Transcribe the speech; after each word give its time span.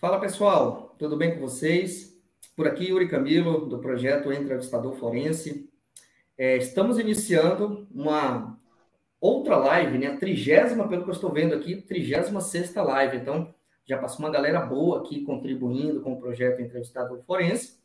Fala 0.00 0.20
pessoal, 0.20 0.94
tudo 0.96 1.16
bem 1.16 1.34
com 1.34 1.40
vocês? 1.40 2.16
Por 2.54 2.68
aqui, 2.68 2.84
Yuri 2.84 3.08
Camilo, 3.08 3.66
do 3.66 3.80
projeto 3.80 4.32
Entrevistador 4.32 4.92
Forense. 4.92 5.68
É, 6.38 6.56
estamos 6.56 7.00
iniciando 7.00 7.84
uma 7.92 8.56
outra 9.20 9.56
live, 9.56 9.98
né? 9.98 10.06
A 10.06 10.16
trigésima, 10.16 10.86
pelo 10.86 11.02
que 11.02 11.10
eu 11.10 11.14
estou 11.14 11.32
vendo 11.32 11.52
aqui, 11.52 11.82
trigésima 11.82 12.40
sexta 12.40 12.80
live. 12.80 13.16
Então, 13.16 13.52
já 13.84 13.98
passou 13.98 14.20
uma 14.20 14.30
galera 14.30 14.60
boa 14.60 15.00
aqui 15.00 15.24
contribuindo 15.24 16.00
com 16.00 16.12
o 16.12 16.20
projeto 16.20 16.62
Entrevistador 16.62 17.20
Forense. 17.24 17.80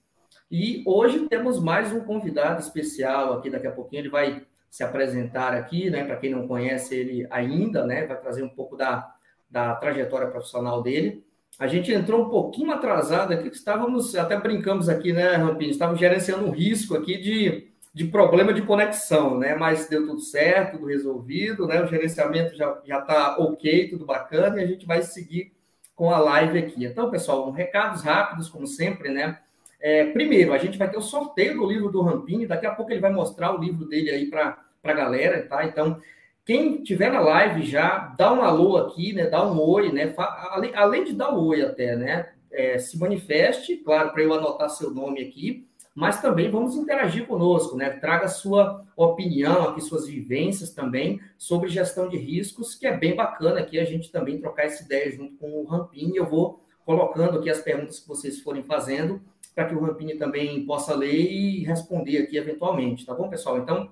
E 0.52 0.84
hoje 0.86 1.28
temos 1.28 1.60
mais 1.60 1.92
um 1.92 2.02
convidado 2.02 2.62
especial 2.62 3.34
aqui. 3.34 3.50
Daqui 3.50 3.66
a 3.66 3.72
pouquinho 3.72 4.02
ele 4.02 4.10
vai 4.10 4.46
se 4.70 4.84
apresentar 4.84 5.56
aqui, 5.56 5.90
né? 5.90 6.04
Para 6.04 6.18
quem 6.18 6.30
não 6.30 6.48
conhece 6.48 6.94
ele 6.94 7.26
ainda, 7.32 7.84
né? 7.88 8.06
Vai 8.06 8.22
trazer 8.22 8.44
um 8.44 8.50
pouco 8.50 8.78
da, 8.78 9.16
da 9.50 9.74
trajetória 9.74 10.28
profissional 10.28 10.84
dele. 10.84 11.26
A 11.60 11.68
gente 11.68 11.92
entrou 11.92 12.26
um 12.26 12.30
pouquinho 12.30 12.72
atrasado 12.72 13.34
aqui, 13.34 13.48
estávamos, 13.48 14.16
até 14.16 14.38
brincamos 14.40 14.90
aqui, 14.90 15.14
né, 15.14 15.36
Rampinho? 15.36 15.72
Estávamos 15.72 16.00
gerenciando 16.00 16.46
um 16.46 16.52
risco 16.52 16.96
aqui 16.96 17.18
de, 17.18 17.68
de 17.94 18.06
problema 18.06 18.54
de 18.54 18.64
conexão, 18.64 19.38
né? 19.38 19.56
Mas 19.56 19.88
deu 19.88 20.06
tudo 20.06 20.20
certo, 20.20 20.78
tudo 20.78 20.88
resolvido, 20.88 21.68
né? 21.68 21.82
O 21.82 21.88
gerenciamento 21.88 22.56
já 22.56 22.80
está 22.84 23.38
ok, 23.38 23.90
tudo 23.90 24.06
bacana, 24.06 24.60
e 24.60 24.64
a 24.64 24.68
gente 24.68 24.86
vai 24.86 25.04
seguir 25.04 25.54
com 25.96 26.10
a 26.10 26.18
live 26.18 26.58
aqui. 26.58 26.86
Então, 26.86 27.12
pessoal, 27.12 27.52
recados 27.52 28.02
rápidos, 28.02 28.50
como 28.50 28.66
sempre, 28.66 29.10
né? 29.10 29.38
É, 29.80 30.06
primeiro, 30.06 30.54
a 30.54 30.58
gente 30.58 30.78
vai 30.78 30.90
ter 30.90 30.98
o 30.98 31.02
sorteio 31.02 31.56
do 31.56 31.68
livro 31.68 31.90
do 31.92 32.02
Rampini, 32.02 32.48
daqui 32.48 32.66
a 32.66 32.72
pouco 32.74 32.92
ele 32.92 33.02
vai 33.02 33.12
mostrar 33.12 33.54
o 33.54 33.60
livro 33.60 33.86
dele 33.86 34.10
aí 34.10 34.26
para 34.26 34.58
a 34.84 34.94
galera, 34.94 35.46
tá? 35.46 35.66
Então, 35.66 36.00
quem 36.46 36.84
tiver 36.84 37.12
na 37.12 37.20
live 37.20 37.64
já, 37.64 38.14
dá 38.18 38.34
um 38.34 38.42
alô 38.42 38.78
aqui, 38.78 39.14
né? 39.14 39.28
Dá 39.28 39.46
um 39.46 39.60
oi, 39.62 39.92
né? 39.92 40.14
Além, 40.18 40.76
além 40.76 41.04
de 41.04 41.14
dar 41.14 41.34
um 41.34 41.40
oi 41.40 41.62
até, 41.62 41.96
né? 41.96 42.30
É, 42.52 42.78
se 42.78 43.00
manifeste, 43.00 43.78
claro, 43.78 44.12
para 44.12 44.22
eu 44.22 44.34
anotar 44.34 44.70
seu 44.70 44.92
nome 44.92 45.22
aqui, 45.22 45.66
mas 45.96 46.22
também 46.22 46.52
vamos 46.52 46.76
interagir 46.76 47.26
conosco, 47.28 47.78
né? 47.78 47.90
Traga 47.92 48.28
sua 48.28 48.84
opinião 48.96 49.70
aqui, 49.70 49.82
suas 49.82 50.08
vivências 50.08 50.72
também 50.72 51.20
sobre 51.38 51.70
gestão 51.70 52.10
de 52.10 52.18
riscos, 52.18 52.76
que 52.76 52.86
é 52.86 52.96
bem 52.96 53.16
bacana 53.16 53.60
aqui 53.60 53.80
a 53.80 53.86
gente 53.86 54.12
também 54.12 54.40
trocar 54.40 54.66
essa 54.66 54.84
ideia 54.84 55.12
junto 55.12 55.36
com 55.38 55.50
o 55.50 55.66
Rampini. 55.66 56.18
Eu 56.18 56.26
vou 56.26 56.64
colocando 56.86 57.40
aqui 57.40 57.50
as 57.50 57.62
perguntas 57.62 58.00
que 58.00 58.08
vocês 58.08 58.42
forem 58.42 58.64
fazendo, 58.64 59.22
para 59.56 59.66
que 59.66 59.76
o 59.76 59.80
Rampini 59.80 60.16
também 60.16 60.66
possa 60.66 60.96
ler 60.96 61.32
e 61.32 61.64
responder 61.64 62.18
aqui 62.18 62.38
eventualmente, 62.38 63.06
tá 63.06 63.14
bom, 63.14 63.30
pessoal? 63.30 63.58
Então, 63.60 63.90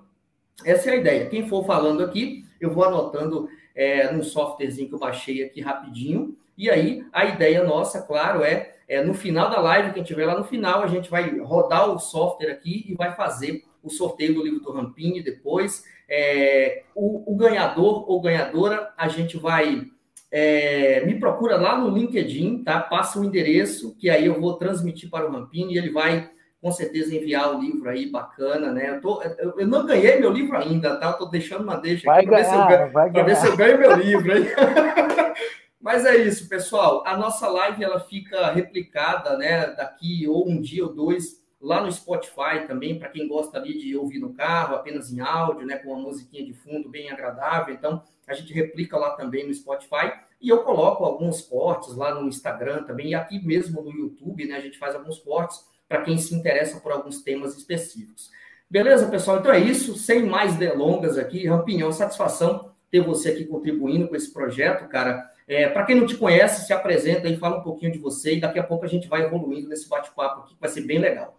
essa 0.64 0.90
é 0.90 0.92
a 0.94 0.96
ideia. 0.96 1.26
Quem 1.26 1.48
for 1.48 1.64
falando 1.64 2.02
aqui, 2.02 2.44
eu 2.60 2.70
vou 2.70 2.84
anotando 2.84 3.48
é, 3.74 4.12
num 4.12 4.22
softwarezinho 4.22 4.88
que 4.88 4.94
eu 4.94 4.98
baixei 4.98 5.42
aqui 5.42 5.60
rapidinho. 5.60 6.36
E 6.56 6.70
aí, 6.70 7.04
a 7.12 7.24
ideia 7.24 7.64
nossa, 7.64 8.02
claro, 8.02 8.42
é, 8.42 8.74
é 8.88 9.02
no 9.02 9.14
final 9.14 9.50
da 9.50 9.60
live, 9.60 9.92
quem 9.92 10.02
tiver 10.02 10.26
lá 10.26 10.38
no 10.38 10.44
final, 10.44 10.82
a 10.82 10.86
gente 10.86 11.10
vai 11.10 11.38
rodar 11.38 11.90
o 11.90 11.98
software 11.98 12.52
aqui 12.52 12.84
e 12.88 12.94
vai 12.94 13.14
fazer 13.14 13.64
o 13.82 13.90
sorteio 13.90 14.34
do 14.34 14.44
livro 14.44 14.60
do 14.60 14.72
Rampini 14.72 15.22
depois. 15.22 15.84
É, 16.08 16.82
o, 16.94 17.32
o, 17.32 17.36
ganhador 17.36 18.08
ou 18.08 18.20
ganhadora, 18.20 18.92
a 18.96 19.08
gente 19.08 19.36
vai. 19.36 19.86
É, 20.30 21.04
me 21.04 21.18
procura 21.18 21.56
lá 21.56 21.78
no 21.78 21.90
LinkedIn, 21.90 22.62
tá? 22.64 22.80
Passa 22.80 23.18
o 23.18 23.24
endereço, 23.24 23.94
que 23.96 24.08
aí 24.08 24.26
eu 24.26 24.40
vou 24.40 24.54
transmitir 24.54 25.10
para 25.10 25.26
o 25.26 25.32
Rampini 25.32 25.74
e 25.74 25.78
ele 25.78 25.90
vai 25.90 26.30
com 26.62 26.70
certeza 26.70 27.12
enviar 27.12 27.52
o 27.52 27.60
livro 27.60 27.90
aí, 27.90 28.08
bacana, 28.08 28.70
né? 28.70 28.90
Eu, 28.90 29.00
tô, 29.00 29.20
eu, 29.20 29.58
eu 29.58 29.66
não 29.66 29.84
ganhei 29.84 30.20
meu 30.20 30.30
livro 30.30 30.56
ainda, 30.56 30.96
tá? 30.96 31.10
Estou 31.10 31.28
deixando 31.28 31.64
uma 31.64 31.76
deixa 31.76 32.08
aqui 32.08 32.24
para 32.28 32.36
ver, 32.36 32.44
se 32.44 32.54
eu 32.54 32.66
ganho, 32.92 33.24
ver 33.26 33.36
se 33.36 33.46
eu 33.48 33.56
ganho 33.56 33.78
meu 33.80 33.96
livro 33.96 34.32
aí. 34.32 34.46
Mas 35.82 36.06
é 36.06 36.16
isso, 36.18 36.48
pessoal. 36.48 37.02
A 37.04 37.16
nossa 37.16 37.48
live 37.48 37.82
ela 37.82 37.98
fica 37.98 38.52
replicada, 38.52 39.36
né? 39.36 39.72
Daqui 39.72 40.28
ou 40.28 40.48
um 40.48 40.60
dia 40.60 40.84
ou 40.84 40.94
dois 40.94 41.42
lá 41.60 41.82
no 41.82 41.90
Spotify 41.90 42.64
também, 42.64 42.96
para 42.96 43.08
quem 43.08 43.26
gosta 43.26 43.58
ali 43.58 43.76
de 43.76 43.96
ouvir 43.96 44.20
no 44.20 44.32
carro, 44.32 44.76
apenas 44.76 45.12
em 45.12 45.18
áudio, 45.18 45.66
né? 45.66 45.78
Com 45.78 45.90
uma 45.90 46.00
musiquinha 46.00 46.46
de 46.46 46.52
fundo 46.52 46.88
bem 46.88 47.10
agradável. 47.10 47.74
Então, 47.74 48.04
a 48.24 48.34
gente 48.34 48.52
replica 48.52 48.96
lá 48.96 49.16
também 49.16 49.44
no 49.44 49.52
Spotify. 49.52 50.12
E 50.40 50.48
eu 50.48 50.62
coloco 50.62 51.04
alguns 51.04 51.40
cortes 51.42 51.96
lá 51.96 52.14
no 52.14 52.28
Instagram 52.28 52.84
também, 52.84 53.10
e 53.10 53.14
aqui 53.16 53.44
mesmo 53.44 53.82
no 53.82 53.90
YouTube, 53.90 54.46
né? 54.46 54.54
A 54.54 54.60
gente 54.60 54.78
faz 54.78 54.94
alguns 54.94 55.18
cortes 55.18 55.71
para 55.92 56.00
quem 56.00 56.16
se 56.16 56.34
interessa 56.34 56.80
por 56.80 56.90
alguns 56.90 57.20
temas 57.20 57.54
específicos. 57.54 58.30
Beleza, 58.70 59.06
pessoal? 59.08 59.38
Então 59.38 59.52
é 59.52 59.58
isso. 59.58 59.94
Sem 59.94 60.24
mais 60.24 60.56
delongas 60.56 61.18
aqui, 61.18 61.46
Rampinhão, 61.46 61.92
satisfação 61.92 62.70
ter 62.90 63.00
você 63.00 63.28
aqui 63.28 63.44
contribuindo 63.44 64.08
com 64.08 64.16
esse 64.16 64.32
projeto, 64.32 64.88
cara. 64.88 65.22
É, 65.46 65.68
para 65.68 65.84
quem 65.84 65.96
não 65.96 66.06
te 66.06 66.16
conhece, 66.16 66.66
se 66.66 66.72
apresenta 66.72 67.28
e 67.28 67.36
fala 67.36 67.58
um 67.58 67.62
pouquinho 67.62 67.92
de 67.92 67.98
você 67.98 68.36
e 68.36 68.40
daqui 68.40 68.58
a 68.58 68.62
pouco 68.62 68.86
a 68.86 68.88
gente 68.88 69.06
vai 69.06 69.22
evoluindo 69.22 69.68
nesse 69.68 69.86
bate-papo 69.86 70.40
aqui, 70.40 70.54
que 70.54 70.60
vai 70.60 70.70
ser 70.70 70.80
bem 70.80 70.98
legal. 70.98 71.36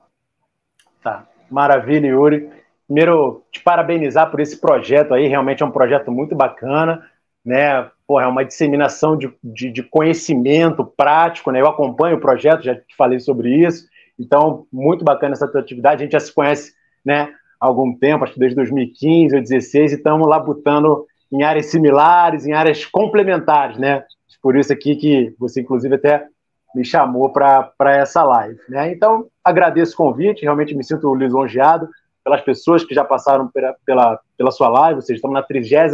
Tá, 1.02 1.28
maravilha, 1.50 2.08
Yuri. 2.08 2.52
Primeiro, 2.86 3.44
te 3.52 3.60
parabenizar 3.62 4.30
por 4.30 4.40
esse 4.40 4.58
projeto 4.58 5.16
aí, 5.16 5.28
realmente 5.28 5.64
é 5.64 5.66
um 5.66 5.72
projeto 5.72 6.12
muito 6.12 6.36
bacana, 6.36 7.10
né? 7.44 7.90
Porra, 8.06 8.26
é 8.26 8.28
uma 8.28 8.46
disseminação 8.46 9.18
de, 9.18 9.34
de, 9.44 9.72
de 9.72 9.82
conhecimento 9.82 10.86
prático, 10.86 11.50
né? 11.50 11.60
Eu 11.62 11.68
acompanho 11.68 12.18
o 12.18 12.22
projeto, 12.22 12.62
já 12.62 12.76
te 12.76 12.96
falei 12.96 13.20
sobre 13.20 13.50
isso. 13.56 13.92
Então, 14.24 14.66
muito 14.72 15.04
bacana 15.04 15.34
essa 15.34 15.48
tua 15.48 15.62
atividade. 15.62 16.02
A 16.02 16.06
gente 16.06 16.14
já 16.14 16.20
se 16.20 16.34
conhece 16.34 16.74
né, 17.06 17.34
há 17.60 17.66
algum 17.66 17.96
tempo, 17.98 18.24
acho 18.24 18.34
que 18.34 18.40
desde 18.40 18.56
2015 18.56 19.36
ou 19.36 19.42
2016, 19.42 19.92
e 19.92 19.96
estamos 19.96 20.28
lá 20.28 20.40
botando 20.40 21.06
em 21.32 21.44
áreas 21.44 21.68
similares, 21.68 22.46
em 22.46 22.54
áreas 22.54 22.86
complementares, 22.86 23.78
né? 23.78 24.04
Por 24.42 24.56
isso 24.56 24.72
aqui 24.72 24.96
que 24.96 25.36
você, 25.40 25.62
inclusive, 25.62 25.96
até 25.96 26.28
me 26.76 26.84
chamou 26.84 27.32
para 27.32 27.74
essa 27.80 28.24
live. 28.24 28.60
Né? 28.68 28.92
Então, 28.92 29.28
agradeço 29.44 29.94
o 29.94 29.98
convite, 29.98 30.44
realmente 30.44 30.76
me 30.76 30.84
sinto 30.84 31.14
lisonjeado 31.14 31.88
pelas 32.24 32.42
pessoas 32.42 32.84
que 32.84 32.96
já 32.96 33.04
passaram 33.04 33.48
pela, 33.48 33.76
pela, 33.86 34.20
pela 34.38 34.52
sua 34.52 34.70
live, 34.70 34.96
ou 34.96 35.02
seja, 35.02 35.18
estamos 35.18 35.36
na 35.36 35.44
36 35.44 35.94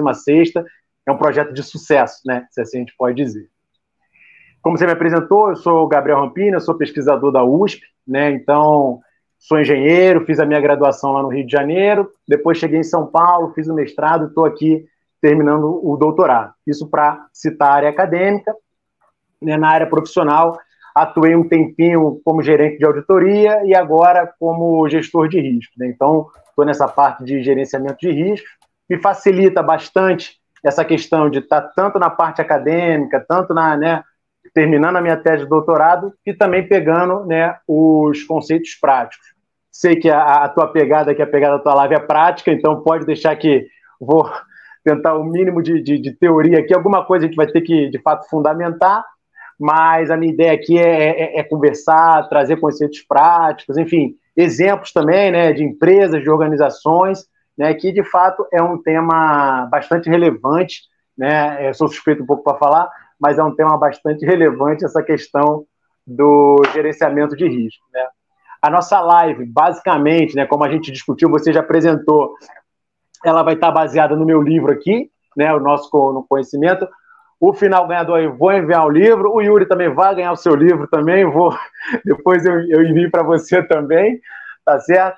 é 1.08 1.12
um 1.12 1.18
projeto 1.18 1.54
de 1.54 1.64
sucesso, 1.64 2.22
né? 2.26 2.46
Se 2.52 2.62
assim 2.62 2.78
a 2.78 2.80
gente 2.82 2.96
pode 2.96 3.16
dizer. 3.16 3.50
Como 4.62 4.78
você 4.78 4.86
me 4.86 4.92
apresentou, 4.92 5.50
eu 5.50 5.56
sou 5.56 5.88
Gabriel 5.88 6.20
Rampina, 6.20 6.60
sou 6.60 6.76
pesquisador 6.76 7.32
da 7.32 7.44
USP, 7.44 7.82
né? 8.08 8.32
Então, 8.32 9.00
sou 9.38 9.60
engenheiro, 9.60 10.26
fiz 10.26 10.40
a 10.40 10.46
minha 10.46 10.60
graduação 10.60 11.14
lá 11.14 11.24
no 11.24 11.30
Rio 11.30 11.46
de 11.46 11.52
Janeiro, 11.52 12.12
depois 12.28 12.58
cheguei 12.58 12.80
em 12.80 12.84
São 12.84 13.08
Paulo, 13.08 13.54
fiz 13.54 13.68
o 13.68 13.74
mestrado, 13.74 14.28
estou 14.28 14.46
aqui 14.46 14.86
terminando 15.22 15.80
o 15.84 15.96
doutorado. 15.96 16.54
Isso 16.68 16.90
para 16.90 17.26
citar 17.34 17.70
a 17.70 17.74
área 17.74 17.90
acadêmica, 17.90 18.54
né? 19.42 19.58
na 19.58 19.70
área 19.70 19.88
profissional, 19.88 20.58
atuei 20.94 21.36
um 21.36 21.48
tempinho 21.48 22.20
como 22.26 22.42
gerente 22.42 22.78
de 22.78 22.86
auditoria 22.86 23.66
e 23.66 23.74
agora 23.74 24.32
como 24.40 24.88
gestor 24.90 25.30
de 25.30 25.40
risco. 25.40 25.74
Né? 25.78 25.88
Então, 25.88 26.28
estou 26.50 26.66
nessa 26.66 26.88
parte 26.88 27.24
de 27.24 27.42
gerenciamento 27.42 27.98
de 28.00 28.12
riscos, 28.12 28.50
me 28.90 28.98
facilita 28.98 29.64
bastante 29.64 30.40
essa 30.64 30.84
questão 30.84 31.30
de 31.30 31.40
estar 31.40 31.62
tá 31.62 31.72
tanto 31.74 31.98
na 31.98 32.10
parte 32.10 32.42
acadêmica, 32.42 33.24
tanto 33.26 33.54
na, 33.54 33.78
né, 33.78 34.04
terminando 34.54 34.98
a 34.98 35.02
minha 35.02 35.18
tese 35.18 35.44
de 35.44 35.50
doutorado 35.50 36.14
e 36.26 36.34
também 36.34 36.68
pegando 36.68 37.26
né, 37.26 37.56
os 37.68 38.24
conceitos 38.24 38.76
práticos. 38.76 39.28
Sei 39.72 39.96
que 39.96 40.10
a, 40.10 40.44
a 40.44 40.50
tua 40.50 40.68
pegada, 40.68 41.14
que 41.14 41.22
a 41.22 41.28
pegada 41.28 41.58
da 41.58 41.64
tua 41.64 41.76
live 41.76 41.96
é 41.96 42.00
prática, 42.00 42.52
então 42.52 42.82
pode 42.82 43.06
deixar 43.06 43.36
que 43.36 43.68
vou 44.00 44.30
tentar 44.84 45.16
o 45.16 45.24
mínimo 45.24 45.62
de, 45.62 45.82
de, 45.82 45.98
de, 46.00 46.12
teoria 46.12 46.60
aqui. 46.60 46.74
Alguma 46.74 47.06
coisa 47.06 47.26
a 47.26 47.28
gente 47.28 47.36
vai 47.36 47.48
ter 47.48 47.62
que, 47.62 47.90
de 47.90 48.00
fato, 48.02 48.28
fundamentar, 48.30 49.04
mas 49.60 50.10
a 50.10 50.18
minha 50.18 50.34
ideia 50.34 50.54
aqui 50.54 50.78
é, 50.78 51.38
é, 51.38 51.40
é 51.40 51.44
conversar, 51.44 52.28
trazer 52.30 52.58
conceitos 52.58 53.02
práticos, 53.02 53.78
enfim, 53.78 54.16
exemplos 54.36 54.92
também 54.92 55.32
né, 55.32 55.52
de 55.52 55.64
empresas, 55.64 56.22
de 56.22 56.30
organizações, 56.30 57.26
né, 57.58 57.74
que, 57.74 57.92
de 57.92 58.04
fato, 58.04 58.48
é 58.54 58.62
um 58.62 58.82
tema 58.82 59.68
bastante 59.70 60.10
relevante. 60.10 60.84
Né, 61.18 61.68
eu 61.68 61.74
sou 61.74 61.90
suspeito 61.90 62.24
um 62.24 62.26
pouco 62.26 62.44
para 62.44 62.58
falar, 62.58 62.90
mas 63.20 63.38
é 63.38 63.44
um 63.44 63.54
tema 63.54 63.78
bastante 63.78 64.26
relevante 64.26 64.86
essa 64.86 65.04
questão 65.04 65.66
do 66.06 66.62
gerenciamento 66.74 67.36
de 67.36 67.48
risco. 67.48 67.86
Né? 67.94 68.06
A 68.62 68.70
nossa 68.70 69.00
live, 69.00 69.46
basicamente, 69.46 70.36
né, 70.36 70.46
como 70.46 70.64
a 70.64 70.70
gente 70.70 70.92
discutiu, 70.92 71.30
você 71.30 71.54
já 71.54 71.60
apresentou, 71.60 72.34
ela 73.24 73.44
vai 73.44 73.54
estar 73.54 73.72
baseada 73.72 74.16
no 74.16 74.26
meu 74.26 74.42
livro 74.42 74.72
aqui, 74.72 75.10
né, 75.36 75.54
o 75.54 75.60
nosso 75.60 75.90
conhecimento. 76.28 76.88
O 77.40 77.54
final 77.54 77.88
ganhador, 77.88 78.20
eu 78.20 78.36
vou 78.36 78.52
enviar 78.52 78.86
o 78.86 78.90
livro. 78.90 79.32
O 79.32 79.42
Yuri 79.42 79.66
também 79.66 79.94
vai 79.94 80.14
ganhar 80.14 80.34
o 80.34 80.38
seu 80.38 80.56
livro 80.56 80.88
também. 80.88 81.26
Vou, 81.26 81.56
depois 82.04 82.46
eu, 82.46 82.60
eu 82.68 82.84
envio 82.84 83.10
para 83.10 83.24
você 83.24 83.64
também, 83.64 84.20
tá 84.66 84.78
certo? 84.80 85.18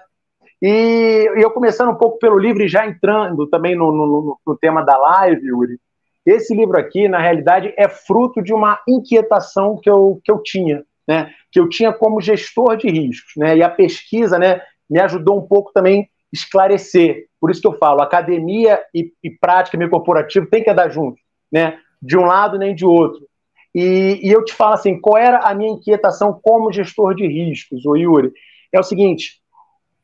E, 0.61 1.27
e, 1.35 1.41
eu 1.41 1.49
começando 1.49 1.89
um 1.89 1.95
pouco 1.95 2.19
pelo 2.19 2.37
livro 2.37 2.61
e 2.61 2.67
já 2.67 2.85
entrando 2.85 3.47
também 3.47 3.75
no, 3.75 3.91
no, 3.91 4.39
no 4.45 4.57
tema 4.57 4.83
da 4.83 4.95
live, 4.95 5.47
Yuri. 5.47 5.79
Esse 6.25 6.55
livro 6.55 6.77
aqui, 6.77 7.07
na 7.07 7.19
realidade, 7.19 7.73
é 7.77 7.89
fruto 7.89 8.41
de 8.41 8.53
uma 8.53 8.79
inquietação 8.87 9.77
que 9.77 9.89
eu, 9.89 10.21
que 10.23 10.31
eu 10.31 10.41
tinha, 10.43 10.83
né? 11.07 11.31
que 11.51 11.59
eu 11.59 11.67
tinha 11.67 11.91
como 11.91 12.21
gestor 12.21 12.77
de 12.77 12.89
riscos. 12.89 13.33
Né? 13.35 13.57
E 13.57 13.63
a 13.63 13.69
pesquisa 13.69 14.37
né, 14.37 14.61
me 14.89 14.99
ajudou 14.99 15.39
um 15.39 15.47
pouco 15.47 15.71
também 15.73 16.09
esclarecer. 16.31 17.25
Por 17.39 17.49
isso 17.49 17.61
que 17.61 17.67
eu 17.67 17.77
falo, 17.77 18.01
academia 18.01 18.79
e, 18.93 19.11
e 19.23 19.29
prática 19.31 19.77
meio 19.77 19.89
corporativo 19.89 20.45
tem 20.45 20.63
que 20.63 20.69
andar 20.69 20.89
junto, 20.89 21.17
né? 21.51 21.77
de 22.01 22.17
um 22.17 22.25
lado 22.25 22.57
nem 22.57 22.75
de 22.75 22.85
outro. 22.85 23.27
E, 23.73 24.19
e, 24.21 24.29
eu 24.29 24.43
te 24.43 24.53
falo 24.53 24.73
assim, 24.73 24.99
qual 24.99 25.17
era 25.17 25.39
a 25.39 25.53
minha 25.53 25.71
inquietação 25.71 26.37
como 26.41 26.73
gestor 26.73 27.15
de 27.15 27.25
riscos, 27.25 27.85
o 27.85 27.95
Yuri? 27.95 28.31
É 28.71 28.79
o 28.79 28.83
seguinte, 28.83 29.39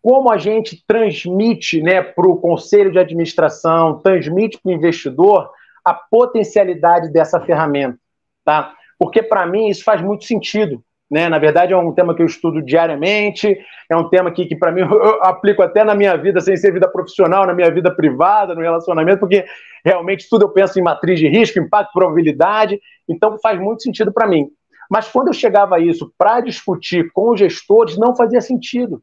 como 0.02 0.32
a 0.32 0.38
gente 0.38 0.84
transmite 0.88 1.82
né, 1.82 2.02
para 2.02 2.28
o 2.30 2.38
conselho 2.38 2.92
de 2.92 3.00
administração, 3.00 4.00
transmite 4.00 4.58
para 4.58 4.72
o 4.72 4.74
investidor 4.74 5.50
a 5.88 5.94
potencialidade 5.94 7.10
dessa 7.14 7.40
ferramenta, 7.40 7.98
tá? 8.44 8.74
Porque 9.00 9.24
para 9.24 9.46
mim 9.46 9.70
isso 9.70 9.86
faz 9.86 10.02
muito 10.02 10.26
sentido. 10.26 10.84
Né? 11.10 11.30
Na 11.30 11.40
verdade, 11.40 11.72
é 11.72 11.78
um 11.78 11.94
tema 11.94 12.14
que 12.14 12.22
eu 12.22 12.26
estudo 12.26 12.62
diariamente, 12.62 13.58
é 13.90 13.96
um 13.96 14.10
tema 14.10 14.30
que, 14.30 14.46
que 14.46 14.56
para 14.58 14.70
mim, 14.70 14.82
eu 14.92 15.24
aplico 15.24 15.62
até 15.62 15.86
na 15.86 15.96
minha 15.96 16.18
vida, 16.18 16.42
sem 16.42 16.58
ser 16.58 16.74
vida 16.74 16.90
profissional, 16.90 17.48
na 17.48 17.54
minha 17.54 17.72
vida 17.72 17.90
privada, 17.90 18.54
no 18.54 18.60
relacionamento, 18.60 19.22
porque 19.22 19.46
realmente 19.86 20.28
tudo 20.30 20.44
eu 20.44 20.50
penso 20.50 20.78
em 20.78 20.84
matriz 20.84 21.18
de 21.18 21.30
risco, 21.30 21.58
impacto, 21.58 21.94
probabilidade, 21.94 22.82
então 23.08 23.40
faz 23.40 23.58
muito 23.58 23.84
sentido 23.84 24.12
para 24.12 24.28
mim. 24.28 24.50
Mas 24.90 25.08
quando 25.08 25.28
eu 25.28 25.34
chegava 25.34 25.78
a 25.78 25.80
isso 25.80 26.14
para 26.18 26.42
discutir 26.42 27.10
com 27.14 27.32
os 27.32 27.40
gestores, 27.40 27.98
não 27.98 28.14
fazia 28.14 28.42
sentido. 28.42 29.02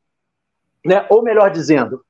Né? 0.85 1.07
Ou 1.09 1.23
melhor 1.23 1.51
dizendo, 1.51 2.03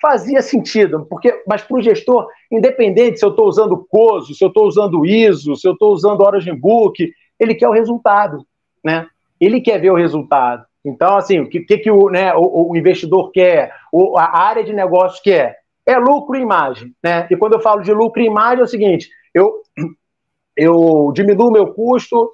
fazia 0.00 0.42
sentido, 0.42 1.06
porque, 1.08 1.42
mas 1.46 1.62
para 1.62 1.76
o 1.76 1.82
gestor, 1.82 2.26
independente 2.50 3.18
se 3.18 3.24
eu 3.24 3.30
estou 3.30 3.46
usando 3.46 3.86
COSO, 3.88 4.34
se 4.34 4.44
eu 4.44 4.48
estou 4.48 4.66
usando 4.66 5.04
ISO, 5.04 5.56
se 5.56 5.66
eu 5.68 5.72
estou 5.72 5.92
usando 5.92 6.22
Origin 6.22 6.54
Book, 6.54 7.12
ele 7.38 7.54
quer 7.54 7.68
o 7.68 7.72
resultado. 7.72 8.44
Né? 8.82 9.06
ele 9.40 9.60
quer 9.60 9.80
ver 9.80 9.90
o 9.90 9.96
resultado. 9.96 10.64
Então, 10.84 11.16
assim, 11.16 11.40
o 11.40 11.48
que, 11.48 11.60
que, 11.60 11.78
que 11.78 11.90
o, 11.90 12.10
né, 12.10 12.34
o, 12.34 12.70
o, 12.70 12.76
investidor 12.76 13.30
quer, 13.32 13.74
o, 13.90 14.16
a 14.18 14.38
área 14.38 14.62
de 14.62 14.72
negócio 14.72 15.22
quer? 15.22 15.58
É 15.86 15.96
lucro 15.96 16.36
e 16.36 16.42
imagem. 16.42 16.94
Né? 17.02 17.26
E 17.30 17.36
quando 17.36 17.54
eu 17.54 17.60
falo 17.60 17.82
de 17.82 17.92
lucro 17.92 18.20
e 18.20 18.26
imagem, 18.26 18.60
é 18.60 18.64
o 18.64 18.68
seguinte: 18.68 19.08
eu, 19.34 19.62
eu 20.56 21.10
diminuo 21.14 21.50
meu 21.50 21.72
custo, 21.72 22.30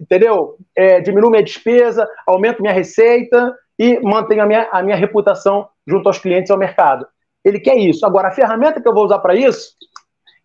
entendeu? 0.00 0.56
É, 0.76 1.00
diminuo 1.00 1.30
minha 1.30 1.42
despesa, 1.42 2.08
aumento 2.26 2.62
minha 2.62 2.72
receita 2.72 3.54
e 3.78 4.00
mantenho 4.00 4.42
a 4.42 4.46
minha, 4.46 4.68
a 4.70 4.82
minha 4.82 4.96
reputação 4.96 5.68
junto 5.86 6.08
aos 6.08 6.18
clientes 6.18 6.50
e 6.50 6.52
ao 6.52 6.58
mercado. 6.58 7.06
Ele 7.44 7.60
quer 7.60 7.76
isso. 7.76 8.06
Agora, 8.06 8.28
a 8.28 8.32
ferramenta 8.32 8.80
que 8.80 8.88
eu 8.88 8.94
vou 8.94 9.04
usar 9.04 9.18
para 9.18 9.34
isso 9.34 9.74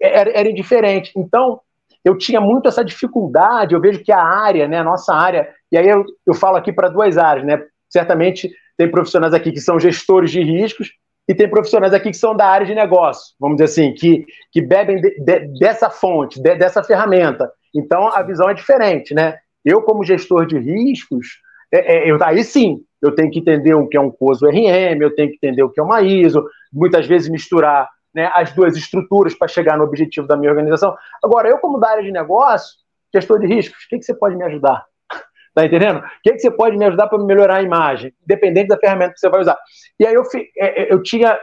era, 0.01 0.29
era 0.31 0.49
indiferente. 0.49 1.11
Então, 1.15 1.61
eu 2.03 2.17
tinha 2.17 2.41
muito 2.41 2.67
essa 2.67 2.83
dificuldade. 2.83 3.73
Eu 3.73 3.81
vejo 3.81 4.03
que 4.03 4.11
a 4.11 4.21
área, 4.21 4.67
né, 4.67 4.79
a 4.79 4.83
nossa 4.83 5.13
área, 5.13 5.49
e 5.71 5.77
aí 5.77 5.87
eu, 5.87 6.03
eu 6.25 6.33
falo 6.33 6.57
aqui 6.57 6.73
para 6.73 6.89
duas 6.89 7.17
áreas, 7.17 7.45
né? 7.45 7.61
Certamente 7.89 8.51
tem 8.77 8.89
profissionais 8.89 9.33
aqui 9.33 9.51
que 9.51 9.59
são 9.59 9.79
gestores 9.79 10.31
de 10.31 10.41
riscos 10.41 10.91
e 11.27 11.35
tem 11.35 11.49
profissionais 11.49 11.93
aqui 11.93 12.09
que 12.09 12.17
são 12.17 12.35
da 12.35 12.47
área 12.47 12.65
de 12.65 12.73
negócio, 12.73 13.35
vamos 13.39 13.57
dizer 13.57 13.65
assim, 13.65 13.93
que, 13.93 14.25
que 14.51 14.61
bebem 14.61 14.99
de, 14.99 15.11
de, 15.19 15.59
dessa 15.59 15.89
fonte, 15.89 16.41
de, 16.41 16.55
dessa 16.55 16.83
ferramenta. 16.83 17.51
Então 17.75 18.07
a 18.07 18.23
visão 18.23 18.49
é 18.49 18.53
diferente, 18.53 19.13
né? 19.13 19.37
Eu, 19.63 19.81
como 19.83 20.03
gestor 20.03 20.45
de 20.45 20.57
riscos, 20.57 21.27
é, 21.71 21.97
é, 21.97 22.11
eu, 22.11 22.17
aí 22.23 22.43
sim, 22.43 22.79
eu 23.01 23.13
tenho 23.13 23.31
que 23.31 23.39
entender 23.39 23.73
o 23.73 23.87
que 23.87 23.97
é 23.97 24.01
um 24.01 24.11
COSO 24.11 24.45
RM, 24.47 25.01
eu 25.01 25.15
tenho 25.15 25.29
que 25.29 25.35
entender 25.35 25.63
o 25.63 25.69
que 25.69 25.79
é 25.79 25.83
uma 25.83 26.01
ISO, 26.01 26.45
muitas 26.71 27.07
vezes 27.07 27.29
misturar 27.29 27.89
né, 28.13 28.29
as 28.33 28.51
duas 28.53 28.75
estruturas 28.75 29.33
para 29.33 29.47
chegar 29.47 29.77
no 29.77 29.83
objetivo 29.83 30.27
da 30.27 30.35
minha 30.35 30.51
organização. 30.51 30.95
Agora, 31.23 31.47
eu, 31.47 31.59
como 31.59 31.79
da 31.79 31.89
área 31.89 32.03
de 32.03 32.11
negócio, 32.11 32.77
gestor 33.13 33.39
de 33.39 33.47
riscos, 33.47 33.83
o 33.83 33.89
que, 33.89 33.99
que 33.99 34.03
você 34.03 34.13
pode 34.13 34.35
me 34.35 34.43
ajudar? 34.45 34.85
Tá 35.51 35.65
entendendo? 35.65 35.97
O 35.97 36.03
que, 36.23 36.33
que 36.33 36.39
você 36.39 36.51
pode 36.51 36.77
me 36.77 36.85
ajudar 36.85 37.07
para 37.07 37.17
melhorar 37.17 37.55
a 37.55 37.61
imagem, 37.63 38.13
independente 38.23 38.67
da 38.67 38.77
ferramenta 38.77 39.13
que 39.13 39.19
você 39.19 39.29
vai 39.29 39.41
usar? 39.41 39.57
E 39.99 40.05
aí 40.05 40.13
eu, 40.13 40.23
é, 40.57 40.83
é, 40.83 40.93
eu 40.93 41.01
tinha 41.01 41.37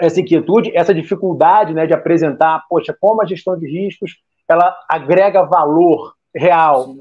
essa 0.00 0.18
inquietude, 0.18 0.74
essa 0.74 0.94
dificuldade 0.94 1.74
né, 1.74 1.86
de 1.86 1.92
apresentar, 1.92 2.64
poxa, 2.70 2.96
como 2.98 3.20
a 3.20 3.26
gestão 3.26 3.56
de 3.56 3.66
riscos 3.66 4.16
ela 4.48 4.74
agrega 4.88 5.44
valor 5.44 6.14
real, 6.34 6.94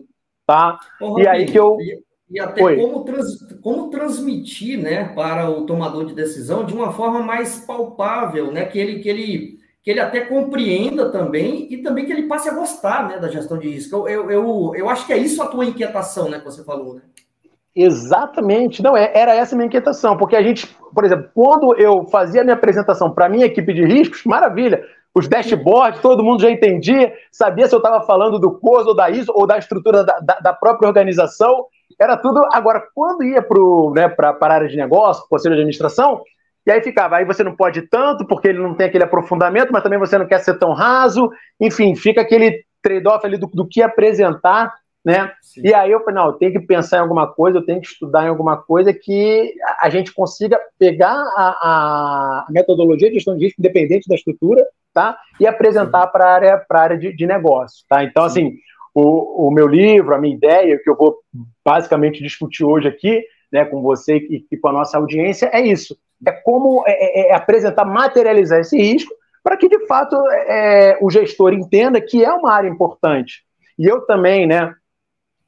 tá? 0.46 0.78
Ô, 1.00 1.18
e 1.18 1.28
aí 1.28 1.46
que 1.46 1.58
eu 1.58 1.78
e 2.30 2.40
até 2.40 2.76
como, 2.76 3.04
trans, 3.06 3.48
como 3.62 3.90
transmitir 3.90 4.78
né, 4.78 5.06
para 5.16 5.50
o 5.50 5.66
tomador 5.66 6.06
de 6.06 6.14
decisão 6.14 6.66
de 6.66 6.74
uma 6.74 6.92
forma 6.92 7.20
mais 7.22 7.60
palpável, 7.60 8.52
né, 8.52 8.66
que, 8.66 8.78
ele, 8.78 9.00
que, 9.00 9.08
ele, 9.08 9.60
que 9.82 9.92
ele 9.92 10.00
até 10.02 10.22
compreenda 10.22 11.10
também 11.10 11.68
e 11.72 11.78
também 11.78 12.06
que 12.06 12.12
ele 12.12 12.28
passe 12.28 12.50
a 12.50 12.54
gostar 12.54 13.08
né, 13.08 13.18
da 13.18 13.30
gestão 13.30 13.58
de 13.58 13.70
risco. 13.70 13.96
Eu, 13.96 14.10
eu, 14.10 14.32
eu, 14.32 14.72
eu 14.76 14.90
acho 14.90 15.08
que 15.08 15.14
é 15.14 15.18
isso 15.18 15.42
a 15.42 15.48
tua 15.48 15.66
inquietação 15.66 16.30
né, 16.30 16.40
que 16.40 16.46
você 16.46 16.64
falou. 16.66 16.96
Né? 16.96 17.02
Exatamente. 17.74 18.84
Não, 18.84 18.98
é, 18.98 19.10
era 19.14 19.34
essa 19.34 19.56
a 19.56 19.58
minha 19.58 19.68
inquietação, 19.68 20.18
porque 20.18 20.36
a 20.36 20.42
gente, 20.42 20.68
por 20.94 21.06
exemplo, 21.06 21.30
quando 21.34 21.78
eu 21.78 22.06
fazia 22.08 22.42
a 22.42 22.44
minha 22.44 22.56
apresentação 22.56 23.10
para 23.10 23.28
a 23.28 23.30
minha 23.30 23.46
equipe 23.46 23.74
de 23.74 23.86
riscos, 23.86 24.26
maravilha, 24.26 24.84
os 25.16 25.28
dashboards, 25.30 26.02
todo 26.02 26.24
mundo 26.24 26.42
já 26.42 26.52
entendia, 26.52 27.14
sabia 27.32 27.68
se 27.68 27.74
eu 27.74 27.78
estava 27.80 28.06
falando 28.06 28.38
do 28.38 28.52
COS 28.60 28.86
ou 28.88 28.96
da 28.96 29.10
ISO 29.10 29.32
ou 29.34 29.48
da 29.48 29.58
estrutura 29.58 30.04
da, 30.04 30.20
da, 30.20 30.40
da 30.40 30.54
própria 30.54 30.88
organização, 30.88 31.66
era 32.00 32.18
tudo. 32.18 32.48
Agora, 32.54 32.84
quando 32.94 33.24
ia 33.24 33.46
né, 33.96 34.08
para 34.08 34.38
a 34.40 34.54
área 34.54 34.68
de 34.68 34.76
negócio, 34.76 35.28
conselho 35.30 35.56
de 35.56 35.62
administração, 35.62 36.22
e 36.66 36.72
aí 36.72 36.82
ficava, 36.82 37.16
aí 37.16 37.26
você 37.26 37.44
não 37.44 37.56
pode 37.56 37.84
tanto, 37.84 38.26
porque 38.26 38.50
ele 38.50 38.60
não 38.60 38.76
tem 38.76 38.88
aquele 38.88 39.06
aprofundamento, 39.06 39.72
mas 39.72 39.82
também 39.82 39.98
você 39.98 40.18
não 40.18 40.28
quer 40.28 40.40
ser 40.40 40.60
tão 40.60 40.74
raso, 40.74 41.32
enfim, 41.60 41.96
fica 41.96 42.20
aquele 42.20 42.62
trade-off 42.82 43.26
ali 43.26 43.38
do, 43.38 43.48
do 43.48 43.66
que 43.66 43.82
apresentar, 43.82 44.74
né? 45.04 45.32
Sim. 45.42 45.62
E 45.64 45.74
aí 45.74 45.90
eu 45.90 46.02
falei, 46.02 46.16
não, 46.16 46.28
eu 46.28 46.34
tenho 46.34 46.52
que 46.52 46.60
pensar 46.60 46.98
em 46.98 47.02
alguma 47.02 47.26
coisa, 47.26 47.60
eu 47.60 47.66
tenho 47.66 47.80
que 47.80 47.88
estudar 47.88 48.26
em 48.26 48.28
alguma 48.30 48.58
coisa 48.58 48.94
que 48.94 49.54
a 49.80 49.90
gente 49.90 50.14
consiga 50.14 50.60
pegar 50.78 51.16
a, 51.16 52.46
a 52.46 52.46
metodologia 52.50 53.08
de 53.08 53.16
gestão 53.16 53.38
de 53.38 53.46
risco, 53.46 53.62
independente 53.62 54.10
da 54.10 54.16
estrutura, 54.16 54.66
tá? 54.94 55.18
E 55.40 55.48
apresentar 55.48 56.08
para 56.08 56.26
a 56.26 56.34
área, 56.34 56.66
área 56.70 56.98
de, 56.98 57.16
de 57.16 57.26
negócio, 57.26 57.86
tá? 57.88 58.04
Então, 58.04 58.28
Sim. 58.28 58.48
assim, 58.48 58.58
o, 59.00 59.48
o 59.48 59.52
meu 59.52 59.68
livro, 59.68 60.16
a 60.16 60.18
minha 60.18 60.36
ideia, 60.36 60.80
que 60.84 60.90
eu 60.90 60.96
vou 60.96 61.20
basicamente 61.64 62.24
discutir 62.24 62.64
hoje 62.64 62.88
aqui, 62.88 63.24
né, 63.52 63.64
com 63.64 63.80
você 63.80 64.18
e, 64.18 64.44
e 64.52 64.58
com 64.58 64.70
a 64.70 64.74
nossa 64.74 64.98
audiência, 64.98 65.52
é 65.54 65.62
isso. 65.62 65.96
É 66.26 66.32
como 66.32 66.84
é, 66.88 66.94
é, 66.94 67.30
é 67.30 67.36
apresentar, 67.36 67.86
materializar 67.86 68.60
esse 68.60 68.76
risco 68.76 69.14
para 69.44 69.56
que, 69.56 69.70
de 69.70 69.86
fato, 69.86 70.16
é, 70.32 70.98
o 71.00 71.12
gestor 71.12 71.54
entenda 71.54 72.02
que 72.02 72.26
é 72.26 72.34
uma 72.34 72.52
área 72.52 72.68
importante. 72.68 73.44
E 73.78 73.86
eu 73.86 74.02
também, 74.02 74.48
né, 74.48 74.74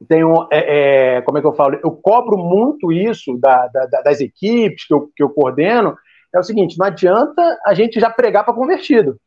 tenho, 0.07 0.47
é, 0.51 1.15
é, 1.17 1.21
como 1.21 1.39
é 1.39 1.41
que 1.41 1.47
eu 1.47 1.53
falo, 1.53 1.79
eu 1.83 1.91
cobro 1.91 2.37
muito 2.37 2.91
isso 2.91 3.35
da, 3.35 3.65
da, 3.67 4.01
das 4.01 4.21
equipes 4.21 4.85
que 4.85 4.93
eu, 4.93 5.09
que 5.15 5.23
eu 5.23 5.29
coordeno, 5.29 5.97
é 6.33 6.37
o 6.37 6.43
seguinte, 6.43 6.77
não 6.77 6.85
adianta 6.85 7.59
a 7.65 7.73
gente 7.73 7.99
já 7.99 8.11
pregar 8.11 8.45
para 8.45 8.53
convertido, 8.53 9.19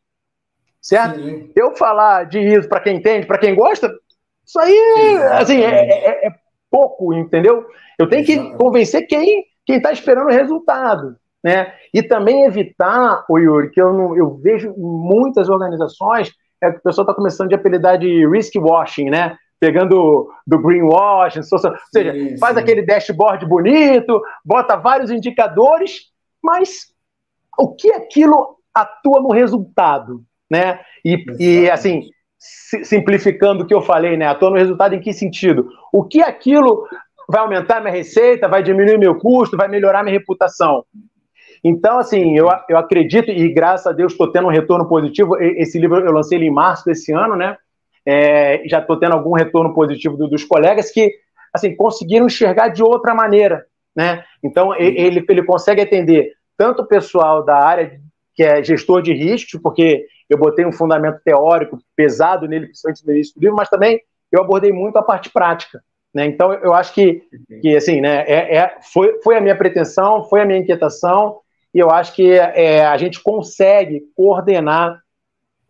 certo? 0.80 1.20
Sim. 1.20 1.50
Eu 1.56 1.74
falar 1.74 2.22
de 2.24 2.38
isso 2.38 2.68
para 2.68 2.78
quem 2.78 2.98
entende, 2.98 3.26
para 3.26 3.38
quem 3.38 3.56
gosta, 3.56 3.92
isso 4.44 4.58
aí, 4.58 5.16
assim, 5.32 5.60
é, 5.60 5.88
é, 5.88 6.26
é, 6.26 6.30
pouco, 6.70 7.14
entendeu? 7.14 7.66
Eu 7.98 8.08
tenho 8.08 8.24
que 8.24 8.56
convencer 8.56 9.06
quem 9.06 9.44
quem 9.64 9.76
está 9.76 9.92
esperando 9.92 10.26
o 10.26 10.32
resultado, 10.32 11.16
né? 11.42 11.72
E 11.92 12.02
também 12.02 12.44
evitar, 12.44 13.24
o 13.28 13.38
Yuri, 13.38 13.70
que 13.70 13.80
eu, 13.80 13.92
não, 13.92 14.16
eu 14.16 14.36
vejo 14.36 14.74
muitas 14.76 15.48
organizações, 15.48 16.32
é 16.60 16.70
que 16.70 16.78
o 16.78 16.82
pessoal 16.82 17.04
está 17.04 17.14
começando 17.14 17.48
de 17.48 17.54
apelidar 17.54 17.98
de 17.98 18.26
risk 18.28 18.54
washing, 18.56 19.10
né? 19.10 19.36
Pegando 19.60 20.28
do 20.46 20.58
greenwashing, 20.58 21.40
ou 21.52 21.58
seja, 21.58 21.78
sim, 21.92 22.38
faz 22.38 22.56
sim. 22.56 22.62
aquele 22.62 22.82
dashboard 22.82 23.46
bonito, 23.46 24.20
bota 24.44 24.76
vários 24.76 25.10
indicadores, 25.10 26.10
mas 26.42 26.92
o 27.56 27.74
que 27.74 27.92
aquilo 27.92 28.56
atua 28.74 29.20
no 29.20 29.30
resultado, 29.30 30.24
né? 30.50 30.80
E, 31.04 31.24
e 31.38 31.70
assim, 31.70 32.10
simplificando 32.82 33.62
o 33.62 33.66
que 33.66 33.74
eu 33.74 33.82
falei, 33.82 34.16
né? 34.16 34.26
Atua 34.26 34.50
no 34.50 34.56
resultado 34.56 34.94
em 34.94 35.00
que 35.00 35.12
sentido? 35.12 35.68
O 35.92 36.04
que 36.04 36.22
aquilo 36.22 36.86
vai 37.28 37.40
aumentar 37.40 37.80
minha 37.80 37.92
receita, 37.92 38.48
vai 38.48 38.62
diminuir 38.62 38.98
meu 38.98 39.16
custo, 39.16 39.56
vai 39.56 39.68
melhorar 39.68 40.02
minha 40.02 40.18
reputação? 40.18 40.84
Então, 41.64 41.98
assim, 41.98 42.36
eu, 42.36 42.48
eu 42.68 42.76
acredito, 42.76 43.30
e 43.30 43.48
graças 43.52 43.86
a 43.86 43.92
Deus 43.92 44.12
estou 44.12 44.32
tendo 44.32 44.48
um 44.48 44.50
retorno 44.50 44.88
positivo. 44.88 45.36
Esse 45.40 45.78
livro 45.78 46.00
eu 46.00 46.12
lancei 46.12 46.38
ele 46.38 46.46
em 46.46 46.50
março 46.50 46.84
desse 46.84 47.12
ano, 47.12 47.36
né? 47.36 47.56
É, 48.04 48.62
já 48.66 48.80
estou 48.80 48.98
tendo 48.98 49.12
algum 49.12 49.32
retorno 49.32 49.72
positivo 49.72 50.16
do, 50.16 50.28
dos 50.28 50.44
colegas 50.44 50.90
que, 50.90 51.12
assim, 51.54 51.76
conseguiram 51.76 52.26
enxergar 52.26 52.68
de 52.68 52.82
outra 52.82 53.14
maneira, 53.14 53.64
né? 53.94 54.24
Então, 54.42 54.74
ele, 54.74 55.24
ele 55.28 55.44
consegue 55.44 55.80
atender 55.80 56.32
tanto 56.56 56.82
o 56.82 56.86
pessoal 56.86 57.44
da 57.44 57.56
área 57.56 58.00
que 58.34 58.42
é 58.42 58.64
gestor 58.64 59.02
de 59.02 59.12
riscos, 59.12 59.60
porque 59.62 60.04
eu 60.28 60.38
botei 60.38 60.64
um 60.64 60.72
fundamento 60.72 61.20
teórico 61.24 61.78
pesado 61.94 62.46
nele, 62.46 62.66
principalmente 62.66 63.06
no 63.06 63.12
início 63.12 63.34
do 63.34 63.40
livro, 63.40 63.56
mas 63.56 63.68
também 63.68 64.00
eu 64.30 64.40
abordei 64.40 64.72
muito 64.72 64.96
a 64.96 65.02
parte 65.02 65.30
prática. 65.30 65.82
Né? 66.14 66.26
Então, 66.26 66.52
eu 66.52 66.74
acho 66.74 66.92
que, 66.92 67.22
que 67.60 67.76
assim, 67.76 68.00
né, 68.00 68.24
é, 68.26 68.56
é, 68.56 68.78
foi, 68.92 69.20
foi 69.22 69.36
a 69.36 69.40
minha 69.40 69.56
pretensão, 69.56 70.24
foi 70.24 70.42
a 70.42 70.44
minha 70.44 70.58
inquietação, 70.58 71.40
e 71.74 71.78
eu 71.78 71.90
acho 71.90 72.14
que 72.14 72.32
é, 72.32 72.84
a 72.84 72.96
gente 72.98 73.22
consegue 73.22 74.02
coordenar 74.14 75.00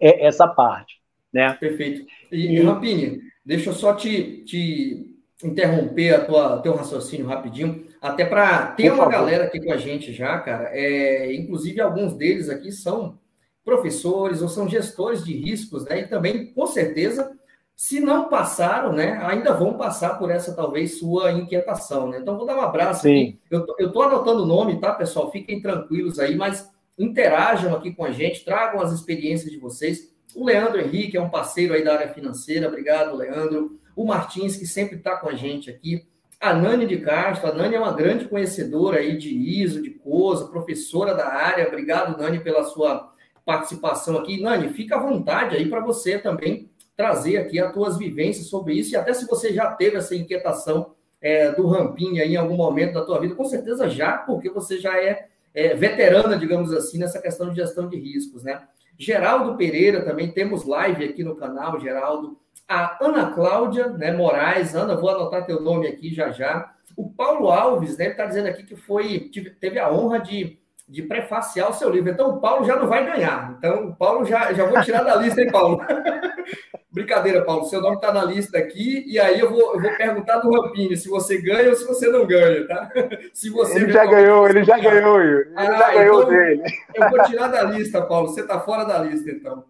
é, 0.01 0.27
essa 0.27 0.49
parte. 0.49 1.01
Né? 1.33 1.57
Perfeito. 1.59 2.05
E, 2.31 2.57
e 2.57 2.63
Rapini, 2.63 3.21
deixa 3.45 3.71
eu 3.71 3.75
só 3.75 3.95
te, 3.95 4.45
te 4.45 5.17
interromper 5.45 6.15
a 6.15 6.25
tua 6.25 6.59
teu 6.59 6.75
raciocínio 6.75 7.27
rapidinho, 7.27 7.87
até 8.01 8.25
para 8.25 8.67
ter 8.73 8.91
Por 8.91 8.95
uma 8.95 9.05
favor. 9.05 9.13
galera 9.13 9.45
aqui 9.45 9.61
com 9.61 9.73
a 9.73 9.77
gente 9.77 10.13
já, 10.13 10.39
cara. 10.41 10.71
É, 10.73 11.33
inclusive 11.35 11.81
alguns 11.81 12.15
deles 12.15 12.49
aqui 12.49 12.73
são 12.73 13.19
professores 13.65 14.43
ou 14.43 14.49
são 14.49 14.69
gestores 14.69 15.25
de 15.25 15.33
riscos, 15.35 15.85
né? 15.85 16.01
E 16.01 16.07
também, 16.09 16.53
com 16.53 16.67
certeza, 16.67 17.33
Se 17.75 17.99
não 17.99 18.29
passaram, 18.29 18.93
né, 18.93 19.19
ainda 19.25 19.55
vão 19.55 19.77
passar 19.77 20.19
por 20.19 20.31
essa 20.31 20.55
talvez 20.55 20.99
sua 20.99 21.33
inquietação, 21.33 22.09
né? 22.09 22.19
Então 22.21 22.37
vou 22.37 22.47
dar 22.47 22.57
um 22.57 22.61
abraço 22.61 23.03
Sim. 23.03 23.23
aqui. 23.23 23.39
Eu, 23.51 23.67
eu 23.79 23.91
tô 23.91 24.03
anotando 24.03 24.43
o 24.45 24.47
nome, 24.47 24.79
tá, 24.79 24.93
pessoal? 24.93 25.33
Fiquem 25.33 25.61
tranquilos 25.61 26.19
aí, 26.21 26.37
mas 26.37 26.71
interajam 26.99 27.75
aqui 27.75 27.93
com 27.93 28.05
a 28.05 28.13
gente, 28.13 28.45
tragam 28.45 28.81
as 28.81 28.93
experiências 28.93 29.51
de 29.51 29.59
vocês. 29.59 30.13
O 30.35 30.45
Leandro 30.45 30.81
Henrique 30.81 31.17
é 31.17 31.21
um 31.21 31.31
parceiro 31.31 31.75
aí 31.75 31.83
da 31.83 31.95
área 31.95 32.13
financeira, 32.15 32.69
obrigado, 32.69 33.17
Leandro. 33.17 33.79
O 33.97 34.05
Martins, 34.05 34.57
que 34.57 34.67
sempre 34.67 34.97
está 34.97 35.17
com 35.17 35.29
a 35.29 35.35
gente 35.35 35.69
aqui. 35.71 36.07
A 36.41 36.53
Nani 36.55 36.87
de 36.87 36.99
Castro, 36.99 37.51
a 37.51 37.55
Nani 37.55 37.75
é 37.75 37.81
uma 37.81 37.93
grande 37.93 38.27
conhecedora 38.27 38.99
aí 38.99 39.17
de 39.17 39.31
ISO, 39.31 39.83
de 39.83 39.91
COSA, 39.91 40.47
professora 40.47 41.15
da 41.15 41.27
área. 41.29 41.67
Obrigado, 41.69 42.21
Nani, 42.21 42.41
pela 42.41 42.65
sua 42.65 43.12
participação 43.45 44.19
aqui. 44.19 44.41
Nani, 44.41 44.69
fica 44.71 44.97
à 44.97 45.01
vontade 45.01 45.57
aí 45.57 45.69
para 45.69 45.81
você 45.81 46.19
também 46.19 46.71
trazer 46.97 47.39
aqui 47.39 47.59
as 47.59 47.73
tuas 47.73 47.97
vivências 47.97 48.47
sobre 48.47 48.75
isso, 48.75 48.93
e 48.93 48.97
até 48.97 49.13
se 49.13 49.27
você 49.27 49.53
já 49.53 49.71
teve 49.73 49.97
essa 49.97 50.15
inquietação 50.15 50.95
é, 51.21 51.51
do 51.53 51.67
ramping 51.67 52.19
aí 52.19 52.35
em 52.35 52.37
algum 52.37 52.57
momento 52.57 52.95
da 52.95 53.05
tua 53.05 53.21
vida, 53.21 53.35
com 53.35 53.45
certeza 53.45 53.89
já, 53.89 54.19
porque 54.19 54.51
você 54.51 54.79
já 54.79 55.01
é, 55.01 55.29
é 55.55 55.75
veterana, 55.75 56.37
digamos 56.37 56.73
assim, 56.73 56.99
nessa 56.99 57.21
questão 57.21 57.51
de 57.51 57.57
gestão 57.57 57.89
de 57.89 57.97
riscos, 57.97 58.43
né? 58.43 58.63
Geraldo 58.99 59.57
Pereira, 59.57 60.05
também 60.05 60.31
temos 60.31 60.65
live 60.65 61.05
aqui 61.05 61.25
no 61.25 61.35
canal, 61.35 61.81
Geraldo. 61.81 62.39
A 62.69 63.05
Ana 63.05 63.33
Cláudia 63.33 63.89
né, 63.89 64.13
Moraes, 64.13 64.75
Ana, 64.75 64.97
vou 64.97 65.11
anotar 65.11 65.47
teu 65.47 65.61
nome 65.61 65.87
aqui 65.87 66.13
já 66.15 66.31
já. 66.31 66.73
O 66.97 67.11
Paulo 67.11 67.49
Alves, 67.49 67.97
né, 67.97 68.05
ele 68.05 68.13
está 68.13 68.27
dizendo 68.27 68.49
aqui 68.49 68.63
que 68.63 68.77
foi, 68.77 69.31
teve 69.61 69.79
a 69.79 69.91
honra 69.91 70.19
de, 70.19 70.59
de 70.93 71.01
prefaciar 71.01 71.71
o 71.71 71.73
seu 71.73 71.89
livro. 71.89 72.11
Então, 72.11 72.37
o 72.37 72.41
Paulo 72.41 72.67
já 72.67 72.77
não 72.77 72.87
vai 72.87 73.11
ganhar. 73.11 73.55
Então, 73.57 73.89
o 73.89 73.97
Paulo 73.97 74.27
já, 74.27 74.53
já 74.53 74.67
vou 74.67 74.79
tirar 74.83 75.03
da 75.03 75.17
lista, 75.17 75.41
hein, 75.41 75.51
Paulo? 75.51 75.81
Brincadeira, 76.93 77.43
Paulo. 77.43 77.65
Seu 77.65 77.81
nome 77.81 77.97
está 77.97 78.13
na 78.13 78.23
lista 78.23 78.59
aqui, 78.59 79.03
e 79.07 79.19
aí 79.19 79.41
eu 79.41 79.49
vou, 79.49 79.75
eu 79.75 79.81
vou 79.81 79.97
perguntar 79.97 80.41
do 80.41 80.51
Rampini 80.51 80.95
se 80.95 81.09
você 81.09 81.41
ganha 81.41 81.71
ou 81.71 81.75
se 81.75 81.87
você 81.87 82.11
não 82.11 82.27
ganha, 82.27 82.69
tá? 82.69 82.91
Se 83.33 83.49
você 83.49 83.81
ele 83.81 83.91
já 83.91 84.05
ganhou, 84.05 84.47
ele 84.47 84.63
já 84.65 84.79
ganhou, 84.79 85.19
Yuri. 85.19 85.49
Ele 85.49 85.55
ah, 85.57 85.79
já 85.79 85.95
ganhou 85.95 86.23
então, 86.23 86.29
dele. 86.31 86.63
Eu 86.95 87.09
vou 87.09 87.23
tirar 87.25 87.47
da 87.49 87.63
lista, 87.63 88.03
Paulo. 88.03 88.29
Você 88.29 88.43
está 88.43 88.61
fora 88.61 88.85
da 88.85 88.99
lista, 88.99 89.31
então. 89.31 89.65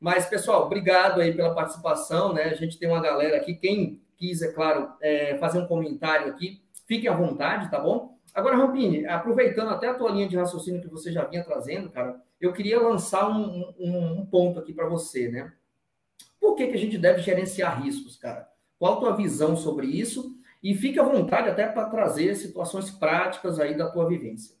Mas, 0.00 0.26
pessoal, 0.26 0.66
obrigado 0.66 1.20
aí 1.20 1.32
pela 1.32 1.54
participação, 1.54 2.32
né? 2.32 2.46
A 2.46 2.54
gente 2.54 2.76
tem 2.80 2.88
uma 2.88 3.00
galera 3.00 3.36
aqui. 3.36 3.54
Quem 3.54 4.02
quis, 4.16 4.42
é 4.42 4.52
claro, 4.52 4.88
é, 5.00 5.36
fazer 5.38 5.60
um 5.60 5.68
comentário 5.68 6.26
aqui, 6.26 6.60
fiquem 6.88 7.08
à 7.08 7.14
vontade, 7.14 7.70
tá 7.70 7.78
bom? 7.78 8.13
Agora, 8.34 8.56
Rampini, 8.56 9.06
aproveitando 9.06 9.70
até 9.70 9.88
a 9.88 9.94
tua 9.94 10.10
linha 10.10 10.28
de 10.28 10.36
raciocínio 10.36 10.82
que 10.82 10.88
você 10.88 11.12
já 11.12 11.24
vinha 11.24 11.44
trazendo, 11.44 11.88
cara, 11.88 12.20
eu 12.40 12.52
queria 12.52 12.80
lançar 12.80 13.30
um, 13.30 13.72
um, 13.78 14.20
um 14.20 14.26
ponto 14.26 14.58
aqui 14.58 14.72
para 14.72 14.88
você, 14.88 15.28
né? 15.28 15.52
Por 16.40 16.56
que, 16.56 16.66
que 16.66 16.74
a 16.74 16.78
gente 16.78 16.98
deve 16.98 17.22
gerenciar 17.22 17.80
riscos, 17.80 18.16
cara? 18.16 18.48
Qual 18.76 18.94
a 18.94 19.00
tua 19.00 19.16
visão 19.16 19.56
sobre 19.56 19.86
isso? 19.86 20.34
E 20.62 20.74
fique 20.74 20.98
à 20.98 21.04
vontade 21.04 21.48
até 21.48 21.66
para 21.66 21.88
trazer 21.88 22.34
situações 22.34 22.90
práticas 22.90 23.60
aí 23.60 23.76
da 23.76 23.88
tua 23.88 24.08
vivência. 24.08 24.56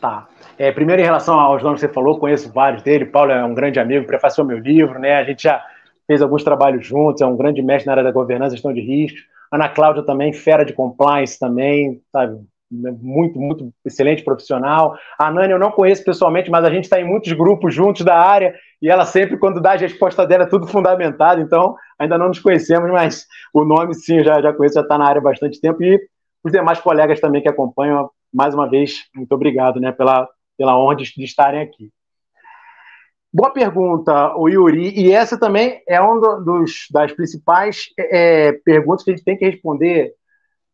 Tá. 0.00 0.28
É, 0.56 0.70
primeiro, 0.70 1.02
em 1.02 1.04
relação 1.04 1.38
aos 1.38 1.62
nomes 1.62 1.80
que 1.80 1.86
você 1.86 1.92
falou, 1.92 2.18
conheço 2.18 2.52
vários 2.52 2.82
dele. 2.82 3.06
Paulo 3.06 3.32
é 3.32 3.44
um 3.44 3.54
grande 3.54 3.80
amigo, 3.80 4.06
prefaciou 4.06 4.46
meu 4.46 4.58
livro, 4.58 4.98
né? 4.98 5.16
A 5.16 5.24
gente 5.24 5.42
já 5.42 5.64
fez 6.06 6.22
alguns 6.22 6.44
trabalhos 6.44 6.86
juntos, 6.86 7.22
é 7.22 7.26
um 7.26 7.36
grande 7.36 7.60
mestre 7.60 7.86
na 7.86 7.92
área 7.92 8.04
da 8.04 8.12
governança 8.12 8.54
e 8.54 8.56
gestão 8.56 8.72
de 8.72 8.80
riscos. 8.80 9.26
Ana 9.50 9.68
Cláudia 9.68 10.02
também, 10.02 10.32
fera 10.32 10.64
de 10.64 10.72
compliance 10.72 11.38
também, 11.38 12.02
sabe? 12.10 12.40
Muito, 12.72 13.38
muito 13.38 13.70
excelente 13.84 14.24
profissional. 14.24 14.96
A 15.18 15.30
Nani 15.30 15.52
eu 15.52 15.58
não 15.58 15.70
conheço 15.70 16.02
pessoalmente, 16.02 16.50
mas 16.50 16.64
a 16.64 16.70
gente 16.70 16.84
está 16.84 16.98
em 16.98 17.04
muitos 17.04 17.30
grupos 17.34 17.74
juntos 17.74 18.02
da 18.02 18.18
área 18.18 18.54
e 18.80 18.88
ela 18.88 19.04
sempre, 19.04 19.36
quando 19.36 19.60
dá 19.60 19.72
a 19.72 19.76
resposta 19.76 20.26
dela, 20.26 20.44
é 20.44 20.48
tudo 20.48 20.66
fundamentado, 20.66 21.40
então 21.42 21.76
ainda 21.98 22.16
não 22.16 22.28
nos 22.28 22.40
conhecemos, 22.40 22.90
mas 22.90 23.26
o 23.52 23.62
nome 23.62 23.94
sim, 23.94 24.24
já, 24.24 24.40
já 24.40 24.54
conheço, 24.54 24.76
já 24.76 24.80
está 24.80 24.96
na 24.96 25.06
área 25.06 25.20
há 25.20 25.22
bastante 25.22 25.60
tempo, 25.60 25.82
e 25.82 26.00
os 26.42 26.50
demais 26.50 26.80
colegas 26.80 27.20
também 27.20 27.42
que 27.42 27.48
acompanham, 27.48 28.10
mais 28.32 28.54
uma 28.54 28.68
vez, 28.68 29.04
muito 29.14 29.32
obrigado 29.32 29.78
né, 29.78 29.92
pela, 29.92 30.26
pela 30.56 30.76
honra 30.76 30.96
de, 30.96 31.04
de 31.14 31.24
estarem 31.24 31.60
aqui. 31.60 31.90
Boa 33.32 33.50
pergunta, 33.50 34.34
o 34.36 34.48
Yuri, 34.48 34.98
e 34.98 35.12
essa 35.12 35.38
também 35.38 35.80
é 35.86 36.00
uma 36.00 36.40
dos, 36.40 36.86
das 36.90 37.12
principais 37.12 37.84
é, 37.98 38.52
perguntas 38.64 39.04
que 39.04 39.10
a 39.10 39.14
gente 39.14 39.24
tem 39.24 39.36
que 39.36 39.44
responder 39.44 40.12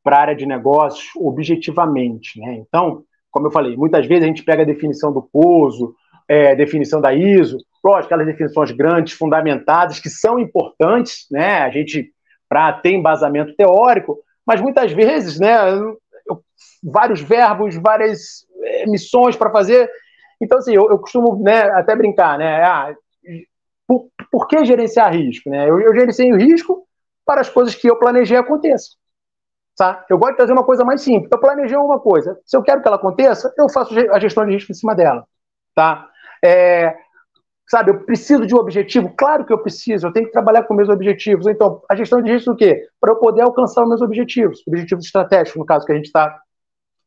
para 0.02 0.16
a 0.16 0.20
área 0.20 0.36
de 0.36 0.46
negócios 0.46 1.10
objetivamente. 1.16 2.40
Né? 2.40 2.54
Então, 2.54 3.04
como 3.30 3.46
eu 3.46 3.50
falei, 3.50 3.76
muitas 3.76 4.06
vezes 4.06 4.24
a 4.24 4.26
gente 4.26 4.42
pega 4.42 4.62
a 4.62 4.66
definição 4.66 5.12
do 5.12 5.22
POSO, 5.22 5.94
é, 6.28 6.54
definição 6.54 7.00
da 7.00 7.14
ISO, 7.14 7.58
lógico, 7.84 8.06
aquelas 8.06 8.26
definições 8.26 8.70
grandes, 8.70 9.14
fundamentadas, 9.14 9.98
que 9.98 10.10
são 10.10 10.38
importantes, 10.38 11.26
né? 11.30 11.60
A 11.60 11.70
gente 11.70 12.12
para 12.48 12.72
ter 12.72 12.92
embasamento 12.92 13.54
teórico, 13.54 14.18
mas 14.46 14.60
muitas 14.60 14.92
vezes, 14.92 15.38
né? 15.38 15.56
Vários 16.82 17.20
verbos, 17.20 17.76
várias 17.76 18.46
é, 18.62 18.86
missões 18.86 19.36
para 19.36 19.50
fazer. 19.50 19.90
Então, 20.40 20.58
assim, 20.58 20.74
eu, 20.74 20.88
eu, 20.90 20.98
costumo 20.98 21.42
né, 21.42 21.62
até 21.70 21.96
brincar, 21.96 22.38
né? 22.38 22.62
Ah, 22.62 22.94
por, 23.86 24.08
por, 24.30 24.46
que 24.46 24.64
gerenciar 24.64 25.12
risco? 25.12 25.50
Né? 25.50 25.68
Eu, 25.68 25.80
eu 25.80 25.94
gerencio 25.94 26.36
risco 26.36 26.86
para 27.26 27.40
as 27.40 27.48
coisas 27.48 27.74
que 27.74 27.90
eu 27.90 27.98
planejei 27.98 28.36
aconteçam. 28.36 28.96
Tá? 29.78 30.04
Eu 30.10 30.18
gosto 30.18 30.32
de 30.32 30.38
trazer 30.38 30.52
uma 30.52 30.64
coisa 30.64 30.84
mais 30.84 31.02
simples. 31.02 31.30
Eu 31.30 31.38
planejei 31.38 31.76
uma 31.76 32.00
coisa. 32.00 32.36
Se 32.44 32.56
eu 32.56 32.62
quero 32.64 32.82
que 32.82 32.88
ela 32.88 32.96
aconteça, 32.96 33.54
eu 33.56 33.68
faço 33.68 33.94
a 34.10 34.18
gestão 34.18 34.44
de 34.44 34.52
risco 34.52 34.72
em 34.72 34.74
cima 34.74 34.92
dela. 34.92 35.24
Tá? 35.72 36.08
É, 36.44 36.96
sabe, 37.64 37.92
eu 37.92 38.00
preciso 38.00 38.44
de 38.44 38.56
um 38.56 38.58
objetivo? 38.58 39.14
Claro 39.16 39.46
que 39.46 39.52
eu 39.52 39.58
preciso, 39.58 40.08
eu 40.08 40.12
tenho 40.12 40.26
que 40.26 40.32
trabalhar 40.32 40.64
com 40.64 40.74
meus 40.74 40.88
objetivos. 40.88 41.46
Então, 41.46 41.80
a 41.88 41.94
gestão 41.94 42.20
de 42.20 42.32
risco 42.32 42.50
o 42.50 42.56
quê? 42.56 42.88
Para 43.00 43.12
eu 43.12 43.16
poder 43.20 43.42
alcançar 43.42 43.82
os 43.84 43.88
meus 43.88 44.02
objetivos, 44.02 44.66
objetivos 44.66 45.04
estratégicos, 45.04 45.56
no 45.56 45.64
caso 45.64 45.86
que 45.86 45.92
a 45.92 45.94
gente 45.94 46.06
está 46.06 46.40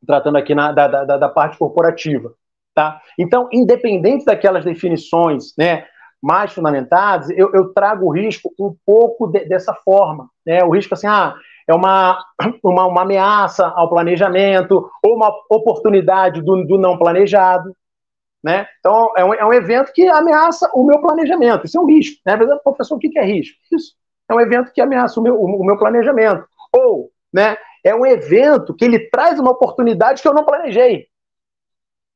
tratando 0.07 0.37
aqui 0.37 0.55
na, 0.55 0.71
da, 0.71 0.87
da, 0.87 1.17
da, 1.17 1.29
parte 1.29 1.57
corporativa. 1.57 2.33
Tá? 2.73 3.01
Então, 3.19 3.49
independente 3.51 4.23
daquelas 4.23 4.63
definições 4.63 5.53
né, 5.57 5.85
mais 6.23 6.53
fundamentadas, 6.53 7.29
eu, 7.31 7.53
eu 7.53 7.73
trago 7.73 8.05
o 8.05 8.11
risco 8.11 8.49
um 8.57 8.73
pouco 8.85 9.27
de, 9.27 9.43
dessa 9.43 9.73
forma. 9.73 10.29
Né? 10.45 10.63
O 10.63 10.69
risco 10.69 10.93
assim, 10.93 11.07
ah, 11.07 11.35
é 11.71 11.75
uma, 11.75 12.23
uma, 12.63 12.87
uma 12.87 13.01
ameaça 13.01 13.65
ao 13.67 13.89
planejamento, 13.89 14.89
ou 15.03 15.15
uma 15.15 15.31
oportunidade 15.49 16.41
do, 16.41 16.63
do 16.65 16.77
não 16.77 16.97
planejado. 16.97 17.75
Né? 18.43 18.65
Então, 18.79 19.11
é 19.15 19.23
um, 19.23 19.33
é 19.33 19.45
um 19.45 19.53
evento 19.53 19.93
que 19.93 20.07
ameaça 20.07 20.69
o 20.73 20.83
meu 20.83 20.99
planejamento. 20.99 21.65
Isso 21.65 21.77
é 21.77 21.81
um 21.81 21.85
risco. 21.85 22.19
Né? 22.25 22.37
Professor, 22.63 22.95
o 22.95 22.99
que 22.99 23.17
é 23.17 23.23
risco? 23.23 23.55
Isso 23.71 23.93
é 24.29 24.33
um 24.33 24.39
evento 24.39 24.71
que 24.71 24.81
ameaça 24.81 25.19
o 25.19 25.23
meu, 25.23 25.39
o 25.39 25.65
meu 25.65 25.77
planejamento. 25.77 26.45
Ou 26.73 27.11
né, 27.31 27.57
é 27.83 27.93
um 27.93 28.05
evento 28.05 28.73
que 28.73 28.85
ele 28.85 28.99
traz 29.09 29.39
uma 29.39 29.51
oportunidade 29.51 30.21
que 30.21 30.27
eu 30.27 30.33
não 30.33 30.45
planejei. 30.45 31.07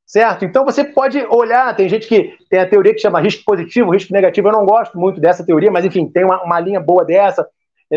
Certo? 0.05 0.45
Então 0.45 0.63
você 0.63 0.83
pode 0.83 1.19
olhar, 1.25 1.75
tem 1.75 1.89
gente 1.89 2.07
que 2.07 2.37
tem 2.47 2.59
a 2.59 2.69
teoria 2.69 2.93
que 2.93 2.99
chama 2.99 3.19
risco 3.19 3.43
positivo, 3.43 3.91
risco 3.91 4.13
negativo. 4.13 4.47
Eu 4.47 4.53
não 4.53 4.65
gosto 4.65 4.97
muito 4.97 5.19
dessa 5.19 5.45
teoria, 5.45 5.71
mas 5.71 5.83
enfim, 5.83 6.07
tem 6.07 6.23
uma, 6.23 6.43
uma 6.43 6.59
linha 6.59 6.79
boa 6.79 7.03
dessa. 7.03 7.47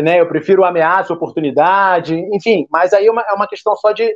Né? 0.01 0.19
Eu 0.19 0.27
prefiro 0.27 0.63
ameaça, 0.63 1.13
oportunidade, 1.13 2.15
enfim, 2.33 2.67
mas 2.69 2.93
aí 2.93 3.07
é 3.07 3.11
uma, 3.11 3.21
é 3.21 3.33
uma 3.33 3.47
questão 3.47 3.75
só 3.75 3.91
de 3.91 4.13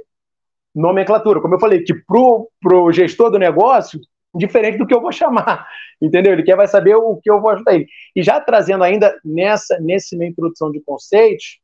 nomenclatura. 0.73 1.41
Como 1.41 1.55
eu 1.55 1.59
falei, 1.59 1.83
que 1.83 1.93
pro, 1.93 2.49
pro 2.61 2.91
gestor 2.91 3.29
do 3.29 3.39
negócio, 3.39 3.99
diferente 4.35 4.77
do 4.77 4.87
que 4.87 4.93
eu 4.93 5.01
vou 5.01 5.11
chamar, 5.13 5.67
entendeu? 6.01 6.33
Ele 6.33 6.43
quer 6.43 6.55
vai 6.55 6.67
saber 6.67 6.95
o 6.95 7.17
que 7.17 7.29
eu 7.29 7.41
vou 7.41 7.51
ajudar 7.51 7.75
ele. 7.75 7.87
E 8.15 8.23
já 8.23 8.39
trazendo 8.39 8.83
ainda 8.83 9.15
nessa 9.23 9.79
nesse 9.79 10.17
minha 10.17 10.29
introdução 10.29 10.71
de 10.71 10.81
conceitos, 10.81 11.59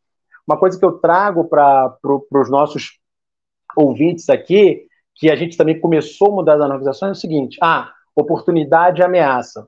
uma 0.47 0.57
coisa 0.57 0.79
que 0.79 0.85
eu 0.85 0.93
trago 0.93 1.47
para 1.47 1.89
pro, 2.01 2.27
os 2.33 2.49
nossos 2.49 2.99
ouvintes 3.75 4.29
aqui, 4.29 4.87
que 5.15 5.29
a 5.29 5.35
gente 5.35 5.57
também 5.57 5.79
começou 5.79 6.31
a 6.31 6.35
mudar 6.35 6.55
as 6.55 6.61
organizações, 6.61 7.09
é 7.09 7.11
o 7.11 7.15
seguinte: 7.15 7.57
ah, 7.61 7.91
oportunidade 8.15 9.01
e 9.01 9.03
ameaça. 9.03 9.67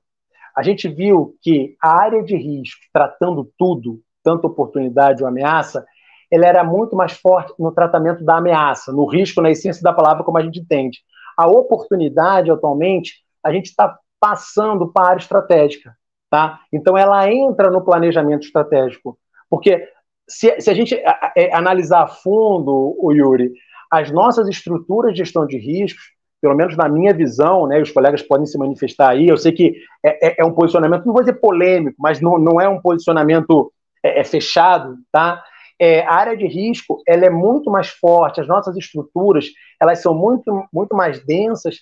A 0.55 0.63
gente 0.63 0.89
viu 0.89 1.35
que 1.41 1.75
a 1.81 2.01
área 2.01 2.23
de 2.23 2.35
risco, 2.35 2.81
tratando 2.91 3.49
tudo, 3.57 4.01
tanto 4.23 4.47
oportunidade 4.47 5.23
ou 5.23 5.29
ameaça, 5.29 5.85
ele 6.31 6.45
era 6.45 6.63
muito 6.63 6.95
mais 6.95 7.13
forte 7.13 7.53
no 7.59 7.71
tratamento 7.71 8.23
da 8.23 8.37
ameaça, 8.37 8.91
no 8.91 9.05
risco, 9.05 9.41
na 9.41 9.51
essência 9.51 9.81
da 9.81 9.91
palavra, 9.91 10.23
como 10.23 10.37
a 10.37 10.41
gente 10.41 10.59
entende. 10.59 10.99
A 11.37 11.47
oportunidade, 11.47 12.49
atualmente, 12.49 13.15
a 13.43 13.51
gente 13.51 13.65
está 13.65 13.97
passando 14.19 14.91
para 14.91 15.05
a 15.05 15.09
área 15.09 15.21
estratégica. 15.21 15.93
Tá? 16.29 16.61
Então, 16.71 16.97
ela 16.97 17.29
entra 17.29 17.69
no 17.69 17.83
planejamento 17.83 18.45
estratégico. 18.45 19.17
Porque 19.49 19.85
se, 20.29 20.61
se 20.61 20.69
a 20.69 20.73
gente 20.73 20.95
é, 20.95 21.53
analisar 21.53 22.03
a 22.03 22.07
fundo, 22.07 22.95
o 22.97 23.11
Yuri, 23.11 23.51
as 23.91 24.09
nossas 24.09 24.47
estruturas 24.47 25.11
de 25.11 25.17
gestão 25.17 25.45
de 25.45 25.57
riscos, 25.57 26.03
pelo 26.41 26.55
menos 26.55 26.77
na 26.77 26.87
minha 26.87 27.13
visão, 27.13 27.67
né, 27.67 27.81
os 27.81 27.91
colegas 27.91 28.21
podem 28.21 28.45
se 28.45 28.57
manifestar 28.57 29.09
aí, 29.09 29.27
eu 29.27 29.37
sei 29.37 29.51
que 29.51 29.75
é, 30.03 30.29
é, 30.29 30.35
é 30.39 30.45
um 30.45 30.53
posicionamento, 30.53 31.05
não 31.05 31.13
vou 31.13 31.21
dizer 31.21 31.33
polêmico, 31.33 31.97
mas 31.99 32.21
não, 32.21 32.39
não 32.39 32.59
é 32.59 32.69
um 32.69 32.81
posicionamento 32.81 33.71
é, 34.03 34.19
é 34.21 34.23
fechado, 34.23 34.97
tá? 35.11 35.43
é, 35.81 36.05
a 36.05 36.13
área 36.13 36.37
de 36.37 36.45
risco 36.45 37.01
ela 37.07 37.25
é 37.25 37.29
muito 37.31 37.71
mais 37.71 37.89
forte, 37.89 38.39
as 38.39 38.47
nossas 38.47 38.77
estruturas 38.77 39.47
elas 39.81 39.99
são 39.99 40.13
muito, 40.13 40.63
muito 40.71 40.95
mais 40.95 41.25
densas 41.25 41.77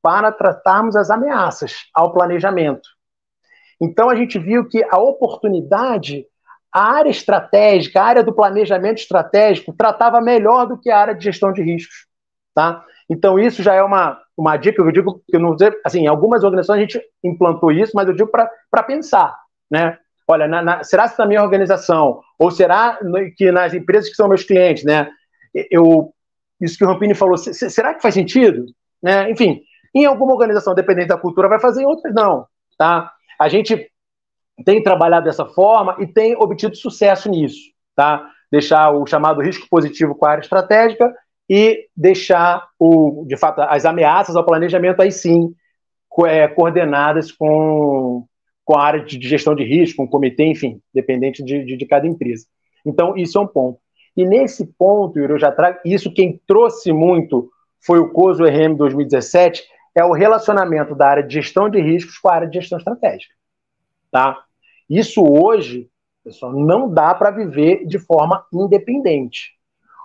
para 0.00 0.30
tratarmos 0.30 0.94
as 0.94 1.10
ameaças 1.10 1.74
ao 1.92 2.12
planejamento. 2.12 2.88
Então 3.80 4.08
a 4.08 4.14
gente 4.14 4.38
viu 4.38 4.68
que 4.68 4.84
a 4.88 4.96
oportunidade, 4.96 6.24
a 6.72 6.92
área 6.92 7.10
estratégica, 7.10 8.00
a 8.00 8.04
área 8.04 8.22
do 8.22 8.32
planejamento 8.32 8.98
estratégico, 8.98 9.74
tratava 9.76 10.20
melhor 10.20 10.66
do 10.66 10.78
que 10.78 10.88
a 10.88 10.98
área 11.00 11.14
de 11.14 11.24
gestão 11.24 11.52
de 11.52 11.62
riscos. 11.62 12.06
Tá? 12.54 12.84
Então 13.10 13.40
isso 13.40 13.60
já 13.60 13.74
é 13.74 13.82
uma, 13.82 14.22
uma 14.36 14.56
dica, 14.56 14.80
eu 14.80 14.92
digo 14.92 15.20
que 15.28 15.36
eu 15.36 15.40
não 15.40 15.56
assim, 15.84 16.02
em 16.02 16.06
algumas 16.06 16.44
organizações 16.44 16.78
a 16.78 16.82
gente 16.82 17.02
implantou 17.24 17.72
isso, 17.72 17.90
mas 17.92 18.06
eu 18.06 18.14
digo 18.14 18.30
para 18.30 18.82
pensar, 18.84 19.36
né? 19.68 19.98
Olha, 20.26 20.46
na, 20.46 20.62
na, 20.62 20.84
será 20.84 21.08
que 21.08 21.18
na 21.18 21.26
minha 21.26 21.42
organização, 21.42 22.20
ou 22.38 22.50
será 22.50 22.98
que 23.36 23.50
nas 23.50 23.74
empresas 23.74 24.08
que 24.08 24.16
são 24.16 24.28
meus 24.28 24.44
clientes, 24.44 24.84
né? 24.84 25.10
Eu, 25.70 26.12
isso 26.60 26.78
que 26.78 26.84
o 26.84 26.88
Rampini 26.88 27.14
falou, 27.14 27.36
será 27.36 27.94
que 27.94 28.02
faz 28.02 28.14
sentido? 28.14 28.66
Né? 29.02 29.30
Enfim, 29.30 29.60
em 29.94 30.06
alguma 30.06 30.32
organização, 30.32 30.74
dependente 30.74 31.08
da 31.08 31.18
cultura, 31.18 31.48
vai 31.48 31.60
fazer, 31.60 31.82
em 31.82 31.86
outras 31.86 32.14
não. 32.14 32.46
Tá? 32.78 33.12
A 33.38 33.48
gente 33.48 33.90
tem 34.64 34.82
trabalhado 34.82 35.24
dessa 35.24 35.44
forma 35.44 35.96
e 35.98 36.06
tem 36.06 36.36
obtido 36.36 36.76
sucesso 36.76 37.28
nisso. 37.28 37.60
Tá? 37.94 38.26
Deixar 38.50 38.90
o 38.92 39.06
chamado 39.06 39.42
risco 39.42 39.66
positivo 39.68 40.14
com 40.14 40.24
a 40.24 40.30
área 40.30 40.42
estratégica 40.42 41.12
e 41.50 41.88
deixar, 41.96 42.66
o, 42.78 43.24
de 43.26 43.36
fato, 43.36 43.60
as 43.60 43.84
ameaças 43.84 44.36
ao 44.36 44.46
planejamento, 44.46 45.02
aí 45.02 45.10
sim, 45.10 45.54
é, 46.26 46.46
coordenadas 46.48 47.32
com, 47.32 48.24
com 48.64 48.76
a 48.76 48.82
área 48.82 49.04
de 49.04 49.20
gestão 49.26 49.54
de 49.54 49.64
risco, 49.64 50.02
o 50.02 50.08
comitê, 50.08 50.44
enfim, 50.44 50.80
dependente 50.94 51.42
de, 51.42 51.64
de, 51.64 51.76
de 51.76 51.86
cada 51.86 52.06
empresa. 52.06 52.46
Então, 52.84 53.16
isso 53.16 53.38
é 53.38 53.40
um 53.40 53.46
ponto. 53.46 53.78
E 54.16 54.24
nesse 54.24 54.66
ponto, 54.66 55.18
eu 55.18 55.38
já 55.38 55.50
trago 55.50 55.78
isso, 55.84 56.12
quem 56.12 56.40
trouxe 56.46 56.92
muito 56.92 57.50
foi 57.80 57.98
o 57.98 58.10
COSO 58.10 58.44
RM 58.44 58.76
2017, 58.76 59.62
é 59.94 60.04
o 60.04 60.12
relacionamento 60.12 60.94
da 60.94 61.08
área 61.08 61.22
de 61.22 61.34
gestão 61.34 61.68
de 61.68 61.80
riscos 61.80 62.18
com 62.18 62.28
a 62.28 62.34
área 62.34 62.48
de 62.48 62.58
gestão 62.58 62.78
estratégica. 62.78 63.34
Tá? 64.10 64.42
Isso 64.88 65.22
hoje, 65.22 65.88
pessoal, 66.22 66.52
não 66.52 66.92
dá 66.92 67.14
para 67.14 67.30
viver 67.30 67.86
de 67.86 67.98
forma 67.98 68.44
independente. 68.52 69.52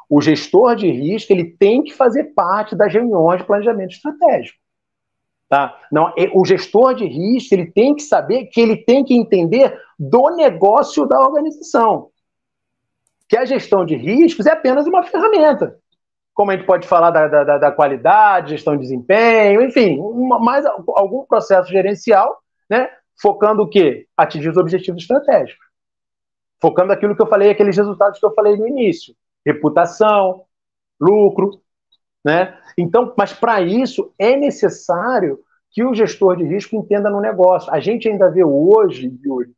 O 0.09 0.21
gestor 0.21 0.75
de 0.75 0.89
risco 0.89 1.33
ele 1.33 1.43
tem 1.43 1.83
que 1.83 1.93
fazer 1.93 2.33
parte 2.33 2.75
das 2.75 2.93
reuniões 2.93 3.41
de 3.41 3.45
planejamento 3.45 3.91
estratégico. 3.91 4.57
Tá? 5.49 5.79
Não, 5.91 6.13
o 6.33 6.45
gestor 6.45 6.93
de 6.93 7.05
risco 7.05 7.55
ele 7.55 7.71
tem 7.71 7.95
que 7.95 8.01
saber 8.03 8.47
que 8.47 8.59
ele 8.59 8.75
tem 8.75 9.03
que 9.03 9.13
entender 9.13 9.79
do 9.97 10.29
negócio 10.35 11.05
da 11.05 11.19
organização 11.19 12.09
que 13.27 13.37
a 13.37 13.45
gestão 13.45 13.85
de 13.85 13.95
riscos 13.95 14.45
é 14.45 14.51
apenas 14.51 14.87
uma 14.87 15.03
ferramenta. 15.03 15.77
Como 16.33 16.51
a 16.51 16.55
gente 16.55 16.65
pode 16.65 16.87
falar 16.87 17.11
da, 17.11 17.27
da, 17.27 17.57
da 17.57 17.71
qualidade, 17.71 18.51
gestão 18.51 18.75
de 18.75 18.83
desempenho, 18.83 19.61
enfim, 19.61 19.99
uma, 19.99 20.39
mais 20.39 20.65
algum 20.65 21.25
processo 21.25 21.69
gerencial, 21.69 22.37
né, 22.69 22.89
focando 23.19 23.63
o 23.63 23.69
quê? 23.69 24.07
Atingir 24.15 24.49
os 24.49 24.57
objetivos 24.57 25.01
estratégicos. 25.01 25.65
Focando 26.61 26.93
aquilo 26.93 27.15
que 27.15 27.21
eu 27.21 27.27
falei, 27.27 27.49
aqueles 27.49 27.75
resultados 27.75 28.19
que 28.19 28.25
eu 28.25 28.33
falei 28.33 28.55
no 28.55 28.67
início. 28.67 29.15
Reputação, 29.45 30.45
lucro, 30.99 31.61
né? 32.27 32.57
Então, 32.77 33.13
mas 33.17 33.31
para 33.31 33.62
isso 33.62 34.13
é 34.19 34.36
necessário 34.36 35.39
que 35.72 35.81
o 35.81 35.96
gestor 35.96 36.36
de 36.36 36.43
risco 36.43 36.75
entenda 36.75 37.10
no 37.10 37.22
negócio. 37.22 37.74
A 37.74 37.79
gente 37.79 38.10
ainda 38.10 38.29
vê 38.29 38.43
hoje, 38.43 39.17
Yuri, 39.25 39.50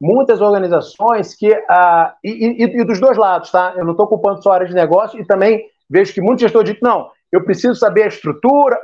muitas 0.00 0.40
organizações 0.40 1.34
que. 1.34 1.52
Ah, 1.68 2.16
e, 2.24 2.64
e, 2.64 2.80
e, 2.80 2.84
dos 2.84 2.98
dois 2.98 3.18
lados, 3.18 3.50
tá? 3.50 3.74
Eu 3.76 3.84
não 3.84 3.90
estou 3.90 4.06
ocupando 4.06 4.42
só 4.42 4.52
a 4.52 4.54
área 4.54 4.66
de 4.66 4.74
negócio 4.74 5.20
e 5.20 5.26
também 5.26 5.68
vejo 5.90 6.14
que 6.14 6.22
muitos 6.22 6.40
gestores 6.40 6.70
dizem: 6.70 6.80
não, 6.82 7.10
eu 7.30 7.44
preciso 7.44 7.74
saber 7.74 8.04
a 8.04 8.08
estrutura. 8.08 8.78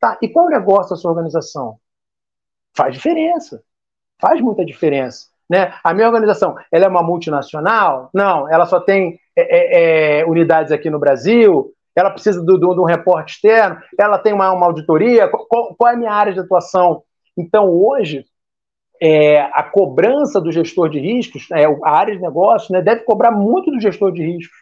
Tá, 0.00 0.18
e 0.20 0.28
qual 0.28 0.46
é 0.46 0.48
o 0.48 0.58
negócio 0.58 0.90
da 0.90 0.96
sua 0.96 1.12
organização? 1.12 1.76
Faz 2.76 2.92
diferença. 2.92 3.62
Faz 4.20 4.40
muita 4.40 4.64
diferença. 4.64 5.28
Né? 5.48 5.72
A 5.84 5.94
minha 5.94 6.08
organização, 6.08 6.56
ela 6.72 6.86
é 6.86 6.88
uma 6.88 7.04
multinacional? 7.04 8.10
Não, 8.12 8.52
ela 8.52 8.66
só 8.66 8.80
tem 8.80 9.20
é, 9.36 9.42
é, 9.42 10.20
é 10.20 10.26
unidades 10.26 10.72
aqui 10.72 10.90
no 10.90 10.98
Brasil. 10.98 11.72
Ela 11.94 12.10
precisa 12.10 12.44
de 12.44 12.66
um 12.66 12.84
reporte 12.84 13.34
externo. 13.34 13.78
Ela 13.98 14.18
tem 14.18 14.32
uma, 14.32 14.50
uma 14.52 14.66
auditoria. 14.66 15.28
Qual, 15.28 15.74
qual 15.74 15.90
é 15.90 15.94
a 15.94 15.96
minha 15.96 16.12
área 16.12 16.32
de 16.32 16.40
atuação? 16.40 17.02
Então, 17.36 17.68
hoje, 17.68 18.24
é, 19.00 19.40
a 19.40 19.62
cobrança 19.62 20.40
do 20.40 20.52
gestor 20.52 20.88
de 20.88 21.00
riscos, 21.00 21.48
é, 21.52 21.64
a 21.64 21.90
área 21.90 22.14
de 22.14 22.22
negócio, 22.22 22.72
né, 22.72 22.80
deve 22.80 23.02
cobrar 23.02 23.32
muito 23.32 23.70
do 23.70 23.80
gestor 23.80 24.12
de 24.12 24.22
riscos. 24.22 24.56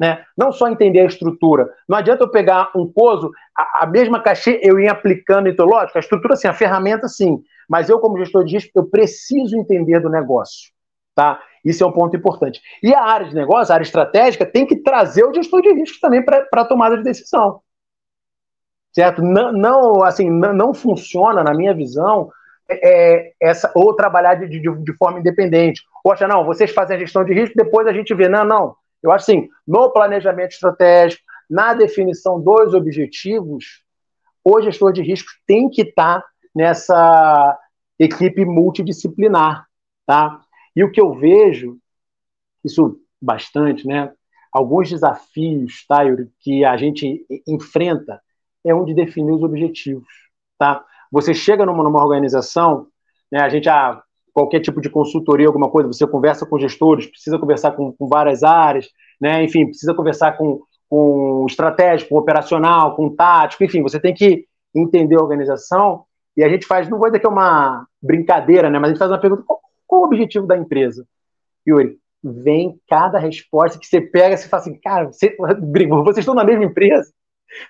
Né? 0.00 0.24
Não 0.36 0.50
só 0.50 0.68
entender 0.68 1.00
a 1.00 1.06
estrutura. 1.06 1.68
Não 1.88 1.96
adianta 1.96 2.24
eu 2.24 2.28
pegar 2.28 2.72
um 2.74 2.90
COSO, 2.92 3.30
a, 3.56 3.84
a 3.84 3.86
mesma 3.86 4.20
cachê 4.20 4.58
eu 4.62 4.80
ir 4.80 4.88
aplicando, 4.88 5.48
então, 5.48 5.64
lógico, 5.64 5.96
a 5.96 6.00
estrutura 6.00 6.34
sim, 6.34 6.48
a 6.48 6.52
ferramenta 6.52 7.06
sim, 7.06 7.40
mas 7.68 7.88
eu, 7.88 8.00
como 8.00 8.18
gestor 8.18 8.44
de 8.44 8.56
risco, 8.56 8.72
eu 8.74 8.86
preciso 8.86 9.56
entender 9.56 10.00
do 10.00 10.10
negócio. 10.10 10.73
Tá? 11.14 11.40
Isso 11.64 11.82
é 11.84 11.86
um 11.86 11.92
ponto 11.92 12.16
importante. 12.16 12.60
E 12.82 12.94
a 12.94 13.02
área 13.02 13.28
de 13.28 13.34
negócio, 13.34 13.72
a 13.72 13.76
área 13.76 13.84
estratégica, 13.84 14.44
tem 14.44 14.66
que 14.66 14.76
trazer 14.76 15.24
o 15.24 15.32
gestor 15.32 15.62
de 15.62 15.72
risco 15.72 15.98
também 16.00 16.24
para 16.24 16.46
a 16.52 16.64
tomada 16.64 16.96
de 16.96 17.04
decisão. 17.04 17.60
Certo? 18.92 19.22
Não, 19.22 19.52
não 19.52 20.04
assim, 20.04 20.28
não, 20.30 20.52
não 20.52 20.74
funciona, 20.74 21.42
na 21.42 21.54
minha 21.54 21.74
visão, 21.74 22.30
é, 22.68 23.32
essa, 23.40 23.70
ou 23.74 23.94
trabalhar 23.94 24.34
de, 24.34 24.48
de, 24.48 24.60
de, 24.60 24.96
forma 24.96 25.20
independente. 25.20 25.82
Poxa, 26.02 26.28
não, 26.28 26.44
vocês 26.44 26.70
fazem 26.70 26.96
a 26.96 27.00
gestão 27.00 27.24
de 27.24 27.32
risco, 27.32 27.54
depois 27.56 27.86
a 27.86 27.92
gente 27.92 28.14
vê. 28.14 28.28
Não, 28.28 28.44
não. 28.44 28.76
Eu 29.02 29.12
acho 29.12 29.30
assim, 29.30 29.48
no 29.66 29.90
planejamento 29.90 30.52
estratégico, 30.52 31.22
na 31.48 31.74
definição 31.74 32.40
dos 32.40 32.74
objetivos, 32.74 33.82
o 34.42 34.60
gestor 34.60 34.92
de 34.92 35.02
riscos 35.02 35.32
tem 35.46 35.68
que 35.68 35.82
estar 35.82 36.24
nessa 36.54 37.58
equipe 37.98 38.44
multidisciplinar, 38.44 39.66
tá? 40.06 40.40
E 40.74 40.82
o 40.82 40.90
que 40.90 41.00
eu 41.00 41.14
vejo, 41.14 41.78
isso 42.64 42.98
bastante, 43.20 43.86
né? 43.86 44.12
Alguns 44.52 44.90
desafios, 44.90 45.84
tá, 45.86 46.02
Yuri, 46.02 46.30
que 46.40 46.64
a 46.64 46.76
gente 46.76 47.26
enfrenta 47.46 48.20
é 48.64 48.74
um 48.74 48.84
de 48.84 48.94
definir 48.94 49.32
os 49.32 49.42
objetivos, 49.42 50.08
tá? 50.58 50.82
Você 51.12 51.34
chega 51.34 51.66
numa, 51.66 51.84
numa 51.84 52.02
organização, 52.02 52.86
né, 53.30 53.40
a 53.40 53.48
gente, 53.48 53.68
ah, 53.68 54.02
qualquer 54.32 54.60
tipo 54.60 54.80
de 54.80 54.88
consultoria, 54.88 55.46
alguma 55.46 55.70
coisa, 55.70 55.86
você 55.86 56.06
conversa 56.06 56.46
com 56.46 56.58
gestores, 56.58 57.06
precisa 57.06 57.38
conversar 57.38 57.72
com, 57.72 57.92
com 57.92 58.08
várias 58.08 58.42
áreas, 58.42 58.88
né, 59.20 59.44
enfim, 59.44 59.66
precisa 59.66 59.94
conversar 59.94 60.36
com, 60.36 60.62
com 60.88 61.44
estratégico, 61.48 62.10
com 62.10 62.18
operacional, 62.18 62.96
com 62.96 63.14
tático, 63.14 63.62
enfim, 63.62 63.82
você 63.82 64.00
tem 64.00 64.14
que 64.14 64.46
entender 64.74 65.16
a 65.16 65.22
organização 65.22 66.04
e 66.36 66.42
a 66.42 66.48
gente 66.48 66.66
faz, 66.66 66.88
não 66.88 66.98
vou 66.98 67.06
dizer 67.08 67.20
que 67.20 67.26
é 67.26 67.30
uma 67.30 67.86
brincadeira, 68.02 68.70
né, 68.70 68.78
mas 68.78 68.88
a 68.88 68.92
gente 68.92 68.98
faz 68.98 69.10
uma 69.10 69.20
pergunta, 69.20 69.44
qual 69.86 70.02
o 70.02 70.04
objetivo 70.04 70.46
da 70.46 70.56
empresa? 70.56 71.06
Yuri, 71.66 71.98
vem 72.22 72.78
cada 72.88 73.18
resposta 73.18 73.78
que 73.78 73.86
você 73.86 74.00
pega, 74.00 74.36
você 74.36 74.48
fala 74.48 74.62
assim, 74.62 74.80
cara, 74.80 75.06
você, 75.06 75.36
vocês 75.36 76.18
estão 76.18 76.34
na 76.34 76.44
mesma 76.44 76.64
empresa? 76.64 77.12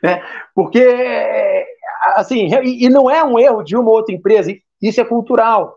Né? 0.02 0.22
Porque 0.54 0.84
assim, 2.16 2.48
e, 2.62 2.88
não 2.88 3.10
é 3.10 3.24
um 3.24 3.38
erro 3.38 3.62
de 3.62 3.76
uma 3.76 3.88
ou 3.88 3.96
outra 3.96 4.14
empresa, 4.14 4.54
isso 4.80 5.00
é 5.00 5.04
cultural. 5.04 5.76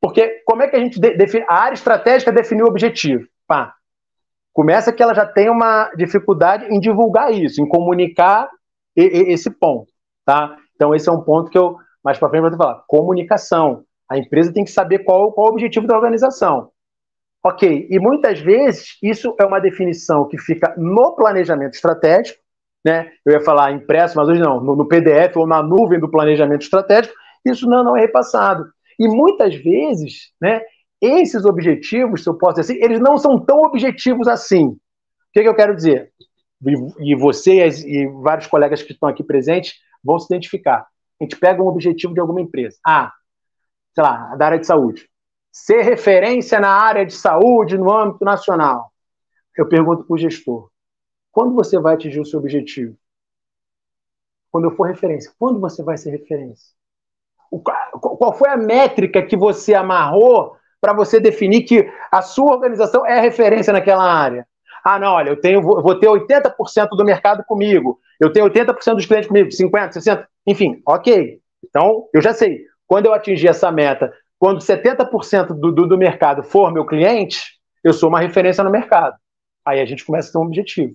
Porque 0.00 0.42
como 0.44 0.62
é 0.62 0.68
que 0.68 0.76
a 0.76 0.78
gente 0.78 1.00
define. 1.00 1.44
A 1.48 1.62
área 1.62 1.74
estratégica 1.74 2.30
definiu 2.30 2.66
o 2.66 2.68
objetivo. 2.68 3.26
Pá. 3.46 3.74
Começa 4.52 4.92
que 4.92 5.02
ela 5.02 5.14
já 5.14 5.26
tem 5.26 5.48
uma 5.48 5.90
dificuldade 5.96 6.66
em 6.66 6.78
divulgar 6.78 7.32
isso, 7.32 7.60
em 7.60 7.68
comunicar 7.68 8.48
esse 8.94 9.50
ponto. 9.50 9.90
Tá? 10.24 10.56
Então, 10.74 10.94
esse 10.94 11.08
é 11.08 11.12
um 11.12 11.22
ponto 11.22 11.50
que 11.50 11.58
eu, 11.58 11.76
mais 12.04 12.18
para 12.18 12.28
frente, 12.28 12.42
vou 12.42 12.56
falar. 12.56 12.84
Comunicação. 12.86 13.84
A 14.10 14.18
empresa 14.18 14.52
tem 14.52 14.64
que 14.64 14.70
saber 14.70 15.00
qual, 15.00 15.32
qual 15.32 15.48
o 15.48 15.50
objetivo 15.50 15.86
da 15.86 15.96
organização. 15.96 16.70
Ok, 17.42 17.88
e 17.90 17.98
muitas 17.98 18.40
vezes 18.40 18.96
isso 19.02 19.34
é 19.38 19.44
uma 19.44 19.60
definição 19.60 20.26
que 20.26 20.38
fica 20.38 20.74
no 20.78 21.14
planejamento 21.14 21.74
estratégico, 21.74 22.40
né? 22.84 23.10
Eu 23.24 23.32
ia 23.32 23.40
falar 23.40 23.72
impresso, 23.72 24.16
mas 24.16 24.28
hoje 24.28 24.40
não, 24.40 24.60
no, 24.60 24.74
no 24.76 24.88
PDF 24.88 25.36
ou 25.36 25.46
na 25.46 25.62
nuvem 25.62 26.00
do 26.00 26.10
planejamento 26.10 26.62
estratégico, 26.62 27.14
isso 27.44 27.68
não, 27.68 27.84
não 27.84 27.96
é 27.96 28.00
repassado. 28.00 28.64
E 28.98 29.06
muitas 29.08 29.54
vezes, 29.54 30.32
né, 30.40 30.62
esses 31.00 31.44
objetivos, 31.44 32.22
se 32.22 32.28
eu 32.28 32.34
posso 32.34 32.60
dizer 32.60 32.72
assim, 32.72 32.82
eles 32.82 33.00
não 33.00 33.18
são 33.18 33.38
tão 33.38 33.60
objetivos 33.60 34.26
assim. 34.26 34.68
O 34.68 34.78
que, 35.32 35.42
que 35.42 35.48
eu 35.48 35.54
quero 35.54 35.74
dizer? 35.74 36.12
E, 36.66 37.12
e 37.12 37.14
você 37.14 37.66
e 37.66 38.06
vários 38.22 38.46
colegas 38.46 38.82
que 38.82 38.92
estão 38.92 39.08
aqui 39.08 39.22
presentes 39.22 39.74
vão 40.02 40.18
se 40.18 40.26
identificar. 40.32 40.86
A 41.20 41.24
gente 41.24 41.36
pega 41.36 41.62
um 41.62 41.66
objetivo 41.66 42.14
de 42.14 42.20
alguma 42.20 42.40
empresa. 42.40 42.78
Ah, 42.86 43.12
sei 43.94 44.02
lá, 44.02 44.34
da 44.34 44.46
área 44.46 44.58
de 44.58 44.66
saúde. 44.66 45.08
Ser 45.52 45.82
referência 45.82 46.58
na 46.58 46.70
área 46.70 47.06
de 47.06 47.14
saúde 47.14 47.78
no 47.78 47.92
âmbito 47.92 48.24
nacional. 48.24 48.92
Eu 49.56 49.68
pergunto 49.68 50.04
para 50.04 50.14
o 50.14 50.18
gestor: 50.18 50.68
quando 51.30 51.54
você 51.54 51.78
vai 51.78 51.94
atingir 51.94 52.20
o 52.20 52.26
seu 52.26 52.40
objetivo? 52.40 52.96
Quando 54.50 54.64
eu 54.64 54.76
for 54.76 54.86
referência. 54.86 55.32
Quando 55.38 55.60
você 55.60 55.82
vai 55.82 55.96
ser 55.96 56.10
referência? 56.10 56.74
qual 57.60 58.32
foi 58.36 58.48
a 58.48 58.56
métrica 58.56 59.22
que 59.22 59.36
você 59.36 59.74
amarrou 59.74 60.56
para 60.80 60.92
você 60.92 61.20
definir 61.20 61.62
que 61.62 61.88
a 62.10 62.20
sua 62.20 62.52
organização 62.52 63.06
é 63.06 63.20
referência 63.20 63.72
naquela 63.72 64.02
área? 64.02 64.46
Ah, 64.84 64.98
não, 64.98 65.12
olha, 65.12 65.30
eu 65.30 65.40
tenho, 65.40 65.62
vou 65.62 65.98
ter 65.98 66.08
80% 66.08 66.88
do 66.90 67.04
mercado 67.04 67.44
comigo, 67.44 67.98
eu 68.20 68.32
tenho 68.32 68.46
80% 68.46 68.96
dos 68.96 69.06
clientes 69.06 69.28
comigo, 69.28 69.48
50%, 69.48 69.92
60%, 69.92 70.26
enfim, 70.46 70.82
ok. 70.86 71.40
Então, 71.64 72.08
eu 72.12 72.20
já 72.20 72.34
sei. 72.34 72.66
Quando 72.94 73.06
eu 73.06 73.12
atingir 73.12 73.48
essa 73.48 73.72
meta, 73.72 74.14
quando 74.38 74.60
70% 74.60 75.48
do, 75.48 75.72
do, 75.72 75.88
do 75.88 75.98
mercado 75.98 76.44
for 76.44 76.72
meu 76.72 76.86
cliente, 76.86 77.58
eu 77.82 77.92
sou 77.92 78.08
uma 78.08 78.20
referência 78.20 78.62
no 78.62 78.70
mercado. 78.70 79.16
Aí 79.66 79.80
a 79.80 79.84
gente 79.84 80.04
começa 80.04 80.28
a 80.28 80.32
ter 80.32 80.38
um 80.38 80.42
objetivo. 80.42 80.94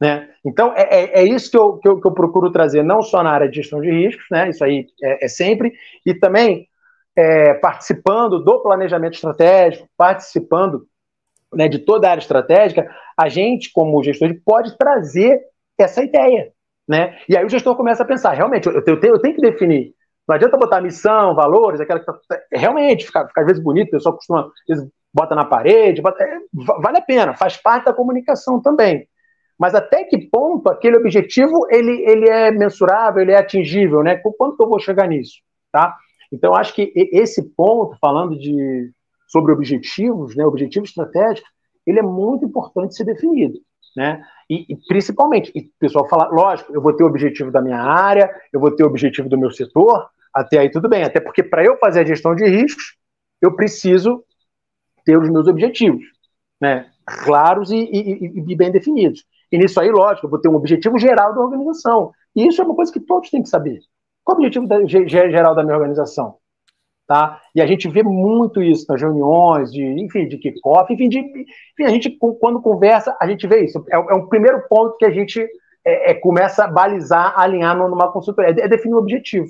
Né? 0.00 0.28
Então, 0.44 0.72
é, 0.74 0.82
é, 0.82 1.20
é 1.20 1.22
isso 1.22 1.52
que 1.52 1.56
eu, 1.56 1.78
que 1.78 1.86
eu, 1.86 2.00
que, 2.00 2.08
eu, 2.08 2.12
procuro 2.12 2.50
trazer, 2.50 2.82
não 2.82 3.00
só 3.00 3.22
na 3.22 3.30
área 3.30 3.48
de 3.48 3.54
gestão 3.54 3.80
de 3.80 3.92
riscos, 3.92 4.24
né? 4.28 4.50
isso 4.50 4.64
aí 4.64 4.88
é, 5.00 5.26
é 5.26 5.28
sempre, 5.28 5.72
e 6.04 6.12
também 6.14 6.66
é, 7.14 7.54
participando 7.54 8.42
do 8.42 8.60
planejamento 8.60 9.14
estratégico, 9.14 9.88
participando 9.96 10.84
né, 11.54 11.68
de 11.68 11.78
toda 11.78 12.08
a 12.08 12.10
área 12.10 12.22
estratégica, 12.22 12.92
a 13.16 13.28
gente, 13.28 13.70
como 13.72 14.02
gestor, 14.02 14.34
pode 14.44 14.76
trazer 14.76 15.40
essa 15.78 16.02
ideia. 16.02 16.50
Né? 16.88 17.16
E 17.28 17.36
aí 17.36 17.44
o 17.44 17.48
gestor 17.48 17.76
começa 17.76 18.02
a 18.02 18.06
pensar, 18.06 18.32
realmente, 18.32 18.66
eu, 18.66 18.82
tenho, 18.82 19.14
eu 19.14 19.20
tenho 19.20 19.36
que 19.36 19.40
definir. 19.40 19.93
Não 20.26 20.34
adianta 20.34 20.56
botar 20.56 20.80
missão, 20.80 21.34
valores, 21.34 21.80
aquela 21.80 22.00
que 22.00 22.06
tá, 22.06 22.18
realmente 22.52 23.06
fica, 23.06 23.26
fica 23.26 23.40
às 23.42 23.46
vezes 23.46 23.62
bonito, 23.62 23.88
o 23.88 23.90
pessoal 23.92 24.14
costuma, 24.14 24.40
às 24.40 24.52
vezes, 24.68 24.90
bota 25.12 25.34
na 25.34 25.44
parede, 25.44 26.00
bota, 26.00 26.24
é, 26.24 26.38
vale 26.52 26.98
a 26.98 27.02
pena, 27.02 27.34
faz 27.34 27.56
parte 27.56 27.84
da 27.84 27.92
comunicação 27.92 28.60
também. 28.60 29.06
Mas 29.58 29.74
até 29.74 30.04
que 30.04 30.18
ponto 30.18 30.68
aquele 30.68 30.96
objetivo 30.96 31.66
ele, 31.70 32.02
ele 32.08 32.28
é 32.28 32.50
mensurável, 32.50 33.22
ele 33.22 33.32
é 33.32 33.38
atingível, 33.38 34.02
né? 34.02 34.16
Quanto 34.16 34.56
que 34.56 34.62
eu 34.62 34.68
vou 34.68 34.80
chegar 34.80 35.06
nisso, 35.06 35.34
tá? 35.70 35.96
Então 36.32 36.54
acho 36.54 36.74
que 36.74 36.92
esse 36.96 37.42
ponto, 37.54 37.96
falando 38.00 38.36
de 38.36 38.90
sobre 39.28 39.52
objetivos, 39.52 40.34
né, 40.36 40.44
objetivo 40.44 40.84
estratégico, 40.84 41.46
ele 41.86 41.98
é 41.98 42.02
muito 42.02 42.44
importante 42.44 42.94
ser 42.94 43.04
definido, 43.04 43.58
né? 43.96 44.22
E, 44.48 44.66
e, 44.72 44.76
principalmente, 44.88 45.50
e 45.54 45.60
o 45.60 45.70
pessoal 45.78 46.08
fala, 46.08 46.28
lógico, 46.28 46.74
eu 46.74 46.80
vou 46.80 46.92
ter 46.92 47.04
o 47.04 47.06
objetivo 47.06 47.50
da 47.50 47.62
minha 47.62 47.80
área, 47.80 48.30
eu 48.52 48.60
vou 48.60 48.70
ter 48.70 48.84
o 48.84 48.86
objetivo 48.86 49.28
do 49.28 49.38
meu 49.38 49.50
setor, 49.50 50.08
até 50.32 50.58
aí 50.58 50.70
tudo 50.70 50.88
bem, 50.88 51.04
até 51.04 51.20
porque 51.20 51.42
para 51.42 51.64
eu 51.64 51.78
fazer 51.78 52.00
a 52.00 52.04
gestão 52.04 52.34
de 52.34 52.44
riscos, 52.44 52.96
eu 53.40 53.54
preciso 53.54 54.24
ter 55.04 55.18
os 55.18 55.28
meus 55.28 55.46
objetivos, 55.46 56.04
né? 56.60 56.90
Claros 57.06 57.70
e, 57.70 57.76
e, 57.76 58.42
e 58.50 58.56
bem 58.56 58.70
definidos. 58.70 59.24
E 59.52 59.58
nisso 59.58 59.78
aí, 59.78 59.90
lógico, 59.90 60.26
eu 60.26 60.30
vou 60.30 60.40
ter 60.40 60.48
um 60.48 60.56
objetivo 60.56 60.98
geral 60.98 61.34
da 61.34 61.40
organização. 61.40 62.12
E 62.34 62.46
isso 62.46 62.60
é 62.60 62.64
uma 62.64 62.74
coisa 62.74 62.92
que 62.92 63.00
todos 63.00 63.30
têm 63.30 63.42
que 63.42 63.48
saber. 63.48 63.80
Qual 64.24 64.36
é 64.36 64.40
o 64.40 64.44
objetivo 64.44 64.66
da, 64.66 64.84
geral 64.86 65.54
da 65.54 65.62
minha 65.62 65.76
organização? 65.76 66.38
Tá? 67.06 67.40
E 67.54 67.60
a 67.60 67.66
gente 67.66 67.86
vê 67.86 68.02
muito 68.02 68.62
isso 68.62 68.86
nas 68.88 69.00
reuniões, 69.00 69.70
de, 69.70 69.82
enfim, 69.82 70.26
de 70.26 70.38
kickoff, 70.38 70.90
enfim, 70.90 71.08
de, 71.08 71.18
enfim, 71.18 71.84
a 71.84 71.90
gente, 71.90 72.10
quando 72.40 72.62
conversa, 72.62 73.14
a 73.20 73.26
gente 73.26 73.46
vê 73.46 73.62
isso. 73.62 73.84
É, 73.90 73.96
é 73.96 74.14
um 74.14 74.26
primeiro 74.26 74.66
ponto 74.68 74.96
que 74.96 75.04
a 75.04 75.10
gente 75.10 75.46
é, 75.84 76.12
é, 76.12 76.14
começa 76.14 76.64
a 76.64 76.68
balizar, 76.68 77.38
alinhar 77.38 77.76
numa 77.76 78.10
consultoria, 78.10 78.54
é, 78.58 78.64
é 78.64 78.68
definir 78.68 78.94
o 78.94 78.98
objetivo. 78.98 79.48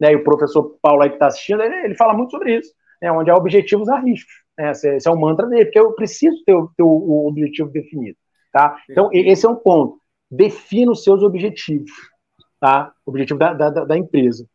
Né? 0.00 0.12
E 0.12 0.16
o 0.16 0.22
professor 0.22 0.78
Paulo 0.80 1.02
aí 1.02 1.08
que 1.08 1.16
está 1.16 1.26
assistindo, 1.26 1.62
ele, 1.62 1.74
ele, 1.86 1.94
fala 1.96 2.14
muito 2.14 2.30
sobre 2.30 2.56
isso, 2.56 2.72
né? 3.02 3.10
onde 3.10 3.30
é 3.30 3.34
objetivos 3.34 3.88
a 3.88 3.98
riscos. 3.98 4.32
Né? 4.56 4.70
Esse, 4.70 4.96
esse, 4.96 5.08
é 5.08 5.10
o 5.10 5.18
mantra 5.18 5.48
dele, 5.48 5.64
porque 5.64 5.80
eu 5.80 5.92
preciso 5.92 6.36
ter, 6.44 6.54
ter 6.76 6.82
o, 6.84 6.88
o, 6.88 7.28
objetivo 7.28 7.68
definido. 7.70 8.16
Tá? 8.52 8.78
Então, 8.88 9.10
esse 9.12 9.44
é 9.44 9.48
um 9.48 9.56
ponto. 9.56 9.98
Defina 10.30 10.92
os 10.92 11.02
seus 11.02 11.22
objetivos, 11.22 11.90
tá? 12.58 12.92
O 13.04 13.10
objetivo 13.10 13.38
da, 13.38 13.52
da, 13.52 13.70
da 13.70 13.96
empresa. 13.96 14.46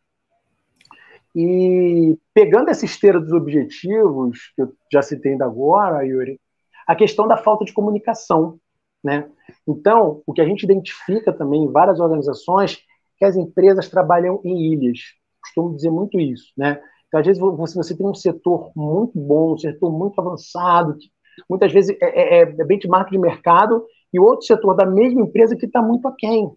E 1.36 2.17
pegando 2.34 2.70
essa 2.70 2.86
esteira 2.86 3.20
dos 3.20 3.32
objetivos, 3.32 4.52
que 4.56 4.62
eu 4.62 4.74
já 4.91 5.02
citei 5.02 5.34
ainda 5.34 5.46
agora, 5.46 6.06
Yuri, 6.06 6.39
a 6.88 6.96
questão 6.96 7.28
da 7.28 7.38
falta 7.38 7.63
de 7.63 7.74
comunicação. 7.74 8.60
Né? 9.04 9.30
Então, 9.67 10.22
o 10.26 10.34
que 10.34 10.41
a 10.41 10.46
gente 10.46 10.63
identifica 10.63 11.34
também 11.34 11.63
em 11.63 11.72
várias 11.72 12.00
organizações 12.00 12.80
que 13.17 13.26
as 13.26 13.36
empresas 13.36 13.89
trabalham 13.89 14.41
em 14.44 14.74
ilhas. 14.74 15.00
Costumo 15.41 15.76
dizer 15.76 15.89
muito 15.89 16.20
isso. 16.20 16.52
Né? 16.58 16.82
Então, 17.08 17.20
às 17.20 17.26
vezes, 17.26 17.41
você, 17.41 17.76
você 17.76 17.98
tem 17.98 18.08
um 18.08 18.13
setor 18.13 18.72
muito 18.76 19.17
bom, 19.17 19.54
um 19.54 19.58
setor 19.58 19.91
muito 19.91 20.20
avançado, 20.20 20.98
que 20.98 21.10
muitas 21.50 21.72
vezes 21.72 21.96
é, 22.02 22.39
é, 22.39 22.41
é 22.41 22.46
benchmark 22.65 23.10
de 23.10 23.17
mercado, 23.17 23.86
e 24.13 24.20
outro 24.20 24.46
setor 24.46 24.76
da 24.76 24.86
mesma 24.86 25.22
empresa 25.22 25.56
que 25.56 25.65
está 25.65 25.82
muito 25.82 26.08
aquém. 26.08 26.52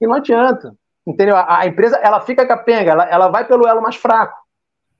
E 0.00 0.06
não 0.06 0.14
adianta. 0.14 0.76
Entendeu? 1.08 1.36
A, 1.36 1.60
a, 1.60 1.66
empresa 1.66 1.96
ela 1.96 2.20
fica 2.20 2.46
capenga, 2.46 2.90
ela, 2.90 3.04
ela 3.04 3.28
vai 3.28 3.46
pelo 3.48 3.66
elo 3.66 3.80
mais 3.80 3.96
fraco, 3.96 4.36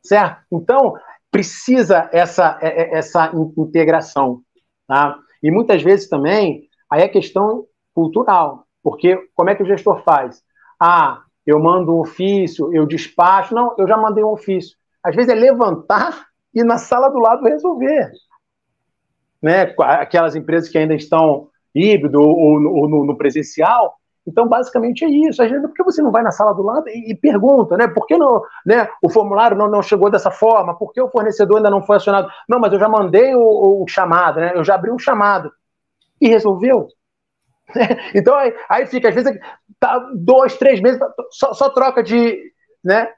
certo? 0.02 0.40
Então 0.50 0.94
precisa 1.30 2.08
essa 2.10 2.58
é, 2.62 2.68
é, 2.68 2.94
essa 2.96 3.30
integração, 3.58 4.40
tá? 4.86 5.18
E 5.42 5.50
muitas 5.50 5.82
vezes 5.82 6.08
também 6.08 6.66
aí 6.90 7.02
é 7.02 7.08
questão 7.08 7.66
cultural, 7.94 8.64
porque 8.82 9.18
como 9.34 9.50
é 9.50 9.54
que 9.54 9.62
o 9.62 9.66
gestor 9.66 10.02
faz? 10.02 10.42
Ah, 10.80 11.20
eu 11.44 11.60
mando 11.60 11.94
um 11.94 12.00
ofício, 12.00 12.74
eu 12.74 12.86
despacho, 12.86 13.54
não, 13.54 13.74
eu 13.76 13.86
já 13.86 13.98
mandei 13.98 14.24
um 14.24 14.32
ofício. 14.32 14.78
Às 15.04 15.14
vezes 15.14 15.30
é 15.30 15.34
levantar 15.34 16.26
e 16.54 16.64
na 16.64 16.78
sala 16.78 17.10
do 17.10 17.18
lado 17.18 17.44
resolver, 17.44 18.10
né? 19.42 19.74
Aquelas 19.78 20.34
empresas 20.34 20.70
que 20.70 20.78
ainda 20.78 20.94
estão 20.94 21.50
híbrido 21.74 22.18
ou, 22.18 22.34
ou 22.34 22.88
no, 22.88 23.04
no 23.04 23.18
presencial, 23.18 23.97
então, 24.28 24.46
basicamente 24.46 25.06
é 25.06 25.08
isso. 25.08 25.42
Às 25.42 25.50
vezes, 25.50 25.66
por 25.66 25.74
que 25.74 25.82
você 25.82 26.02
não 26.02 26.10
vai 26.10 26.22
na 26.22 26.30
sala 26.30 26.52
do 26.52 26.62
lado 26.62 26.86
e, 26.88 27.12
e 27.12 27.14
pergunta, 27.14 27.78
né? 27.78 27.88
Por 27.88 28.06
que 28.06 28.16
não, 28.16 28.42
né, 28.64 28.86
o 29.02 29.08
formulário 29.08 29.56
não, 29.56 29.68
não 29.68 29.80
chegou 29.80 30.10
dessa 30.10 30.30
forma? 30.30 30.76
Por 30.76 30.92
que 30.92 31.00
o 31.00 31.08
fornecedor 31.08 31.56
ainda 31.56 31.70
não 31.70 31.82
foi 31.82 31.96
acionado? 31.96 32.30
Não, 32.46 32.60
mas 32.60 32.70
eu 32.72 32.78
já 32.78 32.88
mandei 32.88 33.34
o, 33.34 33.82
o 33.82 33.88
chamado, 33.88 34.38
né? 34.38 34.52
Eu 34.54 34.62
já 34.62 34.74
abri 34.74 34.90
um 34.90 34.98
chamado. 34.98 35.50
E 36.20 36.28
resolveu. 36.28 36.88
então, 38.14 38.34
aí, 38.34 38.54
aí, 38.68 38.86
fica, 38.86 39.08
às 39.08 39.14
vezes, 39.14 39.38
tá 39.80 39.98
dois, 40.14 40.58
três 40.58 40.78
meses, 40.78 41.00
só, 41.30 41.54
só 41.54 41.70
troca 41.70 42.02
de, 42.02 42.38
né, 42.84 43.08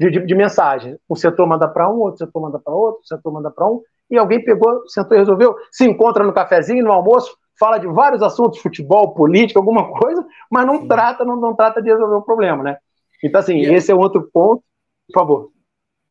de, 0.00 0.10
de, 0.10 0.26
de 0.26 0.34
mensagem. 0.34 0.98
Um 1.08 1.14
setor 1.14 1.46
manda 1.46 1.68
para 1.68 1.90
um, 1.90 1.98
outro 1.98 2.24
setor 2.24 2.40
manda 2.40 2.58
para 2.58 2.72
outro, 2.72 2.96
outro 2.96 3.08
setor 3.08 3.30
manda 3.30 3.50
para 3.50 3.66
um, 3.66 3.82
e 4.10 4.16
alguém 4.16 4.42
pegou, 4.42 4.88
sentou 4.88 5.16
e 5.16 5.20
resolveu. 5.20 5.54
Se 5.70 5.84
encontra 5.84 6.24
no 6.24 6.32
cafezinho, 6.32 6.84
no 6.84 6.92
almoço, 6.92 7.36
fala 7.58 7.78
de 7.78 7.86
vários 7.86 8.22
assuntos, 8.22 8.58
futebol, 8.58 9.14
política, 9.14 9.58
alguma 9.58 9.90
coisa, 9.98 10.24
mas 10.50 10.66
não 10.66 10.80
Sim. 10.80 10.88
trata, 10.88 11.24
não, 11.24 11.36
não 11.36 11.54
trata 11.54 11.82
de 11.82 11.90
resolver 11.90 12.16
o 12.16 12.22
problema, 12.22 12.62
né? 12.62 12.78
Então, 13.22 13.40
assim, 13.40 13.56
e 13.56 13.74
esse 13.74 13.90
é 13.90 13.94
outro 13.94 14.28
ponto, 14.32 14.62
por 15.08 15.20
favor. 15.20 15.52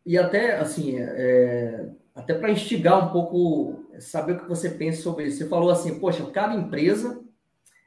E 0.06 0.18
até, 0.18 0.58
assim, 0.58 0.98
é, 1.00 1.88
até 2.14 2.34
para 2.34 2.52
instigar 2.52 3.08
um 3.08 3.12
pouco, 3.12 3.86
saber 4.00 4.34
o 4.34 4.40
que 4.40 4.50
você 4.50 4.70
pensa 4.70 5.02
sobre 5.02 5.26
isso. 5.26 5.40
Você 5.40 5.48
falou 5.48 5.70
assim, 5.70 6.00
poxa, 6.00 6.26
cada 6.32 6.54
empresa, 6.54 7.22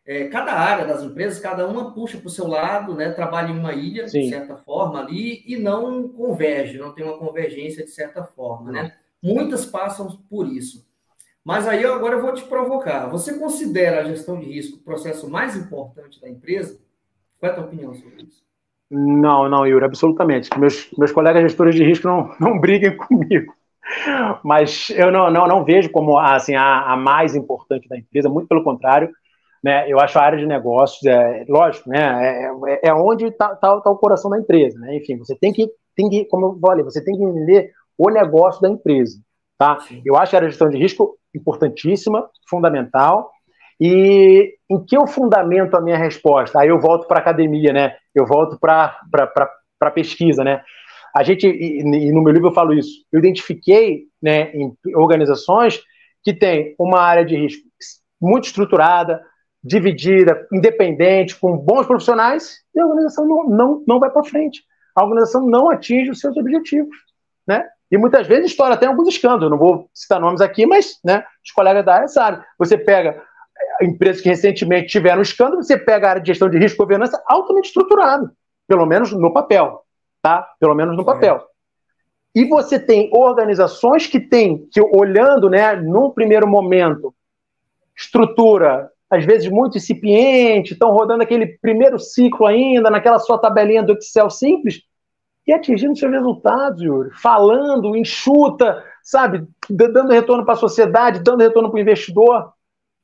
é, 0.07 0.29
cada 0.29 0.53
área 0.53 0.87
das 0.87 1.03
empresas, 1.03 1.39
cada 1.39 1.67
uma 1.67 1.93
puxa 1.93 2.19
para 2.19 2.27
o 2.27 2.31
seu 2.31 2.49
lado, 2.49 2.95
né? 2.95 3.11
Trabalha 3.11 3.51
em 3.51 3.59
uma 3.59 3.73
ilha, 3.73 4.09
Sim. 4.09 4.23
de 4.23 4.31
certa 4.31 4.57
forma, 4.57 5.01
ali, 5.01 5.43
e 5.47 5.57
não 5.57 6.09
converge, 6.09 6.79
não 6.79 6.95
tem 6.95 7.05
uma 7.05 7.19
convergência 7.19 7.85
de 7.85 7.91
certa 7.91 8.25
forma, 8.25 8.73
né? 8.73 8.95
Muitas 9.23 9.67
passam 9.67 10.09
por 10.31 10.47
isso. 10.47 10.88
Mas 11.49 11.67
aí 11.67 11.83
agora 11.83 12.17
eu 12.17 12.21
vou 12.21 12.35
te 12.35 12.45
provocar. 12.45 13.07
Você 13.07 13.39
considera 13.39 14.03
a 14.03 14.05
gestão 14.05 14.39
de 14.39 14.45
risco 14.45 14.77
o 14.77 14.83
processo 14.83 15.31
mais 15.31 15.57
importante 15.57 16.21
da 16.21 16.29
empresa? 16.29 16.79
Qual 17.41 17.49
é 17.49 17.53
a 17.55 17.57
tua 17.57 17.65
opinião 17.65 17.95
sobre 17.95 18.25
isso? 18.25 18.43
Não, 18.91 19.49
não, 19.49 19.67
Yuri, 19.67 19.83
absolutamente. 19.83 20.51
Meus, 20.59 20.91
meus 20.99 21.11
colegas 21.11 21.41
gestores 21.41 21.75
de 21.75 21.83
risco 21.83 22.07
não, 22.07 22.35
não 22.39 22.61
briguem 22.61 22.95
comigo. 22.95 23.55
Mas 24.45 24.91
eu 24.91 25.11
não, 25.11 25.31
não, 25.31 25.47
não 25.47 25.65
vejo 25.65 25.91
como 25.91 26.19
assim, 26.19 26.55
a, 26.55 26.93
a 26.93 26.97
mais 26.99 27.35
importante 27.35 27.89
da 27.89 27.97
empresa, 27.97 28.29
muito 28.29 28.47
pelo 28.47 28.63
contrário. 28.63 29.11
Né, 29.65 29.91
eu 29.91 29.99
acho 29.99 30.19
a 30.19 30.23
área 30.23 30.39
de 30.39 30.47
negócios, 30.47 31.03
é, 31.07 31.47
lógico, 31.49 31.89
né, 31.89 32.53
é, 32.83 32.89
é 32.91 32.95
onde 32.95 33.25
está 33.25 33.57
tá, 33.57 33.81
tá 33.81 33.91
o 33.91 33.97
coração 33.97 34.31
da 34.31 34.39
empresa. 34.39 34.79
Né? 34.79 34.99
Enfim, 34.99 35.17
você 35.17 35.35
tem 35.35 35.55
que, 35.55 35.67
tem 35.97 36.11
que, 36.11 36.27
como 36.27 36.45
eu 36.45 36.59
falei, 36.61 36.85
você 36.85 37.03
tem 37.03 37.17
que 37.17 37.25
entender 37.25 37.73
o 37.97 38.11
negócio 38.11 38.61
da 38.61 38.69
empresa. 38.69 39.19
Tá? 39.57 39.79
Eu 40.05 40.15
acho 40.15 40.37
a 40.37 40.43
gestão 40.43 40.69
de 40.69 40.77
risco 40.77 41.18
importantíssima, 41.35 42.29
fundamental. 42.49 43.31
E 43.81 44.55
em 44.69 44.85
que 44.85 44.97
eu 44.97 45.07
fundamento 45.07 45.77
a 45.77 45.81
minha 45.81 45.97
resposta? 45.97 46.61
Aí 46.61 46.69
eu 46.69 46.81
volto 46.81 47.07
para 47.07 47.19
a 47.19 47.21
academia, 47.21 47.73
né? 47.73 47.97
Eu 48.15 48.27
volto 48.27 48.59
para 48.59 48.99
a 49.81 49.91
pesquisa, 49.91 50.43
né? 50.43 50.63
A 51.15 51.23
gente, 51.23 51.47
e, 51.47 51.81
e, 51.81 52.13
no 52.13 52.23
meu 52.23 52.33
livro 52.33 52.49
eu 52.49 52.55
falo 52.55 52.75
isso, 52.75 53.05
eu 53.13 53.19
identifiquei 53.19 54.05
né, 54.23 54.53
em 54.53 54.77
organizações 54.95 55.81
que 56.23 56.35
têm 56.35 56.75
uma 56.79 57.01
área 57.01 57.25
de 57.25 57.37
risco 57.37 57.67
muito 58.21 58.45
estruturada, 58.45 59.23
dividida, 59.63 60.47
independente, 60.53 61.39
com 61.39 61.57
bons 61.57 61.87
profissionais, 61.87 62.59
e 62.75 62.81
a 62.81 62.87
organização 62.87 63.27
não, 63.27 63.49
não, 63.49 63.85
não 63.87 64.01
vai 64.01 64.11
para 64.11 64.25
frente. 64.25 64.63
A 64.95 65.03
organização 65.03 65.47
não 65.47 65.71
atinge 65.71 66.11
os 66.11 66.21
seus 66.21 66.37
objetivos. 66.37 66.97
Né? 67.47 67.65
E 67.91 67.97
muitas 67.97 68.27
vezes 68.27 68.51
estoura 68.51 68.75
até 68.75 68.87
alguns 68.87 69.09
escândalos, 69.09 69.51
não 69.51 69.59
vou 69.59 69.89
citar 69.95 70.21
nomes 70.21 70.41
aqui, 70.41 70.67
mas 70.67 70.99
né, 71.03 71.25
os 71.45 71.51
colegas 71.51 71.85
da 71.85 71.95
área 71.95 72.09
sabem. 72.09 72.41
Você 72.59 72.77
pega 72.77 73.23
eh, 73.81 73.85
empresas 73.85 74.21
que 74.21 74.29
recentemente 74.29 74.89
tiveram 74.89 75.23
escândalo, 75.23 75.63
você 75.63 75.77
pega 75.77 76.07
a 76.07 76.11
área 76.11 76.23
de 76.23 76.29
gestão 76.29 76.51
de 76.51 76.59
risco 76.59 76.77
e 76.77 76.85
governança 76.85 77.23
altamente 77.27 77.69
estruturado, 77.69 78.31
pelo 78.67 78.85
menos 78.85 79.13
no 79.13 79.33
papel, 79.33 79.83
tá? 80.21 80.47
Pelo 80.61 80.75
menos 80.75 80.97
no 80.97 81.05
papel. 81.05 81.43
E 82.35 82.45
você 82.45 82.79
tem 82.79 83.11
organizações 83.13 84.07
que 84.07 84.21
têm, 84.21 84.69
que 84.71 84.81
olhando, 84.81 85.49
né, 85.49 85.75
num 85.77 86.11
primeiro 86.11 86.47
momento, 86.47 87.15
estrutura, 87.97 88.91
às 89.11 89.25
vezes 89.25 89.51
muito 89.51 89.79
incipiente, 89.79 90.75
estão 90.75 90.91
rodando 90.91 91.23
aquele 91.23 91.59
primeiro 91.59 91.99
ciclo 91.99 92.47
ainda, 92.47 92.91
naquela 92.91 93.19
sua 93.19 93.39
tabelinha 93.39 93.83
do 93.83 93.95
Excel 93.95 94.29
simples, 94.29 94.83
e 95.49 95.53
atingindo 95.53 95.97
seus 95.97 96.13
resultados, 96.13 96.83
Yuri. 96.83 97.11
Falando, 97.15 97.97
enxuta, 97.97 98.85
sabe? 99.03 99.49
Dando 99.69 100.13
retorno 100.13 100.45
para 100.45 100.53
a 100.53 100.59
sociedade, 100.59 101.21
dando 101.21 101.41
retorno 101.41 101.71
para 101.71 101.79
o 101.79 101.81
investidor, 101.81 102.53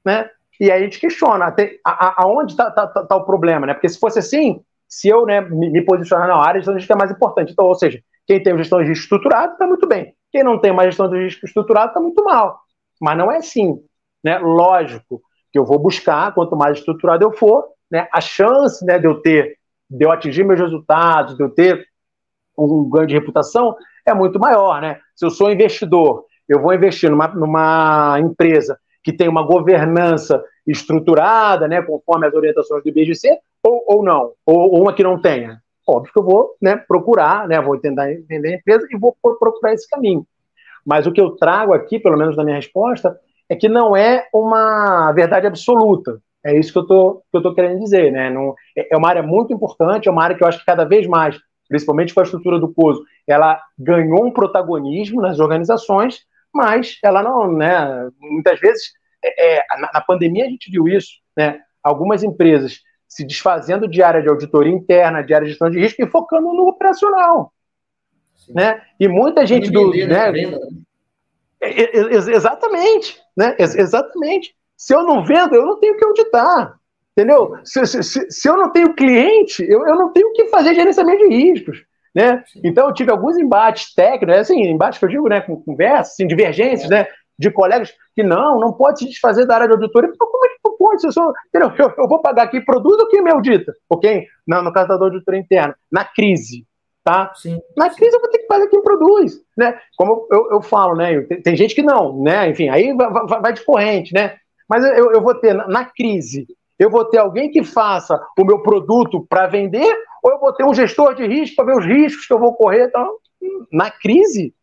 né? 0.04 0.28
E 0.60 0.70
aí 0.70 0.82
a 0.82 0.84
gente 0.84 1.00
questiona 1.00 1.46
até, 1.46 1.78
a, 1.84 2.22
aonde 2.22 2.52
está 2.52 2.70
tá, 2.70 2.86
tá, 2.86 3.02
tá, 3.02 3.16
o 3.16 3.24
problema, 3.24 3.66
né? 3.66 3.72
Porque 3.72 3.88
se 3.88 3.98
fosse 3.98 4.18
assim, 4.18 4.60
se 4.86 5.08
eu 5.08 5.24
né, 5.24 5.40
me, 5.40 5.80
posicionar 5.86 6.28
na 6.28 6.36
área, 6.36 6.60
a 6.60 6.78
gente 6.78 6.92
é 6.92 6.94
mais 6.94 7.10
importante. 7.10 7.52
Então, 7.52 7.64
ou 7.64 7.74
seja, 7.74 7.98
quem 8.26 8.42
tem 8.42 8.56
gestão 8.58 8.82
de 8.82 8.88
risco 8.88 9.04
estruturado 9.04 9.54
está 9.54 9.66
muito 9.66 9.88
bem. 9.88 10.14
Quem 10.30 10.44
não 10.44 10.60
tem 10.60 10.70
uma 10.70 10.84
gestão 10.84 11.08
de 11.08 11.16
risco 11.16 11.46
estruturado 11.46 11.88
está 11.88 12.00
muito 12.00 12.22
mal. 12.22 12.60
Mas 13.00 13.16
não 13.16 13.32
é 13.32 13.38
assim. 13.38 13.82
Né? 14.22 14.38
Lógico 14.38 15.22
que 15.50 15.58
eu 15.58 15.64
vou 15.64 15.78
buscar, 15.78 16.34
quanto 16.34 16.54
mais 16.54 16.78
estruturado 16.78 17.24
eu 17.24 17.32
for, 17.32 17.64
né, 17.90 18.06
a 18.12 18.20
chance 18.20 18.84
né, 18.84 18.98
de 18.98 19.06
eu 19.06 19.20
ter, 19.22 19.56
de 19.88 20.04
eu 20.04 20.12
atingir 20.12 20.44
meus 20.44 20.60
resultados, 20.60 21.36
de 21.36 21.42
eu 21.42 21.48
ter 21.48 21.86
um 22.56 22.88
ganho 22.88 23.06
de 23.06 23.14
reputação 23.14 23.76
é 24.06 24.14
muito 24.14 24.38
maior. 24.38 24.80
Né? 24.80 24.98
Se 25.14 25.24
eu 25.24 25.30
sou 25.30 25.50
investidor, 25.50 26.24
eu 26.48 26.60
vou 26.60 26.74
investir 26.74 27.10
numa, 27.10 27.28
numa 27.28 28.18
empresa 28.20 28.78
que 29.02 29.12
tem 29.12 29.28
uma 29.28 29.42
governança 29.42 30.42
estruturada, 30.66 31.68
né, 31.68 31.82
conforme 31.82 32.26
as 32.26 32.34
orientações 32.34 32.82
do 32.82 32.88
IBGC, 32.88 33.38
ou, 33.62 33.84
ou 33.86 34.02
não, 34.02 34.32
ou, 34.46 34.72
ou 34.72 34.82
uma 34.82 34.94
que 34.94 35.02
não 35.02 35.20
tenha. 35.20 35.60
Óbvio 35.86 36.10
que 36.12 36.18
eu 36.18 36.24
vou 36.24 36.56
né, 36.60 36.76
procurar, 36.76 37.46
né, 37.46 37.60
vou 37.60 37.78
tentar 37.78 38.10
entender 38.10 38.54
a 38.54 38.56
empresa 38.56 38.86
e 38.90 38.98
vou 38.98 39.14
procurar 39.22 39.74
esse 39.74 39.88
caminho. 39.88 40.26
Mas 40.84 41.06
o 41.06 41.12
que 41.12 41.20
eu 41.20 41.30
trago 41.32 41.74
aqui, 41.74 41.98
pelo 41.98 42.16
menos 42.16 42.36
na 42.36 42.44
minha 42.44 42.56
resposta, 42.56 43.18
é 43.48 43.54
que 43.54 43.68
não 43.68 43.94
é 43.94 44.26
uma 44.32 45.12
verdade 45.12 45.46
absoluta. 45.46 46.18
É 46.44 46.58
isso 46.58 46.72
que 46.72 46.92
eu 46.92 47.22
estou 47.34 47.54
querendo 47.54 47.80
dizer. 47.80 48.12
Né? 48.12 48.30
Não, 48.30 48.54
é, 48.76 48.94
é 48.94 48.96
uma 48.96 49.08
área 49.08 49.22
muito 49.22 49.52
importante, 49.52 50.08
é 50.08 50.12
uma 50.12 50.22
área 50.22 50.36
que 50.36 50.42
eu 50.42 50.48
acho 50.48 50.58
que 50.58 50.66
cada 50.66 50.84
vez 50.84 51.06
mais, 51.06 51.38
principalmente 51.74 52.14
com 52.14 52.20
a 52.20 52.22
estrutura 52.22 52.60
do 52.60 52.72
COSO, 52.72 53.04
ela 53.26 53.60
ganhou 53.76 54.24
um 54.24 54.30
protagonismo 54.30 55.20
nas 55.20 55.40
organizações, 55.40 56.20
mas 56.52 56.98
ela 57.02 57.20
não, 57.20 57.52
né, 57.52 58.08
muitas 58.20 58.60
vezes, 58.60 58.92
é, 59.24 59.56
é, 59.56 59.66
na, 59.80 59.90
na, 59.94 60.00
pandemia 60.00 60.44
a 60.44 60.48
gente 60.48 60.70
viu 60.70 60.86
isso, 60.86 61.14
né, 61.36 61.60
algumas 61.82 62.22
empresas 62.22 62.80
se 63.08 63.26
desfazendo 63.26 63.88
de 63.88 64.04
área 64.04 64.22
de 64.22 64.28
auditoria 64.28 64.72
interna, 64.72 65.20
de 65.20 65.34
área 65.34 65.46
de 65.46 65.50
gestão 65.50 65.68
de 65.68 65.80
risco 65.80 66.00
e 66.00 66.06
focando 66.06 66.54
no 66.54 66.68
operacional, 66.68 67.52
né, 68.50 68.80
e 69.00 69.08
muita 69.08 69.44
gente 69.44 69.68
do, 69.68 69.90
né, 69.90 70.30
né, 70.30 70.58
exatamente, 71.60 73.20
né, 73.36 73.56
exatamente, 73.58 74.54
se 74.76 74.94
eu 74.94 75.02
não 75.02 75.24
vendo, 75.24 75.56
eu 75.56 75.66
não 75.66 75.80
tenho 75.80 75.96
que 75.96 76.04
auditar, 76.04 76.78
entendeu? 77.16 77.56
Se, 77.64 77.86
se, 77.86 78.30
se 78.30 78.48
eu 78.48 78.56
não 78.56 78.70
tenho 78.70 78.94
cliente, 78.94 79.62
eu, 79.62 79.86
eu 79.86 79.94
não 79.96 80.12
tenho 80.12 80.32
que 80.32 80.48
fazer 80.48 80.74
gerenciamento 80.74 81.28
de 81.28 81.34
riscos, 81.34 81.84
né? 82.14 82.44
Então, 82.62 82.88
eu 82.88 82.94
tive 82.94 83.10
alguns 83.10 83.38
embates 83.38 83.94
técnicos, 83.94 84.36
assim, 84.36 84.62
embates 84.62 84.98
que 84.98 85.04
eu 85.04 85.08
digo, 85.08 85.28
né, 85.28 85.40
com 85.40 85.60
conversas, 85.62 86.12
assim, 86.12 86.26
divergências, 86.26 86.88
né, 86.90 87.06
de 87.36 87.50
colegas 87.50 87.92
que 88.14 88.22
não, 88.22 88.60
não 88.60 88.72
pode 88.72 89.00
se 89.00 89.06
desfazer 89.06 89.46
da 89.46 89.54
área 89.56 89.66
de 89.66 89.74
auditoria. 89.74 90.10
Então, 90.12 90.28
como 90.28 90.46
é 90.46 90.48
que 90.50 90.60
não 90.64 90.76
pode? 90.76 91.04
Eu, 91.04 91.12
sou, 91.12 91.32
eu, 91.52 91.94
eu, 91.98 92.08
vou 92.08 92.20
pagar 92.20 92.44
aqui, 92.44 92.60
produz 92.60 93.00
o 93.00 93.08
que 93.08 93.20
me 93.20 93.30
audita, 93.30 93.72
ok? 93.88 94.26
Não, 94.46 94.62
no 94.62 94.72
caso 94.72 94.88
da 94.88 95.04
auditoria 95.04 95.40
interna, 95.40 95.74
na 95.90 96.04
crise, 96.04 96.64
tá? 97.02 97.32
Sim. 97.34 97.60
Na 97.76 97.90
crise 97.90 98.14
eu 98.14 98.20
vou 98.20 98.30
ter 98.30 98.38
que 98.38 98.46
pagar 98.46 98.68
quem 98.68 98.82
produz, 98.82 99.40
né? 99.56 99.76
Como 99.96 100.28
eu, 100.30 100.52
eu 100.52 100.62
falo, 100.62 100.94
né, 100.94 101.20
tem, 101.22 101.42
tem, 101.42 101.56
gente 101.56 101.74
que 101.74 101.82
não, 101.82 102.22
né, 102.22 102.48
enfim, 102.48 102.68
aí 102.68 102.92
vai, 102.94 103.10
vai, 103.10 103.40
vai 103.40 103.52
de 103.52 103.64
corrente, 103.64 104.14
né? 104.14 104.36
Mas 104.68 104.84
eu, 104.84 105.12
eu 105.12 105.20
vou 105.20 105.34
ter, 105.34 105.52
na, 105.52 105.66
na 105.66 105.84
crise, 105.84 106.46
eu 106.78 106.90
vou 106.90 107.04
ter 107.04 107.18
alguém 107.18 107.50
que 107.50 107.62
faça 107.62 108.20
o 108.38 108.44
meu 108.44 108.60
produto 108.62 109.24
para 109.28 109.46
vender 109.46 109.96
ou 110.22 110.32
eu 110.32 110.38
vou 110.38 110.52
ter 110.52 110.64
um 110.64 110.74
gestor 110.74 111.14
de 111.14 111.26
risco 111.26 111.56
para 111.56 111.66
ver 111.66 111.78
os 111.78 111.84
riscos 111.84 112.26
que 112.26 112.32
eu 112.32 112.38
vou 112.38 112.54
correr. 112.54 112.86
Então, 112.86 113.18
na 113.70 113.90
crise, 113.90 114.54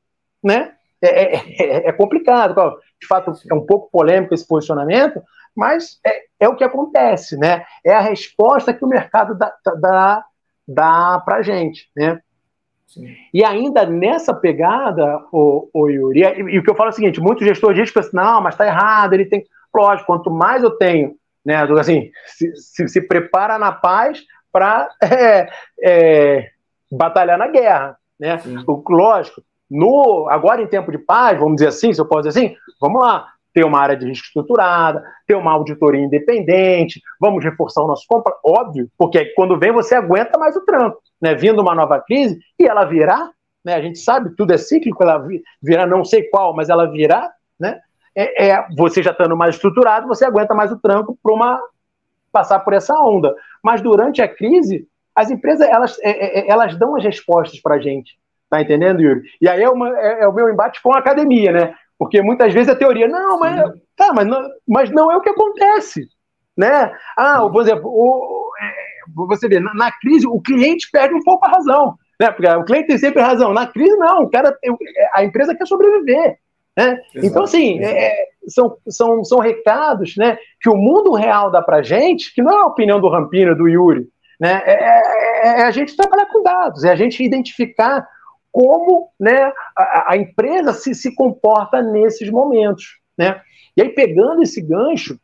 né? 0.43 0.73
É, 1.01 1.35
é, 1.35 1.35
é, 1.35 1.89
é 1.89 1.91
complicado. 1.91 2.55
De 2.99 3.07
fato, 3.07 3.31
é 3.49 3.53
um 3.53 3.65
pouco 3.65 3.89
polêmico 3.91 4.33
esse 4.33 4.47
posicionamento, 4.47 5.21
mas 5.55 5.99
é, 6.05 6.23
é 6.39 6.49
o 6.49 6.55
que 6.55 6.63
acontece, 6.63 7.37
né? 7.37 7.65
É 7.83 7.93
a 7.93 8.01
resposta 8.01 8.73
que 8.73 8.83
o 8.83 8.87
mercado 8.87 9.35
dá, 9.35 9.53
dá, 9.79 10.25
dá 10.67 11.21
para 11.25 11.37
a 11.37 11.41
gente, 11.41 11.89
né? 11.95 12.19
Sim. 12.87 13.05
E 13.33 13.43
ainda 13.43 13.85
nessa 13.85 14.33
pegada, 14.33 15.23
o, 15.31 15.69
o 15.73 15.89
Yuri, 15.89 16.21
e, 16.23 16.55
e, 16.55 16.59
o 16.59 16.63
que 16.63 16.69
eu 16.69 16.75
falo 16.75 16.89
é 16.89 16.91
o 16.91 16.95
seguinte: 16.95 17.21
muitos 17.21 17.45
gestores 17.47 17.75
de 17.75 17.81
risco 17.81 17.99
pensam, 17.99 18.23
não, 18.23 18.41
mas 18.41 18.53
está 18.53 18.65
errado, 18.65 19.13
ele 19.13 19.25
tem. 19.25 19.43
Lógico, 19.73 20.07
quanto 20.07 20.29
mais 20.29 20.61
eu 20.63 20.71
tenho, 20.71 21.15
né? 21.45 21.55
Assim, 21.79 22.11
se, 22.25 22.55
se, 22.55 22.87
se 22.87 23.01
prepara 23.01 23.57
na 23.57 23.71
paz 23.71 24.21
para 24.51 24.89
é, 25.03 25.49
é, 25.83 26.49
batalhar 26.91 27.37
na 27.37 27.47
guerra. 27.47 27.97
Né? 28.19 28.37
O, 28.67 28.83
lógico, 28.89 29.41
no, 29.69 30.27
agora 30.29 30.61
em 30.61 30.67
tempo 30.67 30.91
de 30.91 30.97
paz, 30.97 31.39
vamos 31.39 31.55
dizer 31.55 31.67
assim, 31.67 31.93
se 31.93 32.01
eu 32.01 32.05
posso 32.05 32.27
dizer 32.27 32.39
assim, 32.39 32.55
vamos 32.79 33.01
lá, 33.01 33.27
ter 33.53 33.65
uma 33.65 33.79
área 33.79 33.95
de 33.95 34.05
risco 34.05 34.27
estruturada, 34.27 35.03
ter 35.27 35.35
uma 35.35 35.51
auditoria 35.51 36.01
independente, 36.01 37.01
vamos 37.19 37.43
reforçar 37.43 37.81
o 37.81 37.87
nosso 37.87 38.05
compra, 38.07 38.33
óbvio, 38.43 38.89
porque 38.97 39.25
quando 39.35 39.57
vem 39.57 39.71
você 39.71 39.95
aguenta 39.95 40.37
mais 40.37 40.55
o 40.55 40.65
tranco, 40.65 41.01
né? 41.21 41.35
Vindo 41.35 41.61
uma 41.61 41.75
nova 41.75 41.99
crise 41.99 42.39
e 42.57 42.65
ela 42.65 42.85
virá, 42.85 43.29
né? 43.63 43.75
A 43.75 43.81
gente 43.81 43.99
sabe 43.99 44.35
tudo 44.35 44.53
é 44.53 44.57
cíclico, 44.57 45.03
ela 45.03 45.25
virá, 45.61 45.85
não 45.85 46.03
sei 46.03 46.23
qual, 46.23 46.55
mas 46.55 46.69
ela 46.69 46.89
virá? 46.89 47.29
É, 48.15 48.49
é 48.49 48.67
você 48.75 49.01
já 49.01 49.11
estando 49.11 49.35
mais 49.37 49.55
estruturado, 49.55 50.07
você 50.07 50.25
aguenta 50.25 50.53
mais 50.53 50.71
o 50.71 50.79
tranco 50.79 51.17
para 51.21 51.33
uma 51.33 51.61
passar 52.31 52.59
por 52.59 52.73
essa 52.73 52.93
onda. 52.95 53.35
Mas 53.63 53.81
durante 53.81 54.21
a 54.21 54.27
crise, 54.27 54.87
as 55.15 55.29
empresas 55.29 55.67
elas, 55.67 55.97
é, 56.01 56.09
é, 56.09 56.39
é 56.39 56.49
elas 56.49 56.77
dão 56.77 56.95
as 56.95 57.03
respostas 57.03 57.59
para 57.61 57.75
a 57.75 57.79
gente. 57.79 58.19
Tá 58.49 58.61
entendendo, 58.61 59.01
Yuri? 59.01 59.21
E 59.41 59.47
aí 59.47 59.61
é, 59.61 59.69
uma, 59.69 59.97
é, 59.97 60.23
é, 60.23 60.27
o 60.27 60.33
meu 60.33 60.49
embate 60.49 60.81
com 60.81 60.93
a 60.93 60.99
academia, 60.99 61.51
né? 61.51 61.75
Porque 61.97 62.21
muitas 62.21 62.53
vezes 62.53 62.67
a 62.67 62.75
teoria, 62.75 63.07
não, 63.07 63.39
mas, 63.39 63.61
tá, 63.95 64.11
mas, 64.13 64.27
não, 64.27 64.49
mas 64.67 64.91
não 64.91 65.11
é 65.11 65.15
o 65.15 65.21
que 65.21 65.29
acontece. 65.29 66.07
Né? 66.57 66.93
Ah, 67.15 67.47
por 67.49 67.61
exemplo, 67.61 67.89
o, 67.89 68.51
você 69.27 69.47
vê, 69.47 69.59
na, 69.59 69.73
na, 69.73 69.91
crise 69.91 70.27
o 70.27 70.41
cliente 70.41 70.89
perde 70.91 71.13
um 71.13 71.23
pouco 71.23 71.45
a 71.45 71.49
razão. 71.49 71.95
Né? 72.19 72.29
Porque 72.31 72.49
o 72.49 72.65
cliente 72.65 72.87
tem 72.87 72.97
sempre 72.97 73.21
razão. 73.21 73.53
Na 73.53 73.67
crise, 73.67 73.95
não, 73.95 74.23
o 74.23 74.29
cara, 74.29 74.57
a 75.13 75.23
empresa 75.23 75.55
quer 75.55 75.65
sobreviver. 75.65 76.37
Né? 76.77 76.99
Então, 77.15 77.43
assim, 77.43 77.79
é, 77.83 78.13
são, 78.47 78.77
são, 78.87 79.23
são 79.23 79.39
recados 79.39 80.15
né, 80.15 80.37
que 80.59 80.69
o 80.69 80.75
mundo 80.75 81.13
real 81.13 81.51
dá 81.51 81.61
para 81.61 81.81
gente, 81.81 82.33
que 82.33 82.41
não 82.41 82.51
é 82.51 82.61
a 82.61 82.67
opinião 82.67 82.99
do 82.99 83.09
Rampino, 83.09 83.55
do 83.55 83.67
Yuri, 83.67 84.07
né, 84.39 84.61
é, 84.65 84.73
é, 84.73 85.47
é, 85.47 85.63
a 85.63 85.71
gente 85.71 85.95
trabalhar 85.95 86.25
com 86.27 86.41
dados, 86.41 86.83
é 86.83 86.91
a 86.91 86.95
gente 86.95 87.23
identificar 87.23 88.07
como 88.51 89.09
né, 89.19 89.51
a, 89.77 90.13
a, 90.13 90.17
empresa 90.17 90.73
se, 90.73 90.95
se 90.95 91.13
comporta 91.13 91.81
nesses 91.81 92.29
momentos. 92.29 92.99
Né? 93.17 93.39
E 93.77 93.81
aí, 93.81 93.89
pegando 93.89 94.41
esse 94.41 94.61
gancho, 94.61 95.19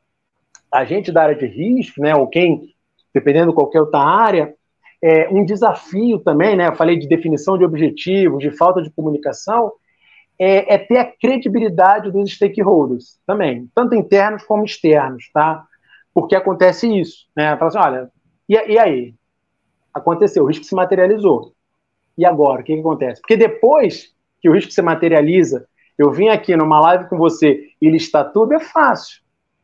a 0.72 0.86
gente 0.86 1.12
da 1.12 1.24
área 1.24 1.36
de 1.36 1.46
risco, 1.46 2.02
né, 2.02 2.16
ou 2.16 2.28
quem, 2.28 2.74
dependendo 3.14 3.50
de 3.50 3.56
qualquer 3.56 3.82
outra 3.82 4.00
área, 4.00 4.54
é 5.02 5.30
um 5.30 5.46
desafio 5.46 6.20
também, 6.20 6.56
né? 6.56 6.68
Eu 6.68 6.76
falei 6.76 6.98
de 6.98 7.08
definição 7.08 7.56
de 7.56 7.64
objetivos, 7.64 8.40
de 8.40 8.50
falta 8.50 8.82
de 8.82 8.90
comunicação, 8.90 9.72
é, 10.40 10.76
é, 10.76 10.78
ter 10.78 10.98
a 10.98 11.06
credibilidade 11.06 12.12
dos 12.12 12.32
stakeholders 12.32 13.20
também, 13.26 13.70
tanto 13.74 13.96
internos 13.96 14.44
como 14.44 14.64
externos, 14.64 15.30
tá? 15.34 15.66
Porque 16.14 16.36
acontece 16.36 16.88
isso, 16.88 17.28
né? 17.36 17.56
Fala 17.58 17.70
assim, 17.70 17.78
olha, 17.78 18.12
e, 18.48 18.54
e 18.54 18.80
aí? 18.80 19.16
Aconteceu, 19.94 20.44
o 20.44 20.48
risco 20.48 20.66
se 20.66 20.76
materializou. 20.76 21.54
E 22.18 22.26
agora, 22.26 22.62
o 22.62 22.64
que, 22.64 22.74
que 22.74 22.80
acontece? 22.80 23.22
Porque 23.22 23.38
depois 23.38 24.14
que 24.40 24.50
o 24.50 24.54
risco 24.54 24.72
se 24.72 24.82
materializa, 24.82 25.68
eu 25.98 26.12
vim 26.12 26.30
aqui 26.30 26.56
numa 26.56 26.80
live 26.80 27.10
com 27.10 27.18
você 27.18 27.70
e 27.82 27.90
listar 27.90 28.32
tudo, 28.32 28.54
é 28.54 28.60
fácil, 28.60 29.22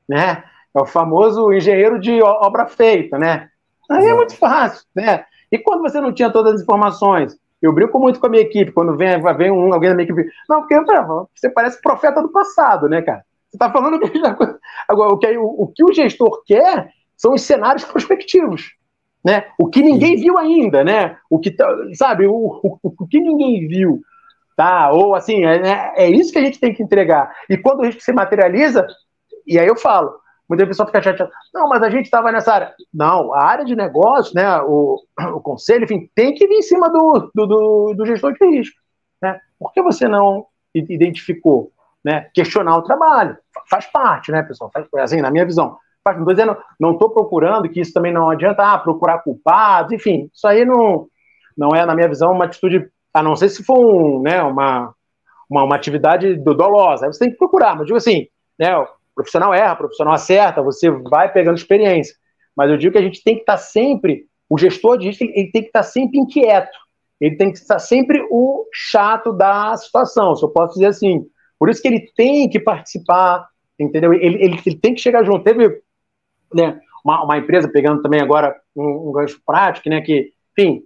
né? 0.07 0.43
É 0.75 0.81
o 0.81 0.85
famoso 0.85 1.51
engenheiro 1.53 1.99
de 1.99 2.21
obra 2.21 2.65
feita, 2.65 3.19
né? 3.19 3.49
Aí 3.89 4.05
é 4.07 4.13
muito 4.13 4.35
fácil, 4.35 4.85
né? 4.95 5.25
E 5.51 5.59
quando 5.59 5.81
você 5.81 6.01
não 6.01 6.11
tinha 6.11 6.31
todas 6.31 6.55
as 6.55 6.61
informações? 6.61 7.37
Eu 7.63 7.71
brinco 7.71 7.97
muito 7.97 8.19
com 8.19 8.27
a 8.27 8.29
minha 8.29 8.43
equipe, 8.43 8.73
quando 8.73 8.97
vem, 8.97 9.21
vem 9.37 9.49
um, 9.49 9.73
alguém 9.73 9.89
da 9.89 9.95
minha 9.95 10.03
equipe. 10.03 10.29
Não, 10.49 10.59
porque 10.59 10.75
você 11.33 11.49
parece 11.49 11.81
profeta 11.81 12.21
do 12.21 12.29
passado, 12.29 12.89
né, 12.89 13.01
cara? 13.01 13.23
Você 13.49 13.55
está 13.55 13.71
falando 13.71 13.99
que. 13.99 14.11
Agora, 14.85 15.13
o 15.13 15.17
que, 15.17 15.37
o, 15.37 15.45
o 15.45 15.67
que 15.67 15.81
o 15.81 15.93
gestor 15.93 16.43
quer 16.45 16.89
são 17.15 17.33
os 17.33 17.41
cenários 17.41 17.85
prospectivos. 17.87 18.73
Né? 19.23 19.45
O 19.57 19.69
que 19.69 19.81
ninguém 19.81 20.17
viu 20.17 20.37
ainda, 20.37 20.83
né? 20.83 21.17
O 21.29 21.39
que 21.39 21.51
tá, 21.51 21.65
sabe, 21.93 22.27
o, 22.27 22.59
o, 22.61 22.77
o 22.83 23.07
que 23.07 23.21
ninguém 23.21 23.65
viu, 23.65 24.01
tá? 24.57 24.91
Ou 24.91 25.15
assim, 25.15 25.45
é, 25.45 25.61
né? 25.61 25.93
é 25.95 26.09
isso 26.09 26.33
que 26.33 26.39
a 26.39 26.43
gente 26.43 26.59
tem 26.59 26.73
que 26.73 26.83
entregar. 26.83 27.33
E 27.49 27.55
quando 27.55 27.79
o 27.79 27.85
risco 27.85 28.01
se 28.01 28.11
materializa, 28.11 28.85
e 29.47 29.57
aí 29.57 29.65
eu 29.65 29.77
falo, 29.77 30.13
Muita 30.53 30.67
pessoa 30.67 30.85
fica 30.85 31.01
chateada. 31.01 31.31
Não, 31.51 31.67
mas 31.67 31.81
a 31.81 31.89
gente 31.89 32.05
estava 32.05 32.31
nessa 32.31 32.53
área. 32.53 32.73
Não, 32.93 33.33
a 33.33 33.43
área 33.43 33.65
de 33.65 33.75
negócio, 33.75 34.35
né, 34.35 34.61
o, 34.61 35.01
o 35.35 35.41
conselho, 35.41 35.83
enfim, 35.83 36.07
tem 36.13 36.35
que 36.35 36.47
vir 36.47 36.59
em 36.59 36.61
cima 36.61 36.89
do, 36.89 37.31
do, 37.33 37.47
do, 37.47 37.93
do 37.97 38.05
gestor 38.05 38.33
de 38.33 38.45
risco. 38.45 38.79
Né? 39.19 39.39
Por 39.57 39.73
que 39.73 39.81
você 39.81 40.07
não 40.07 40.45
identificou? 40.75 41.71
Né? 42.05 42.29
Questionar 42.35 42.77
o 42.77 42.83
trabalho. 42.83 43.35
Faz 43.67 43.87
parte, 43.87 44.31
né, 44.31 44.43
pessoal? 44.43 44.69
Faz, 44.71 44.87
assim, 44.99 45.21
na 45.21 45.31
minha 45.31 45.45
visão. 45.45 45.77
Não 46.05 46.19
estou 46.19 46.33
dizendo, 46.33 46.57
não 46.79 46.91
estou 46.91 47.09
procurando, 47.09 47.69
que 47.69 47.79
isso 47.79 47.93
também 47.93 48.13
não 48.13 48.29
adianta, 48.29 48.61
ah, 48.61 48.77
procurar 48.77 49.19
culpados, 49.19 49.93
enfim, 49.93 50.29
isso 50.33 50.45
aí 50.45 50.65
não, 50.65 51.07
não 51.57 51.69
é, 51.69 51.85
na 51.85 51.95
minha 51.95 52.09
visão, 52.09 52.33
uma 52.33 52.43
atitude, 52.43 52.89
a 53.13 53.23
não 53.23 53.37
ser 53.37 53.47
se 53.47 53.63
for 53.63 53.79
um, 53.79 54.21
né, 54.21 54.43
uma, 54.43 54.93
uma, 55.49 55.63
uma 55.63 55.75
atividade 55.77 56.35
dolosa, 56.35 57.05
aí 57.05 57.13
você 57.13 57.19
tem 57.19 57.31
que 57.31 57.37
procurar, 57.37 57.77
mas 57.77 57.85
digo 57.85 57.95
assim, 57.97 58.27
né, 58.59 58.75
profissional 59.15 59.53
erra, 59.53 59.75
profissional 59.75 60.13
acerta, 60.13 60.61
você 60.61 60.89
vai 60.89 61.31
pegando 61.31 61.57
experiência, 61.57 62.15
mas 62.55 62.69
eu 62.69 62.77
digo 62.77 62.93
que 62.93 62.99
a 62.99 63.03
gente 63.03 63.23
tem 63.23 63.35
que 63.35 63.41
estar 63.41 63.57
sempre, 63.57 64.25
o 64.49 64.57
gestor 64.57 64.97
de 64.97 65.07
risco, 65.07 65.23
ele 65.23 65.51
tem 65.51 65.61
que 65.61 65.69
estar 65.69 65.83
sempre 65.83 66.19
inquieto, 66.19 66.77
ele 67.19 67.35
tem 67.35 67.51
que 67.51 67.57
estar 67.57 67.79
sempre 67.79 68.25
o 68.29 68.67
chato 68.73 69.31
da 69.31 69.75
situação, 69.77 70.35
se 70.35 70.43
eu 70.43 70.49
posso 70.49 70.73
dizer 70.73 70.87
assim, 70.87 71.25
por 71.63 71.69
isso 71.69 71.81
que 71.81 71.87
ele 71.87 72.11
tem 72.15 72.49
que 72.49 72.59
participar, 72.59 73.47
entendeu? 73.79 74.13
Ele, 74.13 74.25
ele, 74.25 74.61
ele 74.65 74.75
tem 74.75 74.93
que 74.93 74.99
chegar 74.99 75.23
junto. 75.23 75.45
Teve 75.45 75.81
né, 76.53 76.79
uma, 77.05 77.23
uma 77.23 77.37
empresa, 77.37 77.69
pegando 77.69 78.01
também 78.01 78.21
agora 78.21 78.53
um, 78.75 79.09
um 79.09 79.11
gancho 79.13 79.41
prático, 79.45 79.89
né, 79.89 80.01
que, 80.01 80.33
enfim, 80.57 80.81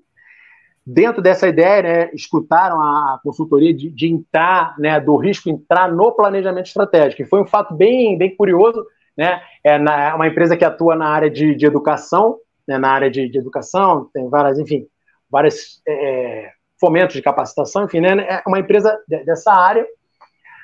dentro 0.89 1.21
dessa 1.21 1.49
ideia, 1.49 1.81
né, 1.81 2.09
escutaram 2.13 2.81
a 2.81 3.19
consultoria 3.21 3.73
de, 3.73 3.89
de, 3.89 4.07
entrar, 4.07 4.73
né, 4.79 5.01
do 5.01 5.17
risco 5.17 5.49
entrar 5.49 5.91
no 5.91 6.13
planejamento 6.13 6.67
estratégico. 6.67 7.21
E 7.21 7.25
foi 7.25 7.41
um 7.41 7.45
fato 7.45 7.75
bem, 7.75 8.17
bem 8.17 8.33
curioso, 8.33 8.85
né, 9.17 9.41
é 9.65 9.77
na, 9.77 10.15
uma 10.15 10.27
empresa 10.27 10.55
que 10.55 10.63
atua 10.63 10.95
na 10.95 11.09
área 11.09 11.29
de, 11.29 11.53
de 11.55 11.65
educação, 11.65 12.37
né, 12.65 12.77
na 12.77 12.89
área 12.89 13.11
de, 13.11 13.27
de, 13.27 13.37
educação, 13.37 14.09
tem 14.13 14.29
várias, 14.29 14.57
enfim, 14.59 14.87
vários 15.29 15.81
é, 15.85 16.51
fomentos 16.79 17.17
de 17.17 17.21
capacitação, 17.21 17.83
enfim, 17.83 17.99
né, 17.99 18.25
é 18.25 18.43
uma 18.47 18.59
empresa 18.59 18.97
dessa 19.25 19.51
área, 19.51 19.85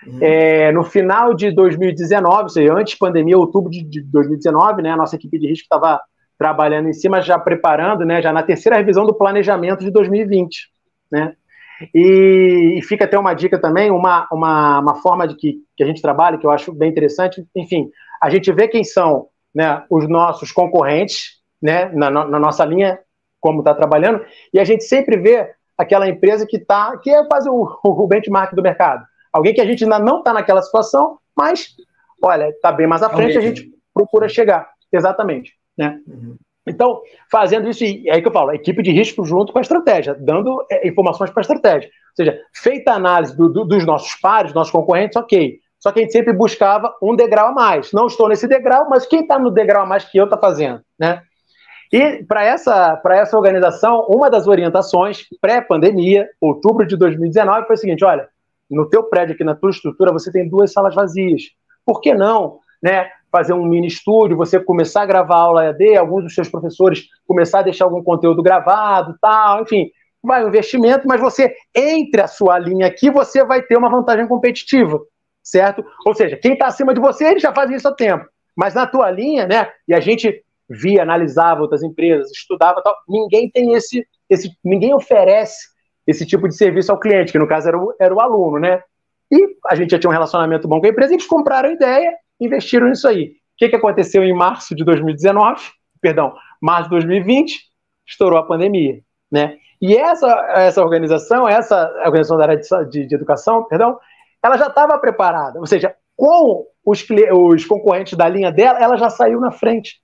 Uhum. 0.05 0.19
É, 0.21 0.69
no 0.73 0.83
final 0.83 1.33
de 1.33 1.49
2019, 1.49 2.43
ou 2.43 2.49
seja, 2.49 2.73
antes 2.73 2.97
pandemia, 2.97 3.37
outubro 3.37 3.71
de 3.71 4.01
2019, 4.01 4.81
né, 4.81 4.91
a 4.91 4.97
nossa 4.97 5.15
equipe 5.15 5.39
de 5.39 5.47
risco 5.47 5.63
estava 5.63 6.01
trabalhando 6.43 6.89
em 6.89 6.93
cima, 6.93 7.21
já 7.21 7.39
preparando, 7.39 8.03
né, 8.03 8.21
já 8.21 8.33
na 8.33 8.43
terceira 8.43 8.75
revisão 8.75 9.05
do 9.05 9.13
planejamento 9.13 9.79
de 9.79 9.89
2020, 9.89 10.69
né, 11.09 11.33
e, 11.95 12.75
e 12.77 12.81
fica 12.81 13.05
até 13.05 13.17
uma 13.17 13.33
dica 13.33 13.57
também, 13.57 13.89
uma, 13.89 14.27
uma, 14.29 14.79
uma 14.79 14.95
forma 14.95 15.25
de 15.25 15.37
que, 15.37 15.59
que 15.77 15.83
a 15.85 15.87
gente 15.87 16.01
trabalha, 16.01 16.37
que 16.37 16.45
eu 16.45 16.51
acho 16.51 16.73
bem 16.73 16.89
interessante, 16.89 17.47
enfim, 17.55 17.89
a 18.21 18.29
gente 18.29 18.51
vê 18.51 18.67
quem 18.67 18.83
são 18.83 19.27
né, 19.55 19.85
os 19.89 20.05
nossos 20.09 20.51
concorrentes, 20.51 21.41
né, 21.61 21.89
na, 21.93 22.11
na 22.11 22.39
nossa 22.39 22.65
linha, 22.65 22.99
como 23.39 23.59
está 23.59 23.73
trabalhando, 23.73 24.21
e 24.53 24.59
a 24.59 24.65
gente 24.65 24.83
sempre 24.83 25.15
vê 25.15 25.49
aquela 25.77 26.09
empresa 26.09 26.45
que 26.45 26.57
está, 26.57 26.97
que 26.97 27.09
é 27.09 27.25
quase 27.25 27.49
o, 27.49 27.79
o 27.85 28.05
benchmark 28.05 28.53
do 28.53 28.61
mercado. 28.61 29.05
Alguém 29.31 29.53
que 29.53 29.61
a 29.61 29.65
gente 29.65 29.85
ainda 29.85 29.97
não 29.97 30.17
está 30.17 30.33
naquela 30.33 30.61
situação, 30.61 31.19
mas, 31.33 31.69
olha, 32.21 32.49
está 32.49 32.69
bem 32.69 32.85
mais 32.85 33.01
à 33.01 33.09
frente, 33.09 33.37
a 33.37 33.41
gente 33.41 33.71
procura 33.93 34.27
chegar. 34.27 34.69
Exatamente. 34.91 35.53
Né? 35.77 35.99
Uhum. 36.07 36.35
Então, 36.65 37.01
fazendo 37.29 37.69
isso, 37.69 37.83
e 37.83 38.07
é 38.07 38.13
aí 38.13 38.21
que 38.21 38.27
eu 38.27 38.31
falo, 38.31 38.53
equipe 38.53 38.81
de 38.81 38.91
risco 38.91 39.25
junto 39.25 39.51
com 39.51 39.59
a 39.59 39.61
estratégia, 39.61 40.15
dando 40.17 40.65
é, 40.71 40.87
informações 40.87 41.29
para 41.29 41.41
a 41.41 41.43
estratégia. 41.43 41.89
Ou 41.89 42.15
seja, 42.15 42.39
feita 42.53 42.91
a 42.91 42.95
análise 42.95 43.35
do, 43.35 43.49
do, 43.49 43.65
dos 43.65 43.85
nossos 43.85 44.15
pares, 44.15 44.51
dos 44.51 44.55
nossos 44.55 44.71
concorrentes, 44.71 45.17
ok. 45.17 45.59
Só 45.77 45.91
que 45.91 45.99
a 45.99 46.03
gente 46.03 46.13
sempre 46.13 46.31
buscava 46.31 46.95
um 47.01 47.13
degrau 47.13 47.47
a 47.47 47.51
mais. 47.51 47.91
Não 47.91 48.07
estou 48.07 48.29
nesse 48.29 48.47
degrau, 48.47 48.87
mas 48.89 49.05
quem 49.05 49.21
está 49.21 49.37
no 49.37 49.51
degrau 49.51 49.83
a 49.83 49.85
mais 49.85 50.05
que 50.05 50.17
eu 50.17 50.23
está 50.23 50.37
fazendo, 50.37 50.81
né? 50.97 51.21
E 51.91 52.23
para 52.23 52.43
essa, 52.43 52.99
essa 53.11 53.37
organização, 53.37 54.07
uma 54.09 54.29
das 54.29 54.47
orientações 54.47 55.27
pré-pandemia, 55.39 56.27
outubro 56.41 56.87
de 56.87 56.95
2019, 56.95 57.67
foi 57.67 57.75
o 57.75 57.77
seguinte: 57.77 58.05
olha, 58.05 58.29
no 58.71 58.89
teu 58.89 59.03
prédio 59.03 59.35
aqui, 59.35 59.43
na 59.43 59.53
tua 59.53 59.69
estrutura, 59.69 60.11
você 60.11 60.31
tem 60.31 60.49
duas 60.49 60.71
salas 60.71 60.95
vazias. 60.95 61.43
Por 61.85 61.99
que 61.99 62.13
não, 62.13 62.59
né, 62.81 63.09
fazer 63.33 63.53
um 63.53 63.65
mini 63.65 63.87
estúdio, 63.87 64.37
você 64.37 64.59
começar 64.59 65.01
a 65.01 65.05
gravar 65.07 65.37
aula 65.37 65.65
EAD, 65.65 65.97
alguns 65.97 66.23
dos 66.23 66.35
seus 66.35 66.47
professores 66.47 67.05
começar 67.25 67.59
a 67.59 67.63
deixar 67.63 67.85
algum 67.85 68.03
conteúdo 68.03 68.43
gravado, 68.43 69.17
tal, 69.19 69.63
enfim, 69.63 69.89
vai 70.21 70.45
um 70.45 70.49
investimento, 70.49 71.07
mas 71.07 71.19
você 71.19 71.51
entre 71.73 72.21
a 72.21 72.27
sua 72.27 72.59
linha 72.59 72.85
aqui, 72.85 73.09
você 73.09 73.43
vai 73.43 73.63
ter 73.63 73.75
uma 73.75 73.89
vantagem 73.89 74.27
competitiva, 74.27 75.01
certo? 75.41 75.83
Ou 76.05 76.13
seja, 76.13 76.37
quem 76.37 76.53
está 76.53 76.67
acima 76.67 76.93
de 76.93 77.01
você, 77.01 77.25
ele 77.25 77.39
já 77.39 77.51
faz 77.51 77.71
isso 77.71 77.87
há 77.87 77.95
tempo. 77.95 78.23
Mas 78.55 78.75
na 78.75 78.85
tua 78.85 79.09
linha, 79.09 79.47
né, 79.47 79.67
e 79.87 79.95
a 79.95 79.99
gente 79.99 80.43
via, 80.69 81.01
analisava 81.01 81.61
outras 81.61 81.81
empresas, 81.81 82.29
estudava 82.31 82.83
tal, 82.83 82.95
ninguém 83.09 83.49
tem 83.49 83.73
esse, 83.73 84.05
esse 84.29 84.51
ninguém 84.63 84.93
oferece 84.93 85.73
esse 86.05 86.23
tipo 86.23 86.47
de 86.47 86.55
serviço 86.55 86.91
ao 86.91 86.99
cliente, 86.99 87.31
que 87.31 87.39
no 87.39 87.47
caso 87.47 87.67
era 87.67 87.79
o, 87.79 87.95
era 87.99 88.13
o 88.13 88.21
aluno, 88.21 88.59
né? 88.59 88.83
E 89.31 89.57
a 89.65 89.73
gente 89.73 89.89
já 89.89 89.97
tinha 89.97 90.09
um 90.09 90.13
relacionamento 90.13 90.67
bom 90.67 90.79
com 90.79 90.85
a 90.85 90.89
empresa, 90.89 91.13
eles 91.13 91.25
compraram 91.25 91.69
a 91.69 91.73
ideia, 91.73 92.13
investiram 92.45 92.87
nisso 92.87 93.07
aí. 93.07 93.25
O 93.25 93.57
que, 93.57 93.69
que 93.69 93.75
aconteceu 93.75 94.23
em 94.23 94.33
março 94.33 94.75
de 94.75 94.83
2019? 94.83 95.61
Perdão, 96.01 96.33
março 96.61 96.85
de 96.85 96.89
2020, 96.91 97.61
estourou 98.07 98.37
a 98.37 98.43
pandemia, 98.43 99.01
né? 99.31 99.57
E 99.81 99.95
essa, 99.95 100.27
essa 100.55 100.81
organização, 100.81 101.47
essa 101.47 101.91
organização 102.05 102.37
da 102.37 102.43
área 102.43 102.57
de, 102.89 103.05
de, 103.05 103.15
educação, 103.15 103.63
perdão, 103.65 103.97
ela 104.41 104.57
já 104.57 104.67
estava 104.67 104.97
preparada, 104.97 105.59
ou 105.59 105.65
seja, 105.65 105.95
com 106.15 106.65
os, 106.85 107.05
os 107.33 107.65
concorrentes 107.65 108.17
da 108.17 108.27
linha 108.27 108.51
dela, 108.51 108.79
ela 108.79 108.97
já 108.97 109.09
saiu 109.09 109.39
na 109.39 109.51
frente 109.51 110.03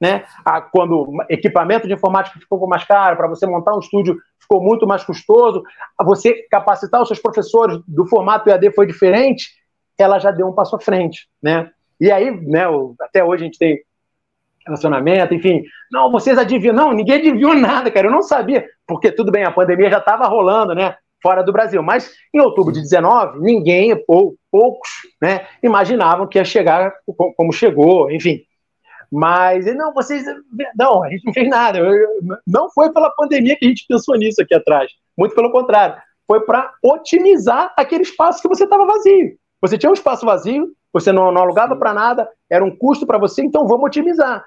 né? 0.00 0.24
quando 0.72 1.06
equipamento 1.28 1.86
de 1.86 1.94
informática 1.94 2.38
ficou 2.38 2.66
mais 2.66 2.84
caro, 2.84 3.16
para 3.16 3.28
você 3.28 3.46
montar 3.46 3.74
um 3.74 3.80
estúdio 3.80 4.16
ficou 4.38 4.62
muito 4.62 4.86
mais 4.86 5.02
custoso, 5.02 5.62
você 6.04 6.46
capacitar 6.50 7.00
os 7.00 7.08
seus 7.08 7.20
professores 7.20 7.80
do 7.86 8.06
formato 8.06 8.48
EAD 8.48 8.72
foi 8.74 8.86
diferente, 8.86 9.50
ela 9.98 10.18
já 10.18 10.30
deu 10.30 10.46
um 10.46 10.54
passo 10.54 10.76
à 10.76 10.80
frente, 10.80 11.26
né? 11.42 11.70
E 12.00 12.10
aí, 12.10 12.30
né, 12.30 12.64
até 13.00 13.24
hoje 13.24 13.42
a 13.42 13.46
gente 13.46 13.58
tem 13.58 13.80
relacionamento, 14.66 15.34
enfim. 15.34 15.62
Não, 15.90 16.10
vocês 16.10 16.36
adivinham. 16.36 16.74
Não, 16.74 16.92
ninguém 16.92 17.16
adivinhou 17.16 17.54
nada, 17.54 17.90
cara. 17.90 18.08
Eu 18.08 18.12
não 18.12 18.22
sabia, 18.22 18.66
porque 18.86 19.12
tudo 19.12 19.30
bem, 19.30 19.44
a 19.44 19.52
pandemia 19.52 19.90
já 19.90 19.98
estava 19.98 20.26
rolando, 20.26 20.74
né? 20.74 20.96
Fora 21.22 21.42
do 21.42 21.52
Brasil. 21.52 21.82
Mas 21.82 22.12
em 22.34 22.40
outubro 22.40 22.72
de 22.72 22.80
19, 22.80 23.40
ninguém, 23.40 24.02
ou 24.06 24.34
poucos, 24.50 24.90
né, 25.20 25.46
imaginavam 25.62 26.26
que 26.26 26.38
ia 26.38 26.44
chegar 26.44 26.92
como 27.36 27.52
chegou, 27.52 28.10
enfim. 28.10 28.40
Mas, 29.10 29.64
não, 29.74 29.94
vocês. 29.94 30.24
Não, 30.76 31.04
a 31.04 31.08
gente 31.08 31.24
não 31.24 31.32
fez 31.32 31.48
nada. 31.48 31.78
Não 32.46 32.68
foi 32.70 32.92
pela 32.92 33.10
pandemia 33.10 33.56
que 33.56 33.64
a 33.64 33.68
gente 33.68 33.86
pensou 33.88 34.16
nisso 34.16 34.42
aqui 34.42 34.54
atrás. 34.54 34.90
Muito 35.16 35.34
pelo 35.34 35.52
contrário. 35.52 35.96
Foi 36.26 36.40
para 36.40 36.72
otimizar 36.82 37.72
aquele 37.76 38.02
espaço 38.02 38.42
que 38.42 38.48
você 38.48 38.64
estava 38.64 38.84
vazio. 38.84 39.36
Você 39.60 39.78
tinha 39.78 39.90
um 39.90 39.94
espaço 39.94 40.26
vazio, 40.26 40.68
você 41.00 41.12
não, 41.12 41.30
não 41.30 41.42
alugava 41.42 41.76
para 41.76 41.92
nada, 41.92 42.28
era 42.48 42.64
um 42.64 42.74
custo 42.74 43.06
para 43.06 43.18
você, 43.18 43.42
então 43.42 43.66
vamos 43.66 43.86
otimizar. 43.86 44.44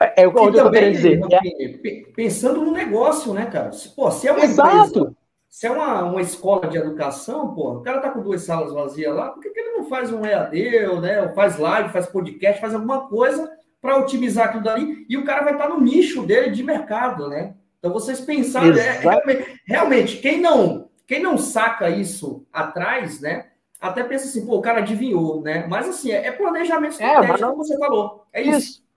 É, 0.00 0.22
é 0.22 0.28
onde 0.28 0.38
eu 0.38 0.48
estou 0.48 0.70
querendo 0.70 0.92
dizer. 0.92 1.20
É... 1.30 2.12
Pensando 2.14 2.62
no 2.62 2.72
negócio, 2.72 3.34
né, 3.34 3.46
cara? 3.46 3.70
Pô, 3.94 4.10
se 4.10 4.28
é 4.28 4.32
uma 4.32 4.44
Exato. 4.44 4.98
Empresa, 5.00 5.16
se 5.48 5.66
é 5.66 5.70
uma, 5.70 6.04
uma 6.04 6.22
escola 6.22 6.68
de 6.68 6.78
educação, 6.78 7.54
pô, 7.54 7.72
o 7.72 7.82
cara 7.82 8.00
tá 8.00 8.10
com 8.10 8.22
duas 8.22 8.42
salas 8.42 8.72
vazias 8.72 9.14
lá, 9.14 9.30
por 9.30 9.42
que, 9.42 9.50
que 9.50 9.58
ele 9.58 9.78
não 9.78 9.88
faz 9.88 10.12
um 10.12 10.24
EAD, 10.24 10.86
ou, 10.86 11.00
né, 11.00 11.20
ou 11.22 11.30
faz 11.30 11.58
live, 11.58 11.88
faz 11.88 12.06
podcast, 12.06 12.60
faz 12.60 12.74
alguma 12.74 13.08
coisa 13.08 13.50
para 13.80 13.96
otimizar 13.96 14.46
aquilo 14.46 14.62
dali, 14.62 15.06
e 15.08 15.16
o 15.16 15.24
cara 15.24 15.42
vai 15.42 15.54
estar 15.54 15.68
no 15.68 15.80
nicho 15.80 16.24
dele 16.24 16.50
de 16.50 16.62
mercado, 16.62 17.28
né? 17.28 17.54
Então 17.78 17.92
vocês 17.92 18.20
pensarem, 18.20 18.78
é, 18.78 18.98
realmente, 18.98 19.60
realmente, 19.66 20.16
quem 20.18 20.40
não, 20.40 20.88
quem 21.06 21.22
não 21.22 21.38
saca 21.38 21.88
isso 21.88 22.46
atrás, 22.52 23.20
né? 23.20 23.46
Até 23.80 24.02
pensa 24.02 24.26
assim, 24.26 24.44
pô, 24.44 24.56
o 24.56 24.62
cara 24.62 24.78
adivinhou, 24.78 25.40
né? 25.40 25.66
Mas 25.68 25.88
assim, 25.88 26.10
é, 26.10 26.26
é 26.26 26.32
planejamento 26.32 27.00
é, 27.00 27.06
estratégico, 27.06 27.44
é, 27.44 27.48
como 27.48 27.64
você 27.64 27.78
falou. 27.78 28.24
É 28.32 28.42
isso. 28.42 28.58
isso. 28.58 28.88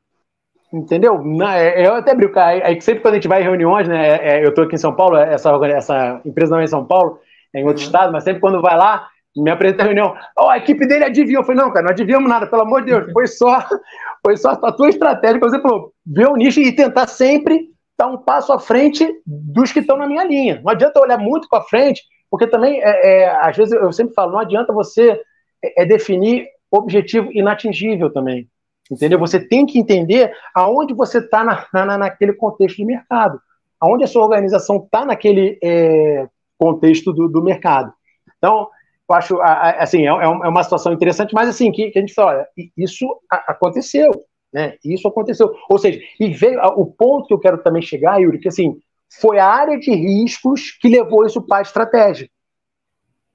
Entendeu? 0.74 1.22
É, 1.54 1.86
eu 1.86 1.96
até 1.96 2.16
brinco, 2.16 2.40
é 2.40 2.74
que 2.74 2.82
sempre 2.82 3.02
quando 3.02 3.16
a 3.16 3.18
gente 3.18 3.28
vai 3.28 3.42
em 3.42 3.44
reuniões, 3.44 3.88
né? 3.88 4.44
eu 4.44 4.50
estou 4.50 4.64
aqui 4.64 4.76
em 4.76 4.80
São 4.80 4.96
Paulo, 4.96 5.18
essa, 5.18 5.52
essa 5.68 6.22
empresa 6.24 6.52
não 6.52 6.62
é 6.62 6.64
em 6.64 6.68
São 6.68 6.86
Paulo, 6.86 7.20
é 7.54 7.60
em 7.60 7.66
outro 7.66 7.82
uhum. 7.82 7.88
estado, 7.88 8.14
mas 8.14 8.24
sempre 8.24 8.40
quando 8.40 8.62
vai 8.62 8.78
lá, 8.78 9.10
me 9.36 9.52
apresenta 9.52 9.84
a 9.84 9.86
reunião. 9.86 10.16
Oh, 10.38 10.48
a 10.48 10.58
equipe 10.58 10.86
dele 10.88 11.06
adivinhou. 11.06 11.42
Eu 11.42 11.46
falei, 11.46 11.62
não, 11.62 11.72
cara, 11.72 11.86
não 11.86 11.92
adivinhamos 11.92 12.30
nada, 12.30 12.48
pelo 12.48 12.62
amor 12.62 12.82
de 12.84 12.92
Deus. 12.92 13.12
Foi 13.12 13.28
só, 13.28 13.64
foi 14.26 14.38
só 14.38 14.52
a 14.52 14.72
tua 14.72 14.90
estratégia 14.90 15.40
você 15.40 15.62
falou, 15.62 15.94
ver 16.06 16.28
o 16.28 16.36
nicho 16.36 16.60
e 16.60 16.72
tentar 16.74 17.08
sempre 17.08 17.70
estar 17.92 18.08
um 18.08 18.18
passo 18.18 18.52
à 18.52 18.60
frente 18.60 19.08
dos 19.26 19.72
que 19.72 19.80
estão 19.80 19.98
na 19.98 20.08
minha 20.08 20.24
linha. 20.24 20.62
Não 20.64 20.72
adianta 20.72 21.00
olhar 21.00 21.18
muito 21.18 21.48
para 21.50 21.64
frente, 21.64 22.02
porque 22.32 22.48
também, 22.48 22.82
é, 22.82 23.24
é, 23.24 23.30
às 23.30 23.58
vezes, 23.58 23.74
eu 23.74 23.92
sempre 23.92 24.14
falo, 24.14 24.32
não 24.32 24.40
adianta 24.40 24.72
você 24.72 25.22
é, 25.62 25.84
é, 25.84 25.86
definir 25.86 26.48
objetivo 26.72 27.30
inatingível 27.34 28.12
também. 28.12 28.48
Entendeu? 28.90 29.20
Você 29.20 29.38
tem 29.38 29.66
que 29.66 29.78
entender 29.78 30.34
aonde 30.56 30.94
você 30.94 31.18
está 31.18 31.44
na, 31.44 31.68
na, 31.74 31.98
naquele 31.98 32.32
contexto 32.34 32.78
de 32.78 32.86
mercado, 32.86 33.40
aonde 33.80 34.06
a 34.06 34.08
sua 34.08 34.24
organização 34.24 34.78
está 34.78 35.06
naquele 35.06 35.60
é, 35.62 36.26
contexto 36.58 37.12
do, 37.12 37.28
do 37.28 37.44
mercado. 37.44 37.94
Então, 38.38 38.70
eu 39.10 39.16
acho, 39.16 39.42
assim, 39.42 40.08
é, 40.08 40.12
é, 40.12 40.24
é 40.24 40.28
uma 40.28 40.64
situação 40.64 40.94
interessante, 40.94 41.34
mas 41.34 41.50
assim, 41.50 41.70
que, 41.70 41.92
que 41.92 42.00
a 42.00 42.02
gente 42.02 42.14
fala, 42.14 42.32
olha, 42.32 42.48
isso 42.78 43.06
aconteceu, 43.30 44.10
né? 44.54 44.78
Isso 44.86 45.06
aconteceu. 45.06 45.54
Ou 45.70 45.78
seja, 45.78 46.00
e 46.18 46.30
veio 46.30 46.62
o 46.78 46.86
ponto 46.86 47.28
que 47.28 47.34
eu 47.34 47.40
quero 47.40 47.58
também 47.58 47.82
chegar, 47.82 48.22
Yuri, 48.22 48.40
que 48.40 48.48
assim, 48.48 48.80
foi 49.20 49.40
a 49.40 49.48
área 49.48 49.78
de 49.78 49.92
riscos 49.92 50.72
que 50.80 50.88
levou 50.88 51.26
isso 51.26 51.42
para 51.42 51.58
a 51.58 51.62
estratégia. 51.62 52.30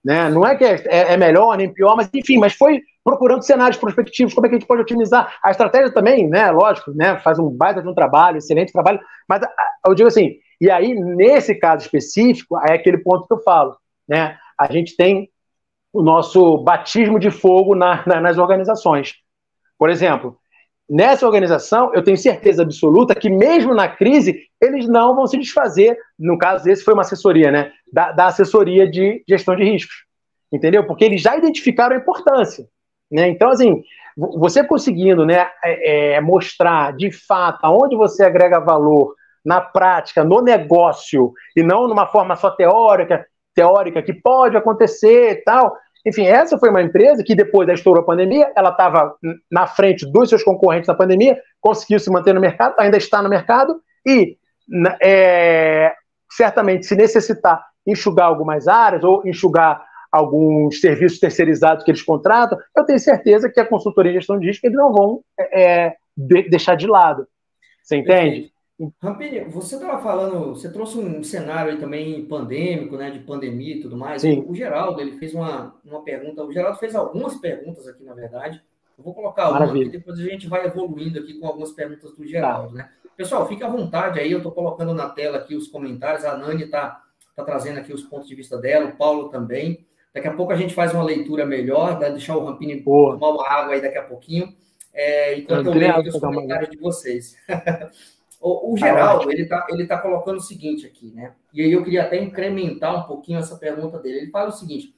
Né? 0.04 0.28
Não 0.30 0.46
é 0.46 0.54
que 0.54 0.64
é, 0.64 0.82
é, 0.86 1.12
é, 1.14 1.16
melhor 1.16 1.56
nem 1.56 1.72
pior, 1.72 1.96
mas 1.96 2.08
enfim, 2.14 2.38
mas 2.38 2.54
foi 2.54 2.80
procurando 3.02 3.42
cenários 3.42 3.76
prospectivos, 3.76 4.32
como 4.32 4.46
é 4.46 4.48
que 4.48 4.54
a 4.54 4.58
gente 4.58 4.68
pode 4.68 4.82
otimizar. 4.82 5.36
A 5.42 5.50
estratégia 5.50 5.92
também, 5.92 6.28
né? 6.28 6.50
Lógico, 6.50 6.92
né? 6.92 7.18
Faz 7.18 7.38
um 7.38 7.50
baita 7.50 7.82
de 7.82 7.88
um 7.88 7.94
trabalho, 7.94 8.38
excelente 8.38 8.72
trabalho, 8.72 9.00
mas 9.28 9.42
eu 9.84 9.94
digo 9.94 10.08
assim, 10.08 10.36
E 10.60 10.70
aí, 10.70 10.94
nesse 10.94 11.54
caso 11.56 11.84
específico, 11.84 12.56
é 12.66 12.74
aquele 12.74 12.98
ponto 12.98 13.26
que 13.26 13.34
eu 13.34 13.42
falo, 13.42 13.76
né? 14.08 14.38
A 14.58 14.72
gente 14.72 14.96
tem 14.96 15.28
o 15.92 16.02
nosso 16.02 16.58
batismo 16.58 17.18
de 17.18 17.30
fogo 17.30 17.74
na, 17.74 18.06
na, 18.06 18.20
nas 18.20 18.38
organizações. 18.38 19.14
Por 19.78 19.90
exemplo, 19.90 20.38
nessa 20.88 21.26
organização, 21.26 21.92
eu 21.94 22.02
tenho 22.02 22.16
certeza 22.16 22.62
absoluta 22.62 23.14
que, 23.14 23.28
mesmo 23.28 23.74
na 23.74 23.88
crise, 23.88 24.42
eles 24.60 24.88
não 24.88 25.14
vão 25.14 25.26
se 25.26 25.36
desfazer. 25.36 25.98
No 26.18 26.38
caso, 26.38 26.68
esse 26.68 26.84
foi 26.84 26.94
uma 26.94 27.02
assessoria, 27.02 27.50
né? 27.50 27.72
Da, 27.92 28.12
da 28.12 28.26
assessoria 28.26 28.88
de 28.88 29.22
gestão 29.28 29.56
de 29.56 29.64
riscos. 29.64 30.04
Entendeu? 30.52 30.86
Porque 30.86 31.04
eles 31.04 31.20
já 31.20 31.36
identificaram 31.36 31.96
a 31.96 31.98
importância. 31.98 32.66
Né? 33.10 33.28
Então, 33.28 33.50
assim, 33.50 33.82
você 34.16 34.64
conseguindo 34.64 35.26
né, 35.26 35.48
é, 35.62 36.14
é, 36.14 36.20
mostrar 36.20 36.96
de 36.96 37.10
fato 37.10 37.58
aonde 37.62 37.96
você 37.96 38.24
agrega 38.24 38.60
valor 38.60 39.14
na 39.44 39.60
prática, 39.60 40.24
no 40.24 40.40
negócio, 40.40 41.32
e 41.54 41.62
não 41.62 41.86
numa 41.86 42.06
forma 42.06 42.34
só 42.34 42.50
teórica, 42.50 43.24
teórica 43.54 44.02
que 44.02 44.12
pode 44.12 44.56
acontecer 44.56 45.30
e 45.32 45.36
tal, 45.36 45.76
enfim, 46.06 46.24
essa 46.24 46.56
foi 46.56 46.70
uma 46.70 46.80
empresa 46.80 47.24
que 47.24 47.34
depois 47.34 47.66
da 47.66 47.74
estourou 47.74 48.02
a 48.02 48.06
pandemia, 48.06 48.52
ela 48.54 48.70
estava 48.70 49.16
na 49.50 49.66
frente 49.66 50.10
dos 50.10 50.28
seus 50.28 50.44
concorrentes 50.44 50.86
na 50.86 50.94
pandemia, 50.94 51.36
conseguiu 51.60 51.98
se 51.98 52.08
manter 52.10 52.32
no 52.32 52.40
mercado, 52.40 52.76
ainda 52.78 52.96
está 52.96 53.20
no 53.20 53.28
mercado 53.28 53.80
e 54.06 54.38
é, 55.02 55.92
certamente 56.30 56.86
se 56.86 56.94
necessitar 56.94 57.60
enxugar 57.84 58.26
algumas 58.26 58.68
áreas 58.68 59.02
ou 59.02 59.26
enxugar 59.26 59.84
alguns 60.12 60.80
serviços 60.80 61.18
terceirizados 61.18 61.84
que 61.84 61.90
eles 61.90 62.02
contratam, 62.02 62.56
eu 62.76 62.84
tenho 62.84 62.98
certeza 63.00 63.50
que 63.50 63.58
a 63.58 63.66
consultoria 63.66 64.12
de 64.12 64.18
gestão 64.18 64.38
de 64.38 64.46
risco 64.46 64.64
eles 64.64 64.76
não 64.76 64.92
vão 64.92 65.20
é, 65.38 65.94
de, 66.16 66.48
deixar 66.48 66.76
de 66.76 66.86
lado. 66.86 67.26
Você 67.82 67.96
entende? 67.96 68.52
Rampini, 69.02 69.44
você 69.44 69.76
estava 69.76 70.02
falando, 70.02 70.50
você 70.50 70.70
trouxe 70.70 70.98
um 70.98 71.24
cenário 71.24 71.72
aí 71.72 71.78
também 71.78 72.26
pandêmico, 72.26 72.96
né, 72.96 73.10
de 73.10 73.20
pandemia 73.20 73.76
e 73.76 73.80
tudo 73.80 73.96
mais. 73.96 74.20
Sim. 74.20 74.44
O 74.46 74.54
Geraldo, 74.54 75.00
ele 75.00 75.12
fez 75.12 75.32
uma, 75.32 75.74
uma 75.82 76.02
pergunta, 76.02 76.44
o 76.44 76.52
Geraldo 76.52 76.78
fez 76.78 76.94
algumas 76.94 77.36
perguntas 77.36 77.88
aqui, 77.88 78.04
na 78.04 78.12
verdade. 78.12 78.62
Eu 78.98 79.04
vou 79.04 79.14
colocar 79.14 79.50
uma 79.50 79.64
aqui, 79.64 79.88
depois 79.88 80.18
a 80.18 80.22
gente 80.22 80.46
vai 80.46 80.66
evoluindo 80.66 81.18
aqui 81.18 81.34
com 81.34 81.46
algumas 81.46 81.72
perguntas 81.72 82.12
do 82.14 82.26
Geraldo, 82.26 82.68
tá. 82.68 82.74
né? 82.74 82.90
Pessoal, 83.16 83.48
fique 83.48 83.64
à 83.64 83.68
vontade 83.68 84.20
aí, 84.20 84.30
eu 84.30 84.38
estou 84.38 84.52
colocando 84.52 84.92
na 84.92 85.08
tela 85.08 85.38
aqui 85.38 85.56
os 85.56 85.68
comentários, 85.68 86.24
a 86.24 86.36
Nani 86.36 86.64
está 86.64 87.02
tá 87.34 87.44
trazendo 87.44 87.78
aqui 87.78 87.94
os 87.94 88.02
pontos 88.02 88.28
de 88.28 88.34
vista 88.34 88.58
dela, 88.58 88.90
o 88.90 88.96
Paulo 88.96 89.30
também. 89.30 89.86
Daqui 90.12 90.28
a 90.28 90.34
pouco 90.34 90.52
a 90.52 90.56
gente 90.56 90.74
faz 90.74 90.92
uma 90.92 91.02
leitura 91.02 91.46
melhor, 91.46 91.98
vai 91.98 92.10
deixar 92.10 92.36
o 92.36 92.44
Rampini 92.44 92.82
tomar 92.82 93.30
uma 93.30 93.48
água 93.48 93.74
aí 93.74 93.80
daqui 93.80 93.96
a 93.96 94.02
pouquinho, 94.02 94.54
é, 94.92 95.38
enquanto 95.38 95.66
eu, 95.66 95.72
eu 95.72 95.78
leio 95.78 96.00
os 96.00 96.20
comentários 96.20 96.70
de 96.70 96.76
vocês. 96.76 97.36
O, 98.40 98.72
o 98.72 98.76
Geraldo, 98.76 99.30
ele 99.30 99.42
está 99.42 99.66
ele 99.68 99.86
tá 99.86 99.98
colocando 99.98 100.36
o 100.36 100.42
seguinte 100.42 100.86
aqui, 100.86 101.10
né? 101.12 101.34
E 101.52 101.62
aí 101.62 101.72
eu 101.72 101.82
queria 101.82 102.02
até 102.02 102.22
incrementar 102.22 102.96
um 102.96 103.06
pouquinho 103.06 103.38
essa 103.38 103.56
pergunta 103.56 103.98
dele. 103.98 104.18
Ele 104.18 104.30
fala 104.30 104.48
o 104.48 104.52
seguinte: 104.52 104.94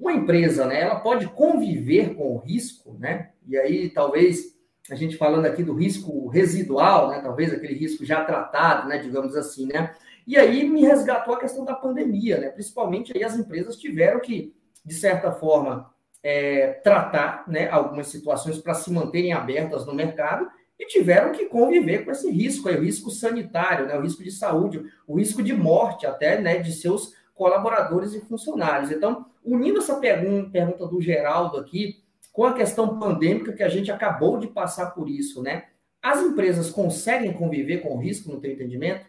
uma 0.00 0.12
empresa, 0.12 0.66
né, 0.66 0.80
ela 0.80 1.00
pode 1.00 1.26
conviver 1.28 2.14
com 2.14 2.34
o 2.34 2.38
risco, 2.38 2.96
né? 2.98 3.30
E 3.46 3.56
aí 3.56 3.90
talvez 3.90 4.52
a 4.90 4.94
gente 4.94 5.16
falando 5.16 5.46
aqui 5.46 5.62
do 5.62 5.74
risco 5.74 6.28
residual, 6.28 7.08
né? 7.10 7.20
Talvez 7.20 7.52
aquele 7.52 7.74
risco 7.74 8.04
já 8.04 8.24
tratado, 8.24 8.88
né? 8.88 8.98
Digamos 8.98 9.36
assim, 9.36 9.66
né? 9.66 9.94
E 10.26 10.36
aí 10.36 10.68
me 10.68 10.82
resgatou 10.82 11.34
a 11.34 11.40
questão 11.40 11.64
da 11.64 11.74
pandemia, 11.74 12.38
né? 12.38 12.48
Principalmente 12.48 13.12
aí 13.14 13.24
as 13.24 13.36
empresas 13.36 13.76
tiveram 13.76 14.20
que, 14.20 14.54
de 14.84 14.94
certa 14.94 15.32
forma, 15.32 15.90
é, 16.22 16.74
tratar, 16.84 17.44
né? 17.48 17.68
Algumas 17.68 18.08
situações 18.08 18.58
para 18.58 18.74
se 18.74 18.92
manterem 18.92 19.32
abertas 19.32 19.86
no 19.86 19.94
mercado 19.94 20.48
e 20.78 20.86
tiveram 20.86 21.32
que 21.32 21.46
conviver 21.46 22.04
com 22.04 22.10
esse 22.10 22.30
risco, 22.30 22.68
aí, 22.68 22.76
o 22.76 22.82
risco 22.82 23.10
sanitário, 23.10 23.86
né, 23.86 23.96
o 23.96 24.02
risco 24.02 24.22
de 24.22 24.30
saúde, 24.30 24.84
o 25.06 25.16
risco 25.16 25.42
de 25.42 25.52
morte 25.52 26.06
até 26.06 26.40
né, 26.40 26.58
de 26.58 26.72
seus 26.72 27.14
colaboradores 27.34 28.14
e 28.14 28.20
funcionários. 28.20 28.90
Então, 28.90 29.26
unindo 29.44 29.78
essa 29.78 29.96
pergunta 29.96 30.86
do 30.86 31.00
Geraldo 31.00 31.58
aqui 31.58 32.02
com 32.32 32.44
a 32.44 32.54
questão 32.54 32.98
pandêmica 32.98 33.52
que 33.52 33.62
a 33.62 33.68
gente 33.68 33.90
acabou 33.90 34.38
de 34.38 34.48
passar 34.48 34.92
por 34.92 35.08
isso, 35.08 35.42
né? 35.42 35.64
As 36.02 36.20
empresas 36.20 36.70
conseguem 36.70 37.32
conviver 37.32 37.78
com 37.78 37.94
o 37.94 37.98
risco 37.98 38.32
no 38.32 38.40
teu 38.40 38.52
entendimento? 38.52 39.06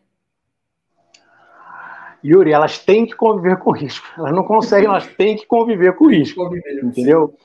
Yuri, 2.24 2.52
elas 2.52 2.80
têm 2.80 3.06
que 3.06 3.16
conviver 3.16 3.58
com 3.58 3.72
o 3.72 3.74
risco. 3.74 4.06
Elas 4.18 4.32
não 4.32 4.44
conseguem, 4.44 4.88
elas 4.88 5.08
têm 5.18 5.36
que 5.36 5.46
conviver 5.46 5.96
com 5.96 6.06
o 6.06 6.10
risco. 6.10 6.44
Conviver, 6.44 6.84
entendeu? 6.84 7.36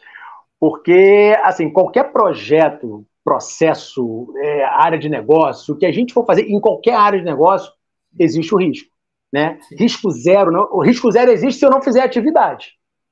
Porque, 0.61 1.37
assim, 1.43 1.71
qualquer 1.71 2.12
projeto 2.12 3.07
processo, 3.29 4.33
é, 4.39 4.64
área 4.64 4.99
de 4.99 5.07
negócio, 5.07 5.74
o 5.74 5.79
que 5.79 5.85
a 5.85 5.93
gente 5.93 6.14
for 6.14 6.24
fazer 6.24 6.49
em 6.49 6.59
qualquer 6.59 6.95
área 6.95 7.18
de 7.18 7.24
negócio, 7.26 7.70
existe 8.18 8.55
o 8.55 8.59
risco. 8.59 8.89
Né? 9.31 9.59
Risco 9.79 10.11
zero, 10.11 10.51
não, 10.51 10.66
o 10.72 10.83
risco 10.83 11.12
zero 11.12 11.31
existe 11.31 11.59
se 11.59 11.66
eu 11.66 11.70
não 11.70 11.83
fizer 11.83 12.01
atividade. 12.01 12.70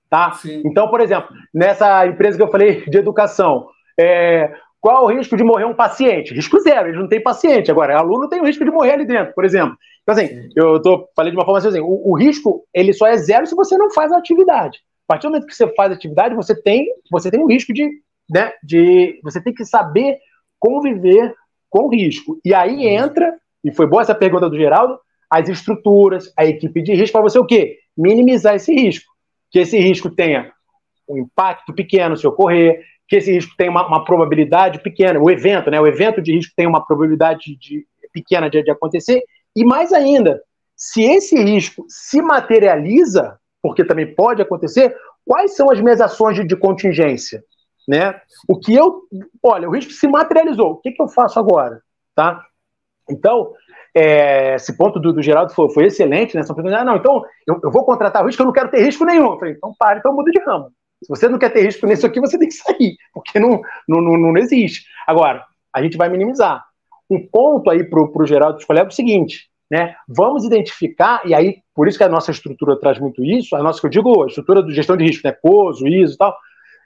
Tá? 0.08 0.32
Então, 0.64 0.88
por 0.88 1.02
exemplo, 1.02 1.28
nessa 1.52 2.06
empresa 2.06 2.38
que 2.38 2.42
eu 2.42 2.50
falei 2.50 2.82
de 2.88 2.96
educação, 2.96 3.68
é, 4.00 4.54
qual 4.80 5.04
o 5.04 5.08
risco 5.08 5.36
de 5.36 5.44
morrer 5.44 5.66
um 5.66 5.74
paciente? 5.74 6.32
Risco 6.32 6.58
zero, 6.60 6.88
ele 6.88 6.98
não 6.98 7.08
tem 7.08 7.22
paciente. 7.22 7.70
Agora, 7.70 7.98
aluno 7.98 8.26
tem 8.26 8.40
o 8.40 8.46
risco 8.46 8.64
de 8.64 8.70
morrer 8.70 8.92
ali 8.92 9.04
dentro, 9.04 9.34
por 9.34 9.44
exemplo. 9.44 9.76
Então, 10.02 10.14
assim, 10.14 10.28
Sim. 10.28 10.48
eu 10.56 10.80
tô, 10.80 11.10
falei 11.14 11.30
de 11.30 11.36
uma 11.36 11.44
forma 11.44 11.58
assim, 11.58 11.80
o, 11.80 12.10
o, 12.10 12.16
risco, 12.16 12.64
ele 12.72 12.94
só 12.94 13.06
é 13.06 13.18
zero 13.18 13.46
se 13.46 13.54
você 13.54 13.76
não 13.76 13.90
faz 13.90 14.10
a 14.12 14.16
atividade. 14.16 14.78
A 15.06 15.12
partir 15.12 15.26
do 15.26 15.32
momento 15.32 15.46
que 15.46 15.54
você 15.54 15.68
faz 15.74 15.92
atividade, 15.92 16.34
você 16.34 16.58
tem, 16.62 16.86
você 17.10 17.30
tem 17.30 17.42
o 17.42 17.48
risco 17.48 17.74
de 17.74 17.90
né, 18.28 18.52
de 18.62 19.20
você 19.22 19.40
tem 19.40 19.54
que 19.54 19.64
saber 19.64 20.18
conviver 20.58 21.34
com 21.68 21.88
risco. 21.88 22.40
E 22.44 22.54
aí 22.54 22.86
entra, 22.86 23.36
e 23.62 23.72
foi 23.72 23.86
boa 23.86 24.02
essa 24.02 24.14
pergunta 24.14 24.48
do 24.48 24.56
Geraldo, 24.56 24.98
as 25.30 25.48
estruturas, 25.48 26.32
a 26.36 26.44
equipe 26.44 26.82
de 26.82 26.94
risco, 26.94 27.12
para 27.12 27.22
você 27.22 27.38
o 27.38 27.44
quê? 27.44 27.78
Minimizar 27.96 28.54
esse 28.54 28.72
risco. 28.72 29.12
Que 29.50 29.60
esse 29.60 29.78
risco 29.78 30.10
tenha 30.10 30.52
um 31.08 31.18
impacto 31.18 31.72
pequeno 31.72 32.16
se 32.16 32.26
ocorrer, 32.26 32.82
que 33.08 33.16
esse 33.16 33.32
risco 33.32 33.54
tenha 33.56 33.70
uma, 33.70 33.86
uma 33.86 34.04
probabilidade 34.04 34.80
pequena, 34.80 35.20
o 35.20 35.30
evento, 35.30 35.70
né? 35.70 35.80
O 35.80 35.86
evento 35.86 36.20
de 36.20 36.32
risco 36.32 36.52
tem 36.56 36.66
uma 36.66 36.84
probabilidade 36.84 37.56
de, 37.56 37.86
pequena 38.12 38.50
de, 38.50 38.62
de 38.62 38.70
acontecer, 38.70 39.22
e 39.54 39.64
mais 39.64 39.92
ainda, 39.92 40.42
se 40.74 41.02
esse 41.02 41.36
risco 41.42 41.84
se 41.88 42.20
materializa, 42.20 43.38
porque 43.62 43.84
também 43.84 44.14
pode 44.14 44.42
acontecer, 44.42 44.94
quais 45.24 45.54
são 45.54 45.70
as 45.70 45.80
minhas 45.80 46.00
ações 46.00 46.36
de, 46.36 46.44
de 46.44 46.56
contingência? 46.56 47.42
Né? 47.86 48.20
O 48.48 48.58
que 48.58 48.74
eu, 48.74 49.02
olha, 49.42 49.68
o 49.68 49.72
risco 49.72 49.92
se 49.92 50.08
materializou. 50.08 50.72
O 50.72 50.76
que, 50.76 50.92
que 50.92 51.02
eu 51.02 51.08
faço 51.08 51.38
agora, 51.38 51.80
tá? 52.14 52.44
Então, 53.08 53.52
é, 53.94 54.56
esse 54.56 54.76
ponto 54.76 54.98
do, 54.98 55.12
do 55.12 55.22
Geraldo 55.22 55.52
foi, 55.52 55.70
foi 55.70 55.86
excelente, 55.86 56.34
né? 56.36 56.42
São 56.42 56.56
ah, 56.58 56.84
não, 56.84 56.96
então 56.96 57.24
eu, 57.46 57.60
eu, 57.62 57.70
vou 57.70 57.84
contratar 57.84 58.24
risco, 58.26 58.42
eu 58.42 58.46
não 58.46 58.52
quero 58.52 58.70
ter 58.70 58.82
risco 58.82 59.04
nenhum. 59.04 59.32
Eu 59.32 59.38
falei, 59.38 59.54
então 59.54 59.72
para, 59.78 59.98
então 59.98 60.14
muda 60.14 60.30
de 60.30 60.40
ramo. 60.40 60.70
Se 61.02 61.08
você 61.08 61.28
não 61.28 61.38
quer 61.38 61.50
ter 61.50 61.62
risco 61.62 61.86
nisso 61.86 62.06
aqui, 62.06 62.20
você 62.20 62.38
tem 62.38 62.48
que 62.48 62.54
sair, 62.54 62.96
porque 63.14 63.38
não, 63.38 63.60
não, 63.88 64.00
não, 64.00 64.18
não 64.18 64.36
existe. 64.36 64.86
Agora, 65.06 65.44
a 65.72 65.82
gente 65.82 65.96
vai 65.96 66.08
minimizar. 66.08 66.64
Um 67.08 67.26
ponto 67.26 67.70
aí 67.70 67.84
para 67.84 68.00
o 68.00 68.26
Geraldo 68.26 68.58
escolher 68.58 68.80
é 68.80 68.86
o 68.86 68.90
seguinte, 68.90 69.48
né? 69.70 69.94
Vamos 70.08 70.44
identificar, 70.44 71.22
e 71.24 71.34
aí, 71.34 71.58
por 71.74 71.86
isso 71.86 71.96
que 71.96 72.04
a 72.04 72.08
nossa 72.08 72.30
estrutura 72.32 72.78
traz 72.78 72.98
muito 72.98 73.24
isso, 73.24 73.54
a 73.54 73.62
nossa, 73.62 73.80
que 73.80 73.86
eu 73.86 73.90
digo, 73.90 74.24
a 74.24 74.26
estrutura 74.26 74.62
de 74.62 74.74
gestão 74.74 74.96
de 74.96 75.04
risco, 75.04 75.26
né? 75.26 75.32
COSO, 75.32 75.86
ISO 75.86 76.14
e 76.14 76.18
tal, 76.18 76.36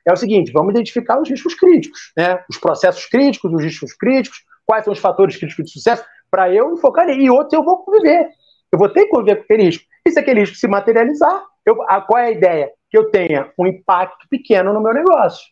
é 0.07 0.13
o 0.13 0.17
seguinte: 0.17 0.53
vamos 0.53 0.71
identificar 0.71 1.21
os 1.21 1.29
riscos 1.29 1.55
críticos, 1.55 2.13
né? 2.17 2.43
os 2.49 2.59
processos 2.59 3.07
críticos, 3.07 3.53
os 3.53 3.63
riscos 3.63 3.93
críticos, 3.93 4.39
quais 4.65 4.85
são 4.85 4.93
os 4.93 4.99
fatores 4.99 5.37
críticos 5.37 5.67
de 5.67 5.73
sucesso, 5.73 6.05
para 6.31 6.53
eu 6.53 6.77
focar 6.77 7.07
nele. 7.07 7.25
E 7.25 7.31
outros 7.31 7.53
eu 7.53 7.65
vou 7.65 7.79
conviver. 7.79 8.29
Eu 8.73 8.79
vou 8.79 8.89
ter 8.89 9.05
que 9.05 9.11
conviver 9.11 9.37
com 9.37 9.43
aquele 9.43 9.65
risco. 9.65 9.85
E 10.07 10.11
se 10.11 10.19
aquele 10.19 10.41
risco 10.41 10.57
se 10.57 10.69
materializar, 10.69 11.43
eu, 11.67 11.83
a, 11.83 12.01
qual 12.01 12.19
é 12.19 12.27
a 12.27 12.31
ideia? 12.31 12.71
Que 12.89 12.97
eu 12.97 13.11
tenha 13.11 13.51
um 13.59 13.67
impacto 13.67 14.27
pequeno 14.29 14.73
no 14.73 14.81
meu 14.81 14.95
negócio. 14.95 15.47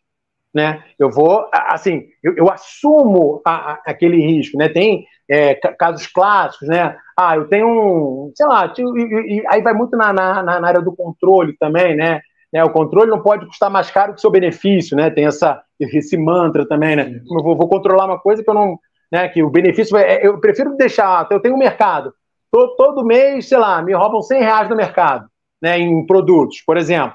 Né? 0.55 0.83
Eu 0.99 1.11
vou, 1.11 1.49
assim, 1.53 2.07
eu, 2.23 2.35
eu 2.37 2.51
assumo 2.51 3.43
a, 3.45 3.73
a, 3.73 3.83
aquele 3.87 4.17
risco, 4.17 4.57
né? 4.57 4.69
Tem 4.69 5.07
é, 5.29 5.55
casos 5.55 6.07
clássicos, 6.07 6.69
né? 6.69 6.97
Ah, 7.17 7.37
eu 7.37 7.49
tenho 7.49 7.69
um, 7.69 8.33
sei 8.35 8.47
lá, 8.47 8.73
e, 8.77 9.41
e, 9.41 9.45
aí 9.47 9.61
vai 9.61 9.75
muito 9.75 9.97
na, 9.97 10.13
na, 10.13 10.43
na 10.43 10.67
área 10.67 10.81
do 10.81 10.97
controle 10.97 11.55
também, 11.59 11.95
né? 11.95 12.21
Né? 12.53 12.65
O 12.65 12.71
controle 12.71 13.11
não 13.11 13.21
pode 13.21 13.47
custar 13.47 13.71
mais 13.71 13.91
caro 13.91 14.13
que 14.13 14.19
o 14.19 14.21
seu 14.21 14.31
benefício, 14.31 14.97
né? 14.97 15.11
Tem 15.11 15.27
essa, 15.27 15.63
esse 15.79 16.17
mantra 16.17 16.67
também, 16.67 16.97
né? 16.97 17.21
Eu 17.31 17.43
vou, 17.43 17.57
vou, 17.57 17.69
controlar 17.69 18.07
uma 18.07 18.19
coisa 18.19 18.43
que 18.43 18.49
eu 18.49 18.55
não. 18.55 18.79
Né, 19.11 19.27
que 19.29 19.43
o 19.43 19.51
benefício. 19.51 19.97
É, 19.97 20.27
eu 20.27 20.39
prefiro 20.39 20.77
deixar. 20.77 21.27
Eu 21.31 21.41
tenho 21.41 21.55
um 21.55 21.59
mercado. 21.59 22.13
Todo, 22.51 22.77
todo 22.77 23.05
mês, 23.05 23.49
sei 23.49 23.59
lá, 23.59 23.83
me 23.83 23.95
roubam 23.95 24.23
100 24.23 24.41
reais 24.41 24.69
no 24.69 24.77
mercado, 24.77 25.29
né, 25.61 25.79
em 25.79 26.07
produtos, 26.07 26.63
por 26.63 26.79
exemplo. 26.79 27.15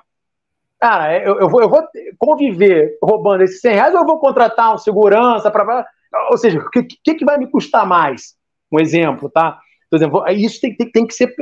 Cara, 0.79 1.17
eu, 1.17 1.39
eu, 1.39 1.49
vou, 1.49 1.61
eu 1.61 1.69
vou 1.69 1.81
conviver 2.19 2.97
roubando 3.01 3.41
esses 3.43 3.59
100 3.61 3.73
reais 3.73 3.93
ou 3.95 4.01
eu 4.01 4.05
vou 4.05 4.19
contratar 4.19 4.73
um 4.73 4.77
segurança 4.77 5.49
para. 5.49 5.88
Ou 6.29 6.38
seja, 6.38 6.59
o 6.59 6.69
que, 6.69 6.84
que, 6.84 7.15
que 7.15 7.25
vai 7.25 7.38
me 7.38 7.49
custar 7.49 7.88
mais? 7.88 8.36
Um 8.71 8.79
exemplo, 8.79 9.29
tá? 9.29 9.59
Por 9.89 9.97
exemplo, 9.97 10.27
isso 10.29 10.59
tem, 10.59 10.75
tem, 10.75 10.91
tem 10.91 11.07
que 11.07 11.13
ser 11.13 11.34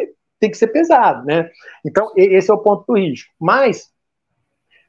tem 0.41 0.49
que 0.49 0.57
ser 0.57 0.67
pesado, 0.67 1.23
né? 1.23 1.49
Então, 1.85 2.11
esse 2.17 2.49
é 2.49 2.53
o 2.53 2.57
ponto 2.57 2.83
do 2.85 2.97
risco. 2.97 3.31
Mas, 3.39 3.89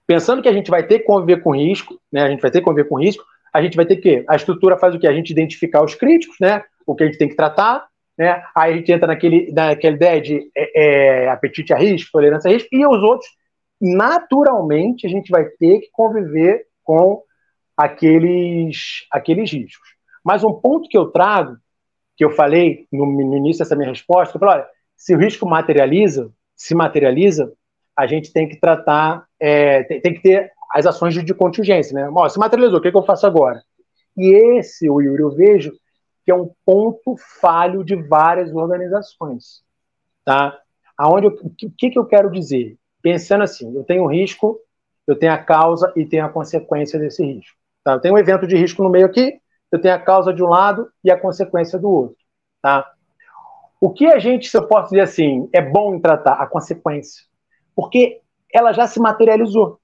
pensando 0.06 0.42
que 0.42 0.48
a 0.48 0.52
gente 0.52 0.70
vai 0.70 0.84
ter 0.84 1.00
que 1.00 1.04
conviver 1.04 1.42
com 1.42 1.54
risco, 1.54 2.00
né? 2.10 2.22
A 2.22 2.30
gente 2.30 2.40
vai 2.40 2.50
ter 2.50 2.58
que 2.58 2.64
conviver 2.64 2.88
com 2.88 2.98
risco, 2.98 3.22
a 3.52 3.62
gente 3.62 3.76
vai 3.76 3.84
ter 3.84 3.96
que. 3.96 4.24
A 4.26 4.34
estrutura 4.34 4.78
faz 4.78 4.94
o 4.94 4.98
quê? 4.98 5.06
A 5.06 5.12
gente 5.12 5.30
identificar 5.30 5.84
os 5.84 5.94
críticos, 5.94 6.38
né? 6.40 6.64
O 6.86 6.94
que 6.94 7.04
a 7.04 7.06
gente 7.06 7.18
tem 7.18 7.28
que 7.28 7.36
tratar, 7.36 7.86
né? 8.16 8.42
Aí 8.56 8.72
a 8.72 8.76
gente 8.76 8.90
entra 8.90 9.06
naquele, 9.06 9.52
naquela 9.52 9.94
ideia 9.94 10.20
de 10.22 10.50
é, 10.56 11.24
é, 11.24 11.28
apetite 11.28 11.74
a 11.74 11.76
risco, 11.76 12.10
tolerância 12.10 12.50
a 12.50 12.52
risco, 12.52 12.68
e 12.72 12.86
os 12.86 13.02
outros, 13.02 13.28
naturalmente, 13.78 15.06
a 15.06 15.10
gente 15.10 15.30
vai 15.30 15.44
ter 15.44 15.80
que 15.80 15.90
conviver 15.92 16.66
com 16.82 17.22
aqueles, 17.76 19.06
aqueles 19.10 19.52
riscos. 19.52 19.88
Mas 20.24 20.42
um 20.42 20.52
ponto 20.54 20.88
que 20.88 20.96
eu 20.96 21.10
trago, 21.10 21.56
que 22.16 22.24
eu 22.24 22.30
falei 22.30 22.86
no, 22.90 23.04
no 23.04 23.36
início 23.36 23.62
dessa 23.62 23.76
minha 23.76 23.90
resposta, 23.90 24.36
eu 24.36 24.40
falei, 24.40 24.56
olha, 24.56 24.68
se 25.02 25.16
o 25.16 25.18
risco 25.18 25.44
materializa, 25.44 26.30
se 26.54 26.76
materializa, 26.76 27.52
a 27.96 28.06
gente 28.06 28.32
tem 28.32 28.48
que 28.48 28.54
tratar, 28.54 29.26
é, 29.40 29.82
tem, 29.82 30.00
tem, 30.00 30.14
que 30.14 30.22
ter 30.22 30.52
as 30.72 30.86
ações 30.86 31.12
de, 31.12 31.24
de 31.24 31.34
contingência, 31.34 31.92
né? 31.92 32.08
Bom, 32.08 32.28
se 32.28 32.38
materializou, 32.38 32.78
o 32.78 32.80
que, 32.80 32.92
que 32.92 32.96
eu 32.96 33.02
faço 33.02 33.26
agora? 33.26 33.60
E 34.16 34.32
esse, 34.32 34.88
o 34.88 35.00
Yuri, 35.00 35.22
eu 35.22 35.34
vejo 35.34 35.72
que 36.24 36.30
é 36.30 36.34
um 36.36 36.52
ponto 36.64 37.16
falho 37.40 37.82
de 37.82 37.96
várias 37.96 38.54
organizações, 38.54 39.64
tá? 40.24 40.56
Aonde 40.96 41.26
o 41.26 41.52
que, 41.76 41.90
que 41.90 41.98
eu 41.98 42.06
quero 42.06 42.30
dizer? 42.30 42.78
Pensando 43.02 43.42
assim, 43.42 43.74
eu 43.74 43.82
tenho 43.82 44.04
um 44.04 44.08
risco, 44.08 44.60
eu 45.04 45.18
tenho 45.18 45.32
a 45.32 45.38
causa 45.38 45.92
e 45.96 46.06
tenho 46.06 46.24
a 46.24 46.28
consequência 46.28 46.96
desse 46.96 47.24
risco. 47.24 47.56
Tá? 47.82 47.94
Eu 47.94 48.00
tenho 48.00 48.14
um 48.14 48.18
evento 48.18 48.46
de 48.46 48.56
risco 48.56 48.84
no 48.84 48.88
meio 48.88 49.06
aqui, 49.06 49.40
eu 49.72 49.80
tenho 49.80 49.96
a 49.96 49.98
causa 49.98 50.32
de 50.32 50.44
um 50.44 50.48
lado 50.48 50.88
e 51.02 51.10
a 51.10 51.18
consequência 51.18 51.76
do 51.76 51.90
outro, 51.90 52.16
tá? 52.62 52.88
O 53.82 53.90
que 53.90 54.06
a 54.06 54.16
gente, 54.20 54.48
se 54.48 54.56
eu 54.56 54.68
posso 54.68 54.90
dizer 54.90 55.00
assim, 55.00 55.48
é 55.52 55.60
bom 55.60 55.92
em 55.92 56.00
tratar 56.00 56.34
a 56.34 56.46
consequência, 56.46 57.24
porque 57.74 58.20
ela 58.54 58.72
já 58.72 58.86
se 58.86 59.00
materializou. 59.00 59.80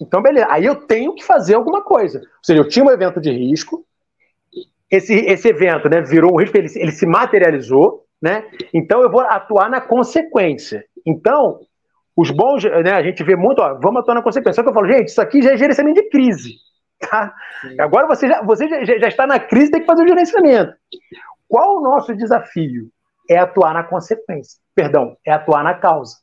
Então, 0.00 0.20
beleza. 0.20 0.48
Aí 0.50 0.64
eu 0.64 0.74
tenho 0.74 1.14
que 1.14 1.22
fazer 1.22 1.54
alguma 1.54 1.80
coisa. 1.80 2.18
Ou 2.18 2.26
seja, 2.42 2.60
eu 2.60 2.66
tinha 2.66 2.84
um 2.84 2.90
evento 2.90 3.20
de 3.20 3.30
risco, 3.30 3.86
esse, 4.90 5.14
esse 5.14 5.46
evento 5.46 5.88
né, 5.88 6.00
virou 6.00 6.32
um 6.32 6.40
risco, 6.40 6.58
ele, 6.58 6.68
ele 6.74 6.90
se 6.90 7.06
materializou, 7.06 8.04
né? 8.20 8.44
Então 8.74 9.00
eu 9.00 9.12
vou 9.12 9.20
atuar 9.20 9.70
na 9.70 9.80
consequência. 9.80 10.84
Então, 11.06 11.60
os 12.16 12.32
bons, 12.32 12.64
né, 12.64 12.94
a 12.94 13.02
gente 13.04 13.22
vê 13.22 13.36
muito, 13.36 13.62
ó, 13.62 13.78
vamos 13.80 14.00
atuar 14.00 14.16
na 14.16 14.22
consequência. 14.22 14.56
Só 14.56 14.64
que 14.64 14.70
eu 14.70 14.74
falo, 14.74 14.88
gente, 14.88 15.06
isso 15.06 15.22
aqui 15.22 15.40
já 15.40 15.52
é 15.52 15.56
gerenciamento 15.56 16.02
de 16.02 16.08
crise. 16.08 16.56
Tá? 16.98 17.32
Agora 17.78 18.08
você, 18.08 18.26
já, 18.26 18.42
você 18.42 18.68
já, 18.68 18.84
já, 18.98 19.08
está 19.08 19.24
na 19.24 19.38
crise, 19.38 19.70
tem 19.70 19.80
que 19.80 19.86
fazer 19.86 20.02
o 20.02 20.08
gerenciamento. 20.08 20.72
Qual 21.52 21.76
o 21.76 21.82
nosso 21.82 22.16
desafio? 22.16 22.90
É 23.28 23.36
atuar 23.36 23.74
na 23.74 23.84
consequência. 23.84 24.58
Perdão, 24.74 25.18
é 25.22 25.30
atuar 25.30 25.62
na 25.62 25.74
causa. 25.74 26.16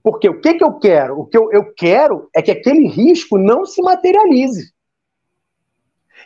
Porque 0.00 0.28
o 0.28 0.40
que, 0.40 0.54
que 0.54 0.62
eu 0.62 0.78
quero? 0.78 1.18
O 1.18 1.26
que 1.26 1.36
eu, 1.36 1.50
eu 1.50 1.74
quero 1.74 2.30
é 2.32 2.40
que 2.40 2.52
aquele 2.52 2.86
risco 2.86 3.36
não 3.36 3.66
se 3.66 3.82
materialize. 3.82 4.72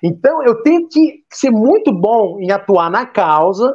Então, 0.02 0.42
eu 0.42 0.62
tenho 0.62 0.90
que 0.90 1.24
ser 1.32 1.50
muito 1.50 1.90
bom 1.90 2.38
em 2.38 2.50
atuar 2.50 2.90
na 2.90 3.06
causa 3.06 3.74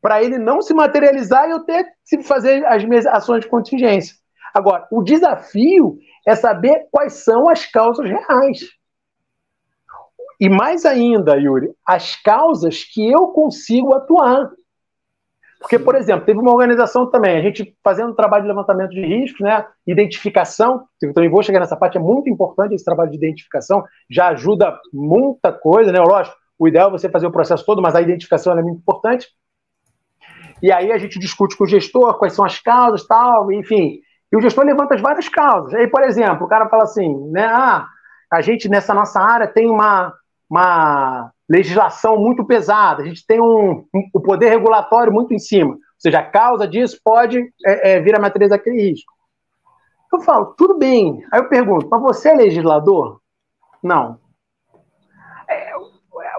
para 0.00 0.22
ele 0.22 0.38
não 0.38 0.62
se 0.62 0.72
materializar 0.72 1.46
e 1.46 1.52
eu 1.52 1.60
ter 1.60 1.84
que 2.08 2.22
fazer 2.22 2.64
as 2.64 2.82
minhas 2.86 3.04
ações 3.04 3.42
de 3.42 3.50
contingência. 3.50 4.16
Agora, 4.54 4.88
o 4.90 5.02
desafio 5.02 5.98
é 6.26 6.34
saber 6.34 6.88
quais 6.90 7.22
são 7.22 7.50
as 7.50 7.66
causas 7.66 8.08
reais. 8.08 8.60
E 10.42 10.48
mais 10.48 10.84
ainda, 10.84 11.36
Yuri, 11.36 11.70
as 11.86 12.16
causas 12.16 12.82
que 12.82 13.08
eu 13.08 13.28
consigo 13.28 13.94
atuar. 13.94 14.50
Porque, 15.60 15.78
por 15.78 15.94
exemplo, 15.94 16.26
teve 16.26 16.40
uma 16.40 16.50
organização 16.50 17.08
também, 17.08 17.38
a 17.38 17.40
gente 17.40 17.76
fazendo 17.80 18.10
um 18.10 18.14
trabalho 18.16 18.42
de 18.42 18.48
levantamento 18.48 18.90
de 18.90 19.02
riscos, 19.02 19.40
né, 19.40 19.64
identificação, 19.86 20.84
eu 21.00 21.14
também 21.14 21.30
vou 21.30 21.44
chegar 21.44 21.60
nessa 21.60 21.76
parte, 21.76 21.96
é 21.96 22.00
muito 22.00 22.28
importante 22.28 22.74
esse 22.74 22.84
trabalho 22.84 23.12
de 23.12 23.16
identificação, 23.18 23.84
já 24.10 24.30
ajuda 24.30 24.76
muita 24.92 25.52
coisa, 25.52 25.92
né, 25.92 26.00
lógico, 26.00 26.36
o 26.58 26.66
ideal 26.66 26.88
é 26.88 26.90
você 26.90 27.08
fazer 27.08 27.28
o 27.28 27.32
processo 27.32 27.64
todo, 27.64 27.80
mas 27.80 27.94
a 27.94 28.02
identificação 28.02 28.58
é 28.58 28.62
muito 28.64 28.78
importante. 28.78 29.28
E 30.60 30.72
aí 30.72 30.90
a 30.90 30.98
gente 30.98 31.20
discute 31.20 31.56
com 31.56 31.62
o 31.62 31.68
gestor 31.68 32.18
quais 32.18 32.32
são 32.32 32.44
as 32.44 32.58
causas, 32.58 33.06
tal, 33.06 33.52
enfim, 33.52 34.00
e 34.32 34.36
o 34.36 34.40
gestor 34.40 34.64
levanta 34.64 34.96
as 34.96 35.00
várias 35.00 35.28
causas. 35.28 35.72
Aí, 35.72 35.86
por 35.86 36.02
exemplo, 36.02 36.46
o 36.46 36.48
cara 36.48 36.68
fala 36.68 36.82
assim, 36.82 37.30
né, 37.30 37.44
ah, 37.44 37.86
a 38.28 38.40
gente 38.40 38.68
nessa 38.68 38.92
nossa 38.92 39.20
área 39.20 39.46
tem 39.46 39.70
uma, 39.70 40.12
uma 40.52 41.32
legislação 41.48 42.18
muito 42.18 42.44
pesada, 42.44 43.02
a 43.02 43.06
gente 43.06 43.24
tem 43.26 43.40
um, 43.40 43.86
um, 43.94 44.10
o 44.12 44.20
poder 44.20 44.50
regulatório 44.50 45.10
muito 45.10 45.32
em 45.32 45.38
cima. 45.38 45.72
Ou 45.72 45.80
seja, 45.96 46.18
a 46.18 46.22
causa 46.22 46.68
disso 46.68 47.00
pode 47.02 47.38
é, 47.64 47.92
é, 47.92 48.00
vir 48.00 48.14
a 48.14 48.20
matriz 48.20 48.50
daquele 48.50 48.90
risco. 48.90 49.10
Eu 50.12 50.20
falo, 50.20 50.52
tudo 50.58 50.76
bem. 50.76 51.24
Aí 51.32 51.40
eu 51.40 51.48
pergunto, 51.48 51.88
mas 51.90 52.02
você 52.02 52.28
é 52.28 52.34
legislador? 52.34 53.18
Não. 53.82 54.18
É, 55.48 55.72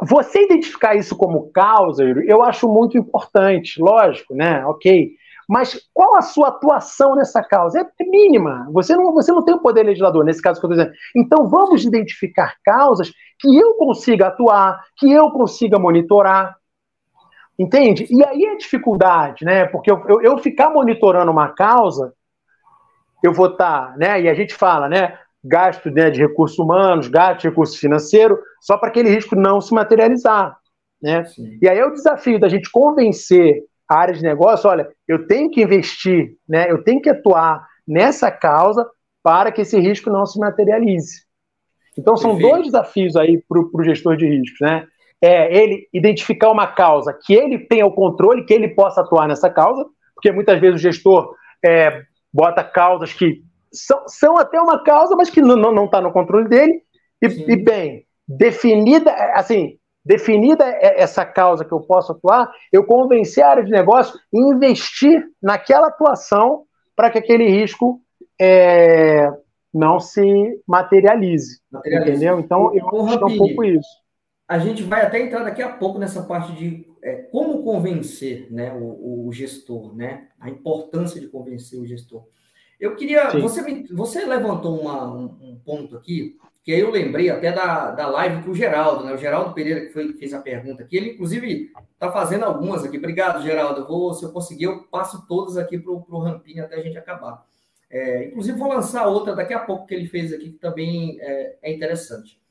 você 0.04 0.44
identificar 0.44 0.94
isso 0.94 1.16
como 1.16 1.52
causa, 1.52 2.04
eu 2.04 2.44
acho 2.44 2.68
muito 2.68 2.96
importante, 2.96 3.82
lógico, 3.82 4.36
né? 4.36 4.64
Ok. 4.68 5.16
Mas 5.48 5.80
qual 5.94 6.16
a 6.16 6.22
sua 6.22 6.50
atuação 6.50 7.16
nessa 7.16 7.44
causa? 7.44 7.80
É 7.80 8.04
mínima. 8.04 8.68
Você 8.72 8.96
não, 8.96 9.14
você 9.14 9.32
não 9.32 9.44
tem 9.44 9.54
o 9.54 9.62
poder 9.62 9.84
legislador, 9.84 10.24
nesse 10.24 10.42
caso 10.42 10.60
que 10.60 10.66
eu 10.66 10.72
estou 10.72 10.86
dizendo. 10.86 11.00
Então 11.16 11.48
vamos 11.48 11.84
identificar 11.84 12.56
causas 12.64 13.12
que 13.40 13.56
eu 13.56 13.76
consiga 13.76 14.28
atuar, 14.28 14.84
que 14.98 15.12
eu 15.12 15.30
consiga 15.32 15.78
monitorar. 15.78 16.56
Entende? 17.58 18.08
E 18.10 18.26
aí 18.26 18.46
é 18.46 18.56
dificuldade, 18.56 19.46
né? 19.46 19.66
Porque 19.66 19.92
eu, 19.92 20.04
eu, 20.08 20.22
eu 20.22 20.38
ficar 20.38 20.70
monitorando 20.70 21.32
uma 21.32 21.50
causa, 21.50 22.14
eu 23.22 23.32
vou 23.32 23.48
estar, 23.48 23.92
tá, 23.92 23.98
né? 23.98 24.22
E 24.22 24.30
a 24.30 24.34
gente 24.34 24.56
fala, 24.56 24.90
né? 24.90 25.20
Gasto 25.44 25.92
né, 25.92 26.10
de 26.10 26.22
recursos 26.22 26.58
humanos, 26.58 27.10
gasto 27.10 27.42
de 27.42 27.50
recurso 27.50 27.78
financeiro, 27.78 28.40
só 28.62 28.78
para 28.78 28.88
aquele 28.88 29.10
risco 29.10 29.36
não 29.36 29.60
se 29.60 29.74
materializar. 29.74 30.58
Né? 31.02 31.26
E 31.62 31.68
aí 31.68 31.78
é 31.78 31.86
o 31.86 31.92
desafio 31.92 32.40
da 32.40 32.48
gente 32.48 32.72
convencer 32.72 33.66
a 33.90 33.98
área 33.98 34.14
de 34.14 34.22
negócio, 34.22 34.70
olha, 34.70 34.88
eu 35.08 35.28
tenho 35.28 35.50
que 35.50 35.62
investir, 35.62 36.36
né? 36.48 36.70
Eu 36.70 36.84
tenho 36.84 37.02
que 37.02 37.10
atuar 37.10 37.66
nessa 37.88 38.32
causa 38.32 38.90
para 39.22 39.52
que 39.52 39.62
esse 39.62 39.80
risco 39.80 40.10
não 40.10 40.26
se 40.26 40.40
materialize. 40.40 41.24
Então 41.98 42.18
são 42.18 42.32
Perfeito. 42.32 42.52
dois 42.52 42.66
desafios 42.66 43.16
aí 43.16 43.42
para 43.48 43.60
o 43.60 43.84
gestor 43.84 44.18
de 44.18 44.28
riscos, 44.28 44.60
né? 44.62 44.88
É 45.22 45.56
ele 45.56 45.88
identificar 45.94 46.52
uma 46.52 46.68
causa 46.68 47.14
que 47.14 47.34
ele 47.34 47.60
tenha 47.60 47.86
o 47.86 47.94
controle, 47.94 48.46
que 48.46 48.54
ele 48.54 48.70
possa 48.70 49.02
atuar 49.02 49.28
nessa 49.28 49.50
causa, 49.50 49.86
porque 50.14 50.32
muitas 50.32 50.60
vezes 50.60 50.76
o 50.76 50.84
gestor 50.84 51.34
é, 51.64 52.02
bota 52.34 52.64
causas 52.64 53.14
que 53.14 53.42
são, 53.72 54.04
são 54.08 54.38
até 54.38 54.60
uma 54.60 54.84
causa, 54.84 55.16
mas 55.16 55.30
que 55.30 55.42
não 55.42 55.86
está 55.86 56.02
no 56.02 56.12
controle 56.12 56.50
dele. 56.50 56.82
E, 57.22 57.54
e, 57.54 57.56
bem, 57.56 58.06
definida, 58.28 59.12
assim, 59.34 59.78
definida 60.06 60.66
essa 60.66 61.26
causa 61.26 61.64
que 61.64 61.72
eu 61.72 61.80
posso 61.80 62.12
atuar, 62.12 62.52
eu 62.72 62.86
convencer 62.86 63.44
a 63.44 63.50
área 63.50 63.64
de 63.64 63.72
negócio 63.72 64.20
e 64.34 64.40
investir 64.40 65.26
naquela 65.42 65.88
atuação 65.88 66.66
para 66.96 67.10
que 67.10 67.18
aquele 67.18 67.48
risco 67.48 68.02
é, 68.40 69.32
não 69.74 70.00
se 70.00 70.62
materialize, 70.68 71.60
materialize. 71.72 72.12
Entendeu? 72.12 72.40
Então, 72.40 72.76
eu 72.76 72.88
acho 73.06 73.18
que 73.18 73.24
é 73.24 73.28
um 73.28 73.38
pouco 73.38 73.64
isso. 73.64 74.04
A 74.48 74.60
gente 74.60 74.84
vai 74.84 75.06
até 75.06 75.22
entrar 75.22 75.44
daqui 75.44 75.62
a 75.62 75.70
pouco 75.70 75.98
nessa 75.98 76.22
parte 76.24 76.52
de 76.54 76.86
é, 77.02 77.16
como 77.32 77.64
convencer 77.64 78.48
né, 78.52 78.74
o, 78.74 79.28
o, 79.28 79.32
gestor, 79.32 79.96
né? 79.96 80.28
A 80.40 80.50
importância 80.50 81.20
de 81.20 81.28
convencer 81.28 81.80
o 81.80 81.86
gestor. 81.86 82.26
Eu 82.80 82.96
queria. 82.96 83.30
Você, 83.40 83.84
você 83.92 84.26
levantou 84.26 84.80
uma, 84.80 85.12
um, 85.12 85.24
um 85.42 85.60
ponto 85.64 85.96
aqui 85.96 86.38
que 86.64 86.74
aí 86.74 86.80
eu 86.80 86.90
lembrei 86.90 87.30
até 87.30 87.52
da, 87.52 87.92
da 87.92 88.08
live 88.08 88.44
com 88.44 88.52
o 88.52 88.56
Geraldo, 88.56 89.04
né? 89.04 89.14
O 89.14 89.18
Geraldo 89.18 89.54
Pereira 89.54 89.82
que 89.82 89.92
foi, 89.92 90.14
fez 90.14 90.34
a 90.34 90.42
pergunta 90.42 90.84
aqui, 90.84 90.96
ele 90.96 91.12
inclusive 91.12 91.72
está 91.92 92.10
fazendo 92.12 92.46
algumas 92.46 92.86
aqui. 92.86 92.98
Obrigado, 92.98 93.44
Geraldo. 93.44 93.82
Eu 93.82 93.88
vou, 93.88 94.14
se 94.14 94.24
eu 94.24 94.32
conseguir, 94.32 94.66
eu 94.66 94.84
passo 94.84 95.28
todas 95.28 95.58
aqui 95.58 95.78
para 95.78 95.92
o 95.92 96.20
Rampinho 96.20 96.64
até 96.64 96.76
a 96.76 96.82
gente 96.82 96.98
acabar. 96.98 97.46
É, 97.90 98.26
inclusive, 98.28 98.58
vou 98.58 98.70
lançar 98.70 99.06
outra 99.08 99.36
daqui 99.36 99.54
a 99.54 99.60
pouco 99.60 99.86
que 99.86 99.94
ele 99.94 100.08
fez 100.08 100.34
aqui, 100.34 100.52
que 100.52 100.58
também 100.58 101.18
é, 101.20 101.58
é 101.62 101.74
interessante. 101.74 102.42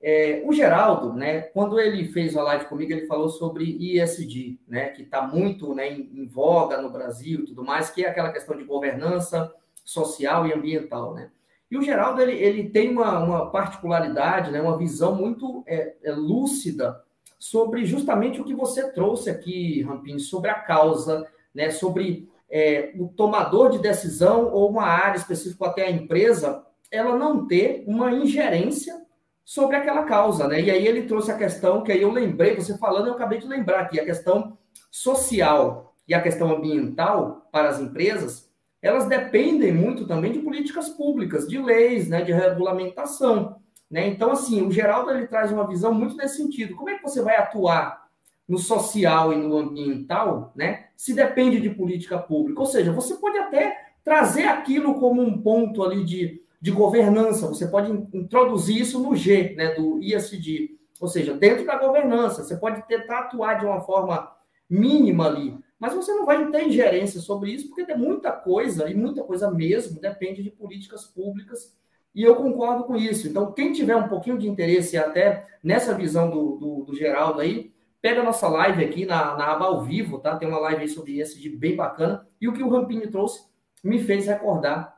É, 0.00 0.42
o 0.44 0.52
Geraldo, 0.52 1.12
né, 1.12 1.40
quando 1.40 1.80
ele 1.80 2.06
fez 2.08 2.36
a 2.36 2.42
live 2.42 2.66
comigo, 2.66 2.92
ele 2.92 3.06
falou 3.06 3.28
sobre 3.28 3.64
ISD, 3.64 4.58
né, 4.68 4.90
que 4.90 5.02
está 5.02 5.22
muito 5.22 5.74
né, 5.74 5.90
em, 5.90 6.10
em 6.14 6.26
voga 6.26 6.80
no 6.80 6.90
Brasil 6.90 7.40
e 7.40 7.46
tudo 7.46 7.64
mais, 7.64 7.90
que 7.90 8.04
é 8.04 8.08
aquela 8.08 8.32
questão 8.32 8.56
de 8.56 8.64
governança 8.64 9.52
social 9.84 10.46
e 10.46 10.52
ambiental, 10.52 11.14
né? 11.14 11.30
E 11.70 11.76
o 11.76 11.82
Geraldo 11.82 12.20
ele, 12.22 12.32
ele 12.32 12.68
tem 12.70 12.90
uma, 12.90 13.18
uma 13.18 13.50
particularidade, 13.50 14.50
né, 14.50 14.60
uma 14.60 14.78
visão 14.78 15.14
muito 15.14 15.64
é, 15.66 15.94
é, 16.02 16.12
lúcida 16.12 17.02
sobre 17.38 17.84
justamente 17.84 18.40
o 18.40 18.44
que 18.44 18.54
você 18.54 18.90
trouxe 18.92 19.28
aqui, 19.28 19.82
Rampini, 19.82 20.20
sobre 20.20 20.50
a 20.50 20.54
causa, 20.54 21.26
né, 21.54 21.70
sobre 21.70 22.28
é, 22.48 22.92
o 22.96 23.08
tomador 23.08 23.70
de 23.70 23.78
decisão 23.78 24.52
ou 24.52 24.70
uma 24.70 24.84
área 24.84 25.18
específica, 25.18 25.66
até 25.66 25.86
a 25.86 25.90
empresa, 25.90 26.64
ela 26.90 27.16
não 27.16 27.46
ter 27.46 27.84
uma 27.86 28.12
ingerência 28.12 29.04
sobre 29.44 29.76
aquela 29.76 30.04
causa, 30.04 30.48
né? 30.48 30.60
E 30.60 30.70
aí 30.70 30.86
ele 30.86 31.02
trouxe 31.02 31.30
a 31.30 31.38
questão 31.38 31.82
que 31.82 31.92
aí 31.92 32.02
eu 32.02 32.10
lembrei, 32.10 32.56
você 32.56 32.76
falando, 32.78 33.06
eu 33.06 33.14
acabei 33.14 33.38
de 33.38 33.46
lembrar 33.46 33.80
aqui, 33.80 34.00
a 34.00 34.04
questão 34.04 34.58
social 34.90 35.94
e 36.06 36.14
a 36.14 36.20
questão 36.20 36.50
ambiental 36.52 37.48
para 37.52 37.68
as 37.68 37.80
empresas, 37.80 38.45
elas 38.86 39.06
dependem 39.06 39.72
muito 39.72 40.06
também 40.06 40.32
de 40.32 40.38
políticas 40.38 40.88
públicas, 40.88 41.46
de 41.46 41.58
leis, 41.58 42.08
né, 42.08 42.22
de 42.22 42.32
regulamentação. 42.32 43.56
Né? 43.90 44.06
Então, 44.08 44.32
assim, 44.32 44.66
o 44.66 44.70
Geraldo 44.70 45.10
ele 45.10 45.26
traz 45.26 45.52
uma 45.52 45.66
visão 45.66 45.92
muito 45.92 46.16
nesse 46.16 46.36
sentido. 46.36 46.74
Como 46.74 46.90
é 46.90 46.96
que 46.96 47.02
você 47.02 47.22
vai 47.22 47.36
atuar 47.36 48.06
no 48.48 48.58
social 48.58 49.32
e 49.32 49.36
no 49.36 49.58
ambiental, 49.58 50.52
né, 50.54 50.86
se 50.96 51.12
depende 51.12 51.60
de 51.60 51.70
política 51.70 52.18
pública. 52.18 52.60
Ou 52.60 52.66
seja, 52.66 52.92
você 52.92 53.16
pode 53.16 53.38
até 53.38 53.76
trazer 54.04 54.44
aquilo 54.44 54.94
como 55.00 55.20
um 55.20 55.42
ponto 55.42 55.82
ali 55.82 56.04
de, 56.04 56.40
de 56.60 56.70
governança, 56.70 57.48
você 57.48 57.66
pode 57.66 57.90
introduzir 58.14 58.80
isso 58.80 59.00
no 59.00 59.16
G, 59.16 59.54
né, 59.56 59.74
do 59.74 59.98
ISD, 60.00 60.76
ou 61.00 61.08
seja, 61.08 61.34
dentro 61.34 61.66
da 61.66 61.76
governança, 61.76 62.44
você 62.44 62.56
pode 62.56 62.86
tentar 62.86 63.20
atuar 63.20 63.54
de 63.54 63.66
uma 63.66 63.80
forma 63.80 64.30
mínima 64.70 65.26
ali, 65.26 65.58
mas 65.78 65.94
você 65.94 66.12
não 66.14 66.24
vai 66.24 66.50
ter 66.50 66.66
ingerência 66.66 67.20
sobre 67.20 67.50
isso, 67.52 67.68
porque 67.68 67.84
tem 67.84 67.96
muita 67.96 68.32
coisa, 68.32 68.88
e 68.88 68.94
muita 68.94 69.22
coisa 69.22 69.50
mesmo, 69.50 70.00
depende 70.00 70.42
de 70.42 70.50
políticas 70.50 71.04
públicas, 71.04 71.76
e 72.14 72.22
eu 72.22 72.34
concordo 72.36 72.84
com 72.84 72.96
isso. 72.96 73.28
Então, 73.28 73.52
quem 73.52 73.72
tiver 73.72 73.94
um 73.94 74.08
pouquinho 74.08 74.38
de 74.38 74.48
interesse 74.48 74.96
até 74.96 75.46
nessa 75.62 75.94
visão 75.94 76.30
do, 76.30 76.56
do, 76.56 76.84
do 76.84 76.96
Geraldo 76.96 77.40
aí, 77.40 77.72
pega 78.00 78.20
a 78.20 78.24
nossa 78.24 78.48
live 78.48 78.84
aqui 78.84 79.04
na, 79.04 79.36
na 79.36 79.52
aba 79.52 79.66
ao 79.66 79.82
vivo, 79.82 80.18
tá? 80.18 80.36
Tem 80.36 80.48
uma 80.48 80.60
live 80.60 80.82
aí 80.82 80.88
sobre 80.88 81.20
ESG 81.20 81.50
bem 81.50 81.76
bacana, 81.76 82.26
e 82.40 82.48
o 82.48 82.52
que 82.54 82.62
o 82.62 82.68
Rampini 82.70 83.08
trouxe 83.08 83.44
me 83.84 83.98
fez 83.98 84.26
recordar 84.26 84.96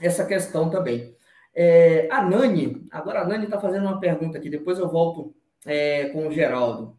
essa 0.00 0.26
questão 0.26 0.68
também. 0.68 1.16
É, 1.54 2.08
a 2.10 2.22
Nani, 2.22 2.86
agora 2.90 3.22
a 3.22 3.26
Nani 3.26 3.44
está 3.44 3.58
fazendo 3.58 3.86
uma 3.86 3.98
pergunta 3.98 4.38
aqui, 4.38 4.50
depois 4.50 4.78
eu 4.78 4.88
volto 4.88 5.34
é, 5.64 6.10
com 6.10 6.28
o 6.28 6.30
Geraldo. 6.30 6.96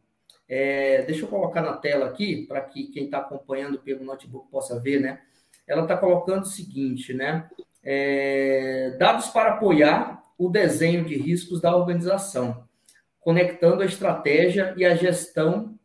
É, 0.53 1.03
deixa 1.03 1.23
eu 1.23 1.29
colocar 1.29 1.61
na 1.61 1.77
tela 1.77 2.07
aqui, 2.07 2.45
para 2.45 2.59
que 2.59 2.87
quem 2.87 3.05
está 3.05 3.19
acompanhando 3.19 3.79
pelo 3.79 4.03
notebook 4.03 4.51
possa 4.51 4.77
ver, 4.77 4.99
né? 4.99 5.21
Ela 5.65 5.83
está 5.83 5.95
colocando 5.95 6.43
o 6.43 6.47
seguinte, 6.47 7.13
né? 7.13 7.49
É, 7.81 8.93
dados 8.99 9.29
para 9.29 9.53
apoiar 9.53 10.21
o 10.37 10.49
desenho 10.49 11.05
de 11.05 11.15
riscos 11.15 11.61
da 11.61 11.73
organização, 11.73 12.65
conectando 13.21 13.81
a 13.81 13.85
estratégia 13.85 14.73
e 14.75 14.83
a 14.83 14.93
gestão, 14.93 15.79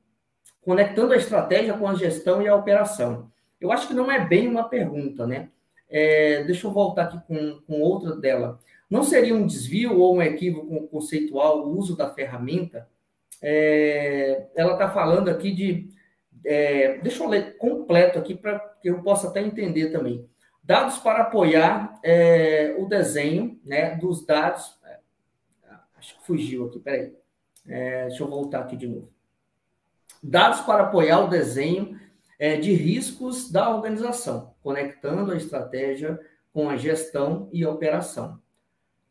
conectando 0.60 1.12
a 1.12 1.16
estratégia 1.16 1.74
com 1.74 1.86
a 1.86 1.94
gestão 1.94 2.42
e 2.42 2.48
a 2.48 2.56
operação. 2.56 3.30
Eu 3.60 3.70
acho 3.70 3.86
que 3.86 3.94
não 3.94 4.10
é 4.10 4.26
bem 4.26 4.48
uma 4.48 4.68
pergunta, 4.68 5.28
né? 5.28 5.48
É, 5.88 6.42
deixa 6.42 6.66
eu 6.66 6.72
voltar 6.72 7.04
aqui 7.04 7.20
com, 7.28 7.60
com 7.60 7.80
outra 7.82 8.16
dela. 8.16 8.58
Não 8.90 9.04
seria 9.04 9.32
um 9.32 9.46
desvio 9.46 9.96
ou 9.96 10.16
um 10.16 10.22
equívoco 10.22 10.88
conceitual 10.88 11.64
o 11.64 11.78
uso 11.78 11.96
da 11.96 12.12
ferramenta? 12.12 12.88
É, 13.42 14.46
ela 14.54 14.72
está 14.72 14.90
falando 14.90 15.28
aqui 15.28 15.52
de. 15.52 15.88
É, 16.44 16.98
deixa 16.98 17.22
eu 17.22 17.28
ler 17.28 17.56
completo 17.58 18.18
aqui 18.18 18.34
para 18.34 18.58
que 18.80 18.88
eu 18.88 19.02
possa 19.02 19.28
até 19.28 19.40
entender 19.40 19.90
também. 19.90 20.28
Dados 20.62 20.98
para 20.98 21.22
apoiar 21.22 21.98
é, 22.02 22.74
o 22.78 22.86
desenho 22.86 23.60
né, 23.64 23.96
dos 23.96 24.24
dados. 24.24 24.78
É, 24.84 24.98
acho 25.96 26.18
que 26.18 26.26
fugiu 26.26 26.66
aqui, 26.66 26.80
peraí. 26.80 27.12
É, 27.66 28.06
deixa 28.06 28.22
eu 28.22 28.28
voltar 28.28 28.60
aqui 28.60 28.76
de 28.76 28.86
novo. 28.86 29.10
Dados 30.22 30.60
para 30.60 30.84
apoiar 30.84 31.20
o 31.20 31.28
desenho 31.28 31.98
é, 32.38 32.56
de 32.56 32.72
riscos 32.72 33.50
da 33.50 33.74
organização, 33.74 34.54
conectando 34.62 35.32
a 35.32 35.36
estratégia 35.36 36.18
com 36.52 36.68
a 36.68 36.76
gestão 36.76 37.48
e 37.52 37.64
a 37.64 37.70
operação. 37.70 38.40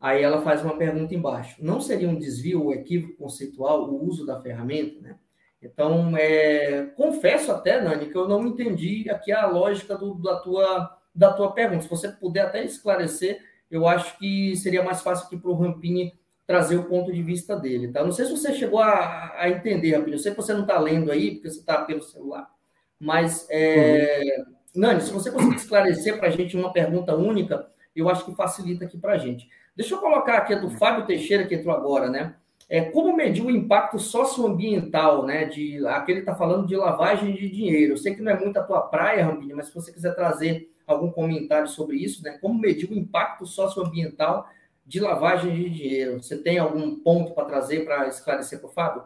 Aí 0.06 0.22
ela 0.22 0.40
faz 0.40 0.62
uma 0.62 0.76
pergunta 0.76 1.16
embaixo. 1.16 1.56
Não 1.58 1.80
seria 1.80 2.08
um 2.08 2.16
desvio 2.16 2.62
ou 2.62 2.72
equívoco 2.72 3.16
conceitual 3.16 3.90
o 3.90 4.06
uso 4.06 4.24
da 4.24 4.40
ferramenta, 4.40 5.00
né? 5.00 5.16
Então, 5.60 6.16
é, 6.16 6.92
confesso 6.94 7.50
até, 7.50 7.80
Nani, 7.80 8.06
que 8.06 8.16
eu 8.16 8.28
não 8.28 8.46
entendi 8.46 9.10
aqui 9.10 9.32
a 9.32 9.48
lógica 9.48 9.96
do, 9.96 10.14
da, 10.14 10.36
tua, 10.36 10.96
da 11.12 11.32
tua 11.32 11.50
pergunta. 11.50 11.82
Se 11.82 11.90
você 11.90 12.08
puder 12.08 12.42
até 12.42 12.64
esclarecer, 12.64 13.40
eu 13.68 13.88
acho 13.88 14.16
que 14.16 14.54
seria 14.54 14.80
mais 14.80 15.00
fácil 15.00 15.26
aqui 15.26 15.36
para 15.36 15.50
o 15.50 15.56
Rampini 15.56 16.16
trazer 16.46 16.76
o 16.76 16.84
ponto 16.84 17.12
de 17.12 17.20
vista 17.20 17.56
dele. 17.56 17.88
Tá? 17.88 18.04
Não 18.04 18.12
sei 18.12 18.26
se 18.26 18.30
você 18.30 18.54
chegou 18.54 18.78
a, 18.78 19.32
a 19.36 19.48
entender, 19.48 19.96
Rampini. 19.96 20.12
Eu 20.12 20.20
sei 20.20 20.30
que 20.30 20.40
você 20.40 20.54
não 20.54 20.60
está 20.60 20.78
lendo 20.78 21.10
aí, 21.10 21.32
porque 21.32 21.50
você 21.50 21.58
está 21.58 21.84
pelo 21.84 22.02
celular. 22.02 22.48
Mas, 22.96 23.44
é, 23.50 24.22
uhum. 24.38 24.82
Nani, 24.82 25.00
se 25.00 25.10
você 25.10 25.32
conseguir 25.32 25.56
esclarecer 25.56 26.16
para 26.16 26.28
a 26.28 26.30
gente 26.30 26.56
uma 26.56 26.72
pergunta 26.72 27.16
única, 27.16 27.68
eu 27.96 28.08
acho 28.08 28.24
que 28.24 28.36
facilita 28.36 28.84
aqui 28.84 28.96
para 28.96 29.14
a 29.14 29.18
gente. 29.18 29.48
Deixa 29.76 29.94
eu 29.94 29.98
colocar 29.98 30.38
aqui 30.38 30.54
a 30.54 30.58
do 30.58 30.70
Fábio 30.70 31.04
Teixeira, 31.04 31.46
que 31.46 31.54
entrou 31.54 31.74
agora, 31.74 32.08
né? 32.08 32.34
É, 32.68 32.80
como 32.80 33.14
medir 33.14 33.44
o 33.44 33.50
impacto 33.50 33.98
socioambiental, 33.98 35.24
né? 35.24 35.44
De, 35.44 35.86
aqui 35.86 36.12
ele 36.12 36.20
está 36.20 36.34
falando 36.34 36.66
de 36.66 36.74
lavagem 36.74 37.34
de 37.34 37.48
dinheiro. 37.50 37.92
Eu 37.92 37.96
sei 37.96 38.14
que 38.14 38.22
não 38.22 38.32
é 38.32 38.40
muito 38.40 38.58
a 38.58 38.62
tua 38.62 38.80
praia, 38.80 39.24
Rampinha, 39.24 39.54
mas 39.54 39.66
se 39.66 39.74
você 39.74 39.92
quiser 39.92 40.14
trazer 40.14 40.72
algum 40.86 41.10
comentário 41.10 41.68
sobre 41.68 41.96
isso, 41.96 42.24
né? 42.24 42.38
Como 42.40 42.58
medir 42.58 42.90
o 42.90 42.94
impacto 42.94 43.44
socioambiental 43.44 44.48
de 44.84 44.98
lavagem 44.98 45.54
de 45.54 45.68
dinheiro? 45.68 46.22
Você 46.22 46.38
tem 46.38 46.58
algum 46.58 46.96
ponto 46.96 47.34
para 47.34 47.44
trazer 47.44 47.84
para 47.84 48.08
esclarecer 48.08 48.58
para 48.58 48.68
o 48.68 48.72
Fábio? 48.72 49.02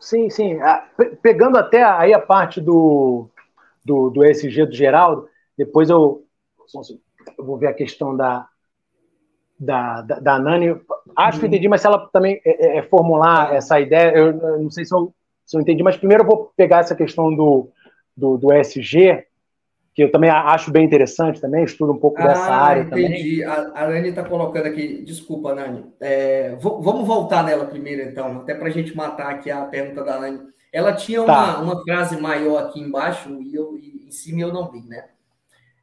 Sim, 0.00 0.30
sim. 0.30 0.58
Pegando 1.20 1.58
até 1.58 1.82
aí 1.82 2.14
a 2.14 2.18
parte 2.18 2.60
do, 2.60 3.28
do, 3.84 4.08
do 4.08 4.24
ESG 4.24 4.64
do 4.64 4.74
Geraldo, 4.74 5.28
depois 5.56 5.90
eu, 5.90 6.24
eu 7.36 7.44
vou 7.44 7.58
ver 7.58 7.66
a 7.66 7.74
questão 7.74 8.16
da, 8.16 8.48
da, 9.60 10.00
da, 10.00 10.18
da 10.18 10.38
Nani. 10.38 10.74
Acho 11.14 11.38
que 11.38 11.46
entendi, 11.46 11.68
mas 11.68 11.82
se 11.82 11.86
ela 11.86 12.08
também 12.10 12.40
é, 12.44 12.66
é, 12.66 12.78
é 12.78 12.82
formular 12.82 13.54
essa 13.54 13.78
ideia, 13.78 14.16
eu, 14.16 14.32
não 14.58 14.70
sei 14.70 14.86
se 14.86 14.94
eu, 14.94 15.12
se 15.44 15.56
eu 15.56 15.60
entendi, 15.60 15.82
mas 15.82 15.98
primeiro 15.98 16.22
eu 16.22 16.26
vou 16.26 16.52
pegar 16.56 16.78
essa 16.78 16.96
questão 16.96 17.34
do, 17.34 17.68
do, 18.16 18.38
do 18.38 18.52
ESG, 18.52 19.24
que 19.94 20.04
eu 20.04 20.10
também 20.10 20.30
acho 20.30 20.70
bem 20.70 20.84
interessante 20.84 21.40
também, 21.40 21.64
estudo 21.64 21.92
um 21.92 21.98
pouco 21.98 22.22
ah, 22.22 22.28
dessa 22.28 22.54
área 22.54 22.82
entendi. 22.82 23.02
também. 23.02 23.20
Entendi. 23.20 23.44
A, 23.44 23.72
a 23.74 23.88
Nani 23.88 24.08
está 24.08 24.24
colocando 24.24 24.66
aqui, 24.66 25.02
desculpa, 25.04 25.54
Nani. 25.54 25.84
É, 26.00 26.56
vamos 26.58 27.06
voltar 27.06 27.44
nela 27.44 27.66
primeiro, 27.66 28.02
então, 28.02 28.38
até 28.38 28.54
para 28.54 28.68
a 28.68 28.72
gente 28.72 28.96
matar 28.96 29.30
aqui 29.30 29.50
a 29.50 29.64
pergunta 29.66 30.02
da 30.02 30.18
Nani. 30.18 30.40
Ela 30.72 30.94
tinha 30.94 31.22
tá. 31.24 31.58
uma, 31.58 31.58
uma 31.72 31.82
frase 31.82 32.18
maior 32.18 32.62
aqui 32.62 32.80
embaixo 32.80 33.42
e, 33.42 33.54
eu, 33.54 33.76
e 33.76 34.06
em 34.06 34.10
cima 34.10 34.40
eu 34.40 34.52
não 34.52 34.70
vi, 34.70 34.80
né? 34.82 35.06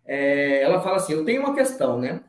É, 0.05 0.63
ela 0.63 0.81
fala 0.81 0.95
assim: 0.95 1.11
eu 1.11 1.25
tenho 1.25 1.41
uma 1.41 1.53
questão, 1.53 1.99
né? 1.99 2.21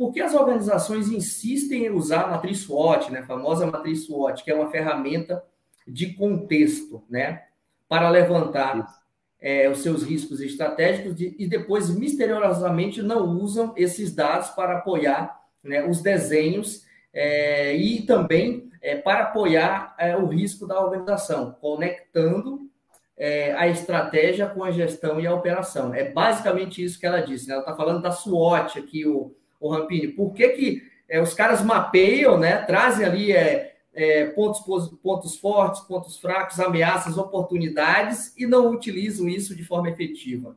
Por 0.00 0.14
que 0.14 0.22
as 0.22 0.32
organizações 0.32 1.08
insistem 1.08 1.84
em 1.84 1.90
usar 1.90 2.22
a 2.22 2.28
matriz 2.28 2.60
SWOT, 2.60 3.12
né? 3.12 3.18
A 3.18 3.26
famosa 3.26 3.66
matriz 3.66 4.06
SWOT, 4.06 4.42
que 4.42 4.50
é 4.50 4.54
uma 4.54 4.70
ferramenta 4.70 5.44
de 5.86 6.14
contexto, 6.14 7.04
né? 7.06 7.42
Para 7.86 8.08
levantar 8.08 8.98
é, 9.38 9.68
os 9.68 9.82
seus 9.82 10.02
riscos 10.02 10.40
estratégicos 10.40 11.14
de, 11.14 11.36
e 11.38 11.46
depois 11.46 11.90
misteriosamente 11.90 13.02
não 13.02 13.28
usam 13.28 13.74
esses 13.76 14.14
dados 14.14 14.48
para 14.48 14.78
apoiar 14.78 15.38
né, 15.62 15.86
os 15.86 16.00
desenhos 16.00 16.86
é, 17.12 17.76
e 17.76 18.00
também 18.00 18.70
é, 18.80 18.96
para 18.96 19.24
apoiar 19.24 19.94
é, 19.98 20.16
o 20.16 20.24
risco 20.24 20.66
da 20.66 20.80
organização, 20.82 21.54
conectando 21.60 22.70
é, 23.18 23.52
a 23.52 23.68
estratégia 23.68 24.46
com 24.46 24.64
a 24.64 24.70
gestão 24.70 25.20
e 25.20 25.26
a 25.26 25.34
operação. 25.34 25.92
É 25.92 26.10
basicamente 26.10 26.82
isso 26.82 26.98
que 26.98 27.04
ela 27.04 27.20
disse. 27.20 27.46
Né? 27.46 27.52
Ela 27.52 27.62
está 27.64 27.76
falando 27.76 28.00
da 28.00 28.10
SWOT 28.10 28.78
aqui, 28.78 29.06
o, 29.06 29.36
o 29.60 29.68
Rampini. 29.68 30.08
Por 30.08 30.32
que, 30.32 30.48
que 30.48 30.82
é, 31.08 31.20
os 31.20 31.34
caras 31.34 31.62
mapeiam, 31.62 32.38
né, 32.38 32.56
trazem 32.62 33.04
ali 33.04 33.32
é, 33.32 34.26
pontos, 34.34 34.60
pontos 35.02 35.36
fortes, 35.36 35.80
pontos 35.82 36.18
fracos, 36.18 36.58
ameaças, 36.58 37.18
oportunidades 37.18 38.34
e 38.36 38.46
não 38.46 38.70
utilizam 38.70 39.28
isso 39.28 39.54
de 39.54 39.64
forma 39.64 39.90
efetiva? 39.90 40.56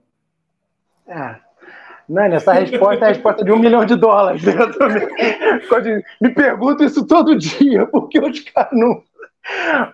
É. 1.08 1.36
Nani, 2.08 2.36
essa 2.36 2.54
resposta 2.54 3.06
é 3.06 3.10
a 3.10 3.12
resposta 3.14 3.44
de 3.44 3.52
um 3.52 3.60
milhão 3.60 3.86
de 3.86 3.96
dólares. 3.96 4.44
Eu 4.46 4.78
também, 4.78 6.04
me 6.22 6.30
pergunto 6.30 6.84
isso 6.84 7.06
todo 7.06 7.38
dia, 7.38 7.86
porque 7.88 8.20
os 8.20 8.40
caras 8.42 8.72
não. 8.74 9.02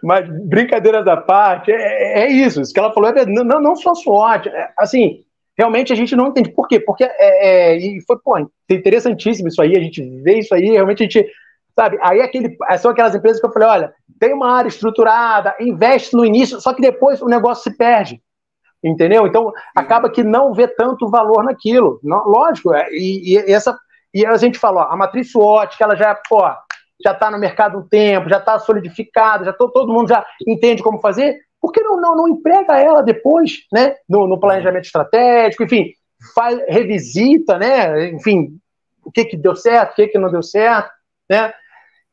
Mas, 0.04 0.28
brincadeiras 0.48 1.08
à 1.08 1.18
parte, 1.18 1.72
é, 1.72 2.24
é 2.24 2.32
isso. 2.32 2.62
Isso 2.62 2.74
que 2.74 2.80
ela 2.80 2.94
falou 2.94 3.10
é 3.10 3.26
não, 3.26 3.62
não 3.62 3.76
só 3.76 3.94
SWOT. 3.94 4.50
É, 4.50 4.72
assim, 4.78 5.24
realmente 5.60 5.92
a 5.92 5.96
gente 5.96 6.16
não 6.16 6.28
entende. 6.28 6.52
Por 6.52 6.70
quê? 6.70 6.80
Porque 6.80 7.04
é, 7.04 7.74
é, 7.74 7.78
e 7.78 8.02
foi, 8.08 8.18
pô, 8.18 8.38
interessantíssimo 8.70 9.50
isso 9.50 9.62
aí, 9.62 9.76
a 9.76 9.82
gente 9.82 10.02
vê 10.22 10.40
isso 10.40 10.56
aí, 10.56 10.72
realmente 10.72 11.04
a 11.04 11.06
gente 11.06 11.30
Sabe? 11.80 11.98
Aí 12.02 12.20
aquele, 12.20 12.58
são 12.78 12.92
aquelas 12.92 13.16
empresas 13.16 13.40
que 13.40 13.48
eu 13.48 13.54
falei, 13.54 13.70
olha, 13.70 13.94
tem 14.20 14.34
uma 14.34 14.52
área 14.52 14.68
estruturada, 14.68 15.56
investe 15.62 16.14
no 16.14 16.26
início, 16.26 16.60
só 16.60 16.74
que 16.74 16.82
depois 16.82 17.22
o 17.22 17.28
negócio 17.30 17.64
se 17.64 17.78
perde. 17.78 18.22
Entendeu? 18.84 19.26
Então 19.26 19.54
acaba 19.74 20.10
que 20.10 20.22
não 20.22 20.54
vê 20.54 20.68
tanto 20.68 21.10
valor 21.10 21.42
naquilo. 21.42 21.98
Não, 22.04 22.28
lógico, 22.28 22.74
é, 22.74 22.90
e, 22.92 23.34
e, 23.34 23.54
essa 23.54 23.80
e 24.14 24.26
a 24.26 24.36
gente 24.36 24.60
falou, 24.60 24.82
a 24.82 24.96
matriz 24.98 25.32
SWOT, 25.32 25.78
que 25.78 25.84
ela 25.84 25.96
já, 25.96 26.14
pô, 26.28 26.42
já 27.02 27.14
está 27.14 27.32
no 27.32 27.40
mercado 27.40 27.78
um 27.78 27.88
tempo, 27.88 28.28
já 28.28 28.40
está 28.40 28.60
solidificada, 28.60 29.46
já 29.46 29.54
tô, 29.54 29.70
todo 29.70 29.94
mundo 29.94 30.10
já 30.10 30.26
entende 30.46 30.84
como 30.84 31.00
fazer, 31.00 31.38
por 31.62 31.72
que 31.72 31.82
não, 31.82 32.00
não, 32.00 32.16
não 32.16 32.28
emprega 32.28 32.80
ela 32.80 33.02
depois, 33.02 33.60
né? 33.72 33.96
No, 34.08 34.28
no 34.28 34.40
planejamento 34.40 34.86
estratégico, 34.86 35.64
enfim, 35.64 35.92
faz, 36.34 36.60
revisita, 36.68 37.58
né? 37.58 38.10
Enfim, 38.10 38.60
o 39.04 39.12
que, 39.12 39.26
que 39.26 39.38
deu 39.38 39.56
certo, 39.56 39.92
o 39.92 39.96
que, 39.96 40.08
que 40.08 40.18
não 40.18 40.32
deu 40.32 40.44
certo, 40.44 40.90
né? 41.30 41.54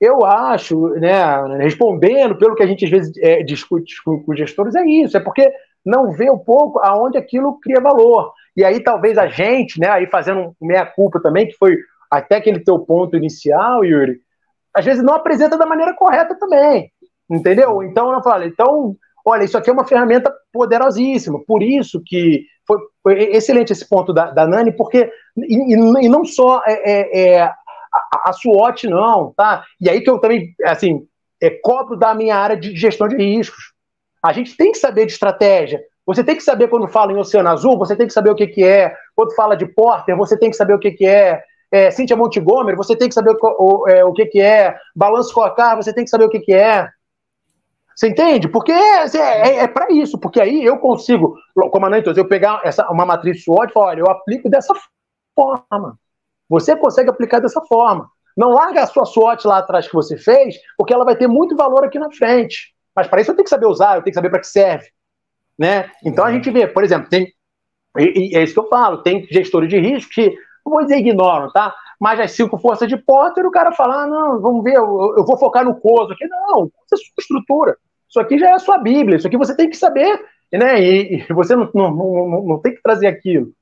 Eu 0.01 0.27
acho, 0.27 0.91
né, 0.97 1.57
respondendo 1.59 2.37
pelo 2.37 2.55
que 2.55 2.63
a 2.63 2.67
gente 2.67 2.85
às 2.85 2.91
vezes 2.91 3.17
é, 3.17 3.43
discute 3.43 3.95
com, 4.05 4.23
os 4.27 4.39
gestores, 4.39 4.75
é 4.75 4.85
isso, 4.85 5.17
é 5.17 5.21
porque 5.21 5.51
não 5.83 6.13
vê 6.13 6.31
um 6.31 6.39
pouco 6.39 6.81
aonde 6.81 7.17
aquilo 7.17 7.59
cria 7.61 7.81
valor. 7.81 8.33
E 8.55 8.63
aí 8.63 8.81
talvez 8.81 9.17
a 9.17 9.27
gente, 9.27 9.81
né, 9.81 9.89
aí 9.89 10.07
fazendo 10.07 10.55
meia-culpa 10.61 11.19
também, 11.23 11.49
que 11.49 11.57
foi 11.57 11.79
até 12.11 12.37
aquele 12.37 12.61
teu 12.61 12.79
ponto 12.79 13.17
inicial, 13.17 13.85
Yuri, 13.85 14.21
às 14.75 14.85
vezes 14.85 15.03
não 15.03 15.15
apresenta 15.15 15.57
da 15.57 15.65
maneira 15.65 15.95
correta 15.95 16.35
também, 16.39 16.93
entendeu? 17.31 17.83
Então 17.83 18.13
eu 18.13 18.23
falo, 18.23 18.45
então 18.45 18.95
olha, 19.27 19.45
isso 19.45 19.59
aqui 19.59 19.69
é 19.69 19.73
uma 19.73 19.87
ferramenta 19.87 20.33
poderosíssima. 20.53 21.41
Por 21.45 21.63
isso 21.63 22.01
que 22.07 22.47
foi, 22.67 22.79
foi 23.03 23.23
excelente 23.35 23.73
esse 23.73 23.87
ponto 23.89 24.13
da, 24.13 24.31
da 24.31 24.47
Nani, 24.47 24.71
porque 24.73 25.11
e, 25.37 25.75
e 25.75 26.09
não 26.09 26.25
só 26.25 26.63
é, 26.65 26.91
é, 26.91 27.29
é 27.35 27.43
a, 27.43 27.55
a 28.27 28.33
SWOT, 28.33 28.89
não, 28.89 29.35
tá? 29.37 29.65
E 29.81 29.91
aí 29.91 30.01
que 30.01 30.09
eu 30.09 30.19
também, 30.19 30.55
assim, 30.65 31.07
é, 31.43 31.51
cobro 31.51 31.97
da 31.97 32.15
minha 32.15 32.37
área 32.37 32.57
de 32.57 32.75
gestão 32.77 33.09
de 33.09 33.17
riscos. 33.17 33.73
A 34.23 34.33
gente 34.33 34.57
tem 34.57 34.73
que 34.73 34.79
saber 34.79 35.07
de 35.07 35.13
estratégia. 35.13 35.81
Você 36.07 36.23
tem 36.23 36.37
que 36.37 36.43
saber 36.43 36.69
quando 36.69 36.87
fala 36.87 37.13
em 37.13 37.17
Oceano 37.17 37.49
Azul, 37.49 37.77
você 37.77 37.97
tem 37.97 38.07
que 38.07 38.13
saber 38.13 38.31
o 38.31 38.35
que, 38.35 38.47
que 38.47 38.65
é. 38.65 38.95
Quando 39.15 39.35
fala 39.35 39.57
de 39.57 39.67
Porter, 39.67 40.17
você 40.17 40.39
tem 40.39 40.51
que 40.51 40.57
saber 40.57 40.75
o 40.75 40.79
que, 40.79 40.93
que 40.93 41.05
é. 41.05 41.43
é 41.73 41.91
Cynthia 41.91 42.17
Montgomery, 42.17 42.77
você 42.77 42.95
tem 42.95 43.09
que 43.09 43.15
saber 43.15 43.31
o, 43.31 43.37
o, 43.43 43.89
é, 43.89 44.05
o 44.05 44.13
que, 44.13 44.27
que 44.27 44.41
é. 44.41 44.77
Balanço 44.95 45.35
Cocar, 45.35 45.77
você 45.77 45.93
tem 45.93 46.05
que 46.05 46.11
saber 46.11 46.25
o 46.25 46.31
que, 46.31 46.39
que 46.39 46.55
é. 46.55 46.89
Você 47.97 48.09
entende? 48.09 48.47
Porque 48.47 48.71
é, 48.71 49.07
é, 49.07 49.57
é 49.61 49.67
para 49.67 49.91
isso, 49.91 50.19
porque 50.19 50.39
aí 50.39 50.63
eu 50.63 50.77
consigo, 50.79 51.35
como 51.55 51.87
a 51.87 51.99
eu 51.99 52.29
pegar 52.29 52.61
essa, 52.63 52.87
uma 52.91 53.07
matriz 53.07 53.43
SWOT 53.43 53.71
e 53.71 53.73
falar, 53.73 53.87
olha, 53.87 54.01
eu 54.01 54.11
aplico 54.11 54.51
dessa 54.51 54.75
forma. 55.35 55.99
Você 56.47 56.77
consegue 56.77 57.09
aplicar 57.09 57.41
dessa 57.41 57.63
forma. 57.63 58.07
Não 58.37 58.51
larga 58.51 58.83
a 58.83 58.87
sua 58.87 59.07
SWOT 59.07 59.47
lá 59.47 59.59
atrás 59.59 59.89
que 59.89 59.95
você 59.95 60.19
fez, 60.19 60.57
porque 60.77 60.93
ela 60.93 61.07
vai 61.07 61.17
ter 61.17 61.27
muito 61.27 61.57
valor 61.57 61.85
aqui 61.85 61.99
na 61.99 62.11
frente. 62.11 62.75
Mas 62.95 63.09
para 63.09 63.23
isso 63.23 63.31
eu 63.31 63.35
tenho 63.35 63.45
que 63.45 63.51
saber 63.51 63.67
usar, 63.67 63.97
eu 63.97 64.03
tenho 64.03 64.13
que 64.13 64.15
saber 64.15 64.29
para 64.29 64.41
que 64.41 64.47
serve. 64.47 64.89
Né? 65.59 65.91
Então 66.05 66.23
a 66.23 66.31
gente 66.31 66.51
vê, 66.51 66.67
por 66.67 66.85
exemplo, 66.85 67.09
tem. 67.09 67.33
E, 67.99 68.35
e 68.35 68.37
é 68.37 68.43
isso 68.43 68.53
que 68.53 68.61
eu 68.61 68.69
falo, 68.69 69.03
tem 69.03 69.27
gestores 69.31 69.71
de 69.71 69.79
risco 69.79 70.13
que, 70.13 70.37
não 70.67 70.73
vou 70.75 70.83
dizer 70.83 70.99
ignoram, 70.99 71.51
tá? 71.51 71.75
Mas 71.99 72.21
as 72.21 72.33
cinco 72.33 72.59
forças 72.59 72.87
de 72.87 72.97
Potter, 72.99 73.47
o 73.47 73.51
cara 73.51 73.73
fala, 73.73 74.03
ah, 74.03 74.07
não, 74.07 74.39
vamos 74.39 74.63
ver, 74.63 74.77
eu, 74.77 75.15
eu 75.17 75.25
vou 75.25 75.39
focar 75.39 75.65
no 75.65 75.81
COSO 75.81 76.13
aqui. 76.13 76.27
Não, 76.27 76.67
isso 76.67 76.95
é 76.95 76.97
sua 76.99 77.07
estrutura. 77.19 77.79
Isso 78.09 78.21
aqui 78.21 78.39
já 78.39 78.51
é 78.51 78.53
a 78.53 78.59
sua 78.59 78.79
Bíblia, 78.79 79.17
isso 79.17 79.27
aqui 79.27 79.37
você 79.37 79.55
tem 79.57 79.69
que 79.69 79.77
saber, 79.77 80.21
né? 80.53 80.81
E, 80.81 81.25
e 81.29 81.33
você 81.33 81.55
não, 81.57 81.71
não, 81.75 81.95
não, 81.95 82.43
não, 82.45 82.59
tem 82.61 82.75
que 82.75 82.83
trazer 82.83 83.07
aquilo, 83.07 83.53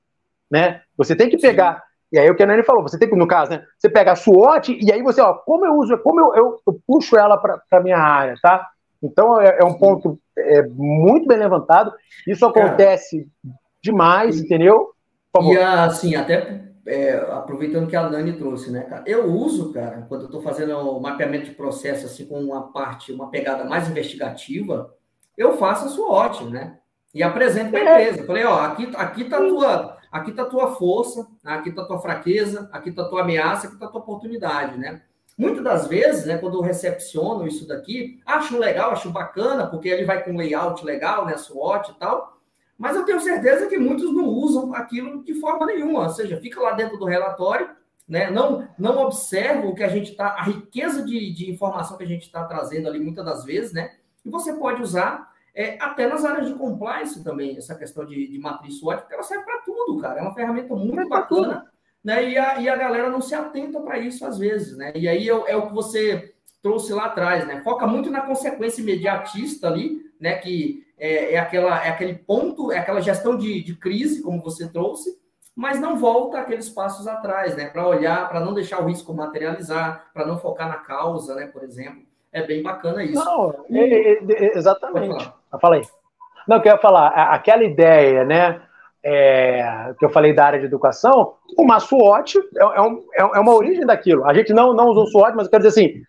né? 0.51 0.82
Você 0.97 1.16
tem 1.16 1.28
que 1.28 1.38
pegar. 1.38 1.76
Sim. 1.76 1.80
E 2.12 2.18
aí 2.18 2.30
o 2.30 2.36
que 2.36 2.42
a 2.42 2.47
Nani 2.47 2.62
falou, 2.62 2.82
você 2.82 2.99
tem 2.99 3.09
que, 3.09 3.16
no 3.16 3.26
caso, 3.26 3.51
né? 3.53 3.64
Você 3.78 3.88
pega 3.88 4.12
a 4.12 4.16
SWOT 4.16 4.78
e 4.80 4.92
aí 4.92 5.03
você, 5.03 5.20
ó, 5.20 5.34
como 5.34 5.66
eu 5.66 5.74
uso, 5.74 5.99
como 5.99 6.20
eu, 6.20 6.34
eu, 6.34 6.61
eu 6.66 6.80
puxo 6.86 7.16
ela 7.16 7.36
para 7.36 7.61
a 7.72 7.80
minha 7.80 7.99
área, 7.99 8.36
tá? 8.40 8.68
Então 9.03 9.40
é, 9.40 9.59
é 9.61 9.64
um 9.64 9.74
ponto 9.74 10.18
é, 10.38 10.62
muito 10.62 11.26
bem 11.26 11.38
levantado. 11.38 11.92
Isso 12.26 12.47
acontece 12.47 13.26
demais, 13.82 14.40
entendeu? 14.40 14.92
E 15.42 15.59
assim, 15.59 16.14
até 16.14 16.62
é, 16.87 17.14
aproveitando 17.14 17.89
que 17.89 17.97
a 17.97 18.09
Nani 18.09 18.35
trouxe, 18.35 18.70
né, 18.70 18.82
cara? 18.82 19.05
Eu 19.07 19.26
uso, 19.26 19.72
cara, 19.72 20.05
quando 20.09 20.22
eu 20.22 20.26
estou 20.26 20.43
fazendo 20.43 20.76
o 20.76 21.01
mapeamento 21.01 21.47
de 21.47 21.53
processo, 21.53 22.07
assim, 22.07 22.26
com 22.26 22.41
uma 22.43 22.72
parte, 22.72 23.12
uma 23.12 23.30
pegada 23.30 23.64
mais 23.64 23.89
investigativa, 23.89 24.95
eu 25.37 25.57
faço 25.57 25.87
a 25.87 25.89
SWOT, 25.89 26.45
né? 26.45 26.78
E 27.14 27.22
apresento 27.22 27.70
para 27.70 27.80
a 27.80 28.01
é. 28.01 28.03
empresa. 28.03 28.26
Falei, 28.26 28.45
ó, 28.45 28.61
aqui, 28.61 28.93
aqui 28.97 29.24
tá 29.24 29.39
a 29.39 29.49
tua, 29.49 29.99
aqui 30.11 30.32
tá 30.32 30.43
a 30.43 30.47
tua 30.47 30.74
força, 30.74 31.26
aqui 31.45 31.72
tá 31.72 31.82
a 31.82 31.87
tua 31.87 32.01
fraqueza, 32.01 32.68
aqui 32.72 32.93
tá 32.93 33.03
a 33.03 33.09
tua 33.09 33.22
ameaça, 33.22 33.68
aqui 33.68 33.78
tá 33.78 33.87
a 33.87 33.89
tua 33.89 34.01
oportunidade, 34.01 34.78
né? 34.78 35.03
Muitas 35.37 35.64
das 35.64 35.89
vezes, 35.89 36.26
né, 36.26 36.39
quando 36.39 36.59
eu 36.59 36.62
recepciono 36.62 37.45
isso 37.45 37.66
daqui, 37.66 38.20
acho 38.24 38.57
legal, 38.57 38.93
acho 38.93 39.11
bacana, 39.11 39.66
porque 39.66 39.89
ele 39.89 40.05
vai 40.05 40.22
com 40.22 40.37
layout 40.37 40.85
legal, 40.85 41.26
né, 41.26 41.37
SWOT 41.37 41.91
e 41.91 41.95
tal, 41.95 42.34
mas 42.79 42.97
eu 42.97 43.05
tenho 43.05 43.20
certeza 43.20 43.66
que 43.66 43.79
muitos 43.79 44.12
não 44.12 44.27
usam 44.27 44.75
aquilo 44.75 45.22
de 45.22 45.35
forma 45.35 45.66
nenhuma, 45.66 46.05
ou 46.05 46.11
seja, 46.11 46.41
fica 46.41 46.61
lá 46.61 46.72
dentro 46.72 46.99
do 46.99 47.05
relatório, 47.05 47.70
né? 48.09 48.31
Não, 48.31 48.68
não 48.79 48.99
observam 48.99 49.70
o 49.70 49.75
que 49.75 49.83
a 49.83 49.89
gente 49.89 50.11
está, 50.11 50.29
a 50.29 50.43
riqueza 50.43 51.05
de, 51.05 51.33
de 51.33 51.51
informação 51.51 51.97
que 51.97 52.05
a 52.05 52.09
gente 52.09 52.22
está 52.22 52.45
trazendo 52.45 52.89
ali 52.89 53.01
muitas 53.01 53.25
das 53.25 53.45
vezes, 53.45 53.72
né? 53.72 53.95
E 54.25 54.31
você 54.31 54.53
pode 54.53 54.83
usar 54.83 55.33
é, 55.55 55.79
até 55.81 56.07
nas 56.07 56.25
áreas 56.25 56.49
de 56.49 56.55
compliance 56.55 57.22
também, 57.22 57.57
essa 57.57 57.75
questão 57.75 58.05
de, 58.05 58.27
de 58.27 58.39
matriz 58.39 58.79
SWOT, 58.79 59.01
porque 59.01 59.14
ela 59.14 59.22
serve 59.22 59.45
para 59.45 59.62
tudo, 59.62 60.01
cara. 60.01 60.18
É 60.18 60.22
uma 60.22 60.35
ferramenta 60.35 60.75
muito 60.75 61.09
bacana, 61.09 61.70
né? 62.03 62.29
E 62.29 62.37
a, 62.37 62.61
e 62.61 62.68
a 62.68 62.77
galera 62.77 63.09
não 63.09 63.20
se 63.20 63.35
atenta 63.35 63.81
para 63.81 63.99
isso 63.99 64.27
às 64.27 64.37
vezes, 64.37 64.77
né? 64.77 64.93
E 64.95 65.09
aí 65.09 65.29
é, 65.29 65.33
é 65.33 65.57
o 65.57 65.68
que 65.68 65.75
você 65.75 66.35
trouxe 66.62 66.93
lá 66.93 67.07
atrás, 67.07 67.47
né? 67.47 67.62
Foca 67.62 67.87
muito 67.87 68.11
na 68.11 68.22
consequência 68.22 68.83
imediatista 68.83 69.68
ali, 69.68 70.03
né? 70.20 70.37
Que 70.37 70.84
é, 70.99 71.34
é, 71.34 71.38
aquela, 71.38 71.84
é 71.84 71.88
aquele 71.88 72.14
ponto, 72.14 72.72
é 72.72 72.78
aquela 72.78 73.01
gestão 73.01 73.36
de, 73.36 73.62
de 73.62 73.74
crise, 73.76 74.22
como 74.22 74.42
você 74.42 74.68
trouxe, 74.68 75.18
mas 75.55 75.80
não 75.80 75.97
volta 75.97 76.38
aqueles 76.38 76.68
passos 76.68 77.07
atrás, 77.07 77.57
né? 77.57 77.66
Para 77.66 77.86
olhar, 77.86 78.28
para 78.28 78.40
não 78.40 78.55
deixar 78.55 78.80
o 78.80 78.86
risco 78.86 79.14
materializar, 79.14 80.07
para 80.12 80.26
não 80.26 80.38
focar 80.38 80.68
na 80.68 80.76
causa, 80.76 81.34
né? 81.34 81.47
Por 81.47 81.62
exemplo. 81.62 82.03
É 82.32 82.45
bem 82.45 82.62
bacana 82.62 83.05
isso. 83.05 83.24
Não, 83.24 83.55
é, 83.70 84.18
é, 84.18 84.59
exatamente. 84.59 85.32
Eu 85.53 85.59
falei. 85.61 85.82
Não, 86.49 86.57
eu 86.57 86.62
quero 86.62 86.80
falar, 86.80 87.09
aquela 87.09 87.62
ideia, 87.62 88.24
né? 88.24 88.61
É, 89.07 89.95
que 89.99 90.05
eu 90.05 90.09
falei 90.09 90.32
da 90.32 90.47
área 90.47 90.59
de 90.59 90.64
educação, 90.64 91.34
o 91.59 91.78
SWOT 91.80 92.38
é, 92.38 92.61
é, 92.61 92.80
um, 92.80 93.05
é, 93.12 93.38
uma 93.38 93.55
origem 93.55 93.84
daquilo. 93.84 94.24
A 94.24 94.32
gente 94.32 94.53
não, 94.53 94.72
não 94.72 94.88
usou 94.88 95.07
SWOT, 95.07 95.36
mas 95.36 95.45
eu 95.45 95.51
quero 95.51 95.62
dizer 95.62 95.80
assim, 95.80 96.03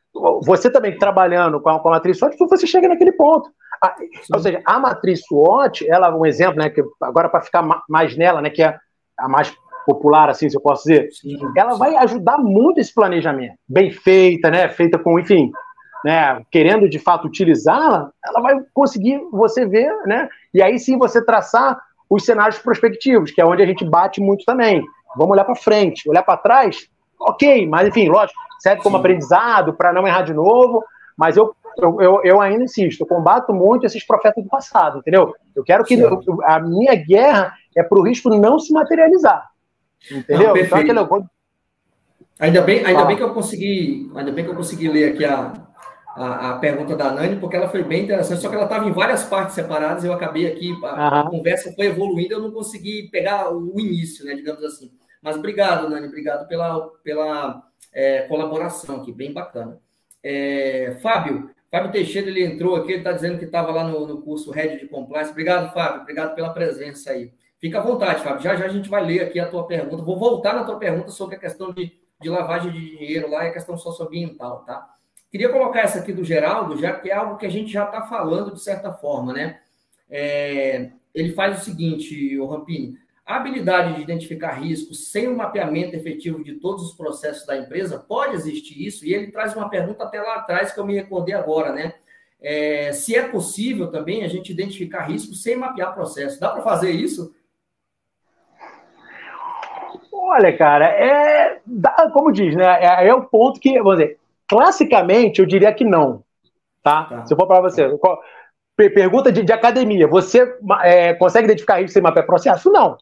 você 0.43 0.70
também 0.70 0.97
trabalhando 0.97 1.59
com 1.59 1.70
a, 1.70 1.80
com 1.80 1.89
a 1.89 1.91
matriz 1.91 2.18
SWOT, 2.18 2.36
você 2.38 2.66
chega 2.66 2.88
naquele 2.88 3.11
ponto. 3.11 3.49
A, 3.84 3.95
ou 4.34 4.39
seja, 4.39 4.61
a 4.66 4.80
matriz 4.80 5.22
SWOT, 5.26 5.88
ela 5.89 6.07
é 6.07 6.11
um 6.11 6.26
exemplo, 6.26 6.57
né, 6.57 6.70
que 6.70 6.84
agora 7.01 7.30
para 7.30 7.41
ficar 7.41 7.68
mais 7.89 8.16
nela, 8.16 8.41
né, 8.41 8.49
que 8.49 8.63
é 8.63 8.78
a 9.18 9.28
mais 9.28 9.53
popular, 9.86 10.30
assim, 10.30 10.49
se 10.49 10.57
eu 10.57 10.61
posso 10.61 10.88
dizer, 10.88 11.09
Sim. 11.11 11.38
ela 11.55 11.76
vai 11.76 11.95
ajudar 11.97 12.39
muito 12.39 12.80
esse 12.80 12.93
planejamento, 12.93 13.53
bem 13.68 13.91
feita, 13.91 14.49
né, 14.49 14.68
feita 14.70 14.97
com, 14.97 15.20
enfim, 15.20 15.51
né, 16.03 16.41
querendo 16.51 16.89
de 16.89 16.97
fato 16.97 17.28
utilizá-la, 17.28 18.09
ela 18.26 18.41
vai 18.41 18.55
conseguir 18.74 19.20
você 19.32 19.66
ver, 19.66 19.91
né, 20.05 20.28
e 20.53 20.61
aí 20.61 20.80
sim 20.80 20.97
você 20.97 21.24
traçar 21.24 21.80
os 22.09 22.24
cenários 22.24 22.57
prospectivos, 22.59 23.32
que 23.32 23.41
é 23.41 23.45
onde 23.45 23.61
a 23.61 23.66
gente 23.66 23.84
bate 23.84 24.22
muito 24.22 24.45
também. 24.45 24.84
Vamos 25.16 25.32
olhar 25.32 25.45
para 25.45 25.55
frente, 25.55 26.09
olhar 26.09 26.24
para 26.24 26.38
trás, 26.38 26.88
ok, 27.20 27.68
mas 27.68 27.88
enfim, 27.88 28.09
lógico, 28.09 28.39
serve 28.59 28.82
como 28.82 28.95
sim. 28.95 28.99
aprendizado 28.99 29.74
para 29.74 29.93
não 29.93 30.07
errar 30.07 30.24
de 30.24 30.34
novo, 30.34 30.84
mas 31.18 31.38
eu 31.38 31.55
eu, 31.78 32.22
eu, 32.24 32.41
ainda 32.41 32.63
insisto, 32.63 33.01
eu 33.01 33.07
combato 33.07 33.53
muito 33.53 33.86
esses 33.86 34.05
profetas 34.05 34.41
do 34.43 34.49
passado, 34.49 34.99
entendeu? 34.99 35.36
Eu 35.53 35.63
quero 35.63 35.84
que 35.84 35.95
eu, 35.95 36.22
a 36.43 36.59
minha 36.59 36.95
guerra 36.95 37.53
é 37.76 37.84
para 37.84 37.99
o 37.99 38.03
risco 38.03 38.30
não 38.30 38.57
se 38.57 38.72
materializar. 38.72 39.49
Entendeu? 40.09 40.49
Não, 40.49 40.57
então, 40.57 40.78
aquele... 40.78 41.26
Ainda 42.39 42.61
bem, 42.61 42.86
ainda 42.86 43.05
bem 43.05 43.16
que 43.16 43.24
eu 43.24 43.34
consegui, 43.34 44.11
ainda 44.16 44.32
bem 44.32 44.43
que 44.43 44.51
eu 44.51 44.55
consegui 44.55 44.89
ler 44.89 45.13
aqui 45.13 45.24
a, 45.26 45.53
a, 46.16 46.51
a 46.51 46.57
pergunta 46.59 46.95
da 46.95 47.11
Nani, 47.11 47.38
porque 47.38 47.55
ela 47.55 47.70
foi 47.70 47.84
bem 47.84 48.03
interessante, 48.03 48.41
só 48.41 48.49
que 48.49 48.55
ela 48.55 48.66
estava 48.66 48.88
em 48.88 48.91
várias 48.91 49.24
partes 49.24 49.55
separadas, 49.55 50.03
eu 50.03 50.11
acabei 50.11 50.47
aqui, 50.47 50.74
a, 50.84 51.22
a, 51.22 51.30
conversa 51.30 51.74
foi 51.74 51.88
evoluindo, 51.88 52.34
eu 52.34 52.41
não 52.41 52.51
consegui 52.51 53.09
pegar 53.09 53.53
o 53.53 53.80
início, 53.80 54.26
né, 54.26 54.34
digamos 54.36 54.63
assim. 54.63 54.91
Mas 55.26 55.38
obrigado, 55.38 55.89
Nani, 55.89 56.05
obrigado 56.05 56.47
pela, 56.47 56.88
pela 57.03 57.63
é, 57.91 58.28
colaboração 58.28 58.97
aqui, 58.97 59.11
bem 59.11 59.34
bacana. 59.34 59.82
É, 60.21 60.99
Fábio, 61.01 61.49
Fábio 61.71 61.91
Teixeira, 61.91 62.28
ele 62.28 62.45
entrou 62.45 62.76
aqui, 62.76 62.91
ele 62.91 62.99
está 62.99 63.11
dizendo 63.11 63.39
que 63.39 63.45
estava 63.45 63.71
lá 63.71 63.88
no, 63.88 64.05
no 64.05 64.21
curso 64.21 64.51
Red 64.51 64.78
de 64.78 64.88
Compliance. 64.88 65.32
Obrigado, 65.32 65.73
Fábio, 65.73 66.01
obrigado 66.01 66.36
pela 66.36 66.53
presença 66.53 67.09
aí. 67.09 67.34
Fica 67.59 67.80
à 67.80 67.82
vontade, 67.82 68.21
Fábio. 68.21 68.43
Já 68.43 68.55
já 68.55 68.65
a 68.65 68.69
gente 68.69 68.88
vai 68.88 69.03
ler 69.03 69.23
aqui 69.23 69.39
a 69.39 69.49
tua 69.49 69.65
pergunta. 69.65 70.03
Vou 70.03 70.19
voltar 70.19 70.53
na 70.53 70.63
tua 70.63 70.78
pergunta 70.78 71.09
sobre 71.09 71.38
a 71.38 71.39
questão 71.39 71.73
de, 71.73 71.91
de 72.21 72.30
lavagem 72.30 72.71
de 72.71 72.80
dinheiro 72.80 73.28
lá 73.28 73.45
e 73.45 73.47
a 73.47 73.53
questão 73.53 73.76
socioambiental, 73.76 74.63
tá? 74.63 74.88
Queria 75.32 75.49
colocar 75.49 75.80
essa 75.80 75.97
aqui 75.97 76.13
do 76.13 76.23
Geraldo, 76.23 76.78
já 76.78 76.93
que 76.99 77.09
é 77.09 77.15
algo 77.15 77.38
que 77.38 77.47
a 77.47 77.51
gente 77.51 77.73
já 77.73 77.86
está 77.86 78.03
falando 78.03 78.53
de 78.53 78.61
certa 78.61 78.93
forma, 78.93 79.34
né? 79.34 79.59
É, 80.07 80.91
ele 81.15 81.34
faz 81.34 81.59
o 81.59 81.65
seguinte, 81.65 82.38
o 82.38 82.45
Rampini, 82.45 82.95
a 83.26 83.38
habilidade 83.38 83.95
de 83.95 84.01
identificar 84.01 84.51
riscos 84.51 85.11
sem 85.11 85.28
um 85.28 85.36
mapeamento 85.36 85.95
efetivo 85.95 86.43
de 86.43 86.55
todos 86.55 86.84
os 86.84 86.93
processos 86.93 87.45
da 87.45 87.57
empresa, 87.57 87.97
pode 87.97 88.36
existir 88.36 88.86
isso? 88.86 89.03
E 89.03 89.13
ele 89.13 89.32
traz 89.32 89.55
uma 89.55 89.67
pergunta 89.67 90.03
até 90.03 90.21
lá 90.21 90.36
atrás 90.36 90.71
que 90.71 90.80
eu 90.80 90.86
me 90.86 90.93
recordei 90.93 91.34
agora, 91.34 91.73
né? 91.73 91.95
É, 92.39 92.91
se 92.91 93.15
é 93.15 93.28
possível 93.28 93.89
também 93.89 94.23
a 94.23 94.28
gente 94.28 94.51
identificar 94.51 95.05
riscos 95.05 95.41
sem 95.41 95.55
mapear 95.55 95.95
processo. 95.95 96.39
Dá 96.39 96.51
para 96.51 96.61
fazer 96.61 96.91
isso? 96.91 97.34
Olha, 100.13 100.55
cara, 100.55 100.86
é 100.86 101.61
como 102.13 102.32
diz, 102.32 102.55
né? 102.55 102.65
É, 102.80 103.07
é 103.07 103.13
o 103.13 103.23
ponto 103.23 103.59
que, 103.59 103.82
vamos 103.82 103.97
dizer, 103.97 104.19
classicamente 104.47 105.39
eu 105.39 105.47
diria 105.47 105.73
que 105.73 105.84
não, 105.84 106.23
tá? 106.84 107.05
tá. 107.05 107.26
Se 107.26 107.34
eu 107.34 107.38
for 107.38 107.47
para 107.47 107.61
você, 107.61 107.89
pergunta 108.76 109.32
de, 109.32 109.41
de 109.41 109.51
academia, 109.51 110.07
você 110.07 110.55
é, 110.84 111.15
consegue 111.15 111.45
identificar 111.45 111.78
risco 111.78 111.93
sem 111.93 112.03
mapear 112.03 112.28
processo? 112.28 112.71
Não. 112.71 112.97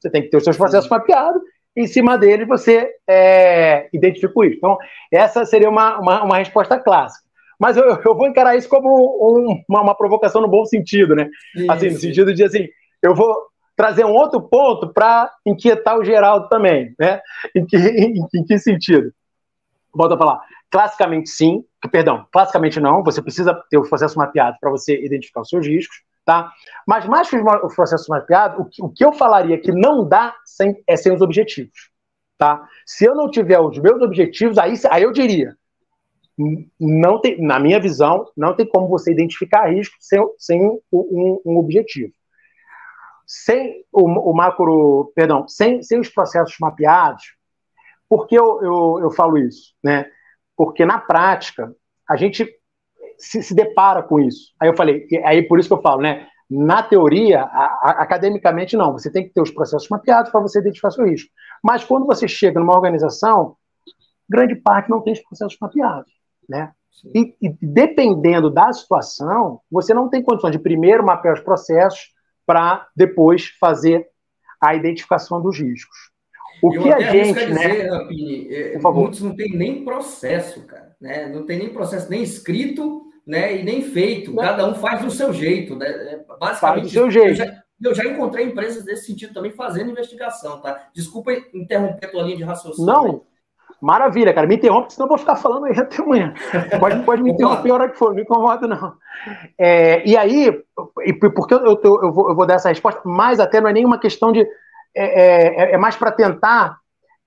Você 0.00 0.10
tem 0.10 0.22
que 0.22 0.28
ter 0.28 0.36
os 0.36 0.44
seus 0.44 0.56
processos 0.56 0.88
mapeados, 0.88 1.42
em 1.76 1.86
cima 1.86 2.18
dele 2.18 2.44
você 2.44 2.90
é, 3.08 3.88
identifica 3.92 4.46
isso. 4.46 4.56
Então, 4.56 4.78
essa 5.12 5.44
seria 5.44 5.68
uma, 5.68 5.98
uma, 5.98 6.24
uma 6.24 6.38
resposta 6.38 6.78
clássica. 6.78 7.28
Mas 7.58 7.76
eu, 7.76 7.84
eu, 7.84 8.14
vou 8.14 8.26
encarar 8.26 8.56
isso 8.56 8.68
como 8.68 8.88
um, 8.88 9.62
uma, 9.68 9.82
uma, 9.82 9.94
provocação 9.94 10.40
no 10.40 10.48
bom 10.48 10.64
sentido, 10.64 11.14
né? 11.14 11.28
Isso. 11.54 11.70
Assim, 11.70 11.90
no 11.90 11.98
sentido 11.98 12.34
de 12.34 12.42
assim, 12.42 12.66
eu 13.02 13.14
vou 13.14 13.36
trazer 13.76 14.04
um 14.04 14.14
outro 14.14 14.40
ponto 14.40 14.92
para 14.92 15.30
inquietar 15.44 15.98
o 15.98 16.04
Geraldo 16.04 16.48
também, 16.48 16.94
né? 16.98 17.20
Em 17.54 17.66
que, 17.66 17.76
em, 17.76 18.14
em 18.34 18.44
que 18.44 18.58
sentido? 18.58 19.12
volta 19.92 20.14
a 20.14 20.18
falar, 20.18 20.40
classicamente 20.70 21.28
sim, 21.28 21.64
perdão, 21.90 22.26
classicamente 22.32 22.80
não, 22.80 23.02
você 23.02 23.20
precisa 23.20 23.54
ter 23.68 23.78
o 23.78 23.88
processo 23.88 24.16
mapeado 24.18 24.56
para 24.60 24.70
você 24.70 25.04
identificar 25.04 25.40
os 25.40 25.48
seus 25.48 25.66
riscos, 25.66 25.96
tá? 26.30 26.52
Mas 26.86 27.06
mais 27.06 27.28
que 27.28 27.36
o 27.36 27.74
processo 27.74 28.06
mapeado, 28.08 28.62
o 28.62 28.64
que, 28.64 28.80
o 28.80 28.88
que 28.88 29.04
eu 29.04 29.12
falaria 29.12 29.60
que 29.60 29.72
não 29.72 30.08
dá 30.08 30.32
sem, 30.44 30.80
é 30.86 30.94
sem 30.94 31.12
os 31.12 31.20
objetivos, 31.20 31.90
tá? 32.38 32.64
Se 32.86 33.04
eu 33.04 33.16
não 33.16 33.28
tiver 33.28 33.58
os 33.58 33.76
meus 33.80 34.00
objetivos, 34.00 34.56
aí, 34.56 34.74
aí 34.92 35.02
eu 35.02 35.10
diria, 35.10 35.56
não 36.78 37.20
tem, 37.20 37.42
na 37.42 37.58
minha 37.58 37.80
visão, 37.80 38.30
não 38.36 38.54
tem 38.54 38.64
como 38.64 38.86
você 38.86 39.10
identificar 39.10 39.72
risco 39.72 39.96
sem, 39.98 40.20
sem 40.38 40.64
um, 40.64 40.80
um, 40.92 41.42
um 41.46 41.58
objetivo. 41.58 42.12
Sem 43.26 43.84
o, 43.90 44.02
o, 44.30 44.32
macro, 44.32 45.10
perdão, 45.16 45.48
sem, 45.48 45.82
sem 45.82 45.98
os 45.98 46.08
processos 46.08 46.54
mapeados, 46.60 47.24
por 48.08 48.28
que 48.28 48.36
eu, 48.36 48.62
eu, 48.62 48.98
eu 49.02 49.10
falo 49.10 49.36
isso? 49.36 49.74
Né? 49.82 50.06
Porque 50.56 50.86
na 50.86 51.00
prática, 51.00 51.74
a 52.08 52.14
gente 52.14 52.59
se, 53.20 53.42
se, 53.42 53.54
depara 53.54 54.02
com 54.02 54.18
isso. 54.18 54.52
Aí 54.60 54.68
eu 54.68 54.76
falei, 54.76 55.06
aí 55.24 55.42
por 55.42 55.58
isso 55.58 55.68
que 55.68 55.74
eu 55.74 55.82
falo, 55.82 56.02
né? 56.02 56.26
Na 56.50 56.82
teoria, 56.82 57.42
a, 57.42 57.64
a, 57.82 57.90
academicamente 58.02 58.76
não, 58.76 58.92
você 58.92 59.10
tem 59.10 59.24
que 59.24 59.32
ter 59.32 59.40
os 59.40 59.50
processos 59.50 59.88
mapeados 59.88 60.32
para 60.32 60.40
você 60.40 60.58
identificar 60.58 60.90
seu 60.90 61.06
risco. 61.06 61.30
Mas 61.62 61.84
quando 61.84 62.06
você 62.06 62.26
chega 62.26 62.58
numa 62.58 62.74
organização, 62.74 63.56
grande 64.28 64.56
parte 64.56 64.90
não 64.90 65.00
tem 65.00 65.12
os 65.12 65.20
processos 65.20 65.56
mapeados. 65.60 66.10
Né? 66.48 66.72
E, 67.14 67.34
e, 67.40 67.56
dependendo 67.62 68.50
da 68.50 68.72
situação, 68.72 69.60
você 69.70 69.94
não 69.94 70.08
tem 70.08 70.22
condições 70.22 70.52
de 70.52 70.58
primeiro 70.58 71.04
mapear 71.04 71.34
os 71.34 71.40
processos 71.40 72.12
para 72.44 72.88
depois 72.96 73.46
fazer 73.60 74.06
a 74.60 74.74
identificação 74.74 75.40
dos 75.40 75.58
riscos. 75.58 75.96
O 76.62 76.74
Eu 76.74 76.82
que 76.82 76.92
a 76.92 77.00
gente, 77.00 77.46
né? 77.46 77.68
Dizer, 77.68 77.90
Rapini, 77.90 78.54
é. 78.54 78.78
Muitos 78.78 79.22
não 79.22 79.34
tem 79.34 79.56
nem 79.56 79.84
processo, 79.84 80.66
cara, 80.66 80.94
né? 81.00 81.28
Não 81.28 81.46
tem 81.46 81.58
nem 81.58 81.72
processo 81.72 82.10
nem 82.10 82.22
escrito, 82.22 83.09
né? 83.26 83.58
E 83.58 83.62
nem 83.62 83.82
feito. 83.82 84.32
Não. 84.32 84.42
Cada 84.42 84.66
um 84.66 84.74
faz 84.74 85.02
do 85.02 85.10
seu 85.10 85.32
jeito, 85.32 85.76
né? 85.76 85.86
É, 85.86 86.20
basicamente. 86.38 86.60
Faz 86.60 86.82
do 86.82 86.88
seu 86.88 87.10
jeito. 87.10 87.28
Eu 87.28 87.34
já, 87.34 87.62
eu 87.82 87.94
já 87.94 88.04
encontrei 88.04 88.46
empresas 88.46 88.84
desse 88.84 89.06
sentido 89.06 89.34
também 89.34 89.52
fazendo 89.52 89.90
investigação, 89.90 90.60
tá? 90.60 90.88
Desculpa 90.94 91.32
interromper 91.54 92.06
a 92.06 92.10
tua 92.10 92.22
linha 92.22 92.36
de 92.36 92.44
raciocínio. 92.44 92.86
Não, 92.86 93.24
Maravilha, 93.80 94.34
cara. 94.34 94.46
Me 94.46 94.56
interrompe, 94.56 94.92
senão 94.92 95.06
eu 95.06 95.08
vou 95.08 95.18
ficar 95.18 95.36
falando 95.36 95.64
aí 95.64 95.78
até 95.78 96.02
amanhã. 96.02 96.34
Pode, 96.78 97.02
pode 97.02 97.22
me 97.22 97.30
interromper 97.30 97.70
a 97.70 97.74
hora 97.74 97.88
que 97.88 97.96
for, 97.96 98.08
não 98.08 98.16
me 98.16 98.22
incomoda, 98.22 98.66
não. 98.66 98.92
É, 99.58 100.06
e 100.06 100.16
aí, 100.16 100.62
e 101.06 101.12
porque 101.14 101.54
eu, 101.54 101.60
eu, 101.60 101.80
eu, 101.82 102.12
vou, 102.12 102.28
eu, 102.30 102.36
vou, 102.36 102.46
dar 102.46 102.54
essa 102.54 102.68
resposta, 102.68 103.00
mas 103.04 103.40
até 103.40 103.60
não 103.60 103.70
é 103.70 103.72
nenhuma 103.72 103.98
questão 103.98 104.32
de. 104.32 104.46
É, 104.94 105.70
é, 105.70 105.74
é 105.74 105.78
mais 105.78 105.96
para 105.96 106.10
tentar 106.10 106.78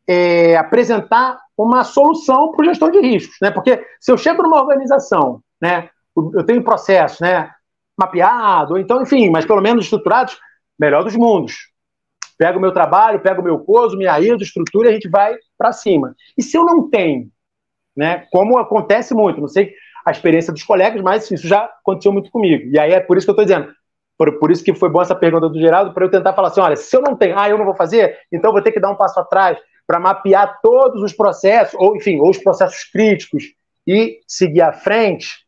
é, 0.07 0.55
apresentar 0.57 1.39
uma 1.57 1.83
solução 1.83 2.51
para 2.51 2.61
o 2.61 2.65
gestor 2.65 2.91
de 2.91 2.99
riscos. 2.99 3.37
Né? 3.41 3.49
Porque 3.49 3.83
se 3.99 4.11
eu 4.11 4.17
chego 4.17 4.43
numa 4.43 4.61
organização, 4.61 5.41
né, 5.63 5.89
eu 6.35 6.43
tenho 6.43 6.63
processo 6.63 7.23
né, 7.23 7.49
mapeado, 7.97 8.77
então, 8.77 9.01
enfim, 9.01 9.29
mas 9.29 9.45
pelo 9.45 9.61
menos 9.61 9.85
estruturados, 9.85 10.37
melhor 10.77 11.03
dos 11.03 11.15
mundos 11.15 11.73
pego 12.37 12.57
o 12.57 12.61
meu 12.61 12.71
trabalho, 12.71 13.21
pego 13.21 13.41
o 13.41 13.43
meu 13.43 13.59
coso, 13.59 13.97
minha 13.97 14.19
ISO, 14.19 14.43
estrutura 14.43 14.87
e 14.87 14.91
a 14.91 14.93
gente 14.93 15.09
vai 15.09 15.35
para 15.57 15.71
cima. 15.71 16.15
E 16.37 16.43
se 16.43 16.57
eu 16.57 16.65
não 16.65 16.89
tenho, 16.89 17.27
né, 17.95 18.25
como 18.31 18.57
acontece 18.57 19.13
muito, 19.13 19.39
não 19.39 19.47
sei 19.47 19.73
a 20.05 20.11
experiência 20.11 20.51
dos 20.51 20.63
colegas, 20.63 21.01
mas 21.01 21.31
isso 21.31 21.47
já 21.47 21.63
aconteceu 21.63 22.11
muito 22.11 22.29
comigo. 22.29 22.69
E 22.69 22.77
aí 22.77 22.91
é 22.91 22.99
por 22.99 23.17
isso 23.17 23.25
que 23.25 23.29
eu 23.29 23.41
estou 23.41 23.45
dizendo, 23.45 23.73
por, 24.17 24.39
por, 24.39 24.51
isso 24.51 24.63
que 24.63 24.73
foi 24.73 24.89
boa 24.89 25.03
essa 25.03 25.15
pergunta 25.15 25.47
do 25.47 25.59
Geraldo, 25.59 25.93
para 25.93 26.03
eu 26.03 26.11
tentar 26.11 26.33
falar 26.33 26.49
assim, 26.49 26.59
olha, 26.59 26.75
se 26.75 26.95
eu 26.95 27.01
não 27.01 27.15
tenho, 27.15 27.39
ah, 27.39 27.49
eu 27.49 27.57
não 27.57 27.65
vou 27.65 27.75
fazer, 27.75 28.17
então 28.31 28.51
vou 28.51 28.61
ter 28.61 28.71
que 28.71 28.79
dar 28.79 28.91
um 28.91 28.95
passo 28.95 29.19
atrás 29.19 29.57
para 29.87 29.99
mapear 29.99 30.59
todos 30.61 31.01
os 31.01 31.13
processos, 31.13 31.73
ou 31.79 31.95
enfim, 31.95 32.19
ou 32.19 32.29
os 32.29 32.37
processos 32.37 32.83
críticos 32.91 33.43
e 33.87 34.19
seguir 34.27 34.61
à 34.61 34.73
frente. 34.73 35.42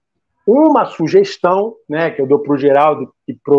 Uma 0.45 0.85
sugestão, 0.85 1.75
né, 1.89 2.11
que 2.11 2.21
eu 2.21 2.27
dou 2.27 2.39
para 2.39 2.53
o 2.53 2.57
Geraldo 2.57 3.13
e 3.27 3.33
para 3.33 3.55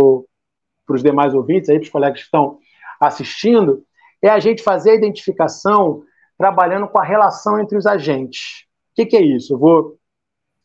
os 0.94 1.02
demais 1.02 1.34
ouvintes, 1.34 1.68
para 1.68 1.80
os 1.80 1.88
colegas 1.88 2.18
que 2.20 2.24
estão 2.24 2.58
assistindo, 3.00 3.82
é 4.22 4.28
a 4.28 4.38
gente 4.38 4.62
fazer 4.62 4.90
a 4.90 4.94
identificação 4.94 6.02
trabalhando 6.38 6.88
com 6.88 6.98
a 6.98 7.04
relação 7.04 7.58
entre 7.58 7.76
os 7.76 7.86
agentes. 7.86 8.66
O 8.92 8.94
que, 8.96 9.06
que 9.06 9.16
é 9.16 9.22
isso? 9.22 9.54
Eu 9.54 9.58
vou 9.58 9.96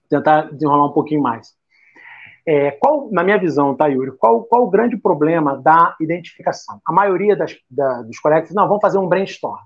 tentar 0.10 0.52
desenrolar 0.52 0.88
um 0.88 0.94
pouquinho 0.94 1.22
mais. 1.22 1.50
É, 2.46 2.72
qual, 2.72 3.10
na 3.12 3.24
minha 3.24 3.38
visão, 3.38 3.76
tá, 3.76 3.88
Yuri, 3.88 4.12
qual, 4.18 4.44
qual 4.44 4.64
o 4.64 4.70
grande 4.70 4.98
problema 4.98 5.58
da 5.58 5.96
identificação? 6.02 6.82
A 6.86 6.92
maioria 6.92 7.36
das, 7.36 7.56
da, 7.70 8.02
dos 8.02 8.20
colegas, 8.20 8.52
não, 8.52 8.68
vamos 8.68 8.82
fazer 8.82 8.98
um 8.98 9.08
brainstorm. 9.08 9.60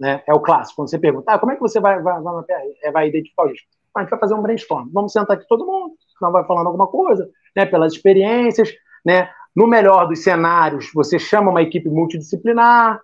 Né? 0.00 0.22
É 0.26 0.32
o 0.34 0.40
clássico, 0.40 0.76
quando 0.76 0.90
você 0.90 0.98
pergunta, 0.98 1.32
ah, 1.32 1.38
como 1.38 1.52
é 1.52 1.54
que 1.54 1.60
você 1.60 1.78
vai, 1.78 2.00
vai, 2.02 2.20
vai, 2.20 2.44
é, 2.82 2.90
vai 2.90 3.08
identificar 3.08 3.44
o 3.44 3.48
risco? 3.48 3.68
A 3.96 4.00
gente 4.00 4.10
vai 4.10 4.18
fazer 4.18 4.34
um 4.34 4.42
brainstorm. 4.42 4.88
Vamos 4.92 5.12
sentar 5.12 5.36
aqui 5.36 5.46
todo 5.46 5.66
mundo, 5.66 5.94
não 6.20 6.32
vai 6.32 6.44
falando 6.44 6.66
alguma 6.66 6.86
coisa, 6.86 7.28
né, 7.54 7.66
pelas 7.66 7.92
experiências, 7.92 8.72
né, 9.04 9.28
no 9.54 9.66
melhor 9.66 10.08
dos 10.08 10.22
cenários, 10.22 10.90
você 10.94 11.18
chama 11.18 11.50
uma 11.50 11.62
equipe 11.62 11.88
multidisciplinar 11.88 13.00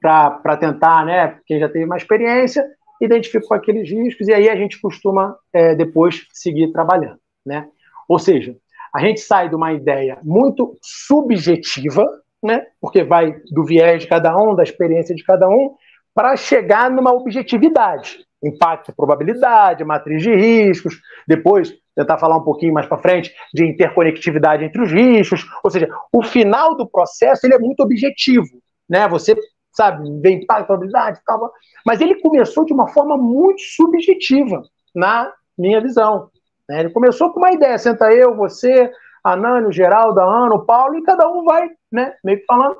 para 0.00 0.56
tentar, 0.58 1.06
né, 1.06 1.38
quem 1.46 1.58
já 1.58 1.68
teve 1.68 1.86
mais 1.86 2.02
experiência, 2.02 2.64
identificou 3.00 3.56
aqueles 3.56 3.90
riscos 3.90 4.28
e 4.28 4.34
aí 4.34 4.48
a 4.48 4.56
gente 4.56 4.80
costuma 4.80 5.36
é, 5.52 5.74
depois 5.74 6.26
seguir 6.32 6.70
trabalhando, 6.72 7.18
né? 7.44 7.66
Ou 8.08 8.18
seja, 8.18 8.54
a 8.94 9.00
gente 9.00 9.20
sai 9.20 9.48
de 9.48 9.54
uma 9.54 9.72
ideia 9.72 10.18
muito 10.22 10.76
subjetiva, 10.82 12.06
né, 12.42 12.66
porque 12.80 13.02
vai 13.02 13.40
do 13.50 13.64
viés 13.64 14.02
de 14.02 14.08
cada 14.08 14.36
um, 14.36 14.54
da 14.54 14.62
experiência 14.62 15.14
de 15.14 15.24
cada 15.24 15.48
um, 15.48 15.74
para 16.14 16.36
chegar 16.36 16.90
numa 16.90 17.12
objetividade. 17.12 18.18
Impacto, 18.44 18.94
probabilidade, 18.94 19.84
matriz 19.84 20.22
de 20.22 20.34
riscos, 20.34 21.00
depois 21.26 21.74
tentar 21.94 22.18
falar 22.18 22.36
um 22.36 22.44
pouquinho 22.44 22.74
mais 22.74 22.86
para 22.86 22.98
frente 22.98 23.32
de 23.52 23.64
interconectividade 23.64 24.64
entre 24.64 24.82
os 24.82 24.90
riscos, 24.90 25.46
ou 25.62 25.70
seja, 25.70 25.88
o 26.12 26.22
final 26.22 26.76
do 26.76 26.88
processo 26.88 27.46
ele 27.46 27.54
é 27.54 27.58
muito 27.58 27.80
objetivo, 27.80 28.48
né? 28.88 29.06
Você 29.08 29.36
sabe, 29.72 30.08
vem 30.20 30.42
impacto, 30.42 30.66
probabilidade, 30.66 31.20
tal, 31.26 31.52
mas 31.84 32.00
ele 32.00 32.20
começou 32.20 32.64
de 32.64 32.72
uma 32.72 32.88
forma 32.88 33.16
muito 33.16 33.60
subjetiva, 33.60 34.62
na 34.94 35.32
minha 35.58 35.80
visão. 35.80 36.30
Né? 36.68 36.80
Ele 36.80 36.90
começou 36.90 37.32
com 37.32 37.40
uma 37.40 37.52
ideia, 37.52 37.76
senta 37.76 38.12
eu, 38.12 38.36
você, 38.36 38.90
a 39.22 39.36
Nani, 39.36 39.66
o 39.66 39.72
Geraldo, 39.72 40.20
a 40.20 40.24
Ana, 40.24 40.54
o 40.54 40.64
Paulo, 40.64 40.96
e 40.96 41.02
cada 41.02 41.28
um 41.28 41.44
vai, 41.44 41.68
né, 41.90 42.14
meio 42.22 42.38
que 42.38 42.46
falando. 42.46 42.78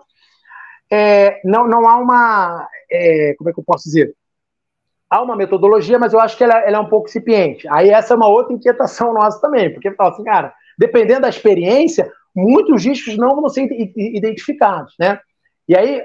É, 0.90 1.40
não, 1.44 1.66
não 1.66 1.88
há 1.88 1.96
uma, 1.96 2.68
é, 2.90 3.34
como 3.36 3.50
é 3.50 3.52
que 3.52 3.58
eu 3.58 3.64
posso 3.64 3.84
dizer? 3.84 4.14
Há 5.08 5.22
uma 5.22 5.36
metodologia, 5.36 5.98
mas 5.98 6.12
eu 6.12 6.20
acho 6.20 6.36
que 6.36 6.44
ela, 6.44 6.58
ela, 6.60 6.78
é 6.78 6.80
um 6.80 6.88
pouco 6.88 7.08
incipiente. 7.08 7.66
Aí 7.70 7.90
essa 7.90 8.14
é 8.14 8.16
uma 8.16 8.28
outra 8.28 8.52
inquietação 8.52 9.12
nossa 9.14 9.40
também, 9.40 9.72
porque 9.72 9.92
fala 9.92 10.10
assim, 10.10 10.24
cara, 10.24 10.52
dependendo 10.78 11.22
da 11.22 11.28
experiência, 11.28 12.10
muitos 12.34 12.84
riscos 12.84 13.16
não 13.16 13.36
vão 13.36 13.48
ser 13.48 13.68
identificados, 13.96 14.94
né? 14.98 15.20
E 15.68 15.76
aí, 15.76 16.02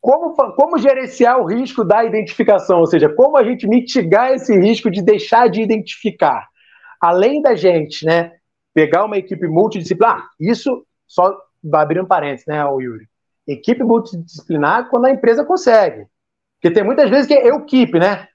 como, 0.00 0.34
como 0.34 0.78
gerenciar 0.78 1.40
o 1.40 1.46
risco 1.46 1.84
da 1.84 2.04
identificação? 2.04 2.80
Ou 2.80 2.86
seja, 2.86 3.08
como 3.08 3.36
a 3.36 3.44
gente 3.44 3.66
mitigar 3.66 4.32
esse 4.32 4.56
risco 4.58 4.90
de 4.90 5.02
deixar 5.02 5.48
de 5.48 5.60
identificar? 5.60 6.46
Além 7.00 7.42
da 7.42 7.54
gente, 7.54 8.04
né, 8.06 8.32
pegar 8.72 9.04
uma 9.04 9.18
equipe 9.18 9.46
multidisciplinar, 9.46 10.28
isso 10.40 10.86
só 11.06 11.36
abrindo 11.72 12.06
parênteses, 12.06 12.46
né, 12.46 12.60
Yuri? 12.60 13.08
Equipe 13.46 13.82
multidisciplinar 13.82 14.88
quando 14.88 15.06
a 15.06 15.10
empresa 15.10 15.44
consegue. 15.44 16.06
Porque 16.60 16.74
tem 16.74 16.84
muitas 16.84 17.10
vezes 17.10 17.26
que 17.26 17.34
é 17.34 17.48
equipe, 17.48 17.98
né? 17.98 18.26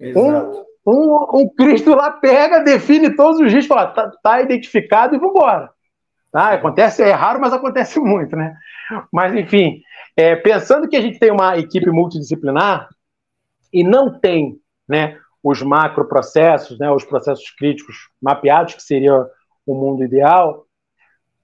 Um, 0.00 0.64
um, 0.86 1.40
um, 1.40 1.48
Cristo 1.48 1.94
lá 1.94 2.10
pega, 2.10 2.60
define 2.60 3.14
todos 3.16 3.40
os 3.40 3.50
dias, 3.50 3.66
fala, 3.66 3.88
tá, 3.88 4.12
tá 4.22 4.42
identificado 4.42 5.14
e 5.14 5.18
vambora. 5.18 5.70
Tá? 6.30 6.52
Acontece, 6.52 7.02
é 7.02 7.12
raro, 7.12 7.40
mas 7.40 7.52
acontece 7.52 7.98
muito, 8.00 8.36
né? 8.36 8.54
Mas, 9.12 9.34
enfim, 9.34 9.80
é, 10.16 10.36
pensando 10.36 10.88
que 10.88 10.96
a 10.96 11.00
gente 11.00 11.18
tem 11.18 11.30
uma 11.30 11.58
equipe 11.58 11.90
multidisciplinar 11.90 12.88
e 13.72 13.82
não 13.82 14.18
tem 14.18 14.58
né, 14.88 15.18
os 15.42 15.62
macroprocessos, 15.62 16.78
né, 16.78 16.90
os 16.90 17.04
processos 17.04 17.50
críticos 17.50 17.96
mapeados, 18.22 18.74
que 18.74 18.82
seria 18.82 19.26
o 19.66 19.74
mundo 19.74 20.04
ideal, 20.04 20.66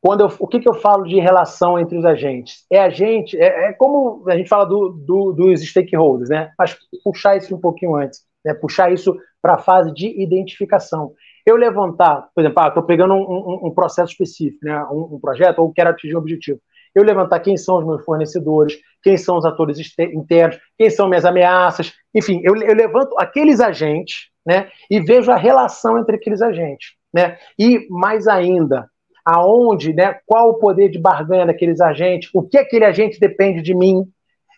quando 0.00 0.20
eu, 0.20 0.32
o 0.38 0.48
que, 0.48 0.60
que 0.60 0.68
eu 0.68 0.74
falo 0.74 1.04
de 1.04 1.18
relação 1.20 1.78
entre 1.78 1.96
os 1.96 2.04
agentes? 2.04 2.64
É 2.70 2.80
a 2.80 2.90
gente, 2.90 3.36
é, 3.36 3.68
é 3.68 3.72
como 3.72 4.24
a 4.28 4.36
gente 4.36 4.48
fala 4.48 4.64
do, 4.64 4.88
do, 4.90 5.32
dos 5.32 5.60
stakeholders, 5.62 6.28
né? 6.28 6.52
Mas 6.58 6.76
puxar 7.04 7.36
isso 7.36 7.54
um 7.54 7.60
pouquinho 7.60 7.94
antes 7.94 8.20
né, 8.44 8.54
puxar 8.54 8.92
isso 8.92 9.16
para 9.40 9.54
a 9.54 9.58
fase 9.58 9.92
de 9.92 10.22
identificação. 10.22 11.12
Eu 11.44 11.56
levantar, 11.56 12.28
por 12.34 12.40
exemplo, 12.40 12.62
estou 12.66 12.82
ah, 12.82 12.86
pegando 12.86 13.14
um, 13.14 13.20
um, 13.20 13.66
um, 13.66 13.74
processo 13.74 14.12
específico, 14.12 14.64
né, 14.64 14.84
um, 14.84 15.16
um, 15.16 15.20
projeto, 15.20 15.58
ou 15.58 15.72
quero 15.72 15.90
atingir 15.90 16.14
um 16.14 16.20
objetivo. 16.20 16.60
Eu 16.94 17.02
levantar 17.02 17.40
quem 17.40 17.56
são 17.56 17.78
os 17.78 17.86
meus 17.86 18.04
fornecedores, 18.04 18.78
quem 19.02 19.16
são 19.16 19.38
os 19.38 19.44
atores 19.44 19.78
internos, 19.98 20.58
quem 20.78 20.90
são 20.90 21.08
minhas 21.08 21.24
ameaças, 21.24 21.92
enfim, 22.14 22.40
eu, 22.44 22.54
eu 22.56 22.74
levanto 22.74 23.18
aqueles 23.18 23.60
agentes 23.60 24.28
né, 24.46 24.68
e 24.90 25.00
vejo 25.00 25.30
a 25.32 25.36
relação 25.36 25.98
entre 25.98 26.16
aqueles 26.16 26.42
agentes. 26.42 26.90
Né, 27.12 27.36
e 27.58 27.86
mais 27.90 28.26
ainda, 28.26 28.88
aonde, 29.24 29.92
né, 29.92 30.18
qual 30.26 30.50
o 30.50 30.58
poder 30.58 30.88
de 30.88 30.98
barganha 30.98 31.46
daqueles 31.46 31.80
agentes, 31.80 32.30
o 32.32 32.42
que 32.42 32.56
aquele 32.56 32.84
agente 32.84 33.20
depende 33.20 33.60
de 33.60 33.74
mim, 33.74 34.06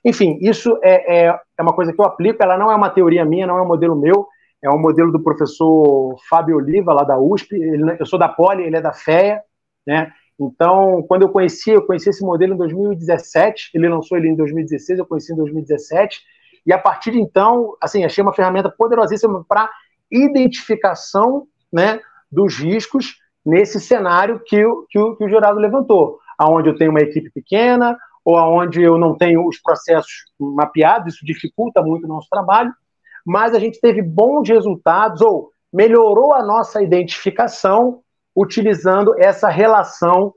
enfim, 0.04 0.38
isso 0.40 0.78
é, 0.82 1.26
é, 1.26 1.40
é, 1.58 1.62
uma 1.62 1.72
coisa 1.72 1.92
que 1.92 2.00
eu 2.00 2.04
aplico, 2.04 2.42
ela 2.42 2.58
não 2.58 2.70
é 2.70 2.74
uma 2.74 2.90
teoria 2.90 3.24
minha, 3.24 3.46
não 3.46 3.58
é 3.58 3.62
um 3.62 3.66
modelo 3.66 3.96
meu, 3.96 4.26
é 4.62 4.70
um 4.70 4.78
modelo 4.78 5.10
do 5.10 5.22
professor 5.22 6.16
Fábio 6.28 6.56
Oliva, 6.56 6.92
lá 6.92 7.04
da 7.04 7.18
USP. 7.18 7.54
Ele, 7.54 7.96
eu 7.98 8.06
sou 8.06 8.18
da 8.18 8.28
Poli, 8.28 8.64
ele 8.64 8.76
é 8.76 8.80
da 8.80 8.92
FEA, 8.92 9.42
né? 9.86 10.12
Então, 10.38 11.02
quando 11.06 11.22
eu 11.22 11.28
conheci, 11.28 11.70
eu 11.70 11.86
conheci 11.86 12.10
esse 12.10 12.24
modelo 12.24 12.54
em 12.54 12.56
2017, 12.56 13.70
ele 13.74 13.88
lançou 13.88 14.18
ele 14.18 14.28
em 14.28 14.34
2016, 14.34 14.98
eu 14.98 15.06
conheci 15.06 15.32
em 15.32 15.36
2017, 15.36 16.20
e 16.66 16.72
a 16.72 16.78
partir 16.78 17.12
de 17.12 17.20
então, 17.20 17.76
assim, 17.80 18.04
achei 18.04 18.22
uma 18.22 18.32
ferramenta 18.32 18.68
poderosíssima 18.68 19.44
para 19.48 19.70
identificação, 20.10 21.46
né, 21.72 22.00
dos 22.30 22.58
riscos 22.58 23.16
nesse 23.44 23.80
cenário 23.80 24.40
que 24.44 24.64
o, 24.64 24.86
que 24.88 24.98
o, 24.98 25.16
que 25.16 25.24
o 25.24 25.28
Geraldo 25.28 25.60
levantou, 25.60 26.18
aonde 26.38 26.68
eu 26.68 26.76
tenho 26.76 26.90
uma 26.90 27.00
equipe 27.00 27.30
pequena, 27.30 27.96
ou 28.24 28.36
aonde 28.36 28.80
eu 28.80 28.96
não 28.96 29.16
tenho 29.16 29.46
os 29.46 29.60
processos 29.60 30.12
mapeados, 30.38 31.14
isso 31.14 31.26
dificulta 31.26 31.82
muito 31.82 32.04
o 32.04 32.08
nosso 32.08 32.28
trabalho, 32.30 32.72
mas 33.24 33.54
a 33.54 33.58
gente 33.58 33.80
teve 33.80 34.00
bons 34.02 34.48
resultados, 34.48 35.20
ou 35.20 35.50
melhorou 35.72 36.32
a 36.32 36.42
nossa 36.42 36.82
identificação 36.82 38.00
utilizando 38.34 39.14
essa 39.18 39.48
relação 39.48 40.32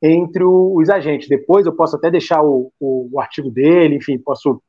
entre 0.00 0.44
os 0.44 0.90
agentes. 0.90 1.28
Depois 1.28 1.66
eu 1.66 1.74
posso 1.74 1.96
até 1.96 2.10
deixar 2.10 2.42
o, 2.42 2.72
o, 2.80 3.08
o 3.12 3.20
artigo 3.20 3.50
dele, 3.50 3.96
enfim, 3.96 4.18
posso 4.18 4.60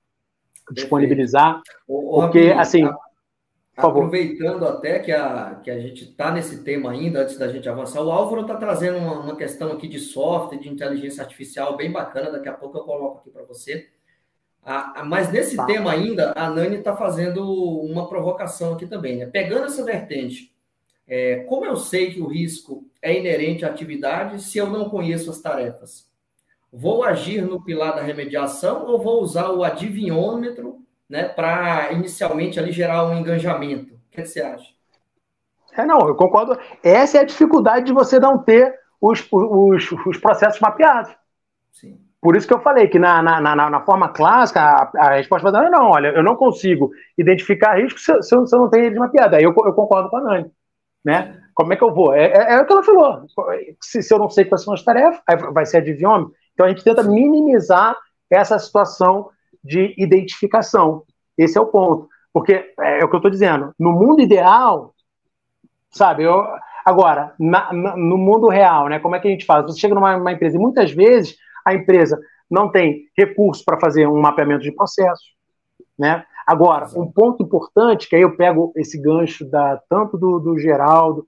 disponibilizar, 0.72 1.62
porque, 1.86 2.54
assim, 2.58 2.90
Aproveitando 3.76 4.68
até 4.68 5.00
que 5.00 5.12
a, 5.12 5.60
que 5.64 5.72
a 5.72 5.80
gente 5.80 6.04
está 6.04 6.32
nesse 6.32 6.64
tema 6.64 6.92
ainda, 6.92 7.22
antes 7.22 7.40
da 7.40 7.48
gente 7.48 7.68
avançar, 7.68 8.04
o 8.04 8.12
Álvaro 8.12 8.42
está 8.42 8.56
trazendo 8.56 9.00
uma, 9.00 9.20
uma, 9.20 9.36
questão 9.36 9.72
aqui 9.72 9.88
de 9.88 10.00
software, 10.00 10.60
de 10.60 10.70
inteligência 10.70 11.24
artificial 11.24 11.76
bem 11.76 11.92
bacana, 11.92 12.32
daqui 12.32 12.48
a 12.48 12.54
pouco 12.54 12.78
eu 12.78 12.84
coloco 12.84 13.20
aqui 13.20 13.32
para 13.32 13.44
você. 13.44 13.90
Ah, 14.64 15.04
mas 15.04 15.32
nesse 15.32 15.56
tá. 15.56 15.66
tema 15.66 15.92
ainda, 15.92 16.34
a 16.36 16.50
Nani 16.52 16.78
está 16.78 16.96
fazendo 16.96 17.44
uma 17.82 18.08
provocação 18.08 18.74
aqui 18.74 18.86
também, 18.86 19.18
né? 19.18 19.26
Pegando 19.26 19.66
essa 19.66 19.84
vertente, 19.84 20.54
é, 21.08 21.38
como 21.50 21.66
eu 21.66 21.76
sei 21.76 22.14
que 22.14 22.22
o 22.22 22.28
risco 22.28 22.88
é 23.02 23.18
inerente 23.18 23.66
à 23.66 23.70
atividade 23.70 24.42
se 24.42 24.60
eu 24.60 24.68
não 24.68 24.88
conheço 24.88 25.32
as 25.32 25.42
tarefas? 25.42 26.08
Vou 26.72 27.04
agir 27.04 27.42
no 27.42 27.64
pilar 27.64 27.96
da 27.96 28.02
remediação 28.02 28.86
ou 28.86 29.02
vou 29.02 29.22
usar 29.22 29.50
o 29.50 29.64
adivinhômetro 29.64 30.84
né, 31.14 31.26
para 31.26 31.92
inicialmente 31.92 32.60
ali 32.60 32.72
gerar 32.72 33.06
um 33.06 33.16
engajamento. 33.16 33.94
O 33.94 34.00
que, 34.10 34.26
você 34.26 34.42
acha? 34.42 34.66
É, 35.78 35.86
não, 35.86 36.08
eu 36.08 36.16
concordo. 36.16 36.58
Essa 36.82 37.20
é 37.20 37.22
a 37.22 37.24
dificuldade 37.26 37.86
de 37.86 37.94
você 37.94 38.20
não 38.20 38.40
ter 38.40 38.74
os, 39.00 39.24
os, 39.32 39.92
os 40.08 40.18
processos 40.18 40.60
mapeados. 40.60 41.16
Sim. 41.72 42.00
Por 42.20 42.36
isso 42.36 42.48
que 42.48 42.54
eu 42.54 42.62
falei 42.62 42.88
que 42.88 42.98
na, 42.98 43.22
na, 43.22 43.40
na, 43.40 43.56
na 43.70 43.82
forma 43.82 44.10
clássica, 44.10 44.60
a, 44.60 44.92
a 44.96 45.16
resposta 45.18 45.52
vai 45.52 45.62
dar, 45.62 45.70
não, 45.70 45.92
olha, 45.92 46.08
eu 46.08 46.24
não 46.24 46.36
consigo 46.36 46.90
identificar 47.16 47.76
riscos 47.76 48.04
se, 48.04 48.24
se, 48.24 48.36
eu, 48.36 48.48
se 48.48 48.56
eu 48.56 48.62
não 48.62 48.70
tenho 48.72 48.86
eles 48.86 48.98
mapeados. 48.98 49.38
Aí 49.38 49.44
eu, 49.44 49.54
eu 49.56 49.74
concordo 49.74 50.10
com 50.10 50.18
a 50.18 50.22
Nani. 50.22 50.52
Né? 51.06 51.40
Como 51.54 51.74
é 51.74 51.76
que 51.76 51.84
eu 51.84 51.94
vou? 51.94 52.12
É, 52.16 52.26
é, 52.26 52.54
é, 52.54 52.60
o 52.60 52.66
que 52.66 52.74
ela 52.74 52.82
falou. 52.82 53.22
Se, 53.80 54.02
se, 54.02 54.12
eu 54.12 54.18
não 54.18 54.32
sei 54.32 54.46
quais 54.46 54.64
são 54.64 54.74
as 54.74 54.82
tarefas, 54.82 55.22
aí 55.28 55.38
vai 55.38 55.68
ser 55.68 55.78
adivinhome. 55.78 56.32
Então 56.54 56.66
a 56.66 56.70
gente 56.70 56.84
tenta 56.84 57.04
minimizar 57.04 57.96
essa 58.32 58.58
situação 58.58 59.30
de 59.64 59.94
identificação. 59.98 61.04
Esse 61.38 61.58
é 61.58 61.62
o 61.62 61.68
ponto. 61.68 62.08
Porque 62.32 62.74
é, 62.80 63.00
é 63.00 63.06
o 63.06 63.10
que 63.10 63.16
eu 63.16 63.20
estou 63.20 63.32
dizendo. 63.32 63.74
No 63.80 63.92
mundo 63.92 64.22
ideal, 64.22 64.94
sabe, 65.92 66.24
eu, 66.24 66.44
agora, 66.84 67.34
na, 67.40 67.72
na, 67.72 67.96
no 67.96 68.18
mundo 68.18 68.48
real, 68.50 68.90
né, 68.90 69.00
como 69.00 69.16
é 69.16 69.20
que 69.20 69.28
a 69.28 69.32
gente 69.32 69.46
faz? 69.46 69.64
Você 69.66 69.80
chega 69.80 69.96
numa 69.96 70.32
empresa 70.32 70.58
e 70.58 70.60
muitas 70.60 70.92
vezes 70.92 71.38
a 71.66 71.74
empresa 71.74 72.20
não 72.50 72.70
tem 72.70 73.06
recurso 73.18 73.64
para 73.64 73.80
fazer 73.80 74.08
um 74.08 74.20
mapeamento 74.20 74.64
de 74.64 74.72
processo. 74.72 75.24
Né? 75.98 76.24
Agora, 76.46 76.88
um 76.96 77.10
ponto 77.10 77.42
importante, 77.42 78.10
que 78.10 78.16
aí 78.16 78.22
eu 78.22 78.36
pego 78.36 78.74
esse 78.76 79.00
gancho 79.00 79.50
da, 79.50 79.82
tanto 79.90 80.18
do, 80.18 80.40
do 80.40 80.60
Geraldo 80.60 81.26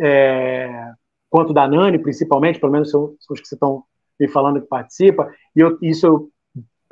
é, 0.00 0.92
quanto 1.28 1.52
da 1.52 1.66
Nani, 1.66 1.98
principalmente, 1.98 2.60
pelo 2.60 2.72
menos 2.72 2.90
são 2.90 3.14
os 3.30 3.40
que 3.40 3.46
estão 3.46 3.84
me 4.20 4.28
falando 4.28 4.60
que 4.60 4.68
participa, 4.68 5.32
e 5.56 5.60
eu, 5.60 5.78
isso 5.82 6.06
eu 6.06 6.30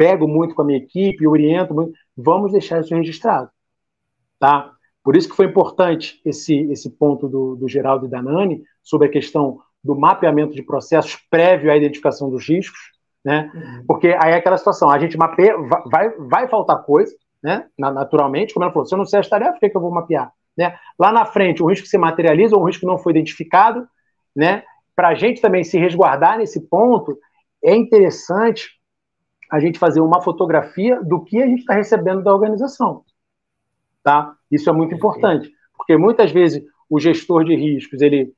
pego 0.00 0.26
muito 0.26 0.54
com 0.54 0.62
a 0.62 0.64
minha 0.64 0.78
equipe, 0.78 1.26
oriento 1.26 1.74
muito, 1.74 1.92
vamos 2.16 2.52
deixar 2.52 2.80
isso 2.80 2.94
registrado. 2.94 3.50
Tá? 4.38 4.72
Por 5.04 5.14
isso 5.14 5.28
que 5.28 5.36
foi 5.36 5.44
importante 5.44 6.18
esse, 6.24 6.56
esse 6.72 6.88
ponto 6.96 7.28
do, 7.28 7.54
do 7.54 7.68
Geraldo 7.68 8.06
e 8.06 8.08
da 8.08 8.22
Nani 8.22 8.62
sobre 8.82 9.08
a 9.08 9.10
questão 9.10 9.58
do 9.84 9.94
mapeamento 9.94 10.54
de 10.54 10.62
processos 10.62 11.16
prévio 11.28 11.70
à 11.70 11.76
identificação 11.76 12.30
dos 12.30 12.48
riscos, 12.48 12.78
né? 13.22 13.50
Uhum. 13.54 13.84
Porque 13.86 14.16
aí 14.18 14.32
é 14.32 14.36
aquela 14.36 14.56
situação, 14.56 14.88
a 14.88 14.98
gente 14.98 15.18
mapeia, 15.18 15.54
vai, 15.90 16.08
vai 16.16 16.48
faltar 16.48 16.82
coisa, 16.82 17.14
né? 17.42 17.66
Naturalmente, 17.78 18.54
como 18.54 18.64
ela 18.64 18.72
falou, 18.72 18.86
se 18.86 18.94
eu 18.94 18.98
não 18.98 19.04
sei 19.04 19.20
as 19.20 19.28
tarefas, 19.28 19.54
por 19.54 19.60
que, 19.60 19.68
que 19.68 19.76
eu 19.76 19.82
vou 19.82 19.90
mapear? 19.90 20.32
Né? 20.56 20.74
Lá 20.98 21.12
na 21.12 21.26
frente, 21.26 21.62
o 21.62 21.66
risco 21.66 21.86
se 21.86 21.98
materializa 21.98 22.56
ou 22.56 22.62
o 22.62 22.66
risco 22.66 22.86
não 22.86 22.96
foi 22.96 23.12
identificado, 23.12 23.86
né? 24.34 24.62
Para 24.96 25.08
a 25.08 25.14
gente 25.14 25.42
também 25.42 25.62
se 25.62 25.78
resguardar 25.78 26.38
nesse 26.38 26.68
ponto, 26.68 27.18
é 27.62 27.76
interessante 27.76 28.79
a 29.50 29.58
gente 29.58 29.78
fazer 29.78 30.00
uma 30.00 30.22
fotografia 30.22 31.00
do 31.02 31.22
que 31.22 31.42
a 31.42 31.46
gente 31.46 31.60
está 31.60 31.74
recebendo 31.74 32.22
da 32.22 32.32
organização. 32.32 33.04
Tá? 34.02 34.34
Isso 34.50 34.70
é 34.70 34.72
muito 34.72 34.94
importante, 34.94 35.50
porque 35.76 35.96
muitas 35.96 36.30
vezes 36.30 36.62
o 36.88 36.98
gestor 36.98 37.44
de 37.44 37.54
riscos 37.54 38.00
ele 38.00 38.32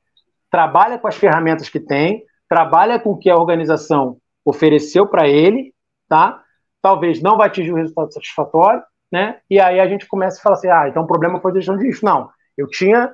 trabalha 0.49 0.99
com 0.99 1.07
as 1.07 1.15
ferramentas 1.15 1.69
que 1.69 1.79
tem, 1.79 2.23
trabalha 2.47 2.99
com 2.99 3.11
o 3.11 3.17
que 3.17 3.29
a 3.29 3.35
organização 3.35 4.17
ofereceu 4.45 5.07
para 5.07 5.27
ele, 5.27 5.73
tá? 6.07 6.43
Talvez 6.81 7.21
não 7.21 7.37
vai 7.37 7.47
atingir 7.47 7.71
o 7.71 7.75
resultado 7.75 8.13
satisfatório, 8.13 8.83
né? 9.11 9.39
E 9.49 9.59
aí 9.59 9.79
a 9.79 9.87
gente 9.87 10.07
começa 10.07 10.37
a 10.37 10.41
falar 10.43 10.55
assim, 10.55 10.69
ah, 10.69 10.87
então 10.87 11.03
o 11.03 11.07
problema 11.07 11.39
foi 11.39 11.51
a 11.51 11.55
gestão 11.55 11.77
de 11.77 11.87
risco. 11.87 12.05
Não, 12.05 12.29
eu 12.57 12.67
tinha 12.67 13.11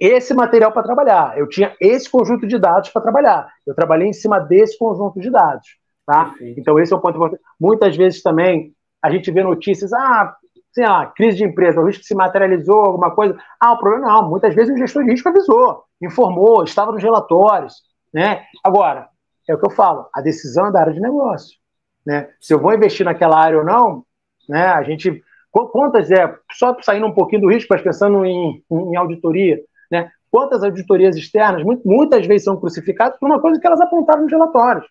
esse 0.00 0.32
material 0.34 0.72
para 0.72 0.82
trabalhar, 0.82 1.36
eu 1.36 1.48
tinha 1.48 1.74
esse 1.80 2.08
conjunto 2.08 2.46
de 2.46 2.58
dados 2.58 2.90
para 2.90 3.02
trabalhar, 3.02 3.48
eu 3.66 3.74
trabalhei 3.74 4.08
em 4.08 4.12
cima 4.12 4.38
desse 4.38 4.78
conjunto 4.78 5.18
de 5.20 5.30
dados. 5.30 5.66
Tá? 6.06 6.32
Então, 6.40 6.78
esse 6.78 6.92
é 6.92 6.96
um 6.96 7.00
ponto 7.00 7.16
importante. 7.16 7.42
Muitas 7.60 7.96
vezes 7.96 8.22
também 8.22 8.72
a 9.02 9.10
gente 9.10 9.30
vê 9.30 9.42
notícias, 9.42 9.92
ah, 9.92 10.36
sei 10.72 10.86
lá, 10.86 11.06
crise 11.06 11.38
de 11.38 11.44
empresa, 11.44 11.80
o 11.80 11.86
risco 11.86 12.04
se 12.04 12.14
materializou, 12.14 12.78
alguma 12.78 13.10
coisa. 13.10 13.36
Ah, 13.60 13.72
o 13.72 13.78
problema 13.78 14.06
não. 14.06 14.30
Muitas 14.30 14.54
vezes 14.54 14.72
o 14.74 14.78
gestor 14.78 15.04
de 15.04 15.10
risco 15.10 15.28
avisou, 15.28 15.82
informou, 16.00 16.62
estava 16.62 16.92
nos 16.92 17.02
relatórios. 17.02 17.74
Né? 18.14 18.44
Agora, 18.62 19.08
é 19.48 19.54
o 19.54 19.58
que 19.58 19.66
eu 19.66 19.70
falo, 19.70 20.08
a 20.14 20.20
decisão 20.20 20.66
é 20.66 20.72
da 20.72 20.80
área 20.80 20.92
de 20.92 21.00
negócio. 21.00 21.58
Né? 22.06 22.28
Se 22.40 22.54
eu 22.54 22.60
vou 22.60 22.72
investir 22.72 23.04
naquela 23.04 23.38
área 23.38 23.58
ou 23.58 23.64
não, 23.64 24.04
né, 24.48 24.66
a 24.66 24.82
gente. 24.82 25.22
Quantas 25.50 26.10
é, 26.10 26.34
só 26.52 26.76
saindo 26.82 27.06
um 27.06 27.14
pouquinho 27.14 27.40
do 27.40 27.50
risco, 27.50 27.68
mas 27.70 27.80
pensando 27.80 28.26
em, 28.26 28.62
em 28.70 28.94
auditoria, 28.94 29.58
né? 29.90 30.10
Quantas 30.30 30.62
auditorias 30.62 31.16
externas, 31.16 31.62
muitas 31.82 32.26
vezes 32.26 32.44
são 32.44 32.60
crucificadas 32.60 33.18
por 33.18 33.26
uma 33.26 33.40
coisa 33.40 33.58
que 33.58 33.66
elas 33.66 33.80
apontaram 33.80 34.24
nos 34.24 34.30
relatórios. 34.30 34.86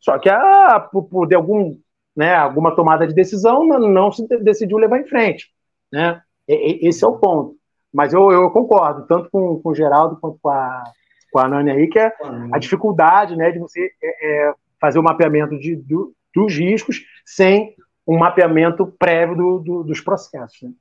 Só 0.00 0.18
que 0.18 0.28
a, 0.28 0.80
por, 0.80 1.04
por 1.04 1.26
de 1.26 1.34
algum, 1.34 1.78
né, 2.16 2.34
alguma 2.34 2.74
tomada 2.74 3.06
de 3.06 3.14
decisão 3.14 3.66
não, 3.66 3.78
não 3.80 4.12
se 4.12 4.26
decidiu 4.38 4.78
levar 4.78 4.98
em 4.98 5.06
frente. 5.06 5.50
Né? 5.92 6.20
E, 6.48 6.86
esse 6.88 7.04
é 7.04 7.08
o 7.08 7.18
ponto. 7.18 7.56
Mas 7.92 8.12
eu, 8.12 8.30
eu 8.30 8.50
concordo, 8.50 9.06
tanto 9.06 9.30
com, 9.30 9.60
com 9.60 9.70
o 9.70 9.74
Geraldo 9.74 10.18
quanto 10.20 10.38
com 10.40 10.50
a, 10.50 10.84
com 11.32 11.38
a 11.38 11.48
Nani 11.48 11.70
aí, 11.70 11.88
que 11.88 11.98
é 11.98 12.12
a 12.52 12.58
dificuldade 12.58 13.36
né, 13.36 13.50
de 13.50 13.58
você 13.58 13.90
é, 14.02 14.48
é, 14.48 14.54
fazer 14.80 14.98
o 14.98 15.02
mapeamento 15.02 15.58
de, 15.58 15.74
do, 15.74 16.14
dos 16.34 16.54
riscos 16.54 17.02
sem 17.24 17.74
um 18.06 18.18
mapeamento 18.18 18.86
prévio 18.98 19.36
do, 19.36 19.58
do, 19.58 19.84
dos 19.84 20.00
processos. 20.00 20.62
Né? 20.62 20.72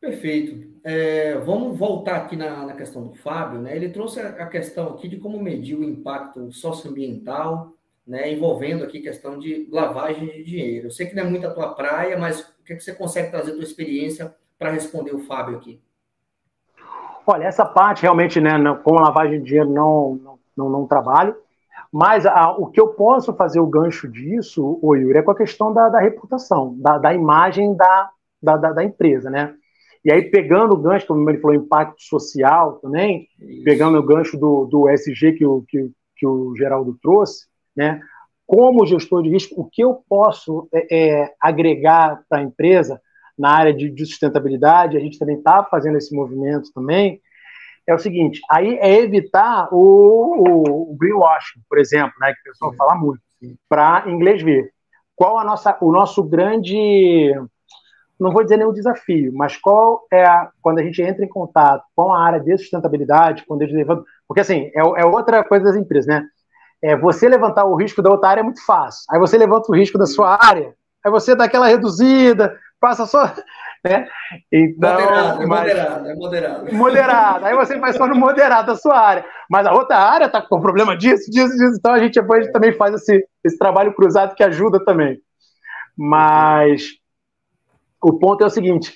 Perfeito. 0.00 0.80
É, 0.84 1.36
vamos 1.38 1.76
voltar 1.76 2.16
aqui 2.16 2.36
na, 2.36 2.66
na, 2.66 2.74
questão 2.74 3.04
do 3.04 3.14
Fábio. 3.14 3.60
Né? 3.60 3.74
Ele 3.74 3.88
trouxe 3.88 4.20
a, 4.20 4.28
a 4.28 4.46
questão 4.46 4.90
aqui 4.90 5.08
de 5.08 5.16
como 5.16 5.42
medir 5.42 5.76
o 5.76 5.82
impacto 5.82 6.52
socioambiental 6.52 7.74
né, 8.08 8.32
envolvendo 8.32 8.82
aqui 8.82 9.00
questão 9.00 9.38
de 9.38 9.68
lavagem 9.70 10.26
de 10.26 10.42
dinheiro. 10.42 10.86
Eu 10.86 10.90
sei 10.90 11.06
que 11.06 11.14
não 11.14 11.24
é 11.24 11.26
muito 11.26 11.46
a 11.46 11.52
tua 11.52 11.74
praia, 11.74 12.18
mas 12.18 12.40
o 12.40 12.64
que, 12.64 12.72
é 12.72 12.76
que 12.76 12.82
você 12.82 12.94
consegue 12.94 13.30
trazer 13.30 13.50
a 13.52 13.54
tua 13.54 13.62
experiência 13.62 14.34
para 14.58 14.70
responder 14.70 15.14
o 15.14 15.20
Fábio 15.20 15.58
aqui? 15.58 15.78
Olha, 17.26 17.44
essa 17.44 17.66
parte 17.66 18.02
realmente, 18.02 18.40
né, 18.40 18.52
com 18.82 18.94
lavagem 18.94 19.40
de 19.40 19.44
dinheiro 19.44 19.68
não, 19.68 20.14
não, 20.14 20.38
não, 20.56 20.70
não 20.70 20.86
trabalho, 20.86 21.36
mas 21.92 22.24
a, 22.24 22.50
o 22.52 22.66
que 22.68 22.80
eu 22.80 22.88
posso 22.88 23.34
fazer 23.34 23.60
o 23.60 23.66
gancho 23.66 24.08
disso, 24.08 24.78
o 24.80 24.96
Yuri, 24.96 25.18
é 25.18 25.22
com 25.22 25.30
a 25.30 25.36
questão 25.36 25.72
da, 25.74 25.90
da 25.90 26.00
reputação, 26.00 26.74
da, 26.78 26.96
da 26.96 27.12
imagem 27.12 27.76
da, 27.76 28.10
da, 28.42 28.56
da, 28.56 28.84
empresa, 28.84 29.28
né? 29.28 29.54
E 30.02 30.10
aí, 30.10 30.22
pegando 30.22 30.72
o 30.72 30.80
gancho, 30.80 31.06
como 31.06 31.28
ele 31.28 31.40
falou, 31.40 31.56
impacto 31.56 32.02
social 32.02 32.78
também, 32.80 33.26
Isso. 33.38 33.64
pegando 33.64 33.98
o 33.98 34.02
gancho 34.02 34.38
do, 34.38 34.64
do 34.64 34.88
SG 34.88 35.32
que 35.32 35.44
o, 35.44 35.62
que, 35.68 35.90
que 36.16 36.26
o 36.26 36.54
Geraldo 36.56 36.96
trouxe, 37.02 37.47
né? 37.78 38.00
Como 38.44 38.84
gestor 38.84 39.22
de 39.22 39.30
risco, 39.30 39.60
o 39.60 39.70
que 39.70 39.82
eu 39.82 40.02
posso 40.08 40.68
é, 40.72 40.96
é, 40.96 41.34
agregar 41.40 42.22
para 42.28 42.40
a 42.40 42.42
empresa 42.42 43.00
na 43.38 43.50
área 43.50 43.72
de, 43.72 43.88
de 43.88 44.04
sustentabilidade? 44.04 44.96
A 44.96 45.00
gente 45.00 45.18
também 45.18 45.36
está 45.36 45.62
fazendo 45.62 45.96
esse 45.96 46.14
movimento 46.14 46.72
também. 46.74 47.20
É 47.86 47.94
o 47.94 47.98
seguinte, 47.98 48.40
aí 48.50 48.76
é 48.80 48.98
evitar 48.98 49.68
o, 49.72 49.78
o, 49.78 50.92
o 50.92 50.96
greenwashing, 50.96 51.60
por 51.68 51.78
exemplo, 51.78 52.12
né, 52.20 52.34
que 52.34 52.40
o 52.40 52.52
pessoal 52.52 52.74
fala 52.74 52.94
muito, 52.96 53.20
para 53.68 54.04
inglês 54.08 54.42
ver. 54.42 54.70
Qual 55.14 55.38
a 55.38 55.44
nossa, 55.44 55.76
o 55.80 55.92
nosso 55.92 56.22
grande 56.22 57.32
não 58.18 58.32
vou 58.32 58.42
dizer 58.42 58.56
nenhum 58.56 58.72
desafio, 58.72 59.32
mas 59.32 59.56
qual 59.56 60.04
é 60.10 60.24
a, 60.24 60.50
quando 60.60 60.80
a 60.80 60.82
gente 60.82 61.00
entra 61.00 61.24
em 61.24 61.28
contato 61.28 61.84
com 61.94 62.12
a 62.12 62.20
área 62.20 62.40
de 62.40 62.58
sustentabilidade, 62.58 63.44
quando 63.46 63.62
eles 63.62 63.74
levantam, 63.74 64.04
porque 64.26 64.40
assim, 64.40 64.70
é, 64.74 64.80
é 64.80 65.04
outra 65.04 65.44
coisa 65.44 65.66
das 65.66 65.76
empresas, 65.76 66.06
né? 66.06 66.26
É, 66.82 66.96
você 66.96 67.28
levantar 67.28 67.64
o 67.64 67.76
risco 67.76 68.00
da 68.00 68.10
outra 68.10 68.30
área 68.30 68.40
é 68.40 68.44
muito 68.44 68.64
fácil. 68.64 69.02
Aí 69.10 69.18
você 69.18 69.36
levanta 69.36 69.70
o 69.70 69.74
risco 69.74 69.98
da 69.98 70.06
sua 70.06 70.38
área, 70.40 70.74
aí 71.04 71.10
você 71.10 71.34
dá 71.34 71.44
aquela 71.44 71.66
reduzida, 71.66 72.56
passa 72.80 73.06
só. 73.06 73.32
Né? 73.84 74.08
Então, 74.52 74.92
moderado, 74.92 75.40
é 75.40 75.46
moderado, 75.46 76.08
é 76.08 76.14
moderado. 76.16 76.74
Moderado. 76.74 77.46
Aí 77.46 77.54
você 77.54 77.78
faz 77.78 77.96
só 77.96 78.08
no 78.08 78.16
moderado 78.16 78.66
da 78.66 78.74
sua 78.74 78.98
área. 78.98 79.24
Mas 79.48 79.68
a 79.68 79.72
outra 79.72 79.96
área 79.96 80.24
está 80.24 80.42
com 80.42 80.60
problema 80.60 80.96
disso, 80.96 81.30
disso, 81.30 81.56
disso. 81.56 81.76
Então 81.78 81.92
a 81.92 81.98
gente 82.00 82.20
depois 82.20 82.50
também 82.50 82.72
faz 82.72 82.96
esse, 82.96 83.24
esse 83.44 83.56
trabalho 83.56 83.94
cruzado 83.94 84.34
que 84.34 84.42
ajuda 84.42 84.84
também. 84.84 85.20
Mas 85.96 86.88
o 88.02 88.18
ponto 88.18 88.42
é 88.42 88.48
o 88.48 88.50
seguinte: 88.50 88.92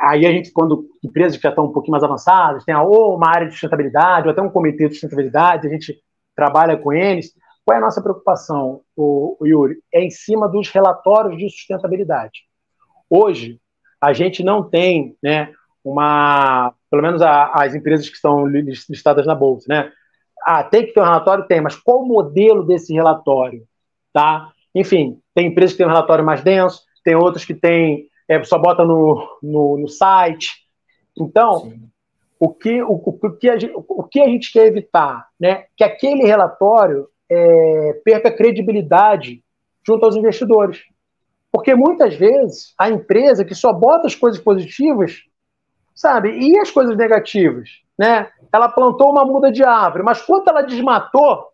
aí 0.00 0.24
a 0.24 0.30
gente, 0.30 0.52
quando 0.52 0.86
empresas 1.04 1.36
que 1.36 1.42
já 1.42 1.48
estão 1.48 1.66
um 1.66 1.72
pouquinho 1.72 1.92
mais 1.92 2.04
avançadas, 2.04 2.64
tem 2.64 2.76
ou 2.76 3.16
uma 3.16 3.28
área 3.28 3.46
de 3.46 3.52
sustentabilidade, 3.52 4.28
ou 4.28 4.32
até 4.32 4.40
um 4.40 4.50
comitê 4.50 4.88
de 4.88 4.94
sustentabilidade, 4.94 5.66
a 5.66 5.70
gente 5.70 6.00
trabalha 6.36 6.76
com 6.76 6.92
eles. 6.92 7.32
Qual 7.64 7.74
é 7.74 7.78
a 7.78 7.84
nossa 7.84 8.00
preocupação, 8.00 8.82
o, 8.94 9.36
Yuri? 9.42 9.78
É 9.92 10.04
em 10.04 10.10
cima 10.10 10.48
dos 10.48 10.68
relatórios 10.68 11.36
de 11.36 11.50
sustentabilidade. 11.50 12.42
Hoje, 13.10 13.60
a 14.00 14.12
gente 14.12 14.44
não 14.44 14.62
tem 14.62 15.16
né, 15.22 15.52
uma. 15.82 16.72
Pelo 16.88 17.02
menos 17.02 17.22
a, 17.22 17.46
as 17.52 17.74
empresas 17.74 18.08
que 18.08 18.14
estão 18.14 18.46
listadas 18.46 19.26
na 19.26 19.34
Bolsa, 19.34 19.66
né? 19.68 19.92
Ah, 20.44 20.62
tem 20.62 20.86
que 20.86 20.92
ter 20.92 21.00
um 21.00 21.04
relatório? 21.04 21.46
Tem, 21.48 21.60
mas 21.60 21.74
qual 21.74 22.02
o 22.02 22.06
modelo 22.06 22.64
desse 22.64 22.92
relatório? 22.92 23.66
Tá? 24.12 24.52
Enfim, 24.72 25.18
tem 25.34 25.48
empresas 25.48 25.72
que 25.72 25.78
têm 25.78 25.86
um 25.86 25.90
relatório 25.90 26.24
mais 26.24 26.42
denso, 26.44 26.82
tem 27.02 27.16
outras 27.16 27.44
que 27.44 27.54
têm 27.54 28.08
é, 28.28 28.42
só 28.44 28.58
bota 28.58 28.84
no, 28.84 29.38
no, 29.42 29.78
no 29.78 29.88
site. 29.88 30.50
Então, 31.18 31.72
o 32.38 32.52
que, 32.52 32.82
o, 32.82 32.92
o, 32.92 33.30
que 33.32 33.48
a 33.48 33.58
gente, 33.58 33.72
o 33.74 34.04
que 34.04 34.20
a 34.20 34.28
gente 34.28 34.52
quer 34.52 34.66
evitar? 34.66 35.28
Né? 35.38 35.64
Que 35.76 35.84
aquele 35.84 36.24
relatório 36.24 37.08
é, 37.30 38.00
perca 38.04 38.30
credibilidade 38.30 39.42
junto 39.84 40.04
aos 40.04 40.16
investidores. 40.16 40.82
Porque 41.50 41.74
muitas 41.74 42.14
vezes 42.14 42.74
a 42.78 42.90
empresa 42.90 43.44
que 43.44 43.54
só 43.54 43.72
bota 43.72 44.06
as 44.06 44.14
coisas 44.14 44.40
positivas, 44.40 45.22
sabe, 45.94 46.30
e 46.30 46.58
as 46.58 46.70
coisas 46.70 46.96
negativas? 46.96 47.70
Né? 47.98 48.28
Ela 48.52 48.68
plantou 48.68 49.10
uma 49.10 49.24
muda 49.24 49.50
de 49.50 49.64
árvore, 49.64 50.04
mas 50.04 50.20
quanto 50.20 50.48
ela 50.50 50.62
desmatou 50.62 51.48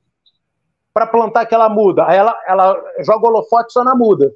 para 0.93 1.07
plantar 1.07 1.43
aquela 1.43 1.68
muda? 1.68 2.05
Aí 2.07 2.16
ela, 2.16 2.37
ela 2.47 2.76
joga 3.01 3.28
holofote 3.28 3.72
só 3.72 3.85
na 3.85 3.95
muda. 3.95 4.33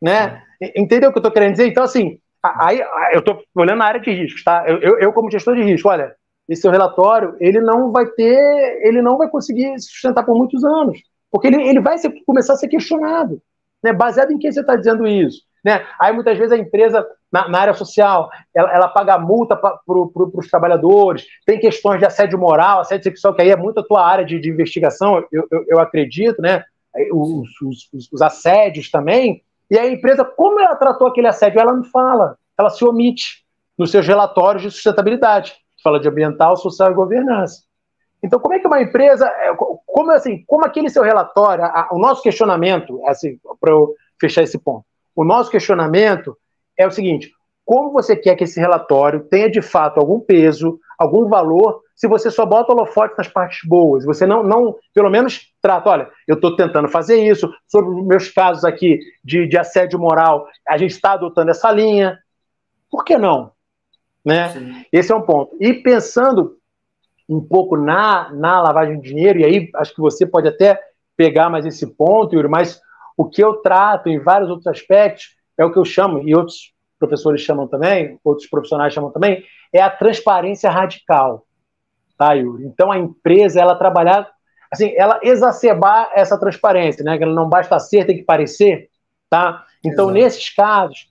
Né? 0.00 0.42
Entendeu 0.74 1.10
o 1.10 1.12
que 1.12 1.18
eu 1.18 1.20
estou 1.20 1.32
querendo 1.32 1.52
dizer? 1.52 1.68
Então, 1.68 1.84
assim, 1.84 2.18
aí 2.42 2.80
eu 3.12 3.20
estou 3.20 3.42
olhando 3.54 3.78
na 3.78 3.86
área 3.86 4.00
de 4.00 4.10
riscos, 4.10 4.44
tá? 4.44 4.64
Eu, 4.66 4.78
eu, 4.78 4.98
eu, 4.98 5.12
como 5.12 5.30
gestor 5.30 5.54
de 5.54 5.62
risco, 5.62 5.88
olha, 5.88 6.14
esse 6.48 6.62
seu 6.62 6.70
relatório, 6.70 7.36
ele 7.40 7.60
não 7.60 7.90
vai 7.90 8.06
ter, 8.06 8.80
ele 8.86 9.02
não 9.02 9.18
vai 9.18 9.28
conseguir 9.28 9.78
se 9.78 9.88
sustentar 9.88 10.24
por 10.24 10.36
muitos 10.36 10.64
anos, 10.64 10.98
porque 11.30 11.48
ele, 11.48 11.62
ele 11.62 11.80
vai 11.80 11.98
ser, 11.98 12.12
começar 12.24 12.52
a 12.52 12.56
ser 12.56 12.68
questionado, 12.68 13.42
né? 13.82 13.92
Baseado 13.92 14.32
em 14.32 14.38
quem 14.38 14.52
você 14.52 14.60
está 14.60 14.76
dizendo 14.76 15.06
isso, 15.06 15.42
né? 15.64 15.84
Aí 16.00 16.12
muitas 16.12 16.38
vezes 16.38 16.52
a 16.52 16.58
empresa 16.58 17.04
na, 17.32 17.48
na 17.48 17.58
área 17.58 17.74
social, 17.74 18.30
ela, 18.54 18.72
ela 18.72 18.88
paga 18.88 19.18
multa 19.18 19.56
para 19.56 19.76
pro, 19.84 20.12
os 20.34 20.48
trabalhadores, 20.48 21.26
tem 21.44 21.58
questões 21.58 21.98
de 21.98 22.06
assédio 22.06 22.38
moral, 22.38 22.80
assédio 22.80 23.04
sexual, 23.04 23.34
que 23.34 23.42
aí 23.42 23.50
é 23.50 23.56
muito 23.56 23.80
a 23.80 23.84
tua 23.84 24.06
área 24.06 24.24
de, 24.24 24.38
de 24.38 24.48
investigação, 24.48 25.24
eu, 25.32 25.46
eu, 25.50 25.64
eu 25.68 25.80
acredito, 25.80 26.40
né? 26.40 26.62
Os, 27.12 27.60
os, 27.60 28.10
os 28.10 28.22
assédios 28.22 28.90
também, 28.90 29.42
e 29.70 29.78
a 29.78 29.86
empresa, 29.86 30.24
como 30.24 30.60
ela 30.60 30.76
tratou 30.76 31.08
aquele 31.08 31.26
assédio? 31.26 31.60
Ela 31.60 31.72
não 31.72 31.84
fala, 31.84 32.38
ela 32.58 32.70
se 32.70 32.84
omite 32.84 33.44
nos 33.76 33.90
seus 33.90 34.06
relatórios 34.06 34.62
de 34.62 34.70
sustentabilidade. 34.70 35.54
Fala 35.82 36.00
de 36.00 36.08
ambiental, 36.08 36.56
social 36.56 36.90
e 36.90 36.94
governança. 36.94 37.62
Então, 38.22 38.40
como 38.40 38.54
é 38.54 38.58
que 38.58 38.66
uma 38.66 38.80
empresa, 38.80 39.26
é, 39.26 39.54
como 39.86 40.10
assim, 40.10 40.42
como 40.46 40.64
aquele 40.64 40.88
seu 40.88 41.02
relatório, 41.02 41.64
o 41.92 41.98
nosso 41.98 42.22
questionamento, 42.22 43.00
assim, 43.06 43.38
para 43.60 43.72
eu 43.72 43.94
fechar 44.20 44.42
esse 44.42 44.58
ponto, 44.58 44.84
o 45.14 45.24
nosso 45.24 45.50
questionamento 45.50 46.36
é 46.76 46.86
o 46.86 46.90
seguinte: 46.90 47.30
como 47.64 47.92
você 47.92 48.16
quer 48.16 48.34
que 48.34 48.44
esse 48.44 48.58
relatório 48.58 49.24
tenha 49.28 49.50
de 49.50 49.60
fato 49.60 49.98
algum 49.98 50.18
peso, 50.20 50.78
algum 50.98 51.28
valor 51.28 51.82
se 51.96 52.06
você 52.06 52.30
só 52.30 52.44
bota 52.44 52.72
holofote 52.72 53.14
nas 53.16 53.26
partes 53.26 53.66
boas, 53.66 54.04
você 54.04 54.26
não, 54.26 54.42
não 54.42 54.76
pelo 54.94 55.08
menos 55.08 55.52
trata, 55.62 55.88
olha, 55.88 56.10
eu 56.28 56.34
estou 56.34 56.54
tentando 56.54 56.88
fazer 56.88 57.16
isso, 57.26 57.50
sobre 57.66 57.98
os 57.98 58.06
meus 58.06 58.28
casos 58.28 58.64
aqui 58.64 59.00
de, 59.24 59.48
de 59.48 59.56
assédio 59.56 59.98
moral, 59.98 60.46
a 60.68 60.76
gente 60.76 60.90
está 60.90 61.12
adotando 61.12 61.50
essa 61.50 61.72
linha, 61.72 62.18
por 62.90 63.02
que 63.02 63.16
não? 63.16 63.50
Né? 64.22 64.84
Esse 64.92 65.10
é 65.10 65.16
um 65.16 65.22
ponto. 65.22 65.56
E 65.58 65.72
pensando 65.72 66.58
um 67.26 67.40
pouco 67.40 67.76
na, 67.76 68.30
na 68.32 68.60
lavagem 68.60 69.00
de 69.00 69.08
dinheiro, 69.08 69.40
e 69.40 69.44
aí 69.44 69.70
acho 69.76 69.94
que 69.94 70.00
você 70.00 70.26
pode 70.26 70.46
até 70.46 70.78
pegar 71.16 71.48
mais 71.48 71.64
esse 71.64 71.86
ponto, 71.86 72.34
Yuri, 72.34 72.46
mas 72.46 72.80
o 73.16 73.24
que 73.24 73.42
eu 73.42 73.54
trato 73.54 74.10
em 74.10 74.18
vários 74.18 74.50
outros 74.50 74.66
aspectos 74.66 75.34
é 75.56 75.64
o 75.64 75.72
que 75.72 75.78
eu 75.78 75.84
chamo, 75.84 76.28
e 76.28 76.34
outros 76.34 76.74
professores 76.98 77.40
chamam 77.40 77.66
também, 77.66 78.20
outros 78.22 78.46
profissionais 78.46 78.92
chamam 78.92 79.10
também, 79.10 79.42
é 79.72 79.80
a 79.80 79.90
transparência 79.90 80.70
radical 80.70 81.45
tá, 82.16 82.32
Yuri? 82.32 82.64
Então 82.64 82.90
a 82.90 82.98
empresa, 82.98 83.60
ela 83.60 83.76
trabalhar, 83.76 84.28
assim, 84.70 84.92
ela 84.96 85.20
exacerbar 85.22 86.10
essa 86.14 86.38
transparência, 86.38 87.04
né? 87.04 87.16
Que 87.16 87.24
ela 87.24 87.34
não 87.34 87.48
basta 87.48 87.78
ser, 87.78 88.06
tem 88.06 88.16
que 88.16 88.24
parecer, 88.24 88.88
tá? 89.30 89.64
Então, 89.84 90.06
Exato. 90.06 90.12
nesses 90.12 90.54
casos, 90.54 91.08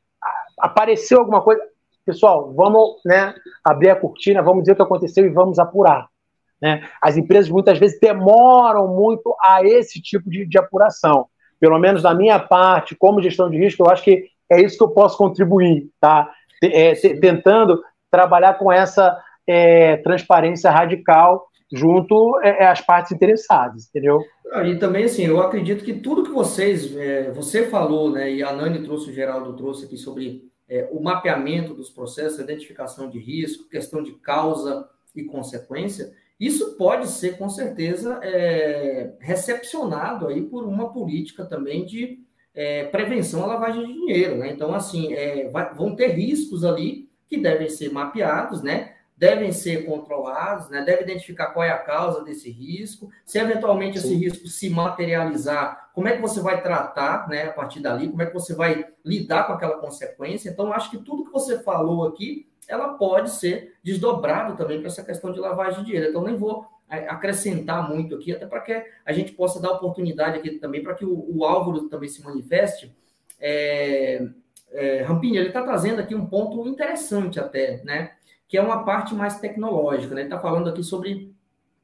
apareceu 0.59 1.19
alguma 1.19 1.41
coisa, 1.41 1.61
pessoal, 2.05 2.53
vamos, 2.53 3.01
né, 3.05 3.33
abrir 3.63 3.89
a 3.89 3.95
cortina, 3.95 4.41
vamos 4.41 4.63
dizer 4.63 4.73
o 4.73 4.75
que 4.75 4.81
aconteceu 4.81 5.25
e 5.25 5.29
vamos 5.29 5.59
apurar. 5.59 6.07
Né? 6.61 6.87
As 7.01 7.17
empresas 7.17 7.49
muitas 7.49 7.77
vezes 7.77 7.99
demoram 7.99 8.87
muito 8.87 9.35
a 9.41 9.63
esse 9.63 10.01
tipo 10.01 10.29
de, 10.29 10.45
de 10.45 10.57
apuração. 10.57 11.27
Pelo 11.59 11.79
menos 11.79 12.01
da 12.01 12.13
minha 12.13 12.39
parte, 12.39 12.95
como 12.95 13.21
gestão 13.21 13.49
de 13.49 13.57
risco, 13.57 13.83
eu 13.83 13.89
acho 13.89 14.03
que 14.03 14.25
é 14.49 14.61
isso 14.61 14.77
que 14.77 14.83
eu 14.83 14.89
posso 14.89 15.17
contribuir, 15.17 15.89
tá? 15.99 16.29
É, 16.63 16.93
tentando 17.19 17.81
trabalhar 18.09 18.55
com 18.55 18.71
essa 18.71 19.17
é, 19.47 19.97
transparência 19.97 20.71
radical 20.71 21.47
junto 21.71 22.39
é, 22.41 22.63
é, 22.63 22.67
às 22.67 22.81
partes 22.81 23.11
interessadas, 23.11 23.87
entendeu? 23.87 24.19
Ah, 24.51 24.63
e 24.63 24.77
também, 24.77 25.05
assim, 25.05 25.25
eu 25.25 25.41
acredito 25.41 25.83
que 25.83 25.93
tudo 25.93 26.23
que 26.23 26.31
vocês, 26.31 26.95
é, 26.95 27.31
você 27.31 27.67
falou, 27.67 28.11
né, 28.11 28.31
e 28.31 28.43
a 28.43 28.53
Nani 28.53 28.83
trouxe, 28.83 29.09
o 29.09 29.13
Geraldo 29.13 29.53
trouxe 29.53 29.85
aqui 29.85 29.97
sobre 29.97 30.49
é, 30.69 30.87
o 30.91 31.01
mapeamento 31.01 31.73
dos 31.73 31.89
processos, 31.89 32.39
identificação 32.39 33.09
de 33.09 33.19
risco, 33.19 33.69
questão 33.69 34.01
de 34.01 34.13
causa 34.13 34.87
e 35.15 35.23
consequência, 35.23 36.13
isso 36.39 36.75
pode 36.75 37.07
ser, 37.07 37.37
com 37.37 37.49
certeza, 37.49 38.19
é, 38.21 39.13
recepcionado 39.19 40.27
aí 40.27 40.41
por 40.41 40.65
uma 40.65 40.91
política 40.91 41.45
também 41.45 41.85
de 41.85 42.19
é, 42.53 42.85
prevenção 42.85 43.43
à 43.43 43.47
lavagem 43.47 43.85
de 43.85 43.93
dinheiro, 43.93 44.37
né? 44.37 44.51
Então, 44.51 44.73
assim, 44.73 45.13
vai, 45.51 45.73
vão 45.73 45.95
ter 45.95 46.07
riscos 46.07 46.65
ali 46.65 47.09
que 47.27 47.37
devem 47.37 47.69
ser 47.69 47.91
mapeados, 47.91 48.61
né? 48.61 48.94
Devem 49.17 49.51
ser 49.51 49.85
controlados, 49.85 50.69
né? 50.69 50.83
deve 50.83 51.03
identificar 51.03 51.47
qual 51.47 51.63
é 51.63 51.69
a 51.69 51.77
causa 51.77 52.23
desse 52.23 52.51
risco, 52.51 53.09
se 53.25 53.39
eventualmente 53.39 53.99
Sim. 53.99 54.07
esse 54.07 54.15
risco 54.15 54.47
se 54.47 54.69
materializar, 54.69 55.89
como 55.93 56.07
é 56.07 56.15
que 56.15 56.21
você 56.21 56.41
vai 56.41 56.61
tratar 56.61 57.29
né, 57.29 57.43
a 57.43 57.53
partir 57.53 57.79
dali, 57.79 58.09
como 58.09 58.21
é 58.21 58.25
que 58.25 58.33
você 58.33 58.53
vai 58.53 58.85
lidar 59.03 59.47
com 59.47 59.53
aquela 59.53 59.77
consequência. 59.77 60.49
Então, 60.49 60.73
acho 60.73 60.91
que 60.91 60.97
tudo 60.97 61.23
que 61.23 61.31
você 61.31 61.59
falou 61.59 62.07
aqui, 62.07 62.49
ela 62.67 62.95
pode 62.95 63.29
ser 63.31 63.75
desdobrado 63.81 64.57
também 64.57 64.79
para 64.79 64.87
essa 64.87 65.03
questão 65.03 65.31
de 65.31 65.39
lavagem 65.39 65.79
de 65.79 65.85
dinheiro. 65.85 66.09
Então, 66.09 66.23
nem 66.23 66.35
vou 66.35 66.65
é, 66.89 67.07
acrescentar 67.07 67.89
muito 67.89 68.15
aqui, 68.15 68.33
até 68.33 68.45
para 68.45 68.59
que 68.59 68.83
a 69.05 69.13
gente 69.13 69.31
possa 69.31 69.61
dar 69.61 69.71
oportunidade 69.71 70.39
aqui 70.39 70.51
também 70.59 70.83
para 70.83 70.93
que 70.93 71.05
o, 71.05 71.37
o 71.37 71.45
Álvaro 71.45 71.87
também 71.87 72.09
se 72.09 72.21
manifeste. 72.21 72.93
É, 73.39 74.27
é, 74.71 75.01
Rampinho, 75.03 75.37
ele 75.37 75.47
está 75.47 75.61
trazendo 75.61 76.01
aqui 76.01 76.13
um 76.13 76.25
ponto 76.25 76.67
interessante 76.67 77.39
até, 77.39 77.81
né? 77.83 78.11
Que 78.47 78.57
é 78.57 78.61
uma 78.61 78.83
parte 78.83 79.13
mais 79.13 79.39
tecnológica. 79.39 80.13
Né? 80.13 80.21
Ele 80.21 80.27
está 80.27 80.39
falando 80.39 80.69
aqui 80.69 80.83
sobre 80.83 81.33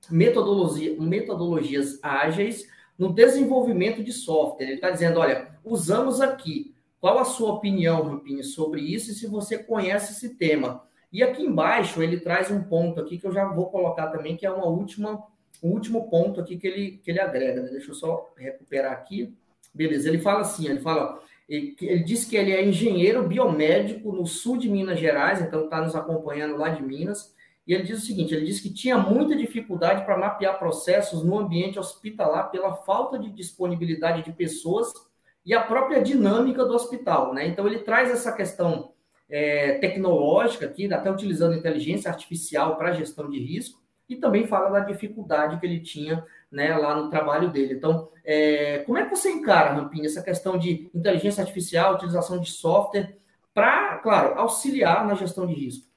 metodologia, 0.09 0.99
metodologias 0.99 1.99
ágeis 2.03 2.67
no 2.97 3.13
desenvolvimento 3.13 4.03
de 4.03 4.11
software. 4.11 4.65
Ele 4.65 4.75
está 4.75 4.89
dizendo, 4.89 5.19
olha, 5.19 5.55
usamos 5.63 6.21
aqui. 6.21 6.75
Qual 6.99 7.17
a 7.17 7.25
sua 7.25 7.53
opinião, 7.53 8.03
Rupinho, 8.03 8.43
sobre 8.43 8.81
isso 8.81 9.09
e 9.11 9.15
se 9.15 9.25
você 9.25 9.57
conhece 9.57 10.13
esse 10.13 10.35
tema? 10.35 10.83
E 11.11 11.23
aqui 11.23 11.43
embaixo 11.43 12.01
ele 12.01 12.19
traz 12.19 12.51
um 12.51 12.61
ponto 12.61 13.01
aqui 13.01 13.17
que 13.17 13.25
eu 13.25 13.33
já 13.33 13.45
vou 13.45 13.69
colocar 13.69 14.07
também, 14.07 14.38
que 14.38 14.45
é 14.45 14.51
uma 14.51 14.67
última, 14.67 15.23
um 15.63 15.69
último 15.69 16.09
ponto 16.09 16.39
aqui 16.39 16.57
que 16.57 16.67
ele, 16.67 16.91
que 17.03 17.09
ele 17.09 17.19
agrega. 17.19 17.63
Né? 17.63 17.69
Deixa 17.69 17.89
eu 17.89 17.95
só 17.95 18.31
recuperar 18.38 18.93
aqui. 18.93 19.35
Beleza, 19.73 20.07
ele 20.09 20.19
fala 20.19 20.41
assim, 20.41 20.67
ele 20.67 20.79
fala, 20.79 21.19
ele, 21.52 21.76
ele 21.82 22.03
disse 22.03 22.30
que 22.30 22.38
ele 22.38 22.53
é 22.53 22.65
engenheiro 22.65 23.28
biomédico 23.28 24.14
no 24.14 24.26
sul 24.26 24.56
de 24.56 24.69
Minas 24.69 24.98
Gerais, 24.98 25.41
então 25.41 25.65
está 25.65 25.82
nos 25.82 25.94
acompanhando 25.94 26.56
lá 26.56 26.69
de 26.69 26.82
Minas. 26.82 27.36
E 27.68 27.73
ele 27.73 27.84
diz 27.84 28.02
o 28.02 28.06
seguinte: 28.06 28.34
ele 28.34 28.45
disse 28.45 28.64
que 28.64 28.73
tinha 28.73 28.98
muita 28.98 29.36
dificuldade 29.36 30.06
para 30.06 30.18
mapear 30.18 30.57
processos 30.57 31.26
no 31.26 31.38
ambiente 31.38 31.78
hospitalar 31.78 32.49
pela 32.52 32.73
falta 32.73 33.19
de 33.19 33.30
disponibilidade 33.30 34.23
de 34.23 34.32
pessoas 34.32 34.94
e 35.45 35.53
a 35.53 35.61
própria 35.61 36.02
dinâmica 36.02 36.64
do 36.64 36.73
hospital, 36.73 37.34
né? 37.34 37.45
Então 37.48 37.68
ele 37.68 37.80
traz 37.80 38.10
essa 38.10 38.32
questão 38.32 38.94
é, 39.30 39.73
tecnológica 39.73 40.65
aqui, 40.65 40.91
até 40.94 41.11
utilizando 41.11 41.53
inteligência 41.53 42.10
artificial 42.10 42.78
para 42.78 42.94
gestão 42.94 43.30
de 43.30 43.40
risco, 43.40 43.82
e 44.07 44.15
também 44.15 44.48
fala 44.48 44.69
da 44.69 44.80
dificuldade 44.80 45.60
que 45.60 45.65
ele 45.65 45.82
tinha 45.82 46.26
né, 46.52 46.76
lá 46.76 46.95
no 46.95 47.10
trabalho 47.10 47.49
dele. 47.49 47.76
Então, 47.76 48.10
é, 48.26 48.80
como 48.80 48.98
é 48.98 49.06
que 49.06 49.15
você 49.15 49.32
encara, 49.32 49.73
Rampinha, 49.73 50.06
essa 50.06 50.22
questão 50.22 50.57
de 50.57 50.90
inteligência 50.94 51.41
artificial, 51.41 51.95
utilização 51.95 52.40
de 52.40 52.49
software, 52.49 53.18
para, 53.53 53.98
claro, 53.98 54.40
auxiliar 54.40 55.06
na 55.06 55.15
gestão 55.15 55.45
de 55.45 55.53
risco? 55.53 55.90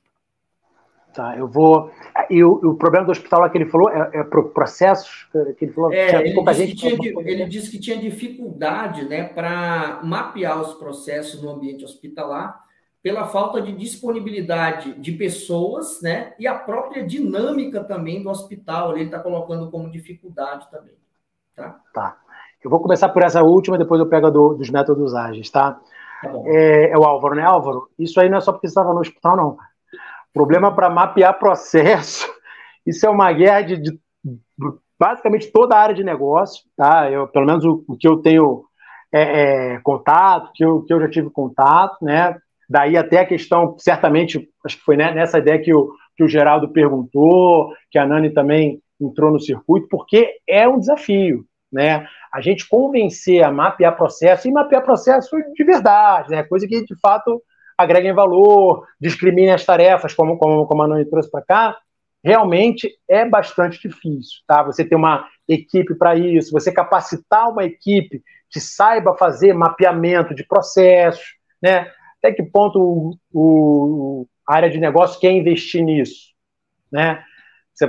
Tá, 1.12 1.36
eu 1.36 1.46
vou. 1.46 1.92
E 2.28 2.42
o, 2.42 2.54
o 2.54 2.74
problema 2.74 3.06
do 3.06 3.12
hospital 3.12 3.40
lá 3.40 3.48
que 3.48 3.56
ele 3.56 3.70
falou 3.70 3.88
é, 3.88 4.10
é 4.14 4.24
processos 4.24 5.28
que 5.56 5.64
ele 5.64 5.72
falou. 5.72 5.92
É, 5.92 6.28
ele, 6.28 6.34
disse 6.34 6.52
gente 6.52 6.74
tinha, 6.74 6.98
ele 7.20 7.44
disse 7.46 7.70
que 7.70 7.78
tinha 7.78 7.96
dificuldade 7.96 9.04
né, 9.04 9.22
para 9.22 10.00
mapear 10.02 10.60
os 10.60 10.74
processos 10.74 11.40
no 11.40 11.50
ambiente 11.50 11.84
hospitalar 11.84 12.63
pela 13.04 13.26
falta 13.26 13.60
de 13.60 13.70
disponibilidade 13.72 14.94
de 14.94 15.12
pessoas, 15.12 16.00
né? 16.00 16.32
E 16.38 16.46
a 16.46 16.54
própria 16.54 17.06
dinâmica 17.06 17.84
também 17.84 18.22
do 18.22 18.30
hospital, 18.30 18.92
ele 18.92 19.04
está 19.04 19.18
colocando 19.18 19.70
como 19.70 19.90
dificuldade 19.90 20.66
também. 20.70 20.94
Tá? 21.54 21.78
Tá. 21.92 22.16
Eu 22.64 22.70
vou 22.70 22.80
começar 22.80 23.10
por 23.10 23.20
essa 23.20 23.42
última, 23.42 23.76
depois 23.76 24.00
eu 24.00 24.08
pego 24.08 24.30
do, 24.30 24.54
dos 24.54 24.70
métodos 24.70 25.14
ágeis, 25.14 25.50
tá? 25.50 25.72
tá 25.72 26.32
é, 26.46 26.92
é, 26.92 26.96
o 26.96 27.04
Álvaro, 27.04 27.34
né, 27.34 27.42
Álvaro? 27.42 27.90
Isso 27.98 28.18
aí 28.18 28.30
não 28.30 28.38
é 28.38 28.40
só 28.40 28.52
porque 28.52 28.66
você 28.66 28.70
estava 28.70 28.94
no 28.94 29.00
hospital, 29.00 29.36
não. 29.36 29.58
Problema 30.32 30.74
para 30.74 30.88
mapear 30.88 31.38
processo. 31.38 32.26
Isso 32.86 33.04
é 33.04 33.10
uma 33.10 33.30
guerra 33.34 33.60
de, 33.60 33.76
de, 33.82 34.00
basicamente 34.98 35.52
toda 35.52 35.76
a 35.76 35.78
área 35.78 35.94
de 35.94 36.02
negócio, 36.02 36.64
tá? 36.74 37.10
Eu, 37.10 37.28
pelo 37.28 37.44
menos 37.44 37.66
o, 37.66 37.84
o 37.86 37.98
que 37.98 38.08
eu 38.08 38.22
tenho 38.22 38.64
é, 39.12 39.74
é, 39.74 39.80
contato, 39.80 40.50
que 40.54 40.64
eu, 40.64 40.82
que 40.84 40.92
eu 40.94 41.00
já 41.00 41.10
tive 41.10 41.28
contato, 41.28 42.02
né? 42.02 42.34
Daí 42.68 42.96
até 42.96 43.20
a 43.20 43.26
questão, 43.26 43.76
certamente, 43.78 44.48
acho 44.64 44.78
que 44.78 44.84
foi 44.84 44.96
nessa 44.96 45.38
ideia 45.38 45.60
que 45.60 45.72
o, 45.74 45.92
que 46.16 46.24
o 46.24 46.28
Geraldo 46.28 46.68
perguntou, 46.68 47.72
que 47.90 47.98
a 47.98 48.06
Nani 48.06 48.30
também 48.30 48.80
entrou 49.00 49.30
no 49.30 49.40
circuito, 49.40 49.88
porque 49.88 50.36
é 50.48 50.68
um 50.68 50.78
desafio, 50.78 51.44
né? 51.72 52.06
A 52.32 52.40
gente 52.40 52.68
convencer 52.68 53.42
a 53.42 53.50
mapear 53.50 53.96
processo, 53.96 54.48
e 54.48 54.52
mapear 54.52 54.82
processo 54.82 55.36
de 55.54 55.64
verdade, 55.64 56.30
né? 56.30 56.42
Coisa 56.42 56.66
que, 56.66 56.84
de 56.84 56.98
fato, 57.00 57.42
agrega 57.76 58.08
em 58.08 58.14
valor, 58.14 58.86
discrimine 59.00 59.50
as 59.50 59.64
tarefas, 59.64 60.14
como, 60.14 60.38
como, 60.38 60.66
como 60.66 60.82
a 60.82 60.88
Nani 60.88 61.04
trouxe 61.04 61.30
para 61.30 61.42
cá, 61.42 61.76
realmente 62.24 62.90
é 63.08 63.28
bastante 63.28 63.80
difícil, 63.86 64.40
tá? 64.46 64.62
Você 64.62 64.84
ter 64.84 64.96
uma 64.96 65.28
equipe 65.46 65.94
para 65.94 66.16
isso, 66.16 66.52
você 66.52 66.72
capacitar 66.72 67.50
uma 67.50 67.64
equipe 67.64 68.22
que 68.50 68.60
saiba 68.60 69.16
fazer 69.16 69.52
mapeamento 69.52 70.34
de 70.34 70.46
processos, 70.46 71.34
né? 71.62 71.90
Até 72.24 72.32
que 72.32 72.42
ponto 72.42 72.80
o, 72.80 73.16
o, 73.32 74.26
a 74.48 74.54
área 74.56 74.70
de 74.70 74.78
negócio 74.78 75.20
quer 75.20 75.30
investir 75.30 75.84
nisso, 75.84 76.32
né? 76.90 77.22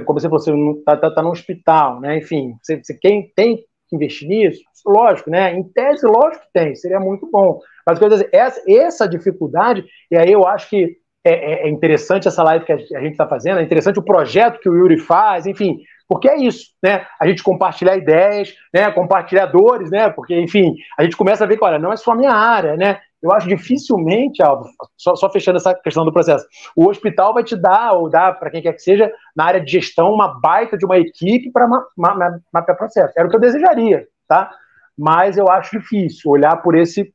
Como 0.06 0.20
você 0.20 0.28
falou, 0.28 0.40
você 0.40 0.80
está 0.80 0.98
tá, 0.98 1.12
tá 1.12 1.22
no 1.22 1.30
hospital, 1.30 2.02
né? 2.02 2.18
Enfim, 2.18 2.56
você, 2.62 2.84
você 2.84 2.94
quem 2.96 3.32
tem 3.36 3.58
que 3.88 3.96
investir 3.96 4.28
nisso? 4.28 4.62
Lógico, 4.86 5.30
né? 5.30 5.54
Em 5.54 5.64
tese, 5.64 6.06
lógico 6.06 6.44
que 6.46 6.54
tem, 6.54 6.76
seria 6.76 7.00
muito 7.00 7.30
bom. 7.32 7.60
Mas 7.86 8.00
dizer, 8.00 8.30
essa, 8.34 8.62
essa 8.68 9.08
dificuldade, 9.08 9.86
e 10.12 10.18
aí 10.18 10.32
eu 10.32 10.46
acho 10.46 10.70
que 10.70 10.98
é, 11.24 11.34
é, 11.34 11.68
é 11.68 11.70
interessante 11.70 12.28
essa 12.28 12.44
live 12.44 12.66
que 12.66 12.74
a 12.74 12.78
gente 12.78 13.12
está 13.12 13.28
fazendo, 13.28 13.60
é 13.60 13.64
interessante 13.64 14.00
o 14.00 14.04
projeto 14.04 14.60
que 14.60 14.70
o 14.70 14.76
Yuri 14.76 14.98
faz, 14.98 15.46
enfim, 15.46 15.80
porque 16.08 16.30
é 16.30 16.38
isso, 16.38 16.72
né? 16.84 17.06
A 17.20 17.28
gente 17.28 17.42
compartilhar 17.42 17.96
ideias, 17.96 18.54
né? 18.74 18.92
Compartilhar 18.92 19.48
dores, 19.48 19.90
né? 19.90 20.10
Porque, 20.10 20.40
enfim, 20.40 20.76
a 20.98 21.04
gente 21.04 21.18
começa 21.18 21.44
a 21.44 21.48
ver 21.48 21.58
que, 21.58 21.64
olha, 21.64 21.80
não 21.80 21.92
é 21.92 21.98
só 21.98 22.12
a 22.12 22.16
minha 22.16 22.34
área, 22.34 22.76
né? 22.76 23.00
Eu 23.26 23.32
acho 23.32 23.48
dificilmente, 23.48 24.44
Alvo, 24.44 24.70
só, 24.96 25.16
só, 25.16 25.32
fechando 25.32 25.58
essa 25.58 25.74
questão 25.74 26.06
do 26.06 26.14
processo, 26.14 26.46
o 26.76 26.88
hospital 26.88 27.34
vai 27.34 27.44
te 27.44 27.56
dar, 27.56 27.94
ou 27.94 28.08
dar 28.08 28.38
para 28.38 28.52
quem 28.52 28.62
quer 28.62 28.74
que 28.74 28.82
seja, 28.82 29.12
na 29.36 29.46
área 29.46 29.60
de 29.60 29.72
gestão, 29.72 30.14
uma 30.14 30.40
baita 30.40 30.78
de 30.78 30.86
uma 30.86 30.98
equipe 31.00 31.52
para 31.52 31.68
mapear 31.68 31.92
ma 31.98 32.40
ma 32.54 32.62
processo. 32.62 33.14
Era 33.18 33.28
o 33.28 33.30
que 33.32 33.36
eu 33.36 33.40
desejaria, 33.40 34.08
tá? 34.28 34.52
Mas 34.96 35.38
eu 35.38 35.50
acho 35.50 35.80
difícil 35.80 36.30
olhar 36.30 36.56
por 36.58 36.76
esse, 36.76 37.12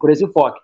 por 0.00 0.10
esse 0.10 0.24
enfoque. 0.24 0.58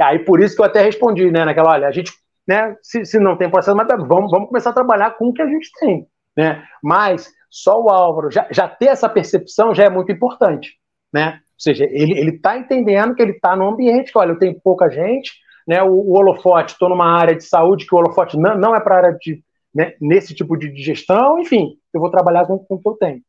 Aí 0.00 0.18
por 0.18 0.40
isso 0.40 0.56
que 0.56 0.60
eu 0.60 0.66
até 0.66 0.82
respondi, 0.82 1.30
né, 1.30 1.44
naquela, 1.44 1.70
olha, 1.70 1.86
a 1.86 1.92
gente, 1.92 2.12
né, 2.46 2.76
se, 2.82 3.04
se 3.04 3.20
não 3.20 3.36
tem 3.36 3.48
processo, 3.48 3.76
mas 3.76 3.86
vamos, 3.86 4.30
vamos 4.30 4.48
começar 4.48 4.70
a 4.70 4.74
trabalhar 4.74 5.12
com 5.12 5.28
o 5.28 5.32
que 5.32 5.40
a 5.40 5.46
gente 5.46 5.70
tem, 5.78 6.04
né? 6.36 6.64
Mas 6.82 7.32
só 7.48 7.80
o 7.80 7.88
Álvaro 7.88 8.28
já, 8.28 8.48
já 8.50 8.68
ter 8.68 8.86
essa 8.86 9.08
percepção 9.08 9.72
já 9.72 9.84
é 9.84 9.88
muito 9.88 10.10
importante, 10.10 10.74
né? 11.12 11.40
Ou 11.56 11.60
seja, 11.60 11.84
ele 11.90 12.36
está 12.36 12.58
entendendo 12.58 13.14
que 13.14 13.22
ele 13.22 13.32
está 13.32 13.56
num 13.56 13.70
ambiente 13.70 14.12
que, 14.12 14.18
olha, 14.18 14.32
eu 14.32 14.38
tenho 14.38 14.60
pouca 14.60 14.90
gente, 14.90 15.32
né, 15.66 15.82
o, 15.82 15.90
o 15.90 16.12
holofote, 16.12 16.72
estou 16.72 16.90
numa 16.90 17.10
área 17.10 17.34
de 17.34 17.44
saúde 17.44 17.86
que 17.86 17.94
o 17.94 17.98
holofote 17.98 18.36
não, 18.36 18.56
não 18.56 18.74
é 18.74 18.80
para 18.80 18.96
área 18.96 19.18
de, 19.18 19.42
né, 19.74 19.94
nesse 20.00 20.34
tipo 20.34 20.56
de 20.56 20.74
gestão, 20.76 21.40
enfim, 21.40 21.78
eu 21.94 22.00
vou 22.00 22.10
trabalhar 22.10 22.46
com, 22.46 22.58
com 22.58 22.74
o 22.74 22.80
que 22.80 22.88
eu 22.88 22.94
tenho. 22.94 23.22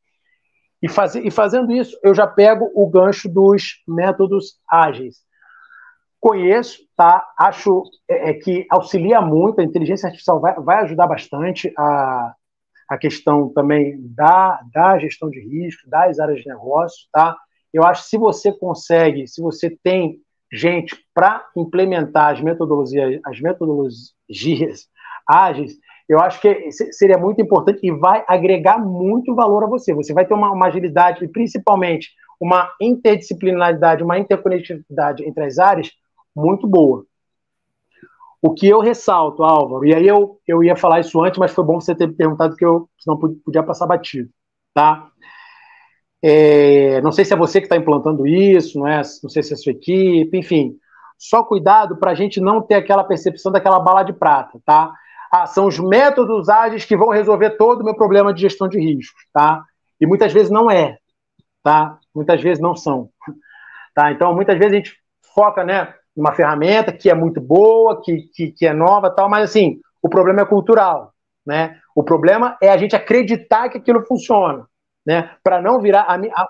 E, 0.81 0.89
faz, 0.89 1.15
e 1.15 1.31
fazendo 1.31 1.71
isso, 1.71 1.97
eu 2.03 2.13
já 2.13 2.27
pego 2.27 2.69
o 2.75 2.87
gancho 2.87 3.27
dos 3.27 3.81
métodos 3.87 4.59
ágeis. 4.69 5.17
Conheço, 6.19 6.79
tá? 6.95 7.25
Acho 7.39 7.83
é, 8.09 8.31
é 8.31 8.33
que 8.33 8.67
auxilia 8.69 9.21
muito, 9.21 9.59
a 9.59 9.63
inteligência 9.63 10.07
artificial 10.07 10.39
vai, 10.39 10.53
vai 10.55 10.83
ajudar 10.83 11.07
bastante 11.07 11.73
a, 11.77 12.35
a 12.89 12.97
questão 12.97 13.51
também 13.53 13.95
da, 14.13 14.59
da 14.73 14.99
gestão 14.99 15.29
de 15.29 15.39
risco, 15.39 15.89
das 15.89 16.19
áreas 16.19 16.41
de 16.41 16.47
negócio, 16.47 17.07
tá? 17.11 17.35
Eu 17.77 17.83
acho 17.83 18.03
que 18.03 18.09
se 18.09 18.17
você 18.17 18.51
consegue, 18.51 19.27
se 19.27 19.39
você 19.39 19.69
tem 19.83 20.19
gente 20.51 20.97
para 21.13 21.45
implementar 21.55 22.33
as 22.33 22.41
metodologias, 22.41 23.21
as 23.23 23.39
metodologias 23.39 24.87
ágeis, 25.27 25.77
eu 26.09 26.19
acho 26.19 26.41
que 26.41 26.71
seria 26.71 27.19
muito 27.19 27.39
importante 27.39 27.79
e 27.83 27.91
vai 27.91 28.25
agregar 28.27 28.79
muito 28.79 29.35
valor 29.35 29.63
a 29.63 29.67
você. 29.67 29.93
Você 29.93 30.11
vai 30.11 30.25
ter 30.25 30.33
uma, 30.33 30.51
uma 30.51 30.65
agilidade 30.65 31.23
e 31.23 31.27
principalmente 31.27 32.09
uma 32.41 32.71
interdisciplinaridade, 32.81 34.03
uma 34.03 34.17
interconectividade 34.17 35.23
entre 35.23 35.43
as 35.43 35.59
áreas 35.59 35.91
muito 36.35 36.65
boa. 36.65 37.05
O 38.41 38.55
que 38.55 38.67
eu 38.67 38.79
ressalto, 38.79 39.43
Álvaro, 39.43 39.85
e 39.85 39.93
aí 39.93 40.07
eu, 40.07 40.39
eu 40.47 40.63
ia 40.63 40.75
falar 40.75 41.01
isso 41.01 41.23
antes, 41.23 41.37
mas 41.37 41.53
foi 41.53 41.63
bom 41.63 41.79
você 41.79 41.93
ter 41.93 42.07
perguntado 42.07 42.55
que 42.55 42.65
eu 42.65 42.89
senão 42.97 43.19
podia 43.19 43.61
passar 43.61 43.85
batido, 43.85 44.31
tá? 44.73 45.11
É, 46.21 46.99
não 47.01 47.11
sei 47.11 47.23
se 47.23 47.33
é 47.33 47.37
você 47.37 47.59
que 47.59 47.67
está 47.67 47.77
implantando 47.77 48.25
isso, 48.25 48.79
não, 48.79 48.87
é? 48.87 48.97
não 48.97 49.29
sei 49.29 49.43
se 49.43 49.53
é 49.53 49.55
a 49.55 49.57
sua 49.57 49.71
equipe, 49.71 50.37
enfim. 50.37 50.75
Só 51.17 51.43
cuidado 51.43 51.97
para 51.97 52.11
a 52.11 52.15
gente 52.15 52.39
não 52.39 52.61
ter 52.61 52.75
aquela 52.75 53.03
percepção 53.03 53.51
daquela 53.51 53.79
bala 53.79 54.03
de 54.03 54.13
prata, 54.13 54.59
tá? 54.65 54.93
Ah, 55.31 55.45
são 55.45 55.67
os 55.67 55.79
métodos 55.79 56.47
ágeis 56.47 56.85
que 56.85 56.95
vão 56.95 57.09
resolver 57.09 57.51
todo 57.51 57.81
o 57.81 57.83
meu 57.83 57.95
problema 57.95 58.33
de 58.33 58.41
gestão 58.41 58.67
de 58.67 58.79
riscos, 58.79 59.21
tá? 59.33 59.63
E 59.99 60.05
muitas 60.05 60.31
vezes 60.31 60.49
não 60.49 60.69
é, 60.71 60.97
tá? 61.63 61.97
Muitas 62.15 62.41
vezes 62.41 62.61
não 62.61 62.75
são, 62.75 63.09
tá? 63.93 64.11
Então, 64.11 64.33
muitas 64.33 64.57
vezes 64.57 64.73
a 64.73 64.75
gente 64.77 64.95
foca, 65.33 65.63
né, 65.63 65.93
numa 66.15 66.33
ferramenta 66.33 66.93
que 66.93 67.09
é 67.09 67.13
muito 67.13 67.41
boa, 67.41 68.01
que, 68.01 68.21
que, 68.33 68.51
que 68.51 68.65
é 68.65 68.73
nova, 68.73 69.09
tal, 69.09 69.29
mas 69.29 69.49
assim, 69.49 69.79
o 70.01 70.09
problema 70.09 70.41
é 70.41 70.45
cultural, 70.45 71.13
né? 71.45 71.77
O 71.95 72.03
problema 72.03 72.57
é 72.61 72.69
a 72.69 72.77
gente 72.77 72.95
acreditar 72.95 73.69
que 73.69 73.77
aquilo 73.77 74.05
funciona 74.05 74.66
né, 75.07 75.31
para 75.41 75.61
não 75.61 75.79
virar 75.79 76.03
a 76.03 76.17
minha, 76.17 76.33
a, 76.35 76.47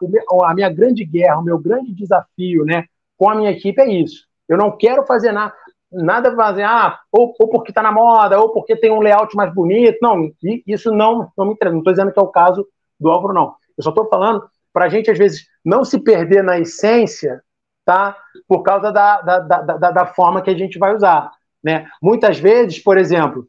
a 0.50 0.54
minha 0.56 0.68
grande 0.68 1.06
guerra, 1.06 1.38
o 1.38 1.44
meu 1.44 1.60
grande 1.60 1.94
desafio, 1.94 2.66
né, 2.66 2.86
com 3.16 3.30
a 3.30 3.36
minha 3.36 3.52
equipe 3.52 3.80
é 3.80 3.88
isso. 3.88 4.26
Eu 4.50 4.58
não 4.58 4.76
quero 4.76 5.06
fazer 5.06 5.32
nada, 5.32 5.54
nada 5.92 6.36
fazer, 6.36 6.64
ah, 6.64 7.00
ou, 7.12 7.36
ou 7.40 7.48
porque 7.50 7.70
está 7.70 7.84
na 7.84 7.92
moda, 7.92 8.40
ou 8.40 8.52
porque 8.52 8.76
tem 8.76 8.92
um 8.92 9.00
layout 9.00 9.36
mais 9.36 9.54
bonito. 9.54 10.00
Não, 10.02 10.32
isso 10.66 10.92
não, 10.92 11.32
não 11.38 11.46
me 11.46 11.54
interessa. 11.54 11.74
Não 11.74 11.82
estou 11.82 11.94
dizendo 11.94 12.12
que 12.12 12.20
é 12.20 12.24
o 12.24 12.28
caso 12.28 12.68
do 13.00 13.12
Álvaro, 13.12 13.34
não. 13.34 13.56
Eu 13.78 13.84
só 13.84 13.90
estou 13.90 14.10
falando 14.10 14.44
para 14.74 14.86
a 14.86 14.90
gente, 14.90 15.12
às 15.12 15.18
vezes, 15.18 15.46
não 15.64 15.84
se 15.84 16.00
perder 16.00 16.44
na 16.44 16.60
essência, 16.60 17.42
tá? 17.86 18.18
Por 18.48 18.64
causa 18.64 18.92
da, 18.92 19.22
da, 19.22 19.40
da, 19.40 19.92
da, 19.92 20.06
forma 20.06 20.42
que 20.42 20.50
a 20.50 20.58
gente 20.58 20.80
vai 20.80 20.96
usar. 20.96 21.32
Né? 21.64 21.88
Muitas 22.02 22.40
vezes, 22.40 22.80
por 22.80 22.98
exemplo, 22.98 23.48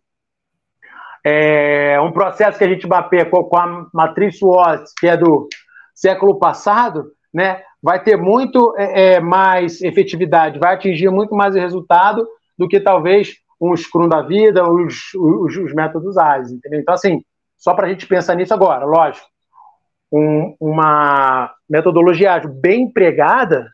é, 1.25 2.01
um 2.01 2.13
processo 2.13 2.59
que 2.59 2.65
a 2.65 2.69
gente 2.69 2.87
mapeia 2.87 3.27
com, 3.27 3.57
a 3.57 3.87
matriz 3.93 4.39
SWOT, 4.39 4.85
que 4.99 5.07
é 5.07 5.17
do 5.17 5.49
século 5.95 6.39
passado, 6.39 7.11
né, 7.33 7.63
vai 7.83 8.03
ter 8.03 8.17
muito 8.17 8.75
é, 8.77 9.15
é, 9.15 9.21
mais 9.21 9.81
efetividade, 9.83 10.59
vai 10.59 10.75
atingir 10.75 11.11
muito 11.11 11.35
mais 11.35 11.55
resultado 11.55 12.27
do 12.57 12.69
que 12.69 12.81
talvez 12.81 13.37
um 13.61 13.77
Scrum 13.77 14.09
da 14.09 14.23
vida, 14.23 14.69
os, 14.69 15.13
os, 15.15 15.57
os 15.57 15.75
métodos 15.75 16.17
ágeis, 16.17 16.53
entendeu? 16.53 16.81
Então, 16.81 16.95
assim, 16.95 17.23
só 17.57 17.75
para 17.75 17.87
a 17.87 17.91
gente 17.91 18.07
pensar 18.07 18.35
nisso 18.37 18.55
agora, 18.55 18.85
lógico, 18.85 19.27
um, 20.13 20.57
uma 20.61 21.53
metodologia 21.69 22.35
ágil 22.35 22.53
bem 22.53 22.83
empregada, 22.83 23.69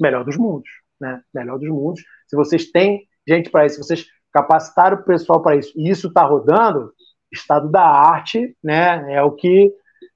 melhor 0.00 0.24
dos 0.24 0.36
mundos, 0.36 0.70
né? 1.00 1.20
Melhor 1.34 1.58
dos 1.58 1.68
mundos. 1.68 2.02
Se 2.26 2.36
vocês 2.36 2.70
têm 2.70 3.02
gente 3.26 3.50
para 3.50 3.66
isso, 3.66 3.76
se 3.76 3.82
vocês 3.82 4.06
capacitar 4.34 4.92
o 4.92 5.04
pessoal 5.04 5.40
para 5.40 5.56
isso, 5.56 5.72
e 5.76 5.88
isso 5.88 6.08
está 6.08 6.24
rodando, 6.24 6.92
estado 7.32 7.70
da 7.70 7.84
arte, 7.84 8.56
né, 8.62 9.14
é 9.14 9.22
o 9.22 9.30
que 9.30 9.72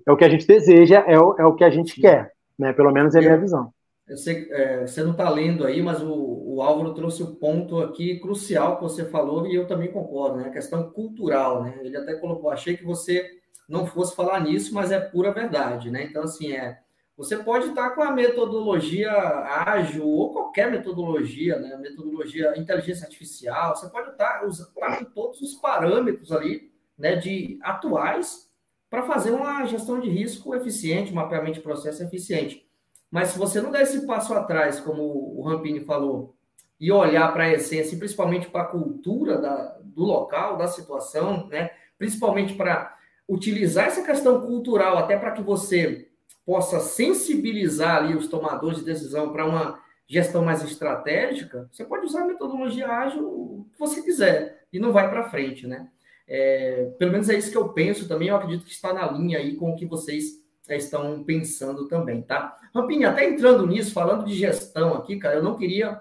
é 0.06 0.12
o 0.12 0.16
que 0.16 0.24
a 0.24 0.28
gente 0.28 0.46
deseja, 0.46 1.04
é 1.06 1.18
o, 1.18 1.36
é 1.38 1.44
o 1.44 1.54
que 1.54 1.64
a 1.64 1.70
gente 1.70 2.00
quer, 2.00 2.32
né, 2.58 2.72
pelo 2.72 2.92
menos 2.92 3.14
é 3.14 3.18
a 3.18 3.22
minha 3.22 3.38
visão. 3.38 3.72
Sei, 4.16 4.48
é, 4.50 4.86
você 4.86 5.02
não 5.02 5.10
está 5.12 5.28
lendo 5.28 5.66
aí, 5.66 5.82
mas 5.82 6.02
o, 6.02 6.08
o 6.10 6.62
Álvaro 6.62 6.94
trouxe 6.94 7.22
o 7.22 7.36
ponto 7.36 7.78
aqui 7.80 8.18
crucial 8.18 8.76
que 8.76 8.82
você 8.82 9.04
falou 9.04 9.46
e 9.46 9.54
eu 9.54 9.66
também 9.66 9.92
concordo, 9.92 10.38
né? 10.38 10.46
A 10.46 10.50
questão 10.50 10.90
cultural, 10.90 11.62
né? 11.62 11.78
Ele 11.82 11.94
até 11.94 12.14
colocou, 12.14 12.50
achei 12.50 12.74
que 12.74 12.84
você 12.84 13.28
não 13.68 13.84
fosse 13.84 14.16
falar 14.16 14.40
nisso, 14.40 14.72
mas 14.74 14.90
é 14.90 14.98
pura 14.98 15.30
verdade, 15.30 15.90
né? 15.90 16.04
Então, 16.04 16.22
assim, 16.22 16.52
é, 16.52 16.78
você 17.18 17.36
pode 17.36 17.70
estar 17.70 17.90
com 17.90 18.02
a 18.02 18.12
metodologia 18.12 19.10
ágil 19.10 20.06
ou 20.06 20.32
qualquer 20.32 20.70
metodologia, 20.70 21.58
né? 21.58 21.76
Metodologia 21.76 22.56
inteligência 22.56 23.04
artificial, 23.04 23.74
você 23.74 23.88
pode 23.88 24.10
estar 24.10 24.46
usando 24.46 25.04
todos 25.12 25.42
os 25.42 25.54
parâmetros 25.54 26.30
ali, 26.30 26.70
né? 26.96 27.16
De 27.16 27.58
atuais 27.60 28.48
para 28.88 29.02
fazer 29.02 29.32
uma 29.32 29.64
gestão 29.64 29.98
de 29.98 30.08
risco 30.08 30.54
eficiente, 30.54 31.12
mapeamento 31.12 31.54
de 31.54 31.60
processo 31.60 32.04
eficiente. 32.04 32.64
Mas 33.10 33.30
se 33.30 33.38
você 33.38 33.60
não 33.60 33.72
der 33.72 33.82
esse 33.82 34.06
passo 34.06 34.32
atrás, 34.32 34.78
como 34.78 35.02
o 35.02 35.42
Rampini 35.42 35.80
falou, 35.80 36.36
e 36.78 36.92
olhar 36.92 37.32
para 37.32 37.44
a 37.44 37.52
essência, 37.52 37.98
principalmente 37.98 38.48
para 38.48 38.62
a 38.62 38.66
cultura 38.66 39.38
da, 39.38 39.76
do 39.82 40.04
local, 40.04 40.56
da 40.56 40.68
situação, 40.68 41.48
né? 41.48 41.70
principalmente 41.98 42.54
para 42.54 42.96
utilizar 43.28 43.86
essa 43.86 44.04
questão 44.04 44.40
cultural 44.40 44.96
até 44.96 45.18
para 45.18 45.32
que 45.32 45.42
você 45.42 46.07
possa 46.48 46.80
sensibilizar 46.80 47.96
ali 47.96 48.16
os 48.16 48.26
tomadores 48.26 48.78
de 48.78 48.84
decisão 48.86 49.30
para 49.30 49.44
uma 49.44 49.78
gestão 50.06 50.42
mais 50.42 50.64
estratégica, 50.64 51.68
você 51.70 51.84
pode 51.84 52.06
usar 52.06 52.22
a 52.22 52.26
metodologia 52.26 52.88
ágil 52.88 53.22
o 53.22 53.66
que 53.70 53.78
você 53.78 54.00
quiser 54.00 54.64
e 54.72 54.78
não 54.78 54.90
vai 54.90 55.10
para 55.10 55.28
frente, 55.28 55.66
né? 55.66 55.90
É, 56.26 56.90
pelo 56.98 57.12
menos 57.12 57.28
é 57.28 57.36
isso 57.36 57.50
que 57.50 57.56
eu 57.58 57.68
penso 57.68 58.08
também, 58.08 58.28
eu 58.28 58.36
acredito 58.36 58.64
que 58.64 58.70
está 58.70 58.94
na 58.94 59.12
linha 59.12 59.36
aí 59.36 59.56
com 59.56 59.72
o 59.72 59.76
que 59.76 59.84
vocês 59.84 60.42
estão 60.70 61.22
pensando 61.22 61.86
também, 61.86 62.22
tá? 62.22 62.58
Rampinha, 62.74 63.10
até 63.10 63.28
entrando 63.28 63.66
nisso, 63.66 63.92
falando 63.92 64.24
de 64.24 64.32
gestão 64.32 64.94
aqui, 64.94 65.18
cara, 65.18 65.34
eu 65.34 65.42
não 65.42 65.54
queria 65.54 66.00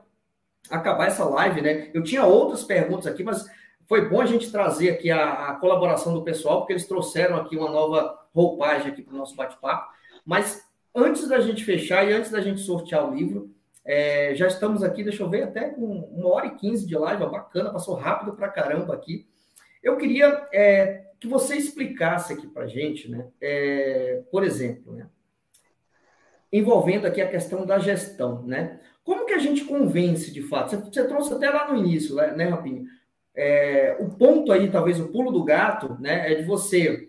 acabar 0.69 1.07
essa 1.07 1.25
live, 1.25 1.59
né? 1.59 1.91
Eu 1.93 2.01
tinha 2.03 2.23
outras 2.23 2.63
perguntas 2.63 3.07
aqui, 3.07 3.21
mas 3.21 3.45
foi 3.85 4.07
bom 4.07 4.21
a 4.21 4.25
gente 4.25 4.49
trazer 4.49 4.91
aqui 4.91 5.11
a, 5.11 5.49
a 5.49 5.55
colaboração 5.55 6.13
do 6.13 6.23
pessoal, 6.23 6.59
porque 6.59 6.71
eles 6.71 6.87
trouxeram 6.87 7.35
aqui 7.35 7.57
uma 7.57 7.69
nova 7.69 8.17
roupagem 8.33 8.93
aqui 8.93 9.01
para 9.01 9.13
o 9.13 9.17
nosso 9.17 9.35
bate-papo. 9.35 9.96
Mas 10.27 10.61
antes 10.93 11.25
da 11.29 11.39
gente 11.39 11.63
fechar 11.63 12.05
e 12.05 12.11
antes 12.11 12.29
da 12.29 12.41
gente 12.41 12.59
sortear 12.59 13.09
o 13.09 13.15
livro, 13.15 13.49
é, 13.85 14.35
já 14.35 14.47
estamos 14.47 14.83
aqui, 14.83 15.01
deixa 15.01 15.23
eu 15.23 15.29
ver, 15.29 15.43
até 15.43 15.69
com 15.69 15.85
uma 15.85 16.27
hora 16.27 16.47
e 16.47 16.55
quinze 16.55 16.85
de 16.85 16.97
live, 16.97 17.25
bacana, 17.25 17.71
passou 17.71 17.95
rápido 17.95 18.35
para 18.35 18.49
caramba 18.49 18.93
aqui. 18.93 19.25
Eu 19.81 19.95
queria 19.95 20.45
é, 20.51 21.05
que 21.17 21.27
você 21.27 21.55
explicasse 21.55 22.33
aqui 22.33 22.45
para 22.47 22.63
a 22.63 22.67
gente, 22.67 23.09
né? 23.09 23.29
É, 23.39 24.21
por 24.29 24.43
exemplo, 24.43 24.93
né? 24.93 25.07
envolvendo 26.51 27.05
aqui 27.05 27.21
a 27.21 27.29
questão 27.29 27.65
da 27.65 27.79
gestão, 27.79 28.43
né? 28.43 28.79
Como 29.03 29.25
que 29.25 29.33
a 29.33 29.37
gente 29.37 29.63
convence 29.63 30.31
de 30.31 30.41
fato? 30.41 30.71
Você, 30.71 30.77
você 30.77 31.07
trouxe 31.07 31.33
até 31.33 31.49
lá 31.49 31.71
no 31.71 31.77
início, 31.77 32.15
né, 32.15 32.33
né 32.35 32.45
Rapinho? 32.45 32.85
É, 33.33 33.95
o 33.99 34.09
ponto 34.09 34.51
aí, 34.51 34.69
talvez 34.69 34.99
o 34.99 35.09
pulo 35.09 35.31
do 35.31 35.43
gato, 35.43 35.95
né, 35.99 36.31
é 36.31 36.35
de 36.35 36.43
você 36.43 37.06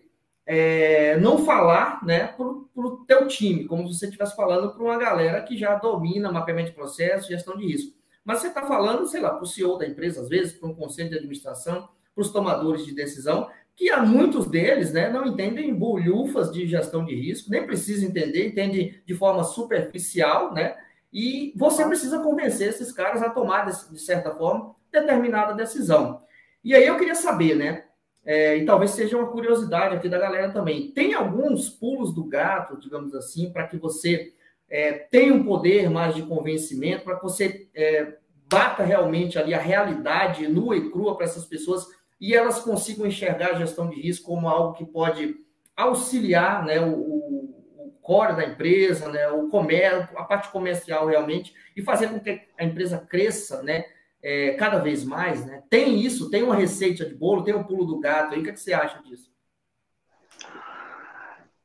é, 0.50 1.18
não 1.18 1.44
falar, 1.44 2.02
né, 2.02 2.28
para 2.28 2.46
o 2.46 3.04
teu 3.06 3.28
time, 3.28 3.66
como 3.66 3.86
se 3.86 3.98
você 3.98 4.06
estivesse 4.06 4.34
falando 4.34 4.72
para 4.72 4.82
uma 4.82 4.96
galera 4.96 5.42
que 5.42 5.58
já 5.58 5.74
domina 5.74 6.32
mapeamento 6.32 6.70
de 6.70 6.74
processo, 6.74 7.28
gestão 7.28 7.54
de 7.54 7.66
risco. 7.66 7.94
Mas 8.24 8.38
você 8.38 8.48
está 8.48 8.62
falando, 8.62 9.06
sei 9.06 9.20
lá, 9.20 9.28
para 9.28 9.42
o 9.42 9.46
CEO 9.46 9.76
da 9.76 9.86
empresa, 9.86 10.22
às 10.22 10.28
vezes, 10.30 10.54
para 10.54 10.66
um 10.66 10.74
conselho 10.74 11.10
de 11.10 11.16
administração, 11.16 11.86
para 12.14 12.22
os 12.22 12.32
tomadores 12.32 12.86
de 12.86 12.94
decisão, 12.94 13.50
que 13.76 13.90
há 13.90 14.02
muitos 14.02 14.46
deles 14.46 14.90
né, 14.90 15.10
não 15.10 15.26
entendem 15.26 15.74
bolhufas 15.74 16.50
de 16.50 16.66
gestão 16.66 17.04
de 17.04 17.14
risco, 17.14 17.50
nem 17.50 17.66
precisa 17.66 18.06
entender, 18.06 18.48
entende 18.48 19.02
de 19.06 19.14
forma 19.14 19.44
superficial, 19.44 20.54
né? 20.54 20.76
E 21.12 21.52
você 21.56 21.84
precisa 21.84 22.20
convencer 22.20 22.70
esses 22.70 22.90
caras 22.90 23.22
a 23.22 23.28
tomar, 23.28 23.66
de 23.66 24.00
certa 24.00 24.30
forma, 24.30 24.74
determinada 24.90 25.52
decisão. 25.52 26.22
E 26.64 26.74
aí 26.74 26.86
eu 26.86 26.96
queria 26.96 27.14
saber, 27.14 27.54
né? 27.54 27.84
É, 28.28 28.58
e 28.58 28.66
talvez 28.66 28.90
seja 28.90 29.16
uma 29.16 29.28
curiosidade 29.28 29.96
aqui 29.96 30.06
da 30.06 30.18
galera 30.18 30.52
também. 30.52 30.90
Tem 30.90 31.14
alguns 31.14 31.70
pulos 31.70 32.14
do 32.14 32.22
gato, 32.22 32.78
digamos 32.78 33.14
assim, 33.14 33.50
para 33.50 33.66
que 33.66 33.78
você 33.78 34.34
é, 34.68 34.92
tenha 34.92 35.32
um 35.32 35.42
poder 35.42 35.88
mais 35.88 36.14
de 36.14 36.20
convencimento, 36.20 37.04
para 37.04 37.16
que 37.16 37.22
você 37.22 37.68
é, 37.74 38.18
bata 38.46 38.82
realmente 38.82 39.38
ali 39.38 39.54
a 39.54 39.58
realidade 39.58 40.46
nua 40.46 40.76
e 40.76 40.90
crua 40.90 41.16
para 41.16 41.24
essas 41.24 41.46
pessoas 41.46 41.86
e 42.20 42.34
elas 42.34 42.60
consigam 42.60 43.06
enxergar 43.06 43.52
a 43.52 43.58
gestão 43.58 43.88
de 43.88 43.98
risco 43.98 44.26
como 44.26 44.46
algo 44.46 44.74
que 44.74 44.84
pode 44.84 45.36
auxiliar 45.74 46.66
né, 46.66 46.78
o, 46.82 46.90
o 46.90 47.98
core 48.02 48.36
da 48.36 48.44
empresa, 48.44 49.08
né, 49.08 49.26
o 49.30 49.48
comércio, 49.48 50.18
a 50.18 50.24
parte 50.24 50.50
comercial 50.50 51.06
realmente, 51.06 51.54
e 51.74 51.80
fazer 51.80 52.08
com 52.08 52.20
que 52.20 52.42
a 52.58 52.64
empresa 52.64 52.98
cresça 52.98 53.62
né, 53.62 53.86
é, 54.22 54.52
cada 54.54 54.78
vez 54.78 55.04
mais. 55.04 55.44
Né? 55.44 55.62
Tem 55.68 56.00
isso, 56.00 56.30
tem 56.30 56.42
uma 56.42 56.54
receita 56.54 57.04
de 57.04 57.14
bolo, 57.14 57.42
tem 57.42 57.54
o 57.54 57.58
um 57.58 57.64
pulo 57.64 57.84
do 57.84 58.00
gato 58.00 58.34
aí, 58.34 58.40
o 58.40 58.42
que, 58.42 58.50
é 58.50 58.52
que 58.52 58.60
você 58.60 58.72
acha 58.72 59.02
disso? 59.02 59.28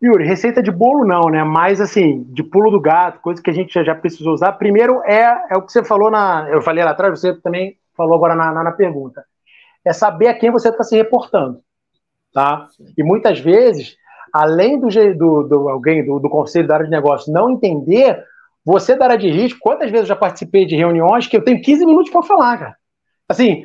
Yuri, 0.01 0.25
receita 0.25 0.61
de 0.61 0.69
bolo 0.69 1.05
não, 1.05 1.29
né? 1.29 1.43
Mas 1.45 1.79
assim, 1.79 2.23
de 2.23 2.43
pulo 2.43 2.69
do 2.69 2.81
gato, 2.81 3.21
coisa 3.21 3.41
que 3.41 3.49
a 3.49 3.53
gente 3.53 3.73
já, 3.73 3.83
já 3.83 3.95
precisou 3.95 4.33
usar. 4.33 4.51
Primeiro 4.53 5.01
é, 5.03 5.45
é 5.49 5.57
o 5.57 5.61
que 5.61 5.71
você 5.71 5.83
falou 5.83 6.11
na. 6.11 6.47
Eu 6.49 6.61
falei 6.61 6.83
lá 6.83 6.91
atrás, 6.91 7.17
você 7.17 7.33
também 7.39 7.77
falou 7.95 8.15
agora 8.15 8.35
na, 8.35 8.51
na, 8.51 8.63
na 8.63 8.71
pergunta 8.73 9.23
é 9.85 9.91
saber 9.91 10.27
a 10.27 10.33
quem 10.33 10.51
você 10.51 10.69
está 10.69 10.83
se 10.83 10.95
reportando. 10.95 11.59
Tá? 12.33 12.67
E 12.97 13.03
muitas 13.03 13.39
vezes, 13.39 13.95
além 14.31 14.79
do, 14.79 14.87
do, 14.87 15.43
do 15.43 15.69
alguém 15.69 16.05
do, 16.05 16.19
do, 16.19 16.29
conselho 16.29 16.67
da 16.67 16.75
área 16.75 16.85
de 16.85 16.91
negócio 16.91 17.31
não 17.31 17.51
entender, 17.51 18.23
você 18.65 18.95
da 18.95 19.05
área 19.05 19.17
de 19.17 19.29
risco, 19.29 19.59
quantas 19.61 19.89
vezes 19.91 20.05
eu 20.05 20.09
já 20.09 20.15
participei 20.15 20.65
de 20.65 20.75
reuniões 20.75 21.27
que 21.27 21.35
eu 21.35 21.43
tenho 21.43 21.61
15 21.61 21.85
minutos 21.85 22.11
para 22.11 22.23
falar, 22.23 22.57
cara? 22.57 22.75
Assim, 23.27 23.63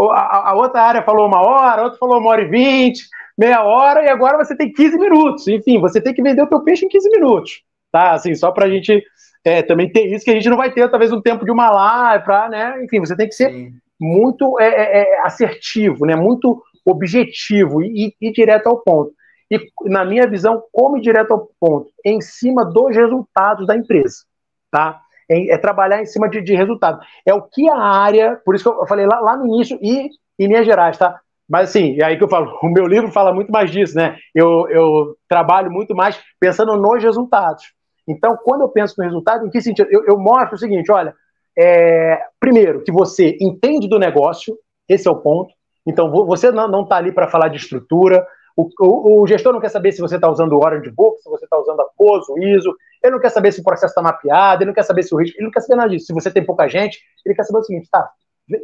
a, 0.00 0.50
a, 0.50 0.54
outra 0.54 0.82
área 0.82 1.02
falou 1.02 1.26
uma 1.26 1.40
hora, 1.40 1.82
a 1.82 1.84
outra 1.84 1.98
falou 1.98 2.18
uma 2.18 2.30
hora 2.30 2.42
e 2.42 2.48
vinte, 2.48 3.04
meia 3.36 3.62
hora, 3.62 4.04
e 4.04 4.08
agora 4.08 4.36
você 4.36 4.56
tem 4.56 4.72
15 4.72 4.98
minutos. 4.98 5.46
Enfim, 5.48 5.80
você 5.80 6.00
tem 6.00 6.14
que 6.14 6.22
vender 6.22 6.42
o 6.42 6.48
teu 6.48 6.62
peixe 6.62 6.84
em 6.84 6.88
15 6.88 7.10
minutos. 7.10 7.62
Tá? 7.92 8.12
Assim, 8.12 8.34
só 8.34 8.50
para 8.50 8.66
a 8.66 8.70
gente 8.70 9.02
é, 9.44 9.62
também 9.62 9.90
ter 9.90 10.06
isso 10.06 10.24
que 10.24 10.30
a 10.30 10.34
gente 10.34 10.48
não 10.48 10.56
vai 10.56 10.72
ter, 10.72 10.90
talvez, 10.90 11.12
um 11.12 11.20
tempo 11.20 11.44
de 11.44 11.50
uma 11.50 11.70
live, 11.70 12.24
para, 12.24 12.48
né? 12.48 12.84
Enfim, 12.84 13.00
você 13.00 13.16
tem 13.16 13.28
que 13.28 13.34
ser 13.34 13.50
Sim 13.50 13.72
muito 14.00 14.58
é, 14.60 14.68
é, 14.68 14.98
é, 15.00 15.20
assertivo, 15.22 16.06
né? 16.06 16.14
muito 16.14 16.62
objetivo 16.84 17.82
e, 17.82 18.14
e, 18.20 18.32
direto 18.32 18.68
ao 18.68 18.80
ponto. 18.80 19.12
E, 19.50 19.70
na 19.84 20.04
minha 20.04 20.26
visão, 20.26 20.62
como 20.72 21.00
direto 21.00 21.32
ao 21.32 21.48
ponto, 21.60 21.90
em 22.04 22.20
cima 22.20 22.64
dos 22.64 22.94
resultados 22.94 23.66
da 23.66 23.76
empresa. 23.76 24.24
Tá? 24.70 25.00
É, 25.28 25.54
é 25.54 25.58
trabalhar 25.58 26.00
em 26.00 26.06
cima 26.06 26.28
de, 26.28 26.40
de 26.40 26.54
resultado. 26.54 27.00
É 27.24 27.32
o 27.32 27.42
que 27.42 27.68
a 27.68 27.78
área, 27.78 28.40
por 28.44 28.54
isso 28.54 28.64
que 28.64 28.80
eu 28.80 28.86
falei 28.86 29.06
lá, 29.06 29.20
lá 29.20 29.36
no 29.36 29.46
início, 29.46 29.78
e 29.80 30.10
em 30.38 30.48
Minas 30.48 30.66
Gerais, 30.66 30.98
tá? 30.98 31.20
Mas 31.48 31.70
assim, 31.70 31.96
é 32.00 32.04
aí 32.04 32.16
que 32.16 32.24
eu 32.24 32.28
falo, 32.28 32.58
o 32.62 32.68
meu 32.68 32.86
livro 32.86 33.10
fala 33.10 33.32
muito 33.32 33.52
mais 33.52 33.70
disso, 33.70 33.96
né? 33.96 34.16
Eu, 34.34 34.68
eu 34.68 35.16
trabalho 35.28 35.70
muito 35.70 35.94
mais 35.94 36.20
pensando 36.40 36.76
nos 36.76 37.02
resultados. 37.02 37.72
Então, 38.08 38.36
quando 38.36 38.62
eu 38.62 38.68
penso 38.68 38.94
no 38.98 39.04
resultado, 39.04 39.46
em 39.46 39.50
que 39.50 39.60
sentido? 39.60 39.88
Eu, 39.90 40.04
eu 40.04 40.18
mostro 40.18 40.54
o 40.54 40.58
seguinte: 40.58 40.90
olha, 40.92 41.14
é, 41.58 42.20
primeiro, 42.38 42.82
que 42.82 42.92
você 42.92 43.36
entende 43.40 43.88
do 43.88 43.98
negócio, 43.98 44.56
esse 44.88 45.08
é 45.08 45.10
o 45.10 45.16
ponto. 45.16 45.52
Então, 45.86 46.10
você 46.10 46.50
não 46.50 46.82
está 46.82 46.96
ali 46.96 47.12
para 47.12 47.28
falar 47.28 47.48
de 47.48 47.56
estrutura. 47.56 48.26
O, 48.56 48.70
o, 48.80 49.20
o, 49.20 49.26
gestor 49.26 49.52
não 49.52 49.60
quer 49.60 49.68
saber 49.68 49.92
se 49.92 50.00
você 50.00 50.14
está 50.16 50.30
usando 50.30 50.52
o 50.52 50.64
Orange 50.64 50.90
Book, 50.90 51.20
se 51.20 51.28
você 51.28 51.44
está 51.44 51.58
usando 51.58 51.80
a 51.80 51.88
COSO, 51.94 52.38
ISO. 52.38 52.74
Ele 53.04 53.12
não 53.12 53.20
quer 53.20 53.28
saber 53.28 53.52
se 53.52 53.60
o 53.60 53.62
processo 53.62 53.92
está 53.92 54.00
mapeado, 54.00 54.62
ele 54.62 54.68
não 54.68 54.74
quer 54.74 54.82
saber 54.82 55.02
se 55.02 55.14
o 55.14 55.18
risco. 55.18 55.36
Ele 55.36 55.44
não 55.44 55.52
quer 55.52 55.60
saber 55.60 55.76
nada 55.76 55.90
disso. 55.90 56.06
Se 56.06 56.14
você 56.14 56.30
tem 56.30 56.44
pouca 56.44 56.66
gente, 56.66 56.98
ele 57.24 57.34
quer 57.34 57.44
saber 57.44 57.58
o 57.58 57.62
seguinte: 57.62 57.88
tá, 57.90 58.10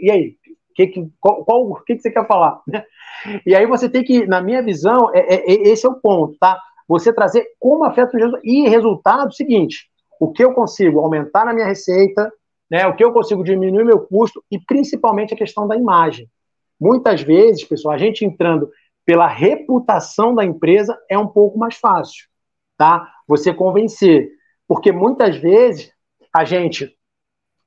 e 0.00 0.10
aí? 0.10 0.36
Que, 0.74 0.86
que, 0.86 1.06
qual, 1.20 1.44
o 1.46 1.74
que, 1.82 1.96
que 1.96 2.00
você 2.00 2.10
quer 2.10 2.26
falar? 2.26 2.62
Né? 2.66 2.82
E 3.44 3.54
aí 3.54 3.66
você 3.66 3.90
tem 3.90 4.02
que, 4.02 4.26
na 4.26 4.40
minha 4.40 4.62
visão, 4.62 5.10
é, 5.14 5.20
é, 5.20 5.52
é 5.52 5.68
esse 5.68 5.84
é 5.84 5.88
o 5.88 6.00
ponto, 6.00 6.38
tá? 6.40 6.58
Você 6.88 7.12
trazer 7.12 7.46
como 7.60 7.84
afeta 7.84 8.16
o 8.16 8.18
resultado. 8.18 8.42
E 8.42 8.68
resultado, 8.70 9.34
seguinte: 9.34 9.90
o 10.18 10.32
que 10.32 10.42
eu 10.42 10.54
consigo 10.54 11.00
aumentar 11.00 11.44
na 11.44 11.52
minha 11.52 11.66
receita, 11.66 12.32
né? 12.70 12.86
O 12.86 12.96
que 12.96 13.04
eu 13.04 13.12
consigo 13.12 13.44
diminuir 13.44 13.84
meu 13.84 14.00
custo 14.00 14.42
e 14.50 14.58
principalmente 14.58 15.34
a 15.34 15.36
questão 15.36 15.68
da 15.68 15.76
imagem. 15.76 16.26
Muitas 16.80 17.20
vezes, 17.20 17.62
pessoal, 17.62 17.94
a 17.94 17.98
gente 17.98 18.24
entrando 18.24 18.70
pela 19.04 19.26
reputação 19.26 20.34
da 20.34 20.44
empresa 20.44 20.98
é 21.08 21.18
um 21.18 21.26
pouco 21.26 21.58
mais 21.58 21.76
fácil, 21.76 22.26
tá? 22.76 23.08
Você 23.26 23.52
convencer, 23.52 24.30
porque 24.66 24.92
muitas 24.92 25.36
vezes 25.36 25.92
a 26.34 26.44
gente, 26.44 26.96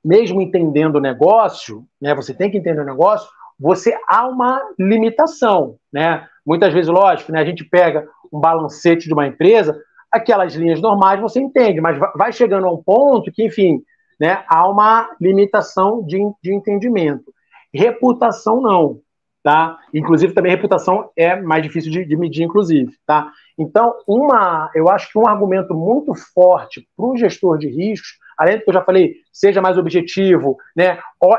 mesmo 0.04 0.40
entendendo 0.40 0.96
o 0.96 1.00
negócio, 1.00 1.86
né? 2.00 2.14
Você 2.14 2.34
tem 2.34 2.50
que 2.50 2.58
entender 2.58 2.80
o 2.80 2.86
negócio. 2.86 3.28
Você 3.58 3.96
há 4.08 4.26
uma 4.26 4.60
limitação, 4.78 5.76
né? 5.92 6.26
Muitas 6.44 6.72
vezes, 6.72 6.88
lógico, 6.88 7.32
né? 7.32 7.40
A 7.40 7.44
gente 7.44 7.64
pega 7.64 8.08
um 8.32 8.40
balancete 8.40 9.06
de 9.06 9.12
uma 9.12 9.26
empresa, 9.26 9.80
aquelas 10.10 10.54
linhas 10.54 10.80
normais 10.80 11.20
você 11.20 11.40
entende, 11.40 11.80
mas 11.80 11.98
vai 12.16 12.32
chegando 12.32 12.66
a 12.66 12.72
um 12.72 12.82
ponto 12.82 13.30
que, 13.32 13.44
enfim, 13.44 13.82
né, 14.18 14.44
há 14.48 14.68
uma 14.68 15.10
limitação 15.20 16.04
de, 16.04 16.18
de 16.42 16.54
entendimento. 16.54 17.32
Reputação 17.72 18.60
não, 18.60 19.00
tá? 19.46 19.78
Inclusive 19.94 20.32
também 20.32 20.50
reputação 20.50 21.08
é 21.16 21.40
mais 21.40 21.62
difícil 21.62 21.92
de, 21.92 22.04
de 22.04 22.16
medir, 22.16 22.42
inclusive, 22.42 22.92
tá? 23.06 23.30
Então, 23.56 23.94
uma, 24.04 24.68
eu 24.74 24.88
acho 24.88 25.08
que 25.08 25.16
um 25.16 25.28
argumento 25.28 25.72
muito 25.72 26.12
forte 26.34 26.84
para 26.96 27.06
o 27.06 27.16
gestor 27.16 27.56
de 27.56 27.68
riscos, 27.68 28.18
além 28.36 28.56
do 28.56 28.64
que 28.64 28.70
eu 28.70 28.74
já 28.74 28.82
falei, 28.82 29.14
seja 29.32 29.62
mais 29.62 29.78
objetivo, 29.78 30.56
né? 30.74 30.98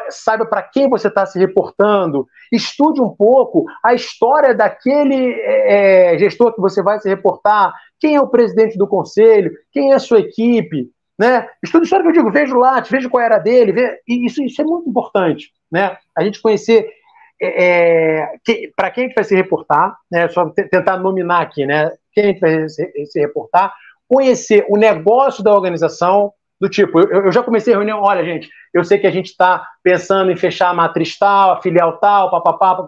saiba 0.09 0.45
para 0.45 0.63
quem 0.63 0.89
você 0.89 1.09
está 1.09 1.25
se 1.25 1.37
reportando, 1.37 2.25
estude 2.49 3.01
um 3.01 3.09
pouco 3.09 3.65
a 3.83 3.93
história 3.93 4.55
daquele 4.55 5.33
é, 5.41 6.13
é, 6.13 6.17
gestor 6.17 6.55
que 6.55 6.61
você 6.61 6.81
vai 6.81 7.01
se 7.01 7.09
reportar, 7.09 7.73
quem 7.99 8.15
é 8.15 8.21
o 8.21 8.29
presidente 8.29 8.77
do 8.77 8.87
conselho, 8.87 9.51
quem 9.69 9.91
é 9.91 9.95
a 9.95 9.99
sua 9.99 10.21
equipe, 10.21 10.89
né? 11.19 11.45
Estude 11.61 11.83
história 11.83 12.03
que 12.03 12.09
eu 12.09 12.23
digo, 12.23 12.31
veja 12.31 12.55
o 12.55 12.59
latte, 12.59 12.89
veja 12.89 13.09
qual 13.09 13.21
era 13.21 13.37
dele, 13.37 13.73
veja, 13.73 13.97
isso, 14.07 14.41
isso 14.41 14.61
é 14.61 14.63
muito 14.65 14.89
importante, 14.89 15.51
né? 15.69 15.97
A 16.15 16.23
gente 16.23 16.41
conhecer 16.41 16.87
é, 17.41 18.19
é 18.19 18.37
que, 18.43 18.71
para 18.75 18.91
quem 18.91 19.05
a 19.05 19.07
gente 19.07 19.15
vai 19.15 19.23
se 19.23 19.35
reportar, 19.35 19.97
né? 20.11 20.27
Só 20.29 20.49
tentar 20.49 20.97
nominar 20.97 21.41
aqui, 21.41 21.65
né? 21.65 21.91
Quem 22.13 22.23
a 22.23 22.27
gente 22.27 22.39
vai 22.39 22.69
se, 22.69 23.05
se 23.05 23.19
reportar, 23.19 23.73
conhecer 24.07 24.65
o 24.69 24.77
negócio 24.77 25.43
da 25.43 25.53
organização, 25.53 26.33
do 26.59 26.69
tipo, 26.69 26.99
eu, 26.99 27.25
eu 27.25 27.31
já 27.31 27.43
comecei 27.43 27.73
a 27.73 27.77
reunião, 27.77 28.01
olha, 28.01 28.23
gente, 28.23 28.49
eu 28.73 28.83
sei 28.83 28.97
que 28.97 29.07
a 29.07 29.11
gente 29.11 29.27
está 29.27 29.67
pensando 29.83 30.31
em 30.31 30.35
fechar 30.35 30.69
a 30.69 30.73
matriz 30.73 31.17
tal, 31.17 31.51
a 31.51 31.61
filial 31.61 31.97
tal, 31.97 32.31
papapá, 32.31 32.87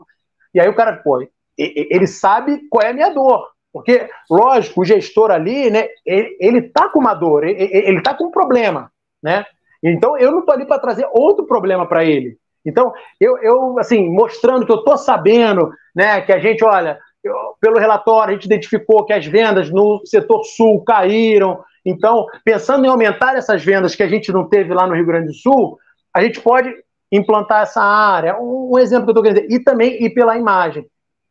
e 0.53 0.59
aí 0.59 0.67
o 0.67 0.75
cara, 0.75 0.97
pô, 0.97 1.27
ele 1.57 2.07
sabe 2.07 2.61
qual 2.69 2.83
é 2.83 2.89
a 2.89 2.93
minha 2.93 3.09
dor, 3.09 3.47
porque, 3.71 4.09
lógico, 4.29 4.81
o 4.81 4.85
gestor 4.85 5.29
ali, 5.29 5.69
né, 5.69 5.87
ele, 6.05 6.59
está 6.59 6.89
com 6.89 6.99
uma 6.99 7.13
dor, 7.13 7.43
ele, 7.43 7.97
está 7.97 8.13
com 8.15 8.25
um 8.25 8.31
problema, 8.31 8.91
né? 9.21 9.45
Então, 9.81 10.17
eu 10.17 10.31
não 10.31 10.39
estou 10.39 10.53
ali 10.53 10.65
para 10.65 10.79
trazer 10.79 11.07
outro 11.13 11.45
problema 11.45 11.85
para 11.85 12.03
ele. 12.03 12.37
Então, 12.69 12.93
eu, 13.19 13.37
eu, 13.39 13.79
assim, 13.79 14.09
mostrando 14.09 14.65
que 14.65 14.71
eu 14.71 14.77
estou 14.77 14.97
sabendo, 14.97 15.69
né, 15.95 16.21
que 16.21 16.31
a 16.31 16.39
gente, 16.39 16.63
olha, 16.63 16.99
eu, 17.23 17.33
pelo 17.59 17.79
relatório, 17.79 18.31
a 18.31 18.33
gente 18.33 18.45
identificou 18.45 19.05
que 19.05 19.13
as 19.13 19.25
vendas 19.25 19.69
no 19.69 20.01
setor 20.05 20.43
sul 20.43 20.83
caíram. 20.83 21.61
Então, 21.85 22.25
pensando 22.43 22.85
em 22.85 22.89
aumentar 22.89 23.35
essas 23.35 23.63
vendas 23.63 23.95
que 23.95 24.03
a 24.03 24.07
gente 24.07 24.31
não 24.31 24.47
teve 24.47 24.73
lá 24.73 24.87
no 24.87 24.95
Rio 24.95 25.05
Grande 25.05 25.27
do 25.27 25.33
Sul, 25.33 25.77
a 26.13 26.21
gente 26.21 26.39
pode 26.39 26.73
implantar 27.11 27.63
essa 27.63 27.81
área. 27.81 28.39
Um, 28.39 28.73
um 28.73 28.79
exemplo 28.79 29.05
que 29.05 29.09
eu 29.09 29.13
estou 29.13 29.23
querendo 29.23 29.41
dizer. 29.41 29.53
E 29.53 29.63
também 29.63 30.03
ir 30.03 30.11
pela 30.11 30.37
imagem. 30.37 30.85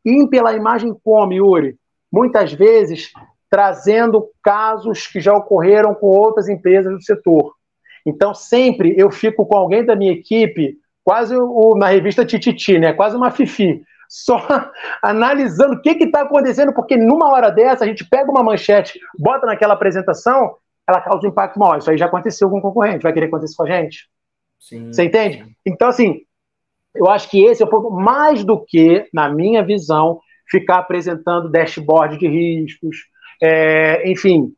Ir 0.04 0.26
pela 0.28 0.54
imagem 0.54 0.94
como, 1.02 1.32
Yuri? 1.32 1.76
Muitas 2.12 2.52
vezes 2.52 3.10
trazendo 3.50 4.28
casos 4.42 5.06
que 5.06 5.20
já 5.20 5.34
ocorreram 5.34 5.94
com 5.94 6.06
outras 6.06 6.48
empresas 6.48 6.92
do 6.92 7.02
setor. 7.02 7.54
Então, 8.04 8.34
sempre 8.34 8.94
eu 8.96 9.10
fico 9.10 9.46
com 9.46 9.56
alguém 9.56 9.84
da 9.84 9.96
minha 9.96 10.12
equipe, 10.12 10.76
quase 11.08 11.34
o, 11.34 11.74
na 11.74 11.86
revista 11.86 12.22
Tititi, 12.22 12.78
né? 12.78 12.92
quase 12.92 13.16
uma 13.16 13.30
fifi, 13.30 13.82
só 14.10 14.46
analisando 15.02 15.76
o 15.76 15.80
que 15.80 16.04
está 16.04 16.20
acontecendo, 16.20 16.74
porque 16.74 16.98
numa 16.98 17.30
hora 17.32 17.50
dessa 17.50 17.82
a 17.82 17.86
gente 17.86 18.06
pega 18.06 18.30
uma 18.30 18.42
manchete, 18.42 19.00
bota 19.18 19.46
naquela 19.46 19.72
apresentação, 19.72 20.56
ela 20.86 21.00
causa 21.00 21.26
um 21.26 21.30
impacto 21.30 21.58
maior. 21.58 21.78
Isso 21.78 21.90
aí 21.90 21.96
já 21.96 22.04
aconteceu 22.04 22.50
com 22.50 22.58
o 22.58 22.60
concorrente, 22.60 23.02
vai 23.02 23.14
querer 23.14 23.24
acontecer 23.24 23.56
com 23.56 23.62
a 23.62 23.70
gente? 23.70 24.06
Sim. 24.60 24.92
Você 24.92 25.04
entende? 25.04 25.46
Então, 25.64 25.88
assim, 25.88 26.20
eu 26.94 27.08
acho 27.08 27.30
que 27.30 27.42
esse 27.42 27.62
é 27.62 27.64
o 27.64 27.70
ponto, 27.70 27.90
mais 27.90 28.44
do 28.44 28.62
que, 28.62 29.08
na 29.10 29.30
minha 29.30 29.64
visão, 29.64 30.20
ficar 30.46 30.76
apresentando 30.76 31.50
dashboard 31.50 32.18
de 32.18 32.28
riscos, 32.28 32.98
é, 33.42 34.10
enfim, 34.10 34.52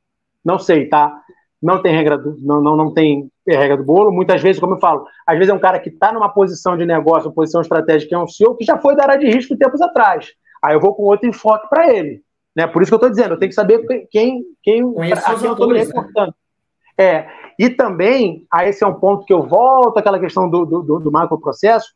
não 0.44 0.58
sei, 0.58 0.88
tá? 0.88 1.16
Não 1.62 1.80
tem 1.80 1.94
regra 1.94 2.18
não, 2.40 2.60
não, 2.60 2.76
não 2.76 2.92
tem 2.92 3.30
regra 3.56 3.76
do 3.76 3.84
bolo. 3.84 4.12
Muitas 4.12 4.40
vezes, 4.42 4.60
como 4.60 4.74
eu 4.74 4.80
falo, 4.80 5.06
às 5.26 5.36
vezes 5.36 5.50
é 5.50 5.54
um 5.54 5.60
cara 5.60 5.78
que 5.78 5.88
está 5.88 6.12
numa 6.12 6.28
posição 6.28 6.76
de 6.76 6.84
negócio, 6.84 7.28
uma 7.28 7.34
posição 7.34 7.60
estratégica, 7.60 8.08
que 8.08 8.14
é 8.14 8.18
um 8.18 8.26
CEO, 8.26 8.56
que 8.56 8.64
já 8.64 8.78
foi 8.78 8.96
da 8.96 9.04
área 9.04 9.18
de 9.18 9.26
risco 9.26 9.56
tempos 9.56 9.80
atrás. 9.80 10.32
Aí 10.62 10.74
eu 10.74 10.80
vou 10.80 10.94
com 10.94 11.04
outro 11.04 11.28
enfoque 11.28 11.68
para 11.68 11.92
ele. 11.92 12.22
Né? 12.54 12.66
Por 12.66 12.82
isso 12.82 12.90
que 12.90 12.94
eu 12.94 12.96
estou 12.96 13.10
dizendo, 13.10 13.34
eu 13.34 13.38
tenho 13.38 13.50
que 13.50 13.54
saber 13.54 13.78
quem, 14.10 14.44
quem, 14.62 14.94
a 14.98 15.34
quem 15.34 15.46
eu 15.46 15.52
estou 15.52 15.68
me 15.68 15.78
reportando. 15.78 16.28
Né? 16.28 17.04
É, 17.04 17.28
e 17.58 17.70
também, 17.70 18.46
aí 18.52 18.68
esse 18.68 18.84
é 18.84 18.86
um 18.86 18.94
ponto 18.94 19.24
que 19.24 19.32
eu 19.32 19.42
volto 19.46 19.96
àquela 19.98 20.18
questão 20.18 20.50
do, 20.50 20.66
do, 20.66 20.82
do, 20.82 21.00
do 21.00 21.12
macroprocesso, 21.12 21.94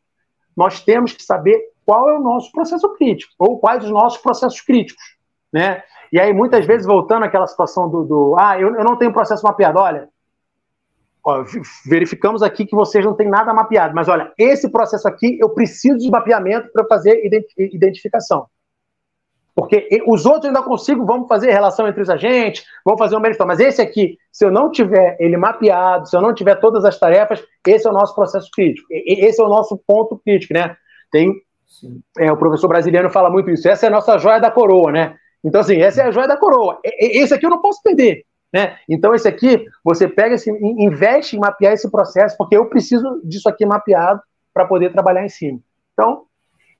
nós 0.55 0.79
temos 0.79 1.13
que 1.13 1.23
saber 1.23 1.59
qual 1.85 2.09
é 2.09 2.17
o 2.17 2.21
nosso 2.21 2.51
processo 2.51 2.91
crítico, 2.95 3.31
ou 3.37 3.59
quais 3.59 3.83
os 3.83 3.91
nossos 3.91 4.19
processos 4.19 4.61
críticos, 4.61 5.03
né? 5.53 5.83
E 6.11 6.19
aí, 6.19 6.33
muitas 6.33 6.65
vezes, 6.65 6.87
voltando 6.87 7.23
àquela 7.23 7.45
situação 7.45 7.89
do, 7.89 8.03
do 8.03 8.35
ah, 8.39 8.59
eu, 8.59 8.75
eu 8.75 8.83
não 8.83 8.95
tenho 8.95 9.13
processo 9.13 9.45
mapeado, 9.45 9.79
olha, 9.79 10.07
ó, 11.25 11.43
verificamos 11.85 12.43
aqui 12.43 12.65
que 12.65 12.75
vocês 12.75 13.03
não 13.03 13.15
têm 13.15 13.27
nada 13.27 13.53
mapeado, 13.53 13.95
mas 13.95 14.07
olha, 14.07 14.31
esse 14.37 14.69
processo 14.69 15.07
aqui, 15.07 15.37
eu 15.39 15.49
preciso 15.49 15.97
de 15.97 16.09
mapeamento 16.09 16.69
para 16.71 16.85
fazer 16.85 17.21
identificação. 17.57 18.45
Porque 19.55 19.87
os 20.05 20.25
outros 20.25 20.45
ainda 20.45 20.61
consigo, 20.61 21.05
vamos 21.05 21.29
fazer 21.29 21.49
relação 21.49 21.87
entre 21.87 22.01
os 22.01 22.09
agentes, 22.09 22.65
vamos 22.83 22.99
fazer 22.99 23.15
um 23.15 23.21
mérito. 23.21 23.47
Mas 23.47 23.61
esse 23.61 23.81
aqui, 23.81 24.17
se 24.29 24.45
eu 24.45 24.51
não 24.51 24.69
tiver 24.69 25.15
ele 25.17 25.37
mapeado, 25.37 26.09
se 26.09 26.15
eu 26.15 26.21
não 26.21 26.33
tiver 26.33 26.55
todas 26.55 26.83
as 26.83 26.99
tarefas, 26.99 27.41
esse 27.65 27.87
é 27.87 27.89
o 27.89 27.93
nosso 27.93 28.13
processo 28.13 28.49
crítico. 28.53 28.85
Esse 28.91 29.41
é 29.41 29.43
o 29.45 29.47
nosso 29.47 29.81
ponto 29.87 30.19
crítico, 30.25 30.53
né? 30.53 30.75
Tem 31.09 31.33
é, 32.17 32.29
o 32.29 32.37
professor 32.37 32.67
brasileiro 32.67 33.09
fala 33.09 33.29
muito 33.29 33.49
isso. 33.49 33.67
Essa 33.69 33.85
é 33.85 33.87
a 33.87 33.91
nossa 33.91 34.17
joia 34.17 34.41
da 34.41 34.51
coroa, 34.51 34.91
né? 34.91 35.15
Então, 35.41 35.61
assim, 35.61 35.77
essa 35.77 36.01
é 36.01 36.07
a 36.07 36.11
joia 36.11 36.27
da 36.27 36.35
coroa. 36.35 36.79
Esse 36.83 37.33
aqui 37.33 37.45
eu 37.45 37.49
não 37.49 37.61
posso 37.61 37.81
perder. 37.81 38.25
Né? 38.55 38.77
Então, 38.87 39.13
esse 39.13 39.27
aqui, 39.27 39.65
você 39.83 40.07
pega, 40.07 40.35
esse, 40.35 40.49
investe 40.49 41.35
em 41.35 41.39
mapear 41.39 41.73
esse 41.73 41.91
processo, 41.91 42.37
porque 42.37 42.55
eu 42.55 42.69
preciso 42.69 43.19
disso 43.21 43.49
aqui 43.49 43.65
mapeado 43.65 44.21
para 44.53 44.63
poder 44.63 44.93
trabalhar 44.93 45.25
em 45.25 45.29
cima. 45.29 45.59
Então, 45.91 46.21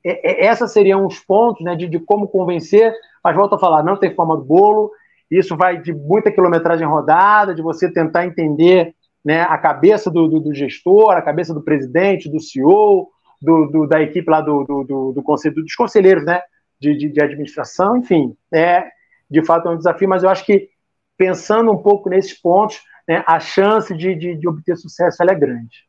é, 0.02 0.46
é, 0.46 0.50
esses 0.50 0.72
seriam 0.72 1.06
os 1.06 1.20
pontos 1.20 1.66
né, 1.66 1.76
de, 1.76 1.90
de, 1.90 2.00
como 2.00 2.30
convencer, 2.30 2.94
mas 3.22 3.36
volto 3.36 3.56
a 3.56 3.60
falar, 3.60 3.84
não 3.84 3.98
tem 3.98 4.16
forma 4.16 4.38
do 4.38 4.46
bolo, 4.46 4.90
isso 5.30 5.58
vai 5.58 5.82
de 5.82 5.92
muita 5.92 6.32
quilometragem 6.32 6.88
rodada, 6.88 7.54
de 7.54 7.62
você 7.62 7.92
tentar 7.92 8.26
entender 8.26 8.96
né, 9.26 9.42
a 9.42 9.58
cabeça 9.58 10.10
do, 10.10 10.30
do, 10.30 10.40
do 10.40 10.54
gestor, 10.54 11.12
a 11.12 11.22
cabeça 11.22 11.54
do 11.54 11.62
presidente, 11.62 12.32
do 12.32 12.40
CEO, 12.40 13.10
do, 13.42 13.66
do, 13.66 13.86
da 13.86 14.02
equipe 14.02 14.32
lá 14.32 14.40
do, 14.40 14.64
do, 14.64 15.24
conselho, 15.24 15.56
dos 15.56 15.76
conselheiros, 15.76 16.24
né, 16.24 16.42
de, 16.80 16.96
de, 16.96 17.10
de, 17.10 17.22
administração, 17.22 17.98
enfim, 17.98 18.34
é 18.54 18.86
de 19.30 19.44
fato 19.44 19.68
é 19.68 19.72
um 19.72 19.78
desafio, 19.78 20.08
mas 20.08 20.24
eu 20.24 20.30
acho 20.30 20.46
que 20.46 20.70
pensando 21.18 21.72
um 21.72 21.78
pouco 21.78 22.10
nesses 22.10 22.40
pontos, 22.40 22.82
né, 23.08 23.24
a 23.28 23.40
chance 23.40 23.96
de, 23.96 24.16
de, 24.16 24.36
de 24.36 24.48
obter 24.48 24.76
sucesso 24.76 25.24
é 25.24 25.36
grande. 25.36 25.86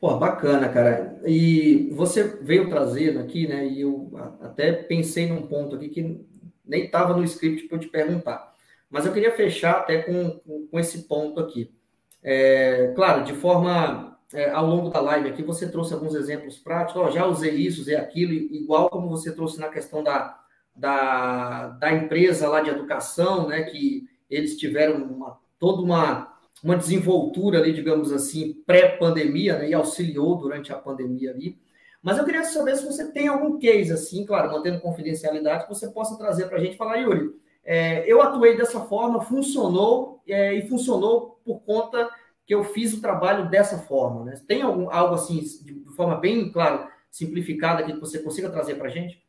Pô, 0.00 0.16
bacana, 0.16 0.68
cara. 0.68 1.20
E 1.26 1.90
você 1.92 2.22
veio 2.22 2.68
trazendo 2.68 3.18
aqui, 3.18 3.48
né? 3.48 3.66
E 3.66 3.80
eu 3.80 4.12
até 4.40 4.72
pensei 4.72 5.26
num 5.26 5.42
ponto 5.42 5.74
aqui 5.74 5.88
que 5.88 6.24
nem 6.64 6.84
estava 6.84 7.16
no 7.16 7.24
script 7.24 7.66
para 7.66 7.76
eu 7.76 7.80
te 7.80 7.88
perguntar. 7.88 8.54
Mas 8.88 9.04
eu 9.04 9.12
queria 9.12 9.32
fechar 9.32 9.72
até 9.72 10.02
com, 10.02 10.40
com 10.70 10.78
esse 10.78 11.02
ponto 11.08 11.40
aqui. 11.40 11.74
É, 12.22 12.92
claro, 12.94 13.24
de 13.24 13.34
forma 13.34 14.18
é, 14.32 14.50
ao 14.50 14.66
longo 14.66 14.88
da 14.88 15.00
live 15.00 15.28
aqui, 15.28 15.42
você 15.42 15.68
trouxe 15.68 15.94
alguns 15.94 16.14
exemplos 16.14 16.58
práticos. 16.58 17.02
Oh, 17.02 17.10
já 17.10 17.26
usei 17.26 17.54
isso, 17.54 17.80
usei 17.80 17.96
aquilo, 17.96 18.32
igual 18.32 18.88
como 18.88 19.08
você 19.08 19.34
trouxe 19.34 19.58
na 19.58 19.68
questão 19.68 20.02
da, 20.02 20.38
da, 20.76 21.68
da 21.70 21.92
empresa 21.92 22.48
lá 22.48 22.60
de 22.60 22.70
educação, 22.70 23.48
né? 23.48 23.62
Que 23.62 24.07
eles 24.30 24.56
tiveram 24.56 25.02
uma, 25.04 25.38
toda 25.58 25.82
uma, 25.82 26.36
uma 26.62 26.76
desenvoltura 26.76 27.58
ali, 27.58 27.72
digamos 27.72 28.12
assim, 28.12 28.54
pré-pandemia, 28.66 29.58
né? 29.58 29.70
E 29.70 29.74
auxiliou 29.74 30.36
durante 30.36 30.72
a 30.72 30.76
pandemia 30.76 31.30
ali. 31.30 31.58
Mas 32.02 32.18
eu 32.18 32.24
queria 32.24 32.44
saber 32.44 32.76
se 32.76 32.84
você 32.84 33.10
tem 33.10 33.28
algum 33.28 33.58
case, 33.58 33.92
assim, 33.92 34.24
claro, 34.24 34.52
mantendo 34.52 34.80
confidencialidade, 34.80 35.64
que 35.64 35.74
você 35.74 35.88
possa 35.88 36.16
trazer 36.16 36.46
para 36.46 36.58
a 36.58 36.60
gente 36.60 36.76
falar, 36.76 36.96
Yuri, 36.96 37.34
é, 37.64 38.10
eu 38.10 38.22
atuei 38.22 38.56
dessa 38.56 38.80
forma, 38.80 39.20
funcionou, 39.20 40.22
é, 40.26 40.54
e 40.54 40.68
funcionou 40.68 41.40
por 41.44 41.60
conta 41.60 42.08
que 42.46 42.54
eu 42.54 42.64
fiz 42.64 42.94
o 42.94 43.00
trabalho 43.00 43.50
dessa 43.50 43.78
forma. 43.78 44.24
Né? 44.24 44.40
Tem 44.46 44.62
algum, 44.62 44.90
algo 44.90 45.14
assim, 45.14 45.40
de 45.40 45.84
forma 45.94 46.16
bem, 46.16 46.50
claro, 46.50 46.88
simplificada, 47.10 47.82
que 47.82 47.92
você 47.98 48.20
consiga 48.20 48.48
trazer 48.48 48.76
para 48.76 48.86
a 48.86 48.90
gente? 48.90 49.22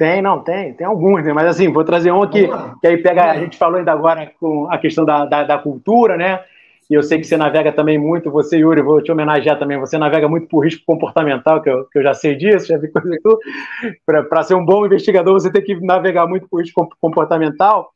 Tem, 0.00 0.22
não, 0.22 0.42
tem, 0.42 0.72
tem 0.72 0.86
alguns, 0.86 1.22
né? 1.22 1.30
Mas 1.34 1.46
assim, 1.46 1.70
vou 1.70 1.84
trazer 1.84 2.10
um 2.10 2.22
aqui, 2.22 2.48
que 2.80 2.86
aí 2.86 2.96
pega, 2.96 3.32
a 3.32 3.38
gente 3.38 3.58
falou 3.58 3.76
ainda 3.76 3.92
agora 3.92 4.32
com 4.40 4.66
a 4.70 4.78
questão 4.78 5.04
da, 5.04 5.26
da, 5.26 5.44
da, 5.44 5.58
cultura, 5.58 6.16
né? 6.16 6.42
E 6.88 6.94
eu 6.94 7.02
sei 7.02 7.18
que 7.18 7.26
você 7.26 7.36
navega 7.36 7.70
também 7.70 7.98
muito, 7.98 8.30
você, 8.30 8.56
Yuri, 8.56 8.80
vou 8.80 9.02
te 9.02 9.12
homenagear 9.12 9.58
também, 9.58 9.78
você 9.78 9.98
navega 9.98 10.26
muito 10.26 10.48
por 10.48 10.64
risco 10.64 10.82
comportamental, 10.86 11.60
que 11.60 11.68
eu, 11.68 11.84
que 11.84 11.98
eu 11.98 12.02
já 12.02 12.14
sei 12.14 12.34
disso, 12.34 12.68
já 12.68 12.78
vi 12.78 12.88
coisa 12.90 14.24
Para 14.26 14.42
ser 14.42 14.54
um 14.54 14.64
bom 14.64 14.86
investigador, 14.86 15.34
você 15.34 15.52
tem 15.52 15.62
que 15.62 15.78
navegar 15.84 16.26
muito 16.26 16.48
por 16.48 16.62
risco 16.62 16.88
comportamental. 16.98 17.90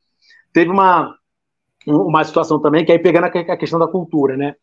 Teve 0.53 0.71
uma, 0.71 1.17
uma 1.87 2.23
situação 2.23 2.61
também, 2.61 2.85
que 2.85 2.93
aí 2.93 2.99
pegando 2.99 3.29
a 3.29 3.57
questão 3.57 3.79
da 3.79 3.89
cultura, 3.89 4.37
né? 4.37 4.55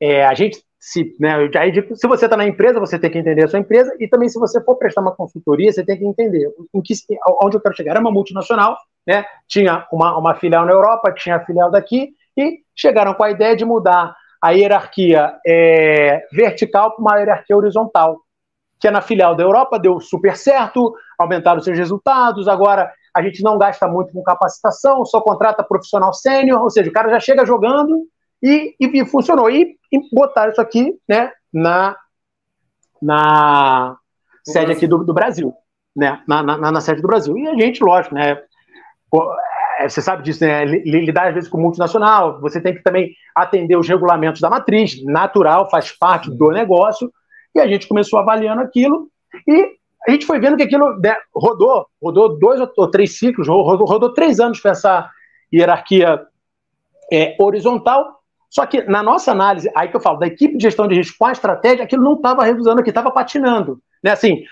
É, 0.00 0.24
a 0.24 0.34
gente, 0.34 0.62
se, 0.86 1.16
né, 1.18 1.34
aí, 1.58 1.72
se 1.96 2.06
você 2.06 2.26
está 2.26 2.36
na 2.36 2.46
empresa, 2.46 2.78
você 2.78 2.96
tem 2.96 3.10
que 3.10 3.18
entender 3.18 3.42
a 3.42 3.48
sua 3.48 3.58
empresa, 3.58 3.92
e 3.98 4.06
também 4.06 4.28
se 4.28 4.38
você 4.38 4.62
for 4.62 4.76
prestar 4.76 5.00
uma 5.00 5.10
consultoria, 5.10 5.72
você 5.72 5.84
tem 5.84 5.98
que 5.98 6.06
entender 6.06 6.48
em 6.72 6.80
que, 6.80 6.94
onde 7.42 7.56
eu 7.56 7.60
quero 7.60 7.74
chegar. 7.74 7.90
Era 7.90 8.00
uma 8.00 8.12
multinacional, 8.12 8.78
né? 9.04 9.24
tinha 9.48 9.84
uma, 9.90 10.16
uma 10.16 10.36
filial 10.36 10.64
na 10.64 10.70
Europa, 10.70 11.12
tinha 11.12 11.36
a 11.36 11.44
filial 11.44 11.72
daqui, 11.72 12.10
e 12.36 12.60
chegaram 12.72 13.14
com 13.14 13.24
a 13.24 13.32
ideia 13.32 13.56
de 13.56 13.64
mudar 13.64 14.14
a 14.40 14.50
hierarquia 14.52 15.34
é, 15.44 16.24
vertical 16.32 16.94
para 16.94 17.02
uma 17.02 17.16
hierarquia 17.16 17.56
horizontal, 17.56 18.20
que 18.78 18.86
é 18.86 18.90
na 18.92 19.00
filial 19.00 19.34
da 19.34 19.42
Europa, 19.42 19.80
deu 19.80 19.98
super 20.00 20.36
certo, 20.36 20.94
aumentaram 21.18 21.60
seus 21.60 21.76
resultados, 21.76 22.46
agora 22.46 22.92
a 23.12 23.22
gente 23.22 23.42
não 23.42 23.58
gasta 23.58 23.88
muito 23.88 24.12
com 24.12 24.22
capacitação, 24.22 25.04
só 25.04 25.20
contrata 25.20 25.64
profissional 25.64 26.14
sênior, 26.14 26.62
ou 26.62 26.70
seja, 26.70 26.88
o 26.88 26.92
cara 26.92 27.10
já 27.10 27.18
chega 27.18 27.44
jogando 27.44 28.06
E, 28.42 28.74
e, 28.80 29.00
e 29.00 29.06
funcionou. 29.06 29.50
E, 29.50 29.76
e 29.92 30.00
botaram 30.12 30.52
isso 30.52 30.60
aqui 30.60 30.94
né, 31.08 31.32
na, 31.52 31.96
na 33.00 33.96
sede 34.44 34.72
aqui 34.72 34.86
do, 34.86 35.04
do 35.04 35.14
Brasil. 35.14 35.54
Né, 35.94 36.22
na, 36.28 36.42
na, 36.42 36.72
na, 36.72 36.80
sede 36.80 37.00
do 37.00 37.08
Brasil. 37.08 37.36
E 37.38 37.48
a 37.48 37.54
gente, 37.54 37.82
lógico, 37.82 38.14
né? 38.14 38.42
É, 39.78 39.88
você 39.88 40.02
sabe 40.02 40.22
disso, 40.22 40.44
né? 40.44 40.64
Lidar 40.64 41.28
às 41.28 41.34
vezes 41.34 41.48
com 41.48 41.58
multinacional, 41.58 42.38
você 42.40 42.60
tem 42.60 42.74
que 42.74 42.82
também 42.82 43.14
atender 43.34 43.76
os 43.76 43.88
regulamentos 43.88 44.40
da 44.40 44.50
matriz, 44.50 45.02
natural, 45.04 45.70
faz 45.70 45.92
parte 45.92 46.30
do 46.30 46.50
negócio. 46.50 47.10
E 47.54 47.60
a 47.60 47.66
gente 47.66 47.88
começou 47.88 48.18
avaliando 48.18 48.60
aquilo 48.60 49.10
e 49.48 49.76
a 50.06 50.10
gente 50.12 50.24
foi 50.24 50.38
vendo 50.38 50.56
que 50.56 50.62
aquilo 50.62 50.98
né, 51.00 51.16
rodou, 51.34 51.86
rodou 52.00 52.38
dois 52.38 52.60
ou 52.76 52.90
três 52.90 53.18
ciclos, 53.18 53.48
rodou, 53.48 53.86
rodou 53.86 54.12
três 54.12 54.38
anos 54.38 54.60
com 54.60 54.68
essa 54.68 55.10
hierarquia 55.52 56.24
é, 57.12 57.36
horizontal. 57.40 58.15
Só 58.56 58.64
que 58.64 58.82
na 58.84 59.02
nossa 59.02 59.32
análise, 59.32 59.70
aí 59.76 59.88
que 59.88 59.96
eu 59.96 60.00
falo, 60.00 60.18
da 60.18 60.26
equipe 60.26 60.56
de 60.56 60.62
gestão 60.62 60.88
de 60.88 60.94
risco 60.94 61.18
com 61.18 61.26
a 61.26 61.32
estratégia, 61.32 61.84
aquilo 61.84 62.02
não 62.02 62.14
estava 62.14 62.42
revisando 62.42 62.80
aqui, 62.80 62.88
estava 62.88 63.10
patinando. 63.10 63.82
Né? 64.02 64.12
Assim, 64.12 64.44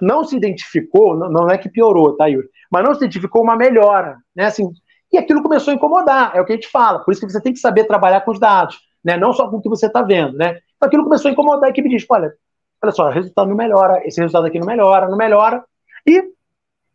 não, 0.00 0.22
se 0.22 0.36
identificou, 0.36 1.16
não, 1.16 1.28
não, 1.28 1.50
é 1.50 1.58
que 1.58 1.68
piorou, 1.68 2.16
tá, 2.16 2.26
Yuri? 2.26 2.48
Mas 2.70 2.84
não 2.84 2.94
se 2.94 3.00
identificou 3.00 3.42
uma 3.42 3.56
melhora. 3.56 4.18
Né? 4.36 4.44
Assim, 4.44 4.70
e 5.12 5.18
aquilo 5.18 5.42
começou 5.42 5.72
a 5.72 5.74
incomodar, 5.74 6.36
é 6.36 6.40
o 6.40 6.44
que 6.44 6.52
a 6.52 6.54
gente 6.54 6.68
fala. 6.68 7.00
Por 7.00 7.10
isso 7.10 7.20
que 7.20 7.32
você 7.32 7.42
tem 7.42 7.52
que 7.52 7.58
saber 7.58 7.82
trabalhar 7.82 8.20
com 8.20 8.30
os 8.30 8.38
dados, 8.38 8.78
né? 9.04 9.16
não 9.16 9.32
só 9.32 9.50
com 9.50 9.56
o 9.56 9.60
que 9.60 9.68
você 9.68 9.86
está 9.86 10.02
vendo. 10.02 10.38
Né? 10.38 10.60
Então 10.76 10.86
aquilo 10.86 11.02
começou 11.02 11.28
a 11.28 11.32
incomodar, 11.32 11.64
a 11.64 11.70
equipe 11.70 11.88
diz: 11.88 12.06
olha, 12.08 12.32
olha 12.80 12.92
só, 12.92 13.08
o 13.08 13.10
resultado 13.10 13.48
não 13.48 13.56
melhora, 13.56 14.06
esse 14.06 14.20
resultado 14.20 14.46
aqui 14.46 14.60
não 14.60 14.68
melhora, 14.68 15.08
não 15.08 15.18
melhora. 15.18 15.64
E 16.06 16.22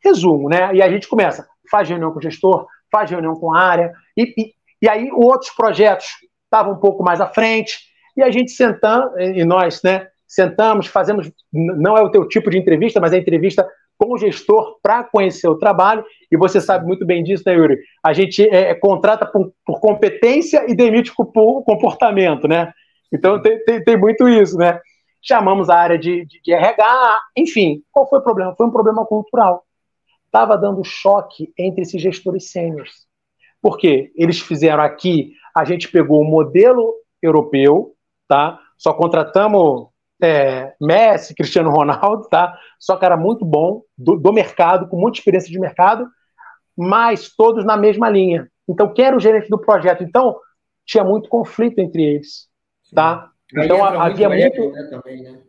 resumo, 0.02 0.48
né? 0.48 0.74
E 0.74 0.82
a 0.82 0.90
gente 0.90 1.10
começa, 1.10 1.46
faz 1.70 1.90
reunião 1.90 2.14
com 2.14 2.20
o 2.20 2.22
gestor, 2.22 2.68
faz 2.90 3.12
reunião 3.12 3.36
com 3.36 3.54
a 3.54 3.60
área, 3.60 3.94
e, 4.16 4.34
e, 4.38 4.54
e 4.82 4.88
aí 4.88 5.10
outros 5.12 5.52
projetos 5.52 6.08
estavam 6.54 6.74
um 6.74 6.80
pouco 6.80 7.04
mais 7.04 7.20
à 7.20 7.28
frente, 7.28 7.80
e 8.16 8.22
a 8.22 8.30
gente 8.30 8.52
sentando, 8.52 9.20
e 9.20 9.44
nós, 9.44 9.82
né, 9.84 10.08
sentamos, 10.28 10.88
fazemos, 10.88 11.32
não 11.52 11.98
é 11.98 12.02
o 12.02 12.10
teu 12.10 12.28
tipo 12.28 12.50
de 12.50 12.58
entrevista, 12.58 13.00
mas 13.00 13.14
é 13.14 13.18
entrevista 13.18 13.68
com 13.98 14.14
o 14.14 14.18
gestor 14.18 14.80
para 14.82 15.04
conhecer 15.04 15.48
o 15.48 15.58
trabalho, 15.58 16.04
e 16.32 16.38
você 16.38 16.60
sabe 16.60 16.86
muito 16.86 17.06
bem 17.06 17.24
disso, 17.24 17.44
né, 17.46 17.54
Yuri? 17.54 17.78
A 18.04 18.14
gente 18.14 18.48
é, 18.48 18.70
é 18.70 18.76
contrata 18.76 19.26
por, 19.26 19.54
por, 19.66 19.80
competência 19.80 20.66
e 20.68 20.76
demite 20.76 21.12
por 21.16 21.64
comportamento, 21.64 22.48
né? 22.48 22.72
Então 23.12 23.42
tem, 23.42 23.64
tem, 23.64 23.84
tem 23.84 23.98
muito 23.98 24.28
isso, 24.28 24.58
né? 24.58 24.80
chamamos 25.24 25.70
a 25.70 25.78
área 25.78 25.98
de, 25.98 26.26
de, 26.26 26.42
de 26.42 26.52
RH, 26.52 27.22
enfim, 27.38 27.82
qual 27.92 28.08
foi 28.08 28.20
o 28.20 28.24
problema? 28.24 28.54
Foi 28.56 28.68
um 28.68 28.72
problema 28.72 29.06
cultural. 29.06 29.64
Estava 30.26 30.58
dando 30.58 30.84
choque 30.84 31.54
entre 31.58 31.84
esses 31.84 32.02
gestores 32.02 32.52
sêniores. 32.52 33.08
Por 33.62 33.78
quê? 33.78 34.12
Eles 34.16 34.42
fizeram 34.42 34.84
aqui, 34.84 35.32
a 35.56 35.64
gente 35.66 35.90
pegou 35.90 36.22
o 36.22 36.26
modelo 36.26 36.94
europeu, 37.22 37.96
tá? 38.28 38.60
Só 38.78 38.94
contratamos 38.94 39.88
é, 40.22 40.74
Messi, 40.82 41.36
Cristiano 41.36 41.70
Ronaldo, 41.70 42.28
tá? 42.30 42.58
Só 42.80 42.96
que 42.96 43.06
era 43.06 43.18
muito 43.18 43.46
bom, 43.46 43.82
do, 43.98 44.16
do, 44.18 44.34
mercado, 44.34 44.88
com 44.88 44.98
muita 44.98 45.20
experiência 45.20 45.52
de 45.52 45.60
mercado, 45.60 46.08
mas 46.78 47.34
todos 47.36 47.66
na 47.66 47.78
mesma 47.78 48.10
linha. 48.10 48.50
Então, 48.68 48.94
quem 48.94 49.06
era 49.06 49.18
o 49.18 49.20
gerente 49.20 49.50
do 49.50 49.60
projeto? 49.60 50.04
Então, 50.04 50.38
tinha 50.86 51.04
muito 51.04 51.30
conflito 51.30 51.80
entre 51.80 52.02
eles, 52.04 52.48
tá? 52.94 53.30
Então 53.56 53.84
havia 53.84 54.30
muito. 54.30 54.62
muito... 54.62 54.76
Né, 54.76 54.84
também, 54.90 55.22
né? 55.22 55.40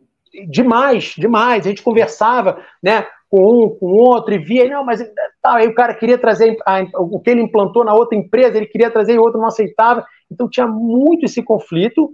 Demais, 0.49 1.13
demais. 1.17 1.65
A 1.65 1.69
gente 1.69 1.81
conversava 1.81 2.61
né, 2.83 3.07
com 3.29 3.65
um, 3.65 3.69
com 3.69 3.87
outro, 3.87 4.33
e 4.33 4.37
via, 4.37 4.69
não, 4.69 4.83
mas 4.83 5.01
tá, 5.41 5.55
aí 5.55 5.67
o 5.67 5.75
cara 5.75 5.93
queria 5.93 6.17
trazer 6.17 6.57
a, 6.65 6.81
o 6.99 7.19
que 7.19 7.29
ele 7.29 7.41
implantou 7.41 7.83
na 7.83 7.93
outra 7.93 8.17
empresa, 8.17 8.57
ele 8.57 8.67
queria 8.67 8.91
trazer 8.91 9.13
e 9.13 9.19
o 9.19 9.21
outro 9.21 9.39
não 9.39 9.47
aceitava. 9.47 10.05
Então 10.31 10.49
tinha 10.49 10.67
muito 10.67 11.25
esse 11.25 11.41
conflito. 11.43 12.09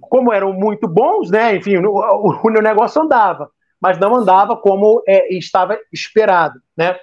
Como 0.00 0.32
eram 0.32 0.52
muito 0.52 0.86
bons, 0.86 1.30
né? 1.30 1.56
Enfim, 1.56 1.76
o, 1.78 1.94
o, 1.94 2.40
o 2.44 2.50
negócio 2.50 3.00
andava, 3.00 3.48
mas 3.80 3.98
não 3.98 4.14
andava 4.14 4.56
como 4.56 5.02
é, 5.08 5.34
estava 5.34 5.78
esperado, 5.92 6.60
né? 6.76 6.96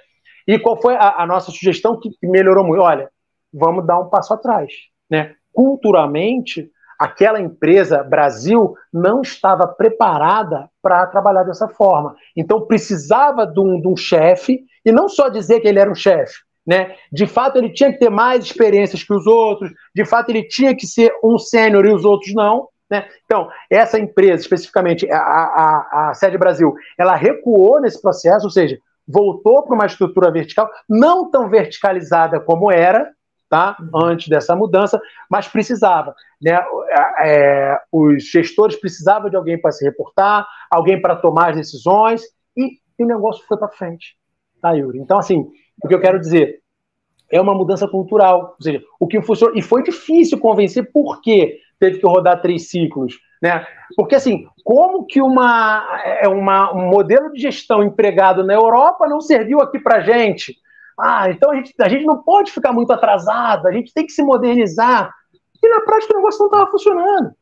E 0.46 0.58
qual 0.58 0.80
foi 0.80 0.94
a, 0.94 1.22
a 1.22 1.26
nossa 1.26 1.50
sugestão 1.50 1.98
que 1.98 2.10
melhorou 2.22 2.64
muito? 2.64 2.82
Olha, 2.82 3.10
vamos 3.52 3.86
dar 3.86 3.98
um 3.98 4.08
passo 4.08 4.32
atrás, 4.32 4.72
né? 5.08 5.34
Culturalmente, 5.52 6.70
aquela 7.00 7.40
empresa, 7.40 8.04
Brasil, 8.04 8.74
não 8.92 9.22
estava 9.22 9.66
preparada 9.66 10.68
para 10.82 11.06
trabalhar 11.06 11.44
dessa 11.44 11.66
forma. 11.66 12.14
Então 12.36 12.66
precisava 12.66 13.46
de 13.46 13.58
um, 13.58 13.80
de 13.80 13.88
um 13.88 13.96
chefe, 13.96 14.60
e 14.84 14.92
não 14.92 15.08
só 15.08 15.30
dizer 15.30 15.60
que 15.60 15.68
ele 15.68 15.78
era 15.78 15.90
um 15.90 15.94
chefe, 15.94 16.34
né? 16.66 16.94
De 17.10 17.26
fato, 17.26 17.56
ele 17.56 17.72
tinha 17.72 17.90
que 17.90 17.98
ter 17.98 18.10
mais 18.10 18.44
experiências 18.44 19.02
que 19.02 19.14
os 19.14 19.26
outros, 19.26 19.72
de 19.94 20.04
fato, 20.04 20.28
ele 20.28 20.46
tinha 20.46 20.76
que 20.76 20.86
ser 20.86 21.10
um 21.24 21.38
sênior 21.38 21.86
e 21.86 21.92
os 21.94 22.04
outros 22.04 22.34
não. 22.34 22.68
Né? 22.90 23.06
Então, 23.24 23.48
essa 23.70 23.98
empresa, 23.98 24.42
especificamente 24.42 25.10
a, 25.10 25.16
a, 25.16 26.10
a 26.10 26.14
Sede 26.14 26.36
Brasil, 26.36 26.74
ela 26.98 27.14
recuou 27.14 27.80
nesse 27.80 28.00
processo, 28.02 28.44
ou 28.44 28.50
seja, 28.50 28.78
voltou 29.08 29.62
para 29.62 29.74
uma 29.74 29.86
estrutura 29.86 30.30
vertical, 30.30 30.68
não 30.88 31.30
tão 31.30 31.48
verticalizada 31.48 32.40
como 32.40 32.70
era, 32.70 33.10
tá? 33.50 33.76
Uhum. 33.80 34.06
antes 34.06 34.28
dessa 34.28 34.54
mudança, 34.54 35.02
mas 35.28 35.48
precisava. 35.48 36.14
Né? 36.40 36.58
É, 37.18 37.76
os 37.90 38.30
gestores 38.30 38.76
precisavam 38.76 39.28
de 39.28 39.36
alguém 39.36 39.60
para 39.60 39.72
se 39.72 39.84
reportar, 39.84 40.46
alguém 40.70 41.02
para 41.02 41.16
tomar 41.16 41.50
as 41.50 41.56
decisões, 41.56 42.22
e, 42.56 42.78
e 42.96 43.04
o 43.04 43.06
negócio 43.06 43.44
foi 43.46 43.58
para 43.58 43.68
frente. 43.68 44.16
Tá, 44.62 44.70
Yuri? 44.72 45.00
Então, 45.00 45.18
assim, 45.18 45.48
o 45.82 45.88
que 45.88 45.94
eu 45.94 46.00
quero 46.00 46.20
dizer 46.20 46.60
é 47.28 47.40
uma 47.40 47.54
mudança 47.54 47.88
cultural. 47.88 48.54
Ou 48.56 48.62
seja, 48.62 48.82
o 49.00 49.06
que 49.06 49.20
funcionou. 49.20 49.56
E 49.56 49.62
foi 49.62 49.82
difícil 49.82 50.38
convencer 50.38 50.90
por 50.92 51.20
que 51.20 51.58
teve 51.78 51.98
que 51.98 52.06
rodar 52.06 52.40
três 52.40 52.70
ciclos. 52.70 53.18
Né? 53.42 53.66
Porque, 53.96 54.14
assim, 54.14 54.46
como 54.62 55.06
que 55.06 55.20
uma, 55.20 55.84
é 56.20 56.28
uma, 56.28 56.72
um 56.72 56.88
modelo 56.88 57.32
de 57.32 57.40
gestão 57.40 57.82
empregado 57.82 58.44
na 58.44 58.54
Europa 58.54 59.08
não 59.08 59.20
serviu 59.20 59.60
aqui 59.60 59.78
para 59.80 60.02
gente? 60.02 60.56
Ah, 61.00 61.30
então 61.30 61.50
a 61.50 61.56
gente, 61.56 61.74
a 61.80 61.88
gente 61.88 62.04
não 62.04 62.22
pode 62.22 62.52
ficar 62.52 62.72
muito 62.72 62.92
atrasado, 62.92 63.66
a 63.66 63.72
gente 63.72 63.92
tem 63.92 64.06
que 64.06 64.12
se 64.12 64.22
modernizar. 64.22 65.12
E 65.62 65.68
na 65.68 65.80
prática 65.80 66.12
o 66.12 66.16
negócio 66.16 66.40
não 66.40 66.46
estava 66.46 66.70
funcionando. 66.70 67.32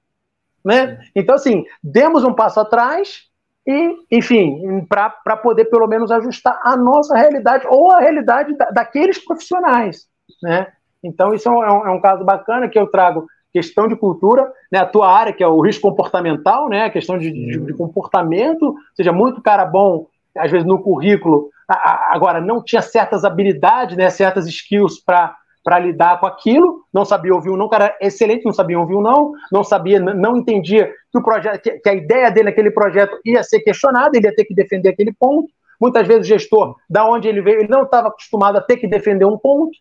Né? 0.65 0.99
Então, 1.15 1.35
assim, 1.35 1.65
demos 1.83 2.25
um 2.25 2.35
passo 2.35 2.61
atrás 2.61 3.23
e, 3.67 3.97
enfim, 4.11 4.87
para 4.89 5.37
poder 5.37 5.67
pelo 5.67 5.87
menos 5.87 6.11
ajustar 6.11 6.61
a 6.63 6.77
nossa 6.77 7.17
realidade 7.17 7.67
ou 7.69 7.91
a 7.91 8.01
realidade 8.01 8.57
da, 8.57 8.71
daqueles 8.71 9.25
profissionais. 9.25 10.07
Né? 10.43 10.67
Então, 11.03 11.33
isso 11.33 11.49
é 11.49 11.53
um, 11.53 11.87
é 11.87 11.91
um, 11.91 12.01
caso 12.01 12.25
bacana 12.25 12.69
que 12.69 12.79
eu 12.79 12.87
trago 12.87 13.27
questão 13.53 13.89
de 13.89 13.97
cultura, 13.97 14.53
né, 14.71 14.79
a 14.79 14.87
tua 14.87 15.11
área, 15.11 15.33
que 15.33 15.43
é 15.43 15.49
o 15.49 15.61
risco 15.61 15.89
comportamental, 15.89 16.69
né, 16.69 16.85
a 16.85 16.91
questão 16.91 17.19
de, 17.19 17.31
de, 17.31 17.59
de 17.59 17.75
comportamento, 17.75 18.63
ou 18.63 18.77
seja, 18.95 19.11
muito 19.11 19.41
cara 19.41 19.65
bom, 19.65 20.07
às 20.37 20.51
vezes 20.51 20.67
no 20.67 20.83
currículo, 20.83 21.49
agora 21.69 22.40
não 22.40 22.62
tinha 22.62 22.81
certas 22.81 23.24
habilidades, 23.24 23.97
né, 23.97 24.09
certas 24.09 24.47
skills 24.47 24.99
para 25.05 25.36
para 25.69 25.81
lidar 25.81 26.19
com 26.19 26.27
aquilo, 26.27 26.85
não 26.95 27.05
sabia 27.05 27.35
ouvir 27.35 27.51
um 27.51 27.57
não, 27.57 27.69
cara 27.69 27.95
excelente, 28.01 28.43
não 28.43 28.55
sabia 28.55 28.81
ouvir 28.81 28.95
um 28.95 29.03
não, 29.03 29.32
não 29.53 29.62
sabia, 29.62 30.01
não 30.01 30.39
entendia 30.39 30.90
que 31.12 31.19
o 31.19 31.23
projeto, 31.23 31.61
que, 31.62 31.89
a 31.90 31.93
ideia 31.93 32.31
dele 32.31 32.47
naquele 32.47 32.70
projeto 32.70 33.19
ia 33.23 33.43
ser 33.43 33.61
questionada, 33.61 34.16
ele 34.16 34.27
ia 34.27 34.35
ter 34.35 34.47
que 34.47 34.55
defender 34.55 34.89
aquele 34.89 35.12
ponto. 35.12 35.49
Muitas 35.78 36.07
vezes 36.07 36.23
o 36.24 36.28
gestor, 36.28 36.77
da 36.89 37.05
onde 37.05 37.28
ele 37.28 37.43
veio, 37.43 37.61
ele 37.61 37.69
não 37.69 37.82
estava 37.82 38.09
acostumado 38.09 38.57
a 38.57 38.62
ter 38.62 38.78
que 38.78 38.86
defender 38.86 39.27
um 39.27 39.36
ponto, 39.36 39.77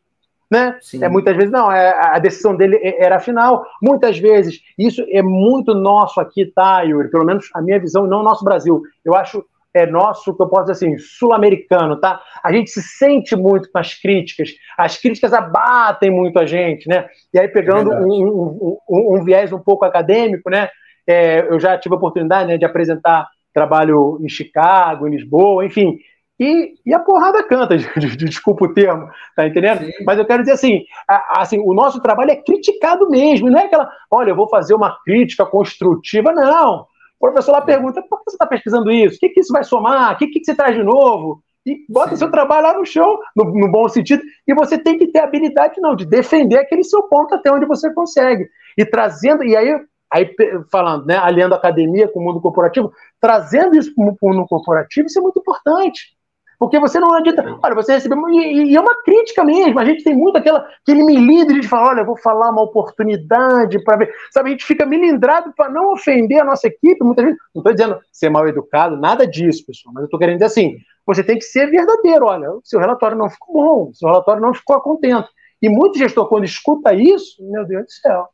né? 0.51 0.77
É, 1.01 1.07
muitas 1.07 1.35
vezes 1.38 1.51
não, 1.51 1.72
é, 1.72 1.93
a 1.97 2.19
decisão 2.19 2.53
dele 2.53 2.80
era 2.84 3.19
final. 3.19 3.65
Muitas 3.81 4.18
vezes, 4.18 4.59
isso 4.77 5.05
é 5.09 5.22
muito 5.22 5.73
nosso 5.73 6.19
aqui, 6.19 6.45
tá, 6.45 6.81
Yuri? 6.81 7.09
Pelo 7.09 7.26
menos 7.26 7.49
a 7.53 7.61
minha 7.61 7.80
visão, 7.80 8.05
não 8.05 8.23
nosso 8.23 8.43
Brasil. 8.43 8.81
Eu 9.05 9.15
acho 9.15 9.45
é 9.78 9.86
nosso, 9.86 10.36
que 10.36 10.41
eu 10.41 10.48
posso 10.48 10.72
dizer 10.72 10.86
assim, 10.86 10.98
sul-americano, 10.98 11.99
tá? 11.99 12.22
A 12.44 12.52
gente 12.52 12.70
se 12.70 12.82
sente 12.82 13.36
muito 13.36 13.72
com 13.72 13.80
as 13.80 13.94
críticas, 13.94 14.49
as 14.78 14.98
críticas 14.98 15.34
abatem 15.34 16.12
muito 16.12 16.40
a 16.40 16.45
gente, 16.45 16.88
né? 16.88 17.08
E 17.34 17.40
aí, 17.40 17.48
pegando 17.48 17.94
é 17.94 17.99
um, 17.99 18.78
um, 18.90 19.16
um, 19.16 19.24
viés 19.24 19.52
um 19.52 19.60
pouco 19.60 19.86
acadêmico, 19.86 20.49
né? 20.49 20.70
É, 21.08 21.41
eu 21.49 21.60
já 21.60 21.78
tive 21.78 21.95
a 21.95 21.98
oportunidade 21.98 22.48
né, 22.48 22.58
de 22.58 22.66
apresentar 22.66 23.28
trabalho 23.54 24.20
em 24.22 24.30
Chicago, 24.30 25.08
em 25.08 25.12
Lisboa, 25.12 25.66
enfim. 25.66 25.98
E, 26.40 26.76
e 26.86 26.94
a 26.94 26.99
porrada 26.99 27.44
canta, 27.44 27.76
de, 27.78 27.88
de, 27.98 28.16
de, 28.16 28.26
desculpa 28.26 28.66
o 28.66 28.74
termo, 28.74 29.10
tá 29.36 29.48
entendendo? 29.48 29.86
Sim. 29.86 30.04
Mas 30.06 30.20
eu 30.20 30.26
quero 30.26 30.44
dizer 30.44 30.54
assim, 30.54 30.84
a, 31.08 31.41
assim, 31.41 31.60
o 31.60 31.74
nosso 31.74 31.99
trabalho 32.02 32.32
é 32.32 32.36
criticado 32.36 33.10
mesmo, 33.10 33.49
não 33.49 33.60
é 33.60 33.66
aquela, 33.66 33.90
olha, 34.12 34.32
eu 34.32 34.36
vou 34.36 34.48
fazer 34.48 34.74
uma 34.74 34.98
crítica 35.04 35.45
construtiva, 35.45 36.32
não. 36.32 36.86
O 37.19 37.27
professor 37.27 37.52
lá 37.52 37.61
pergunta: 37.61 38.02
por 38.02 38.19
que 38.19 38.31
você 38.31 38.35
está 38.35 38.45
pesquisando 38.45 38.91
isso? 38.91 39.18
O 39.18 39.19
que, 39.19 39.30
que 39.30 39.39
isso 39.39 39.53
vai 39.53 39.64
somar? 39.64 40.14
O 40.14 40.18
que, 40.18 40.27
que 40.27 40.44
você 40.44 40.56
traz 40.56 40.76
de 40.76 40.84
novo? 40.84 41.44
E 41.65 41.85
bota 41.89 42.11
Sim. 42.11 42.18
seu 42.18 42.31
trabalho 42.31 42.68
lá 42.68 42.77
no 42.77 42.85
chão, 42.85 43.19
no, 43.35 43.44
no, 43.44 43.69
bom 43.69 43.89
sentido, 43.89 44.23
e 44.48 44.53
você 44.53 44.77
tem 44.77 44.98
que 44.98 45.07
ter 45.07 45.19
habilidade, 45.19 45.81
não, 45.81 45.98
de 45.98 46.06
defender 46.06 46.57
aquele 46.57 46.81
seu 46.81 47.03
ponto 47.03 47.35
até 47.35 47.52
onde 47.52 47.65
você 47.65 47.94
consegue. 47.94 48.48
E 48.77 48.85
trazendo, 48.85 49.44
e 49.44 49.53
aí, 49.53 49.77
aí 50.14 50.34
falando, 50.72 51.06
né, 51.06 51.18
aliando 51.18 51.53
a 51.53 51.57
academia 51.57 52.07
com 52.07 52.22
o 52.22 52.23
mundo 52.23 52.39
corporativo, 52.39 52.89
trazendo 53.19 53.76
isso 53.76 53.94
para 53.94 54.02
o 54.02 54.15
mundo 54.22 54.48
corporativo, 54.48 55.07
isso 55.07 55.19
é 55.19 55.22
muito 55.22 55.39
importante. 55.39 56.16
Porque 56.59 56.79
você 56.79 56.99
não 56.99 57.13
adianta. 57.13 57.43
Olha, 57.63 57.75
você 57.75 57.93
recebeu. 57.93 58.17
E, 58.29 58.71
e, 58.71 58.75
é 58.75 58.81
uma 58.81 59.03
crítica 59.03 59.43
mesmo. 59.43 59.79
A 59.79 59.85
gente 59.85 60.03
tem 60.03 60.15
muito 60.15 60.38
aquela, 60.38 60.67
aquele 60.81 61.03
milindre 61.03 61.59
de 61.59 61.67
falar: 61.67 61.89
olha, 61.89 62.03
vou 62.03 62.17
falar 62.17 62.49
uma 62.49 62.63
oportunidade 62.63 63.84
para 63.84 63.97
ver. 63.97 64.13
Sabe, 64.31 64.49
a 64.49 64.51
gente 64.53 64.65
fica 64.65 64.85
milindrado 64.85 65.53
para 65.55 65.69
não 65.69 65.93
ofender 65.93 66.41
a 66.41 66.45
nossa 66.45 66.67
equipe. 66.67 67.03
Muitas 67.03 67.25
vezes. 67.25 67.39
Não 67.53 67.61
estou 67.61 67.73
dizendo 67.73 67.99
ser 68.11 68.29
mal 68.29 68.47
educado, 68.47 68.97
nada 68.97 69.27
disso, 69.27 69.65
pessoal. 69.65 69.93
Mas 69.93 70.01
eu 70.01 70.05
estou 70.05 70.19
querendo 70.19 70.35
dizer 70.35 70.45
assim: 70.45 70.77
você 71.05 71.23
tem 71.23 71.38
que 71.38 71.45
ser 71.45 71.69
verdadeiro. 71.69 72.25
Olha, 72.25 72.51
o 72.51 72.61
seu 72.63 72.79
relatório 72.79 73.17
não 73.17 73.29
ficou 73.29 73.63
bom, 73.63 73.89
o 73.89 73.93
seu 73.93 74.09
relatório 74.09 74.41
não 74.41 74.53
ficou 74.53 74.79
contente. 74.81 75.27
E 75.61 75.69
muito 75.69 75.97
gestor, 75.97 76.27
quando 76.27 76.45
escuta 76.45 76.93
isso, 76.93 77.35
meu 77.51 77.65
Deus 77.65 77.85
do 77.85 77.91
céu. 77.91 78.27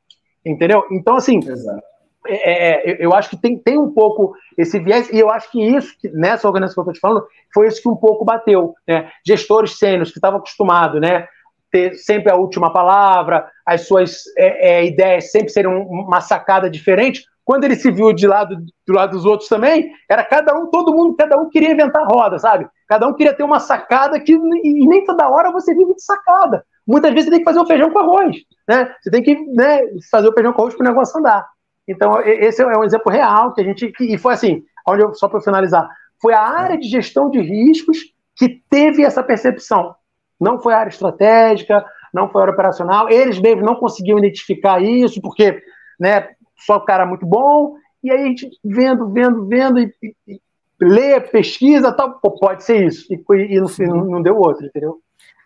Entendeu? 0.45 0.83
Então, 0.91 1.15
assim. 1.15 1.39
Exato 1.39 1.92
é, 2.27 2.91
é 2.91 3.05
eu 3.05 3.13
acho 3.13 3.29
que 3.29 3.37
tem, 3.37 3.57
tem 3.57 3.77
um 3.77 3.91
pouco 3.91 4.35
esse 4.57 4.79
viés, 4.79 5.09
e 5.11 5.19
eu 5.19 5.29
acho 5.29 5.51
que 5.51 5.61
isso, 5.61 5.93
nessa 6.13 6.47
organização 6.47 6.83
que 6.83 6.89
eu 6.89 6.93
estou 6.93 7.11
te 7.11 7.13
falando, 7.13 7.27
foi 7.53 7.67
isso 7.67 7.81
que 7.81 7.89
um 7.89 7.95
pouco 7.95 8.25
bateu. 8.25 8.73
Né? 8.87 9.09
Gestores 9.25 9.77
sênios 9.77 10.11
que 10.11 10.17
estavam 10.17 10.39
acostumados, 10.39 10.99
né? 10.99 11.27
ter 11.73 11.95
sempre 11.95 12.31
a 12.31 12.35
última 12.35 12.71
palavra, 12.71 13.49
as 13.65 13.87
suas 13.87 14.21
é, 14.37 14.75
é, 14.75 14.85
ideias 14.85 15.31
sempre 15.31 15.49
serem 15.49 15.71
uma 15.71 16.21
sacada 16.21 16.69
diferente. 16.69 17.23
Quando 17.43 17.63
ele 17.63 17.75
se 17.75 17.89
viu 17.89 18.13
de 18.13 18.27
lado 18.27 18.55
do 18.87 18.93
lado 18.93 19.11
dos 19.11 19.25
outros 19.25 19.49
também, 19.49 19.91
era 20.09 20.23
cada 20.23 20.55
um, 20.55 20.67
todo 20.67 20.93
mundo, 20.93 21.15
cada 21.15 21.35
um 21.35 21.49
queria 21.49 21.71
inventar 21.71 22.05
roda, 22.05 22.37
sabe? 22.37 22.67
Cada 22.87 23.07
um 23.07 23.13
queria 23.13 23.33
ter 23.33 23.43
uma 23.43 23.59
sacada 23.59 24.19
que 24.19 24.33
e 24.33 24.87
nem 24.87 25.03
toda 25.03 25.27
hora 25.27 25.51
você 25.51 25.73
vive 25.73 25.95
de 25.95 26.03
sacada. 26.03 26.63
Muitas 26.87 27.11
vezes 27.11 27.25
você 27.25 27.31
tem 27.31 27.39
que 27.39 27.45
fazer 27.45 27.59
o 27.59 27.65
feijão 27.65 27.89
com 27.89 27.99
arroz, 27.99 28.35
né? 28.67 28.93
Você 29.01 29.09
tem 29.09 29.23
que 29.23 29.35
né, 29.35 29.81
fazer 30.11 30.29
o 30.29 30.33
feijão 30.33 30.53
com 30.53 30.61
arroz 30.61 30.75
para 30.75 30.85
o 30.85 30.89
negócio 30.89 31.19
andar. 31.19 31.45
Então, 31.87 32.21
esse 32.21 32.61
é 32.61 32.77
um 32.77 32.83
exemplo 32.83 33.11
real 33.11 33.53
que 33.53 33.61
a 33.61 33.63
gente. 33.63 33.91
E 33.99 34.17
foi 34.17 34.33
assim, 34.33 34.63
onde 34.87 35.03
eu, 35.03 35.13
só 35.13 35.27
para 35.27 35.41
finalizar, 35.41 35.87
foi 36.21 36.33
a 36.33 36.41
área 36.41 36.77
de 36.77 36.87
gestão 36.87 37.29
de 37.29 37.39
riscos 37.41 37.97
que 38.35 38.61
teve 38.69 39.03
essa 39.03 39.21
percepção. 39.21 39.95
Não 40.39 40.59
foi 40.59 40.73
a 40.73 40.79
área 40.79 40.89
estratégica, 40.89 41.85
não 42.13 42.29
foi 42.29 42.41
a 42.41 42.43
área 42.43 42.53
operacional. 42.53 43.09
Eles 43.09 43.39
mesmos 43.39 43.65
não 43.65 43.75
conseguiam 43.75 44.17
identificar 44.17 44.81
isso, 44.81 45.21
porque 45.21 45.61
né, 45.99 46.29
só 46.57 46.77
o 46.77 46.85
cara 46.85 47.05
muito 47.05 47.25
bom. 47.25 47.75
E 48.03 48.11
aí 48.11 48.23
a 48.23 48.25
gente 48.25 48.49
vendo, 48.63 49.09
vendo, 49.09 49.45
vendo, 49.45 49.79
e, 49.79 49.93
e, 50.01 50.15
e 50.27 50.41
lê, 50.81 51.19
pesquisa, 51.19 51.91
tal, 51.91 52.19
pô, 52.19 52.31
pode 52.31 52.63
ser 52.63 52.85
isso. 52.85 53.05
E, 53.13 53.15
e 53.15 53.69
fim 53.69 53.87
não, 53.87 54.05
não 54.05 54.21
deu 54.21 54.37
outro, 54.37 54.65
entendeu? 54.65 54.99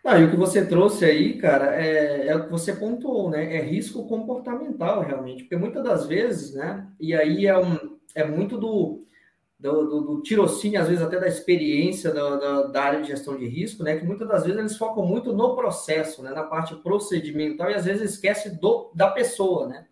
Ah, 0.09 0.17
e 0.17 0.23
o 0.23 0.31
que 0.31 0.37
você 0.37 0.65
trouxe 0.65 1.03
aí, 1.03 1.37
cara, 1.37 1.75
é, 1.75 2.27
é, 2.27 2.35
o 2.37 2.45
que 2.45 2.49
você 2.49 2.71
pontuou, 2.71 3.29
né? 3.29 3.57
É 3.57 3.61
risco 3.61 4.07
comportamental, 4.07 5.01
realmente. 5.01 5.43
Porque 5.43 5.57
muitas 5.57 5.83
das 5.83 6.05
vezes, 6.05 6.53
né? 6.53 6.87
E 6.97 7.13
aí 7.13 7.45
é, 7.45 7.57
um, 7.57 7.97
é 8.15 8.23
muito 8.23 8.57
do, 8.57 9.05
do, 9.59 9.85
do, 9.85 10.01
do 10.01 10.21
tirocínio, 10.21 10.79
às 10.79 10.87
vezes 10.87 11.03
até 11.03 11.19
da 11.19 11.27
experiência 11.27 12.13
da, 12.13 12.67
da, 12.67 12.81
área 12.83 13.01
de 13.01 13.09
gestão 13.09 13.37
de 13.37 13.49
risco, 13.49 13.83
né? 13.83 13.97
Que 13.97 14.05
muitas 14.05 14.29
das 14.29 14.43
vezes 14.43 14.57
eles 14.57 14.77
focam 14.77 15.05
muito 15.05 15.33
no 15.33 15.57
processo, 15.57 16.23
né? 16.23 16.31
Na 16.31 16.43
parte 16.43 16.73
procedimental 16.77 17.69
e 17.69 17.75
às 17.75 17.83
vezes 17.83 18.13
esquece 18.13 18.49
do, 18.61 18.89
da 18.95 19.09
pessoa, 19.09 19.67
né? 19.67 19.87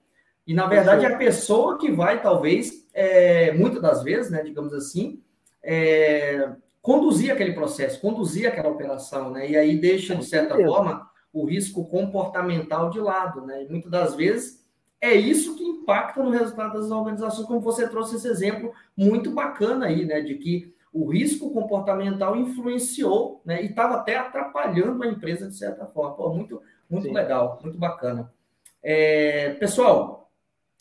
E 0.47 0.53
na 0.53 0.65
verdade 0.65 1.03
é 1.03 1.13
a 1.13 1.17
pessoa 1.17 1.77
que 1.77 1.91
vai, 1.91 2.21
talvez, 2.21 2.87
é, 2.93 3.51
muitas 3.51 3.81
das 3.81 4.01
vezes, 4.01 4.31
né? 4.31 4.41
Digamos 4.41 4.73
assim, 4.73 5.21
é, 5.61 6.51
conduzir 6.85 7.31
aquele 7.31 7.53
processo, 7.53 7.99
conduzir 7.99 8.47
aquela 8.47 8.69
operação, 8.69 9.31
né? 9.31 9.49
E 9.49 9.57
aí 9.57 9.75
deixa, 9.75 10.15
de 10.15 10.23
certa 10.23 10.55
forma, 10.55 11.09
o 11.33 11.43
risco 11.43 11.83
comportamental 11.89 12.91
de 12.91 12.99
lado, 12.99 13.41
né? 13.41 13.63
E 13.63 13.67
muitas 13.67 13.89
das 13.89 14.13
vezes 14.13 14.63
é 15.01 15.15
isso 15.15 15.55
que 15.55 15.63
impacta 15.63 16.21
no 16.21 16.29
resultado 16.29 16.79
das 16.79 16.91
organizações, 16.91 17.47
como 17.47 17.59
você 17.59 17.87
trouxe 17.89 18.17
esse 18.17 18.27
exemplo 18.27 18.71
muito 18.95 19.31
bacana 19.31 19.87
aí, 19.87 20.05
né? 20.05 20.21
De 20.21 20.35
que 20.35 20.75
o 20.93 21.09
risco 21.09 21.51
comportamental 21.51 22.35
influenciou, 22.35 23.41
né? 23.43 23.63
E 23.63 23.65
estava 23.65 23.95
até 23.95 24.17
atrapalhando 24.17 25.01
a 25.01 25.07
empresa 25.07 25.47
de 25.47 25.55
certa 25.55 25.87
forma. 25.87 26.15
Pô, 26.15 26.29
muito, 26.35 26.61
muito 26.87 27.11
legal, 27.11 27.59
muito 27.63 27.79
bacana. 27.79 28.31
É, 28.83 29.55
pessoal, 29.55 30.29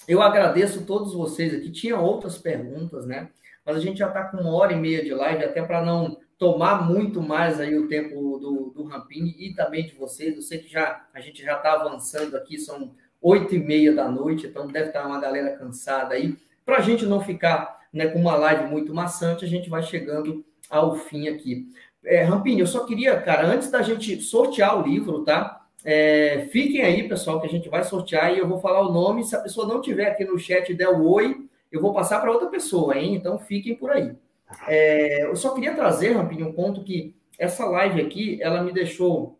eu 0.07 0.21
agradeço 0.21 0.85
todos 0.85 1.15
vocês 1.15 1.55
aqui. 1.55 1.71
Tinha 1.71 1.99
outras 1.99 2.37
perguntas, 2.37 3.07
né? 3.07 3.31
Mas 3.65 3.77
a 3.77 3.81
gente 3.81 3.99
já 3.99 4.09
está 4.09 4.25
com 4.25 4.39
uma 4.39 4.55
hora 4.55 4.73
e 4.73 4.77
meia 4.77 5.03
de 5.03 5.13
live, 5.13 5.45
até 5.45 5.63
para 5.63 5.85
não 5.85 6.19
tomar 6.39 6.87
muito 6.87 7.23
mais 7.23 7.61
aí 7.61 7.79
o 7.79 7.89
tempo 7.89 8.39
do, 8.39 8.73
do 8.75 8.85
Rampini 8.85 9.35
e 9.39 9.55
também 9.55 9.87
de 9.87 9.95
vocês. 9.95 10.37
Eu 10.37 10.43
sei 10.43 10.59
que 10.59 10.71
já 10.71 11.07
a 11.15 11.21
gente 11.21 11.43
já 11.43 11.57
está 11.57 11.73
avançando 11.73 12.37
aqui, 12.37 12.59
são 12.59 12.93
oito 13.23 13.55
e 13.55 13.59
meia 13.59 13.95
da 13.95 14.09
noite, 14.09 14.47
então 14.47 14.67
deve 14.67 14.89
estar 14.89 15.07
uma 15.07 15.21
galera 15.21 15.57
cansada 15.57 16.15
aí. 16.15 16.37
Para 16.65 16.79
a 16.79 16.81
gente 16.81 17.07
não 17.07 17.21
ficar 17.21 17.81
né, 17.93 18.07
com 18.09 18.19
uma 18.19 18.37
live 18.37 18.67
muito 18.71 18.93
maçante, 18.93 19.45
a 19.45 19.49
gente 19.49 19.71
vai 19.71 19.83
chegando 19.83 20.45
ao 20.69 20.95
fim 20.97 21.29
aqui. 21.29 21.69
É, 22.05 22.23
Rampini, 22.23 22.61
eu 22.61 22.67
só 22.67 22.85
queria, 22.85 23.19
cara, 23.21 23.47
antes 23.47 23.71
da 23.71 23.81
gente 23.81 24.21
sortear 24.21 24.79
o 24.79 24.87
livro, 24.87 25.25
tá? 25.25 25.65
É, 25.85 26.49
fiquem 26.51 26.83
aí, 26.83 27.09
pessoal, 27.09 27.41
que 27.41 27.47
a 27.47 27.51
gente 27.51 27.69
vai 27.69 27.85
sortear 27.85 28.35
e 28.35 28.39
eu 28.39 28.49
vou 28.49 28.59
falar 28.59 28.81
o 28.81 28.93
nome. 28.93 29.25
Se 29.25 29.37
a 29.37 29.41
pessoa 29.41 29.67
não 29.67 29.81
tiver 29.81 30.09
aqui 30.09 30.25
no 30.25 30.39
chat 30.39 30.73
der 30.75 30.89
o 30.89 31.07
oi, 31.11 31.44
eu 31.77 31.81
vou 31.81 31.93
passar 31.93 32.21
para 32.21 32.31
outra 32.31 32.49
pessoa, 32.49 32.97
hein? 32.97 33.15
Então 33.15 33.39
fiquem 33.39 33.75
por 33.75 33.91
aí. 33.91 34.15
É, 34.69 35.25
eu 35.25 35.37
só 35.37 35.55
queria 35.55 35.75
trazer, 35.75 36.13
Rampinho, 36.13 36.49
um 36.49 36.53
ponto 36.53 36.85
que 36.85 37.15
essa 37.39 37.65
live 37.67 38.01
aqui, 38.01 38.41
ela 38.43 38.63
me 38.63 38.73
deixou 38.73 39.39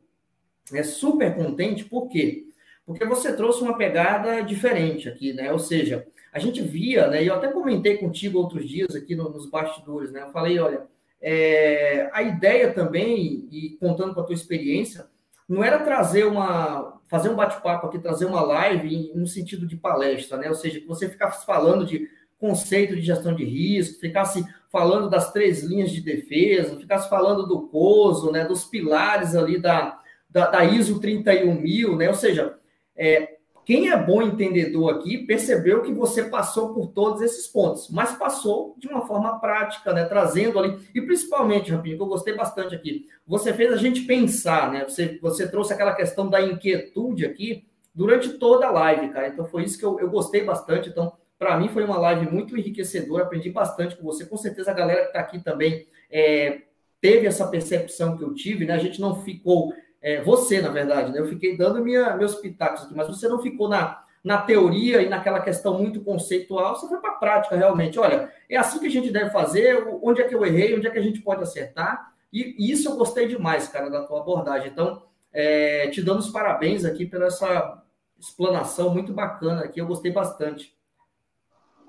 é, 0.73 0.83
super 0.83 1.35
contente, 1.35 1.85
por 1.85 2.09
quê? 2.09 2.47
Porque 2.87 3.05
você 3.05 3.35
trouxe 3.35 3.63
uma 3.63 3.77
pegada 3.77 4.43
diferente 4.43 5.09
aqui, 5.09 5.33
né? 5.33 5.53
Ou 5.53 5.59
seja, 5.59 6.07
a 6.33 6.39
gente 6.39 6.61
via, 6.61 7.07
né? 7.07 7.23
E 7.23 7.29
eu 7.29 7.35
até 7.35 7.49
comentei 7.49 7.97
contigo 7.97 8.39
outros 8.39 8.69
dias 8.69 8.95
aqui 8.95 9.15
no, 9.15 9.31
nos 9.31 9.49
bastidores, 9.49 10.11
né? 10.11 10.23
Eu 10.23 10.31
falei, 10.31 10.59
olha, 10.59 10.83
é, 11.21 12.11
a 12.13 12.23
ideia 12.23 12.73
também, 12.73 13.49
e 13.51 13.77
contando 13.81 14.15
com 14.15 14.21
a 14.21 14.25
tua 14.25 14.35
experiência, 14.35 15.07
não 15.49 15.63
era 15.63 15.79
trazer 15.79 16.25
uma, 16.25 17.01
fazer 17.07 17.29
um 17.29 17.37
bate-papo 17.37 17.87
aqui, 17.87 17.99
trazer 17.99 18.25
uma 18.27 18.43
live 18.43 19.13
no 19.15 19.27
sentido 19.27 19.67
de 19.67 19.77
palestra, 19.77 20.37
né? 20.37 20.49
Ou 20.49 20.55
seja, 20.55 20.81
que 20.81 20.87
você 20.87 21.09
ficasse 21.09 21.47
falando 21.47 21.87
de 21.87 22.09
conceito 22.39 22.95
de 22.95 23.03
gestão 23.03 23.35
de 23.35 23.45
risco, 23.45 24.01
ficasse 24.01 24.45
falando 24.71 25.09
das 25.09 25.33
três 25.33 25.63
linhas 25.63 25.91
de 25.91 26.01
defesa, 26.01 26.77
ficasse 26.77 27.09
falando 27.09 27.47
do 27.47 27.69
COSO, 27.69 28.33
né, 28.33 28.45
dos 28.45 28.65
pilares 28.65 29.35
ali 29.35 29.59
da, 29.59 30.01
da, 30.29 30.51
da 30.51 30.65
ISO 30.65 31.01
31000, 31.01 31.97
né? 31.97 32.09
Ou 32.09 32.15
seja, 32.15 32.59
é, 32.97 33.37
quem 33.65 33.91
é 33.91 33.97
bom 33.97 34.21
entendedor 34.21 34.95
aqui 34.95 35.19
percebeu 35.19 35.83
que 35.83 35.93
você 35.93 36.25
passou 36.25 36.75
por 36.75 36.89
todos 36.89 37.23
esses 37.23 37.47
pontos, 37.47 37.89
mas 37.89 38.13
passou 38.13 38.75
de 38.79 38.89
uma 38.89 39.07
forma 39.07 39.39
prática, 39.39 39.93
né? 39.93 40.05
Trazendo 40.05 40.59
ali, 40.59 40.79
e 40.95 41.01
principalmente, 41.01 41.71
Rampinho, 41.71 41.97
que 41.97 42.03
eu 42.03 42.07
gostei 42.07 42.35
bastante 42.35 42.75
aqui, 42.75 43.07
você 43.27 43.55
fez 43.55 43.73
a 43.73 43.77
gente 43.77 44.03
pensar, 44.03 44.71
né? 44.71 44.85
Você, 44.87 45.19
você 45.23 45.49
trouxe 45.49 45.73
aquela 45.73 45.95
questão 45.95 46.29
da 46.29 46.43
inquietude 46.43 47.25
aqui 47.25 47.65
durante 47.95 48.31
toda 48.35 48.67
a 48.67 48.71
live, 48.71 49.09
cara. 49.11 49.29
Então 49.29 49.47
foi 49.47 49.65
isso 49.65 49.79
que 49.79 49.85
eu, 49.85 49.99
eu 49.99 50.11
gostei 50.11 50.45
bastante. 50.45 50.91
Então, 50.91 51.13
para 51.39 51.59
mim 51.59 51.69
foi 51.69 51.85
uma 51.85 51.99
live 51.99 52.31
muito 52.31 52.57
enriquecedora, 52.57 53.25
aprendi 53.25 53.51
bastante 53.51 53.97
com 53.97 54.05
você. 54.05 54.25
Com 54.27 54.37
certeza 54.37 54.71
a 54.71 54.75
galera 54.75 55.03
que 55.03 55.07
está 55.09 55.21
aqui 55.21 55.43
também 55.43 55.87
é, 56.11 56.63
teve 57.01 57.27
essa 57.27 57.47
percepção 57.49 58.17
que 58.17 58.25
eu 58.25 58.35
tive, 58.35 58.65
né? 58.65 58.75
A 58.75 58.79
gente 58.79 59.01
não 59.01 59.23
ficou, 59.23 59.75
é, 60.01 60.23
você, 60.23 60.61
na 60.61 60.71
verdade, 60.71 61.13
né? 61.13 61.19
Eu 61.19 61.27
fiquei 61.27 61.57
dando 61.57 61.83
minha, 61.83 62.17
meus 62.17 62.37
pitacos 62.37 62.85
aqui, 62.85 62.95
mas 62.95 63.07
você 63.07 63.29
não 63.29 63.43
ficou 63.43 63.69
na, 63.69 64.05
na 64.25 64.39
teoria 64.39 65.03
e 65.03 65.09
naquela 65.09 65.41
questão 65.41 65.77
muito 65.77 66.01
conceitual, 66.03 66.75
você 66.75 66.89
foi 66.89 66.99
para 66.99 67.11
a 67.11 67.17
prática 67.17 67.57
realmente. 67.57 67.99
Olha, 67.99 68.33
é 68.49 68.57
assim 68.57 68.79
que 68.79 68.87
a 68.87 68.91
gente 68.91 69.11
deve 69.11 69.31
fazer, 69.31 69.87
onde 70.03 70.23
é 70.23 70.25
que 70.25 70.35
eu 70.35 70.45
errei, 70.47 70.75
onde 70.75 70.87
é 70.87 70.91
que 70.91 70.99
a 70.99 71.03
gente 71.03 71.21
pode 71.21 71.43
acertar. 71.43 72.13
E, 72.33 72.57
e 72.59 72.73
isso 72.73 72.89
eu 72.89 72.97
gostei 72.97 73.29
demais, 73.29 73.69
cara, 73.69 73.91
da 73.91 74.03
tua 74.05 74.21
abordagem. 74.21 74.71
Então, 74.71 75.03
é, 75.31 75.89
te 75.89 76.01
dando 76.01 76.21
os 76.21 76.31
parabéns 76.31 76.85
aqui 76.85 77.05
pela 77.05 77.27
essa 77.27 77.83
explanação 78.19 78.95
muito 78.95 79.13
bacana 79.13 79.65
aqui, 79.65 79.81
eu 79.81 79.87
gostei 79.87 80.11
bastante. 80.11 80.75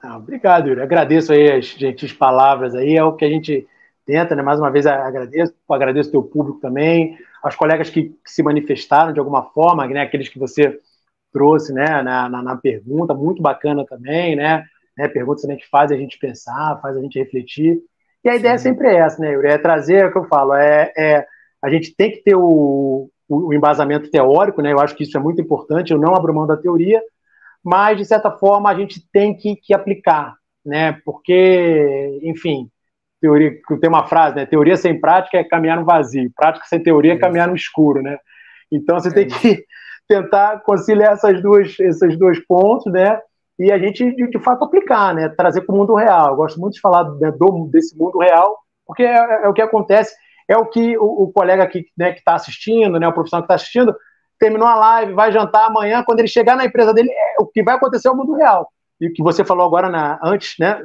Ah, 0.07 0.17
obrigado, 0.17 0.69
Yuri. 0.69 0.81
Agradeço 0.81 1.33
aí 1.33 1.51
as 1.51 1.65
gentis 1.65 2.13
palavras 2.13 2.75
aí, 2.75 2.95
é 2.95 3.03
o 3.03 3.13
que 3.13 3.25
a 3.25 3.29
gente 3.29 3.67
tenta, 4.05 4.35
né? 4.35 4.43
Mais 4.43 4.59
uma 4.59 4.69
vez 4.69 4.85
agradeço, 4.85 5.51
agradeço 5.67 6.09
o 6.09 6.11
teu 6.11 6.23
público 6.23 6.59
também, 6.59 7.17
aos 7.41 7.55
colegas 7.55 7.89
que, 7.89 8.09
que, 8.09 8.31
se 8.31 8.43
manifestaram 8.43 9.13
de 9.13 9.19
alguma 9.19 9.45
forma, 9.45 9.87
né? 9.87 10.01
Aqueles 10.01 10.29
que 10.29 10.37
você 10.37 10.79
trouxe, 11.33 11.73
né? 11.73 12.03
Na, 12.03 12.29
na, 12.29 12.43
na 12.43 12.55
pergunta, 12.55 13.15
muito 13.15 13.41
bacana 13.41 13.83
também, 13.83 14.35
né? 14.35 14.63
né? 14.95 15.07
Perguntas 15.07 15.41
também 15.41 15.57
que 15.57 15.67
fazem 15.67 15.97
a 15.97 15.99
gente 15.99 16.19
pensar, 16.19 16.79
faz 16.83 16.95
a 16.95 17.01
gente 17.01 17.17
refletir. 17.17 17.81
E 18.23 18.29
a 18.29 18.33
Sim. 18.33 18.39
ideia 18.39 18.57
sempre 18.59 18.87
é 18.89 18.97
essa, 18.97 19.19
né, 19.19 19.33
Yuri? 19.33 19.47
É 19.47 19.57
trazer, 19.57 20.03
é 20.03 20.05
o 20.05 20.11
que 20.11 20.19
eu 20.19 20.25
falo, 20.25 20.53
é, 20.53 20.93
é 20.95 21.25
a 21.63 21.69
gente 21.71 21.95
tem 21.95 22.11
que 22.11 22.17
ter 22.17 22.35
o, 22.35 23.09
o, 23.27 23.47
o 23.47 23.53
embasamento 23.55 24.11
teórico, 24.11 24.61
né? 24.61 24.71
Eu 24.71 24.79
acho 24.79 24.95
que 24.95 25.01
isso 25.01 25.17
é 25.17 25.19
muito 25.19 25.41
importante. 25.41 25.91
Eu 25.91 25.99
não 25.99 26.13
abro 26.15 26.31
mão 26.31 26.45
da 26.45 26.55
teoria, 26.55 27.01
mas, 27.65 27.97
de 27.97 28.05
certa 28.05 28.29
forma, 28.29 28.69
a 28.69 28.75
gente 28.75 29.01
tem 29.11 29.35
que, 29.35 29.55
que 29.55 29.73
aplicar, 29.73 30.35
né? 30.63 30.99
Porque, 31.03 32.19
enfim, 32.21 32.69
teoria, 33.19 33.51
tem 33.81 33.89
uma 33.89 34.05
frase, 34.05 34.35
né? 34.35 34.45
Teoria 34.45 34.77
sem 34.77 34.99
prática 34.99 35.37
é 35.39 35.43
caminhar 35.43 35.77
no 35.77 35.85
vazio, 35.85 36.31
prática 36.35 36.65
sem 36.67 36.81
teoria 36.81 37.13
é 37.13 37.17
caminhar 37.17 37.47
no 37.47 37.55
escuro, 37.55 38.03
né? 38.03 38.19
Então, 38.71 38.99
você 38.99 39.09
é 39.09 39.11
tem 39.11 39.27
que 39.27 39.65
tentar 40.07 40.59
conciliar 40.61 41.13
essas 41.13 41.41
duas, 41.41 41.79
esses 41.79 42.19
dois 42.19 42.39
pontos, 42.45 42.93
né? 42.93 43.19
E 43.57 43.71
a 43.71 43.79
gente, 43.79 44.15
de, 44.15 44.29
de 44.29 44.39
fato, 44.39 44.63
aplicar, 44.63 45.15
né? 45.15 45.29
Trazer 45.29 45.61
para 45.61 45.73
o 45.73 45.77
mundo 45.77 45.95
real. 45.95 46.29
Eu 46.29 46.35
gosto 46.35 46.59
muito 46.59 46.75
de 46.75 46.81
falar 46.81 47.09
né, 47.15 47.31
do, 47.31 47.67
desse 47.71 47.97
mundo 47.97 48.19
real, 48.19 48.59
porque 48.85 49.01
é, 49.01 49.15
é, 49.15 49.45
é 49.45 49.47
o 49.49 49.53
que 49.53 49.61
acontece 49.61 50.13
é 50.47 50.55
o 50.57 50.65
que 50.65 50.97
o, 50.97 51.23
o 51.23 51.31
colega 51.31 51.65
que 51.67 51.85
né, 51.97 52.13
está 52.13 52.35
assistindo, 52.35 52.99
né, 52.99 53.07
o 53.07 53.13
profissional 53.13 53.41
que 53.41 53.45
está 53.45 53.55
assistindo, 53.55 53.95
terminou 54.39 54.67
a 54.67 54.75
live, 54.75 55.13
vai 55.13 55.31
jantar 55.31 55.67
amanhã, 55.67 56.03
quando 56.03 56.19
ele 56.19 56.27
chegar 56.27 56.55
na 56.55 56.65
empresa 56.65 56.93
dele, 56.93 57.09
é, 57.11 57.41
o 57.41 57.45
que 57.45 57.63
vai 57.63 57.75
acontecer 57.75 58.07
é 58.07 58.11
o 58.11 58.15
mundo 58.15 58.33
real. 58.33 58.69
E 58.99 59.07
o 59.07 59.13
que 59.13 59.23
você 59.23 59.43
falou 59.43 59.65
agora 59.65 59.89
na, 59.89 60.19
antes, 60.23 60.55
né, 60.59 60.81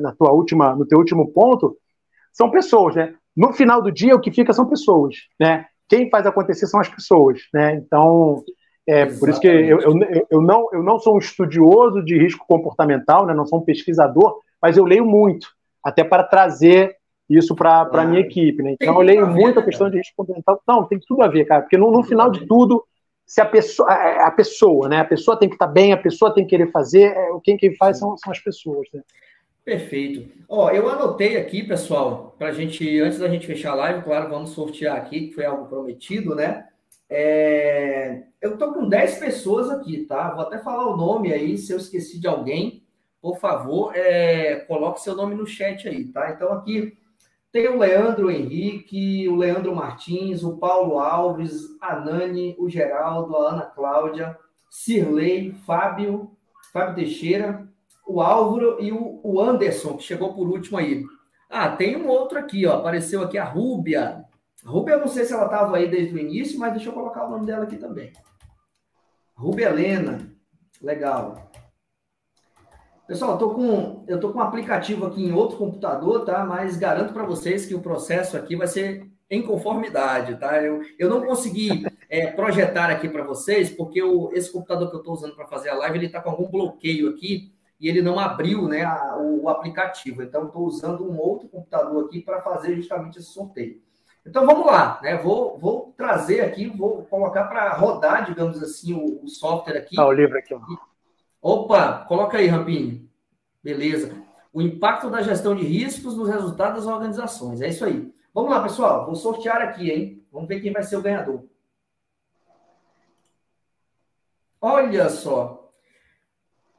na 0.00 0.12
tua 0.12 0.32
última, 0.32 0.74
no 0.74 0.86
teu 0.86 0.98
último 0.98 1.32
ponto, 1.32 1.76
são 2.32 2.50
pessoas, 2.50 2.94
né? 2.94 3.14
No 3.36 3.52
final 3.52 3.82
do 3.82 3.92
dia, 3.92 4.14
o 4.14 4.20
que 4.20 4.30
fica 4.30 4.52
são 4.52 4.66
pessoas, 4.66 5.16
né? 5.38 5.66
Quem 5.88 6.10
faz 6.10 6.26
acontecer 6.26 6.66
são 6.66 6.80
as 6.80 6.88
pessoas, 6.88 7.40
né? 7.52 7.74
Então, 7.74 8.42
é 8.86 9.06
por 9.06 9.28
isso 9.28 9.40
que 9.40 9.46
eu, 9.46 9.80
eu, 9.80 9.94
eu, 10.30 10.40
não, 10.40 10.68
eu 10.72 10.82
não 10.82 10.98
sou 10.98 11.16
um 11.16 11.18
estudioso 11.18 12.02
de 12.02 12.18
risco 12.18 12.46
comportamental, 12.46 13.26
né? 13.26 13.34
Não 13.34 13.46
sou 13.46 13.58
um 13.58 13.64
pesquisador, 13.64 14.40
mas 14.60 14.76
eu 14.76 14.84
leio 14.84 15.04
muito, 15.04 15.48
até 15.84 16.02
para 16.02 16.24
trazer 16.24 16.96
isso 17.28 17.54
para 17.54 17.88
a 17.92 18.04
minha 18.04 18.20
equipe, 18.20 18.62
né? 18.62 18.76
Então, 18.80 18.94
eu 18.94 19.00
leio 19.00 19.26
muito 19.26 19.58
a 19.58 19.62
né, 19.62 19.66
questão 19.66 19.90
de 19.90 19.98
risco 19.98 20.14
comportamental. 20.16 20.62
Não, 20.66 20.84
tem 20.84 20.98
tudo 20.98 21.22
a 21.22 21.28
ver, 21.28 21.44
cara, 21.44 21.62
porque 21.62 21.76
no, 21.76 21.90
no 21.90 22.02
final 22.04 22.30
de 22.30 22.46
tudo, 22.46 22.84
se 23.26 23.40
a 23.40 23.44
pessoa, 23.44 23.90
a 23.90 24.30
pessoa, 24.30 24.88
né? 24.88 25.00
A 25.00 25.04
pessoa 25.04 25.36
tem 25.36 25.48
que 25.48 25.56
estar 25.56 25.66
tá 25.66 25.72
bem, 25.72 25.92
a 25.92 25.96
pessoa 25.96 26.32
tem 26.32 26.44
que 26.44 26.50
querer 26.50 26.70
fazer, 26.70 27.06
é, 27.06 27.28
quem 27.42 27.56
quem 27.56 27.74
faz 27.76 27.98
são, 27.98 28.16
são 28.16 28.32
as 28.32 28.38
pessoas, 28.38 28.86
né? 28.94 29.02
Perfeito. 29.64 30.30
Ó, 30.48 30.70
eu 30.70 30.88
anotei 30.88 31.36
aqui, 31.36 31.64
pessoal, 31.64 32.36
para 32.38 32.48
a 32.48 32.52
gente, 32.52 33.00
antes 33.00 33.18
da 33.18 33.28
gente 33.28 33.48
fechar 33.48 33.72
a 33.72 33.74
live, 33.74 34.04
claro, 34.04 34.30
vamos 34.30 34.50
sortear 34.50 34.96
aqui, 34.96 35.26
que 35.26 35.34
foi 35.34 35.44
algo 35.44 35.66
prometido, 35.66 36.36
né? 36.36 36.68
É, 37.10 38.22
eu 38.40 38.56
tô 38.56 38.72
com 38.72 38.88
10 38.88 39.18
pessoas 39.18 39.68
aqui, 39.68 40.04
tá? 40.04 40.30
Vou 40.30 40.42
até 40.42 40.58
falar 40.58 40.86
o 40.88 40.96
nome 40.96 41.32
aí, 41.32 41.58
se 41.58 41.72
eu 41.72 41.78
esqueci 41.78 42.20
de 42.20 42.28
alguém, 42.28 42.84
por 43.20 43.38
favor, 43.38 43.90
é, 43.96 44.56
coloque 44.68 45.00
seu 45.00 45.16
nome 45.16 45.34
no 45.34 45.46
chat 45.46 45.88
aí, 45.88 46.04
tá? 46.04 46.30
Então 46.30 46.52
aqui 46.52 46.96
tem 47.56 47.68
o 47.68 47.78
Leandro 47.78 48.30
Henrique, 48.30 49.26
o 49.30 49.34
Leandro 49.34 49.74
Martins, 49.74 50.44
o 50.44 50.58
Paulo 50.58 50.98
Alves, 50.98 51.62
a 51.80 51.98
Nani, 51.98 52.54
o 52.58 52.68
Geraldo, 52.68 53.34
a 53.34 53.52
Ana 53.52 53.62
Cláudia, 53.62 54.38
Cirlei, 54.68 55.52
Fábio, 55.64 56.36
Fábio 56.70 56.96
Teixeira, 56.96 57.66
o 58.06 58.20
Álvaro 58.20 58.76
e 58.78 58.92
o, 58.92 59.40
Anderson, 59.40 59.96
que 59.96 60.02
chegou 60.02 60.34
por 60.34 60.46
último 60.46 60.76
aí. 60.76 61.02
Ah, 61.48 61.74
tem 61.74 61.96
um 61.96 62.08
outro 62.08 62.38
aqui, 62.38 62.66
ó. 62.66 62.76
Apareceu 62.76 63.22
aqui 63.22 63.38
a 63.38 63.44
Rúbia. 63.44 64.26
Rúbia, 64.62 64.92
eu 64.92 65.00
não 65.00 65.08
sei 65.08 65.24
se 65.24 65.32
ela 65.32 65.46
estava 65.46 65.78
aí 65.78 65.88
desde 65.88 66.14
o 66.14 66.18
início, 66.18 66.58
mas 66.58 66.74
deixa 66.74 66.90
eu 66.90 66.92
colocar 66.92 67.24
o 67.24 67.30
nome 67.30 67.46
dela 67.46 67.64
aqui 67.64 67.78
também. 67.78 68.12
Rúbia 69.34 69.70
Helena. 69.70 70.30
Legal. 70.82 71.50
Pessoal, 73.06 73.32
eu 73.32 73.38
tô 73.38 73.50
com 73.54 74.04
eu 74.08 74.18
tô 74.18 74.32
com 74.32 74.38
um 74.38 74.42
aplicativo 74.42 75.06
aqui 75.06 75.24
em 75.24 75.32
outro 75.32 75.56
computador, 75.56 76.24
tá? 76.24 76.44
Mas 76.44 76.76
garanto 76.76 77.12
para 77.12 77.24
vocês 77.24 77.64
que 77.64 77.74
o 77.74 77.80
processo 77.80 78.36
aqui 78.36 78.56
vai 78.56 78.66
ser 78.66 79.08
em 79.30 79.42
conformidade, 79.42 80.36
tá? 80.36 80.62
Eu, 80.62 80.82
eu 80.98 81.08
não 81.08 81.24
consegui 81.24 81.84
é, 82.08 82.28
projetar 82.28 82.90
aqui 82.90 83.08
para 83.08 83.24
vocês 83.24 83.70
porque 83.70 84.02
o, 84.02 84.30
esse 84.32 84.52
computador 84.52 84.90
que 84.90 84.96
eu 84.96 85.00
estou 85.00 85.14
usando 85.14 85.36
para 85.36 85.46
fazer 85.46 85.68
a 85.70 85.74
live 85.74 85.98
ele 85.98 86.06
está 86.06 86.20
com 86.20 86.30
algum 86.30 86.48
bloqueio 86.48 87.10
aqui 87.10 87.52
e 87.80 87.88
ele 87.88 88.02
não 88.02 88.18
abriu 88.18 88.66
né, 88.68 88.84
a, 88.84 89.16
o, 89.18 89.44
o, 89.44 89.48
aplicativo. 89.48 90.22
Então, 90.22 90.46
estou 90.46 90.64
usando 90.64 91.08
um 91.08 91.18
outro 91.18 91.48
computador 91.48 92.06
aqui 92.06 92.20
para 92.20 92.40
fazer 92.40 92.74
justamente 92.74 93.18
esse 93.18 93.28
sorteio. 93.28 93.80
Então, 94.26 94.44
vamos 94.44 94.66
lá, 94.66 94.98
né? 95.02 95.16
Vou, 95.18 95.58
vou 95.58 95.94
trazer 95.96 96.40
aqui, 96.40 96.66
vou 96.66 97.04
colocar 97.04 97.44
para 97.44 97.74
rodar, 97.74 98.24
digamos 98.24 98.60
assim, 98.62 98.92
o, 98.92 99.24
o, 99.24 99.28
software 99.28 99.76
aqui. 99.76 99.94
Ah, 99.98 100.06
o 100.06 100.12
livro 100.12 100.36
aqui. 100.36 100.54
Opa, 101.48 102.04
coloca 102.08 102.38
aí, 102.38 102.48
Rampini. 102.48 103.08
Beleza. 103.62 104.20
O 104.52 104.60
impacto 104.60 105.08
da 105.08 105.22
gestão 105.22 105.54
de 105.54 105.64
riscos 105.64 106.16
nos 106.16 106.28
resultados 106.28 106.84
das 106.84 106.92
organizações. 106.92 107.60
É 107.60 107.68
isso 107.68 107.84
aí. 107.84 108.12
Vamos 108.34 108.50
lá, 108.50 108.60
pessoal. 108.60 109.06
Vou 109.06 109.14
sortear 109.14 109.62
aqui, 109.62 109.88
hein? 109.88 110.26
Vamos 110.32 110.48
ver 110.48 110.58
quem 110.60 110.72
vai 110.72 110.82
ser 110.82 110.96
o 110.96 111.02
ganhador. 111.02 111.44
Olha 114.60 115.08
só. 115.08 115.70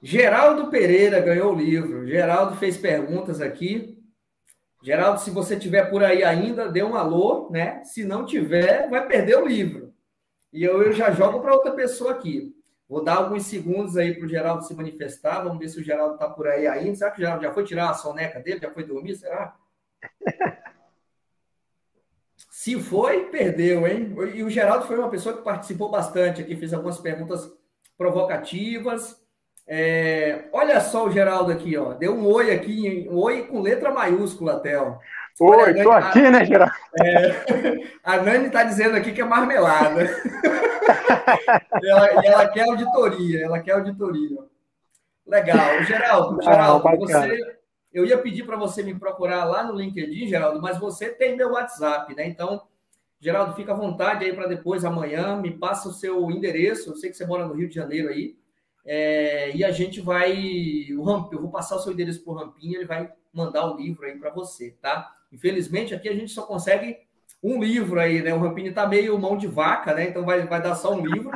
Geraldo 0.02 0.70
Pereira 0.70 1.22
ganhou 1.22 1.54
o 1.54 1.58
livro. 1.58 2.06
Geraldo 2.06 2.58
fez 2.58 2.76
perguntas 2.76 3.40
aqui. 3.40 3.98
Geraldo, 4.84 5.22
se 5.22 5.32
você 5.32 5.58
tiver 5.58 5.90
por 5.90 6.04
aí 6.04 6.26
ainda, 6.26 6.68
dê 6.68 6.84
um 6.84 6.98
alô, 6.98 7.50
né? 7.50 7.82
Se 7.86 8.04
não 8.04 8.26
tiver, 8.26 8.90
vai 8.90 9.08
perder 9.08 9.38
o 9.38 9.48
livro. 9.48 9.94
E 10.52 10.62
eu, 10.62 10.84
eu 10.84 10.92
já 10.92 11.10
jogo 11.12 11.40
para 11.40 11.54
outra 11.54 11.72
pessoa 11.72 12.12
aqui. 12.12 12.57
Vou 12.90 13.04
dar 13.04 13.18
alguns 13.18 13.46
segundos 13.46 13.98
aí 13.98 14.16
para 14.16 14.26
o 14.26 14.30
Geraldo 14.30 14.64
se 14.64 14.74
manifestar. 14.74 15.44
Vamos 15.44 15.60
ver 15.60 15.68
se 15.68 15.80
o 15.80 15.84
Geraldo 15.84 16.14
está 16.14 16.30
por 16.30 16.48
aí 16.48 16.66
ainda. 16.66 16.96
Será 16.96 17.12
que 17.12 17.18
o 17.18 17.22
Geraldo 17.22 17.44
já 17.44 17.52
foi 17.52 17.64
tirar 17.66 17.90
a 17.90 17.94
soneca 17.94 18.40
dele? 18.40 18.62
Já 18.62 18.72
foi 18.72 18.86
dormir? 18.86 19.16
Será? 19.16 19.56
se 22.50 22.80
foi, 22.80 23.26
perdeu, 23.26 23.86
hein? 23.86 24.16
E 24.34 24.42
o 24.42 24.50
Geraldo 24.50 24.86
foi 24.86 24.98
uma 24.98 25.10
pessoa 25.10 25.36
que 25.36 25.44
participou 25.44 25.92
bastante 25.92 26.42
aqui, 26.42 26.56
fez 26.56 26.74
algumas 26.74 26.98
perguntas 26.98 27.52
provocativas. 27.98 29.22
É, 29.70 30.46
olha 30.54 30.80
só 30.80 31.06
o 31.06 31.12
Geraldo 31.12 31.52
aqui, 31.52 31.76
ó. 31.76 31.94
Deu 31.94 32.16
um 32.16 32.26
oi 32.26 32.52
aqui, 32.54 33.06
um 33.12 33.18
oi 33.18 33.48
com 33.48 33.60
letra 33.60 33.92
maiúscula 33.92 34.54
até, 34.54 34.80
ó. 34.80 34.98
Oi, 35.40 35.74
Nani, 35.74 35.84
tô 35.84 35.92
aqui, 35.92 36.20
a, 36.20 36.32
né, 36.32 36.46
Geraldo? 36.46 36.74
É, 37.00 37.92
a 38.04 38.22
Nani 38.22 38.50
tá 38.50 38.64
dizendo 38.64 38.96
aqui 38.96 39.12
que 39.12 39.22
é 39.22 39.26
marmelada. 39.26 40.04
e, 41.82 41.90
ela, 41.90 42.26
e 42.26 42.28
ela 42.28 42.48
quer 42.48 42.68
auditoria, 42.68 43.46
ela 43.46 43.60
quer 43.60 43.74
auditoria. 43.74 44.40
Legal. 45.26 45.84
Geraldo, 45.84 46.40
ah, 46.40 46.44
Geraldo, 46.44 46.88
ah, 46.88 46.96
você. 46.96 47.58
Eu 47.94 48.06
ia 48.06 48.18
pedir 48.18 48.46
para 48.46 48.58
você 48.58 48.82
me 48.82 48.98
procurar 48.98 49.46
lá 49.46 49.64
no 49.64 49.76
LinkedIn, 49.76 50.28
Geraldo, 50.28 50.62
mas 50.62 50.80
você 50.80 51.10
tem 51.10 51.38
meu 51.38 51.52
WhatsApp, 51.52 52.16
né? 52.16 52.28
Então, 52.28 52.64
Geraldo, 53.20 53.54
fica 53.54 53.74
à 53.74 53.76
vontade 53.76 54.26
aí 54.26 54.34
para 54.34 54.48
depois, 54.48 54.84
amanhã, 54.84 55.36
me 55.36 55.52
passa 55.52 55.90
o 55.90 55.94
seu 55.94 56.32
endereço. 56.32 56.92
Eu 56.92 56.96
sei 56.96 57.12
que 57.12 57.18
você 57.18 57.26
mora 57.26 57.46
no 57.46 57.54
Rio 57.54 57.70
de 57.70 57.76
Janeiro 57.76 58.10
aí. 58.10 58.36
É, 58.86 59.56
e 59.56 59.64
a 59.64 59.72
gente 59.72 60.02
vai. 60.02 60.88
O 60.98 61.04
Ramp, 61.04 61.32
eu 61.34 61.42
vou 61.42 61.52
passar 61.52 61.76
o 61.76 61.80
seu 61.80 61.94
endereço 61.94 62.24
para 62.24 62.34
o 62.34 62.36
Rampinho, 62.36 62.78
ele 62.78 62.86
vai 62.86 63.12
mandar 63.34 63.72
o 63.72 63.78
livro 63.78 64.06
aí 64.06 64.18
para 64.18 64.32
você, 64.32 64.72
tá? 64.82 65.14
Infelizmente, 65.32 65.94
aqui 65.94 66.10
a 66.10 66.14
gente 66.14 66.32
só 66.32 66.44
consegue 66.44 66.98
um 67.44 67.62
livro 67.62 68.00
aí, 68.00 68.22
né? 68.22 68.34
O 68.34 68.40
Rampini 68.40 68.72
tá 68.72 68.88
meio 68.88 69.18
mão 69.20 69.38
de 69.38 69.48
vaca, 69.48 69.94
né? 69.94 70.10
Então 70.10 70.26
vai, 70.26 70.46
vai 70.46 70.62
dar 70.62 70.76
só 70.76 70.94
um 70.94 71.06
livro, 71.06 71.32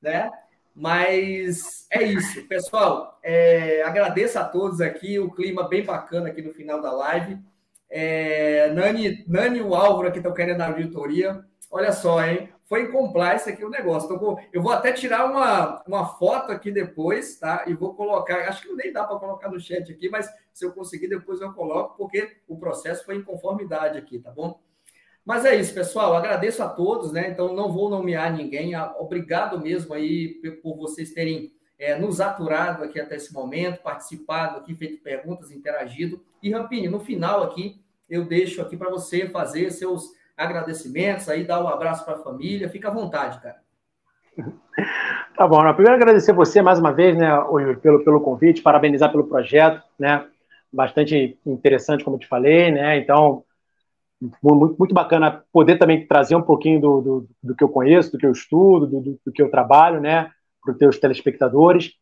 né? 0.00 0.30
Mas 0.74 1.86
é 1.90 2.02
isso, 2.02 2.46
pessoal. 2.46 3.18
É, 3.22 3.82
agradeço 3.82 4.38
a 4.38 4.44
todos 4.44 4.80
aqui, 4.80 5.18
o 5.18 5.30
clima 5.30 5.66
bem 5.68 5.84
bacana 5.84 6.28
aqui 6.28 6.42
no 6.42 6.52
final 6.52 6.82
da 6.82 6.92
live. 6.92 7.38
É, 7.88 8.70
Nani, 8.72 9.24
Nani 9.26 9.58
e 9.58 9.62
o 9.62 9.74
Álvaro 9.74 10.08
aqui 10.08 10.18
estão 10.18 10.34
querendo 10.34 10.60
a 10.60 10.66
auditoria. 10.66 11.42
Olha 11.70 11.92
só, 11.92 12.22
hein? 12.22 12.50
Foi 12.66 12.82
em 12.82 12.90
compliance 12.90 13.48
aqui 13.48 13.64
o 13.64 13.70
negócio. 13.70 14.12
Então, 14.12 14.38
eu 14.52 14.60
vou 14.60 14.72
até 14.72 14.92
tirar 14.92 15.24
uma, 15.24 15.82
uma 15.86 16.06
foto 16.06 16.50
aqui 16.50 16.70
depois, 16.70 17.38
tá? 17.38 17.64
E 17.66 17.74
vou 17.74 17.94
colocar, 17.94 18.48
acho 18.48 18.62
que 18.62 18.72
nem 18.74 18.92
dá 18.92 19.04
para 19.04 19.18
colocar 19.18 19.48
no 19.48 19.60
chat 19.60 19.90
aqui, 19.90 20.08
mas 20.08 20.28
se 20.52 20.64
eu 20.64 20.72
conseguir, 20.72 21.06
depois 21.06 21.40
eu 21.40 21.52
coloco, 21.52 21.96
porque 21.96 22.36
o 22.48 22.58
processo 22.58 23.04
foi 23.04 23.16
em 23.16 23.22
conformidade 23.22 23.96
aqui, 23.96 24.18
tá 24.18 24.32
bom? 24.32 24.60
Mas 25.24 25.44
é 25.44 25.54
isso, 25.54 25.72
pessoal. 25.74 26.14
Agradeço 26.14 26.62
a 26.62 26.68
todos, 26.68 27.12
né? 27.12 27.28
Então, 27.30 27.54
não 27.54 27.72
vou 27.72 27.88
nomear 27.88 28.32
ninguém. 28.32 28.76
Obrigado 28.98 29.60
mesmo 29.60 29.94
aí 29.94 30.40
por 30.62 30.76
vocês 30.76 31.12
terem 31.12 31.52
é, 31.78 31.96
nos 31.98 32.20
aturado 32.20 32.82
aqui 32.82 32.98
até 32.98 33.16
esse 33.16 33.32
momento, 33.32 33.82
participado 33.82 34.58
aqui, 34.58 34.74
feito 34.74 35.02
perguntas, 35.02 35.50
interagido. 35.50 36.24
E, 36.42 36.50
Rampini, 36.50 36.88
no 36.88 37.00
final 37.00 37.42
aqui, 37.42 37.80
eu 38.08 38.24
deixo 38.24 38.62
aqui 38.62 38.76
para 38.76 38.90
você 38.90 39.28
fazer 39.28 39.70
seus 39.70 40.12
agradecimentos, 40.36 41.28
aí 41.28 41.44
dar 41.44 41.62
um 41.62 41.68
abraço 41.68 42.04
para 42.04 42.14
a 42.14 42.22
família. 42.22 42.68
Fica 42.68 42.88
à 42.88 42.92
vontade, 42.92 43.40
cara. 43.40 43.56
Tá 45.36 45.46
bom. 45.46 45.60
Primeiro 45.74 45.94
agradecer 45.94 46.32
você 46.32 46.60
mais 46.60 46.78
uma 46.78 46.92
vez, 46.92 47.16
né, 47.16 47.28
pelo, 47.82 48.04
pelo 48.04 48.20
convite, 48.20 48.62
parabenizar 48.62 49.10
pelo 49.10 49.26
projeto, 49.26 49.82
né? 49.98 50.26
Bastante 50.72 51.38
interessante, 51.46 52.04
como 52.04 52.18
te 52.18 52.26
falei, 52.26 52.70
né? 52.70 52.98
Então, 52.98 53.44
muito, 54.42 54.76
muito 54.78 54.94
bacana 54.94 55.44
poder 55.52 55.78
também 55.78 56.06
trazer 56.06 56.36
um 56.36 56.42
pouquinho 56.42 56.80
do, 56.80 57.00
do, 57.00 57.28
do 57.42 57.54
que 57.54 57.64
eu 57.64 57.68
conheço, 57.68 58.12
do 58.12 58.18
que 58.18 58.26
eu 58.26 58.32
estudo, 58.32 58.86
do, 58.86 59.18
do 59.24 59.32
que 59.32 59.42
eu 59.42 59.50
trabalho, 59.50 60.00
né, 60.00 60.30
para 60.62 60.72
os 60.72 60.78
teus 60.78 60.98
telespectadores. 60.98 61.92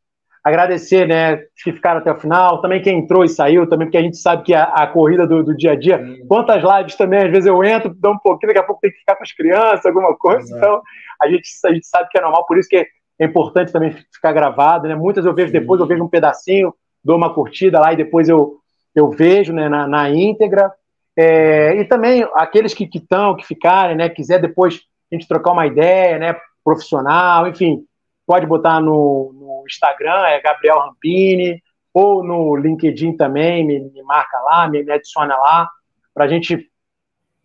Agradecer, 0.44 1.08
né, 1.08 1.38
que 1.62 1.72
ficaram 1.72 2.00
até 2.00 2.12
o 2.12 2.20
final, 2.20 2.60
também 2.60 2.82
quem 2.82 2.98
entrou 2.98 3.24
e 3.24 3.28
saiu, 3.30 3.66
também 3.66 3.86
porque 3.86 3.96
a 3.96 4.02
gente 4.02 4.18
sabe 4.18 4.42
que 4.42 4.54
a, 4.54 4.64
a 4.64 4.86
corrida 4.86 5.26
do, 5.26 5.42
do, 5.42 5.56
dia 5.56 5.72
a 5.72 5.74
dia, 5.74 5.98
Sim. 5.98 6.26
quantas 6.28 6.62
lives 6.62 6.96
também, 6.96 7.20
às 7.20 7.30
vezes 7.30 7.46
eu 7.46 7.64
entro, 7.64 7.94
dou 7.94 8.12
um 8.12 8.18
pouquinho, 8.18 8.52
daqui 8.52 8.62
a 8.62 8.66
pouco 8.66 8.82
tem 8.82 8.90
que 8.90 8.98
ficar 8.98 9.16
com 9.16 9.22
as 9.22 9.32
crianças, 9.32 9.86
alguma 9.86 10.14
coisa, 10.14 10.54
então 10.54 10.82
a 11.22 11.28
gente, 11.28 11.48
a 11.64 11.72
gente 11.72 11.86
sabe 11.86 12.10
que 12.10 12.18
é 12.18 12.20
normal, 12.20 12.44
por 12.44 12.58
isso 12.58 12.68
que 12.68 12.86
é 13.18 13.24
importante 13.24 13.72
também 13.72 13.96
ficar 14.12 14.32
gravado, 14.32 14.86
né, 14.86 14.94
muitas 14.94 15.24
eu 15.24 15.34
vejo 15.34 15.50
depois, 15.50 15.80
eu 15.80 15.86
vejo 15.86 16.04
um 16.04 16.10
pedacinho, 16.10 16.74
dou 17.02 17.16
uma 17.16 17.32
curtida 17.32 17.80
lá 17.80 17.94
e 17.94 17.96
depois 17.96 18.28
eu, 18.28 18.58
eu 18.94 19.10
vejo, 19.10 19.50
né, 19.54 19.66
na, 19.70 19.88
na 19.88 20.10
íntegra, 20.10 20.70
é, 21.16 21.74
e 21.76 21.84
também 21.86 22.28
aqueles 22.34 22.74
que 22.74 22.86
estão, 22.92 23.34
que, 23.34 23.42
que 23.42 23.48
ficarem, 23.48 23.96
né, 23.96 24.10
quiser 24.10 24.40
depois 24.40 24.82
a 25.10 25.14
gente 25.14 25.26
trocar 25.26 25.52
uma 25.52 25.66
ideia, 25.66 26.18
né, 26.18 26.36
profissional, 26.62 27.48
enfim, 27.48 27.82
pode 28.26 28.46
botar 28.46 28.80
no, 28.80 29.32
no 29.34 29.64
Instagram, 29.66 30.26
é 30.26 30.40
Gabriel 30.40 30.80
Rampini, 30.80 31.62
ou 31.92 32.24
no 32.24 32.56
LinkedIn 32.56 33.16
também, 33.16 33.64
me, 33.64 33.80
me 33.80 34.02
marca 34.02 34.38
lá, 34.40 34.68
me, 34.68 34.82
me 34.82 34.92
adiciona 34.92 35.36
lá, 35.36 35.68
para 36.12 36.24
a 36.24 36.28
gente 36.28 36.68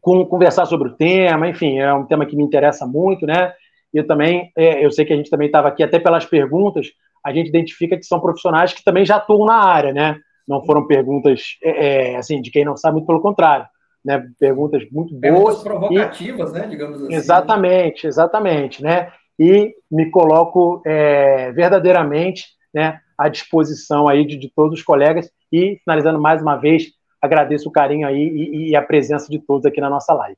com, 0.02 0.26
conversar 0.26 0.66
sobre 0.66 0.90
o 0.90 0.96
tema, 0.96 1.48
enfim, 1.48 1.80
é 1.80 1.94
um 1.94 2.06
tema 2.06 2.26
que 2.26 2.36
me 2.36 2.44
interessa 2.44 2.86
muito, 2.86 3.26
né? 3.26 3.54
E 3.94 3.98
eu 3.98 4.08
também, 4.08 4.52
é, 4.56 4.84
eu 4.84 4.92
sei 4.92 5.06
que 5.06 5.14
a 5.14 5.16
gente 5.16 5.30
também 5.30 5.48
estava 5.48 5.68
aqui, 5.68 5.84
até 5.84 6.00
pelas 6.00 6.26
perguntas, 6.26 6.88
a 7.26 7.34
gente 7.34 7.50
identifica 7.50 7.98
que 7.98 8.04
são 8.04 8.20
profissionais 8.20 8.74
que 8.74 8.84
também 8.84 9.06
já 9.06 9.18
atuam 9.18 9.46
na 9.46 9.64
área, 9.64 9.94
né? 9.94 10.18
Não 10.48 10.64
foram 10.64 10.88
perguntas, 10.88 11.58
é, 11.64 12.14
é 12.14 12.18
assim, 12.18 12.42
de 12.42 12.50
quem 12.50 12.66
não 12.66 12.78
sabe, 12.78 12.96
muito 12.96 13.08
pelo 13.08 13.22
contrário. 13.22 13.68
Né, 14.04 14.26
perguntas 14.40 14.82
muito 14.92 15.14
boas. 15.14 15.22
Perguntas 15.22 15.62
provocativas, 15.62 16.52
e, 16.52 16.54
né? 16.54 16.68
Digamos 16.68 17.04
assim. 17.04 17.14
Exatamente, 17.14 18.08
exatamente, 18.08 18.82
né? 18.82 19.12
E 19.40 19.74
me 19.90 20.12
coloco 20.12 20.82
é, 20.86 21.52
verdadeiramente 21.54 22.46
né, 22.74 23.00
à 23.18 23.30
disposição 23.30 24.08
aí 24.08 24.26
de, 24.26 24.38
de, 24.38 24.50
todos 24.54 24.80
os 24.80 24.86
colegas. 24.86 25.32
E, 25.52 25.80
finalizando 25.84 26.20
mais 26.20 26.42
uma 26.42 26.58
vez, 26.58 26.92
agradeço 27.22 27.70
o 27.70 27.72
carinho 27.72 28.06
aí 28.06 28.18
e, 28.18 28.70
e 28.70 28.76
a 28.76 28.82
presença 28.82 29.30
de 29.30 29.40
todos 29.40 29.66
aqui 29.66 29.80
na 29.80 29.90
nossa 29.90 30.14
live. 30.14 30.38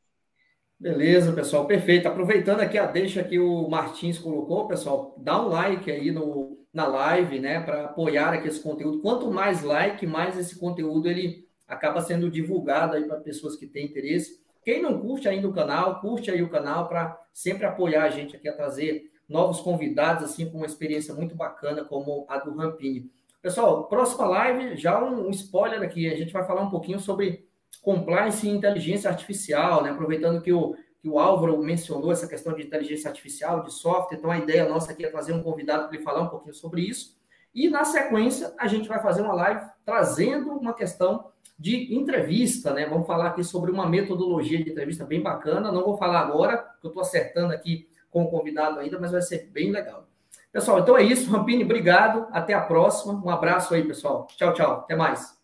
Beleza, 0.80 1.32
pessoal, 1.32 1.66
perfeito. 1.66 2.08
Aproveitando 2.08 2.62
aqui 2.62 2.78
a 2.78 2.88
deixa 2.88 3.24
que 3.24 3.38
o 3.38 3.70
Martins 3.70 4.18
colocou, 4.18 4.68
pessoal, 4.68 5.14
dá 5.18 5.40
um 5.40 5.48
like 5.48 5.92
aí 5.92 6.12
no, 6.12 6.58
na 6.74 6.88
live, 6.88 7.40
né, 7.40 7.60
para 7.60 7.86
apoiar 7.86 8.34
aqui 8.34 8.48
esse 8.48 8.62
conteúdo. 8.62 9.00
Quanto 9.00 9.30
mais 9.30 9.62
like, 9.62 10.08
mais 10.08 10.38
esse 10.38 10.58
conteúdo 10.60 11.08
ele 11.08 11.46
acaba 11.68 12.02
sendo 12.02 12.32
divulgado 12.32 12.96
aí 12.96 13.06
para 13.06 13.18
pessoas 13.18 13.56
que 13.56 13.68
têm 13.68 13.86
interesse. 13.86 14.41
Quem 14.64 14.82
não 14.82 15.00
curte 15.00 15.28
ainda 15.28 15.48
o 15.48 15.54
canal, 15.54 16.00
curte 16.00 16.30
aí 16.30 16.42
o 16.44 16.50
canal 16.50 16.88
para 16.88 17.20
sempre 17.34 17.66
apoiar 17.66 18.04
a 18.04 18.10
gente 18.10 18.36
aqui 18.36 18.48
a 18.48 18.56
trazer 18.56 19.12
novos 19.28 19.62
convidados, 19.62 20.24
assim, 20.24 20.50
com 20.50 20.58
uma 20.58 20.66
experiência 20.66 21.14
muito 21.14 21.36
bacana 21.36 21.86
como 21.86 22.26
a 22.30 22.38
do 22.38 22.56
Rampini. 22.56 23.10
Pessoal, 23.42 23.86
próxima 23.88 24.26
live, 24.26 24.78
já 24.78 25.04
um, 25.04 25.28
um 25.28 25.30
spoiler 25.32 25.82
aqui, 25.82 26.08
a 26.12 26.16
gente 26.16 26.32
vai 26.32 26.46
falar 26.46 26.62
um 26.62 26.70
pouquinho 26.70 27.00
sobre 27.00 27.48
compliance 27.82 28.46
e 28.46 28.52
inteligência 28.52 29.10
artificial, 29.10 29.82
né? 29.82 29.90
Aproveitando 29.90 30.42
que 30.42 30.54
o, 30.54 30.76
que 31.02 31.10
o 31.10 31.18
Álvaro 31.18 31.58
mencionou 31.58 32.12
essa 32.12 32.28
questão 32.28 32.54
de 32.54 32.62
inteligência 32.62 33.10
artificial, 33.10 33.64
de 33.64 33.74
software, 33.74 34.18
então 34.18 34.30
a 34.30 34.38
ideia 34.38 34.70
nossa 34.70 34.92
aqui 34.92 35.06
é 35.06 35.10
trazer 35.10 35.34
um 35.34 35.42
convidado 35.42 35.88
para 35.88 35.96
ele 35.96 36.04
falar 36.04 36.22
um 36.22 36.30
pouquinho 36.30 36.54
sobre 36.54 36.82
isso. 36.82 37.20
E 37.54 37.68
na 37.68 37.84
sequência, 37.84 38.54
a 38.60 38.68
gente 38.68 38.88
vai 38.88 39.02
fazer 39.02 39.24
uma 39.24 39.34
live 39.34 39.66
trazendo 39.84 40.52
uma 40.52 40.74
questão 40.74 41.31
de 41.58 41.96
entrevista, 41.96 42.74
né? 42.74 42.88
Vamos 42.88 43.06
falar 43.06 43.28
aqui 43.28 43.44
sobre 43.44 43.72
uma 43.72 43.88
metodologia 43.88 44.64
de 44.64 44.72
entrevista 44.72 45.06
bem 45.06 45.22
bacana. 45.22 45.72
Não 45.72 45.84
vou 45.84 45.98
falar 45.98 46.22
agora, 46.22 46.58
porque 46.58 46.88
eu 46.88 46.90
estou 46.90 47.02
acertando 47.02 47.54
aqui 47.54 47.88
com 48.10 48.24
o 48.24 48.30
convidado 48.30 48.80
ainda, 48.80 49.00
mas 49.00 49.12
vai 49.12 49.22
ser 49.22 49.50
bem 49.52 49.72
legal. 49.72 50.08
Pessoal, 50.52 50.80
então 50.80 50.98
é 50.98 51.04
isso. 51.04 51.32
Rampini, 51.32 51.64
obrigado. 51.64 52.28
Até 52.32 52.54
a 52.54 52.62
próxima. 52.62 53.14
Um 53.14 53.30
abraço 53.30 53.74
aí, 53.74 53.84
pessoal. 53.84 54.28
Tchau, 54.36 54.54
tchau. 54.54 54.72
Até 54.72 54.96
mais. 54.96 55.41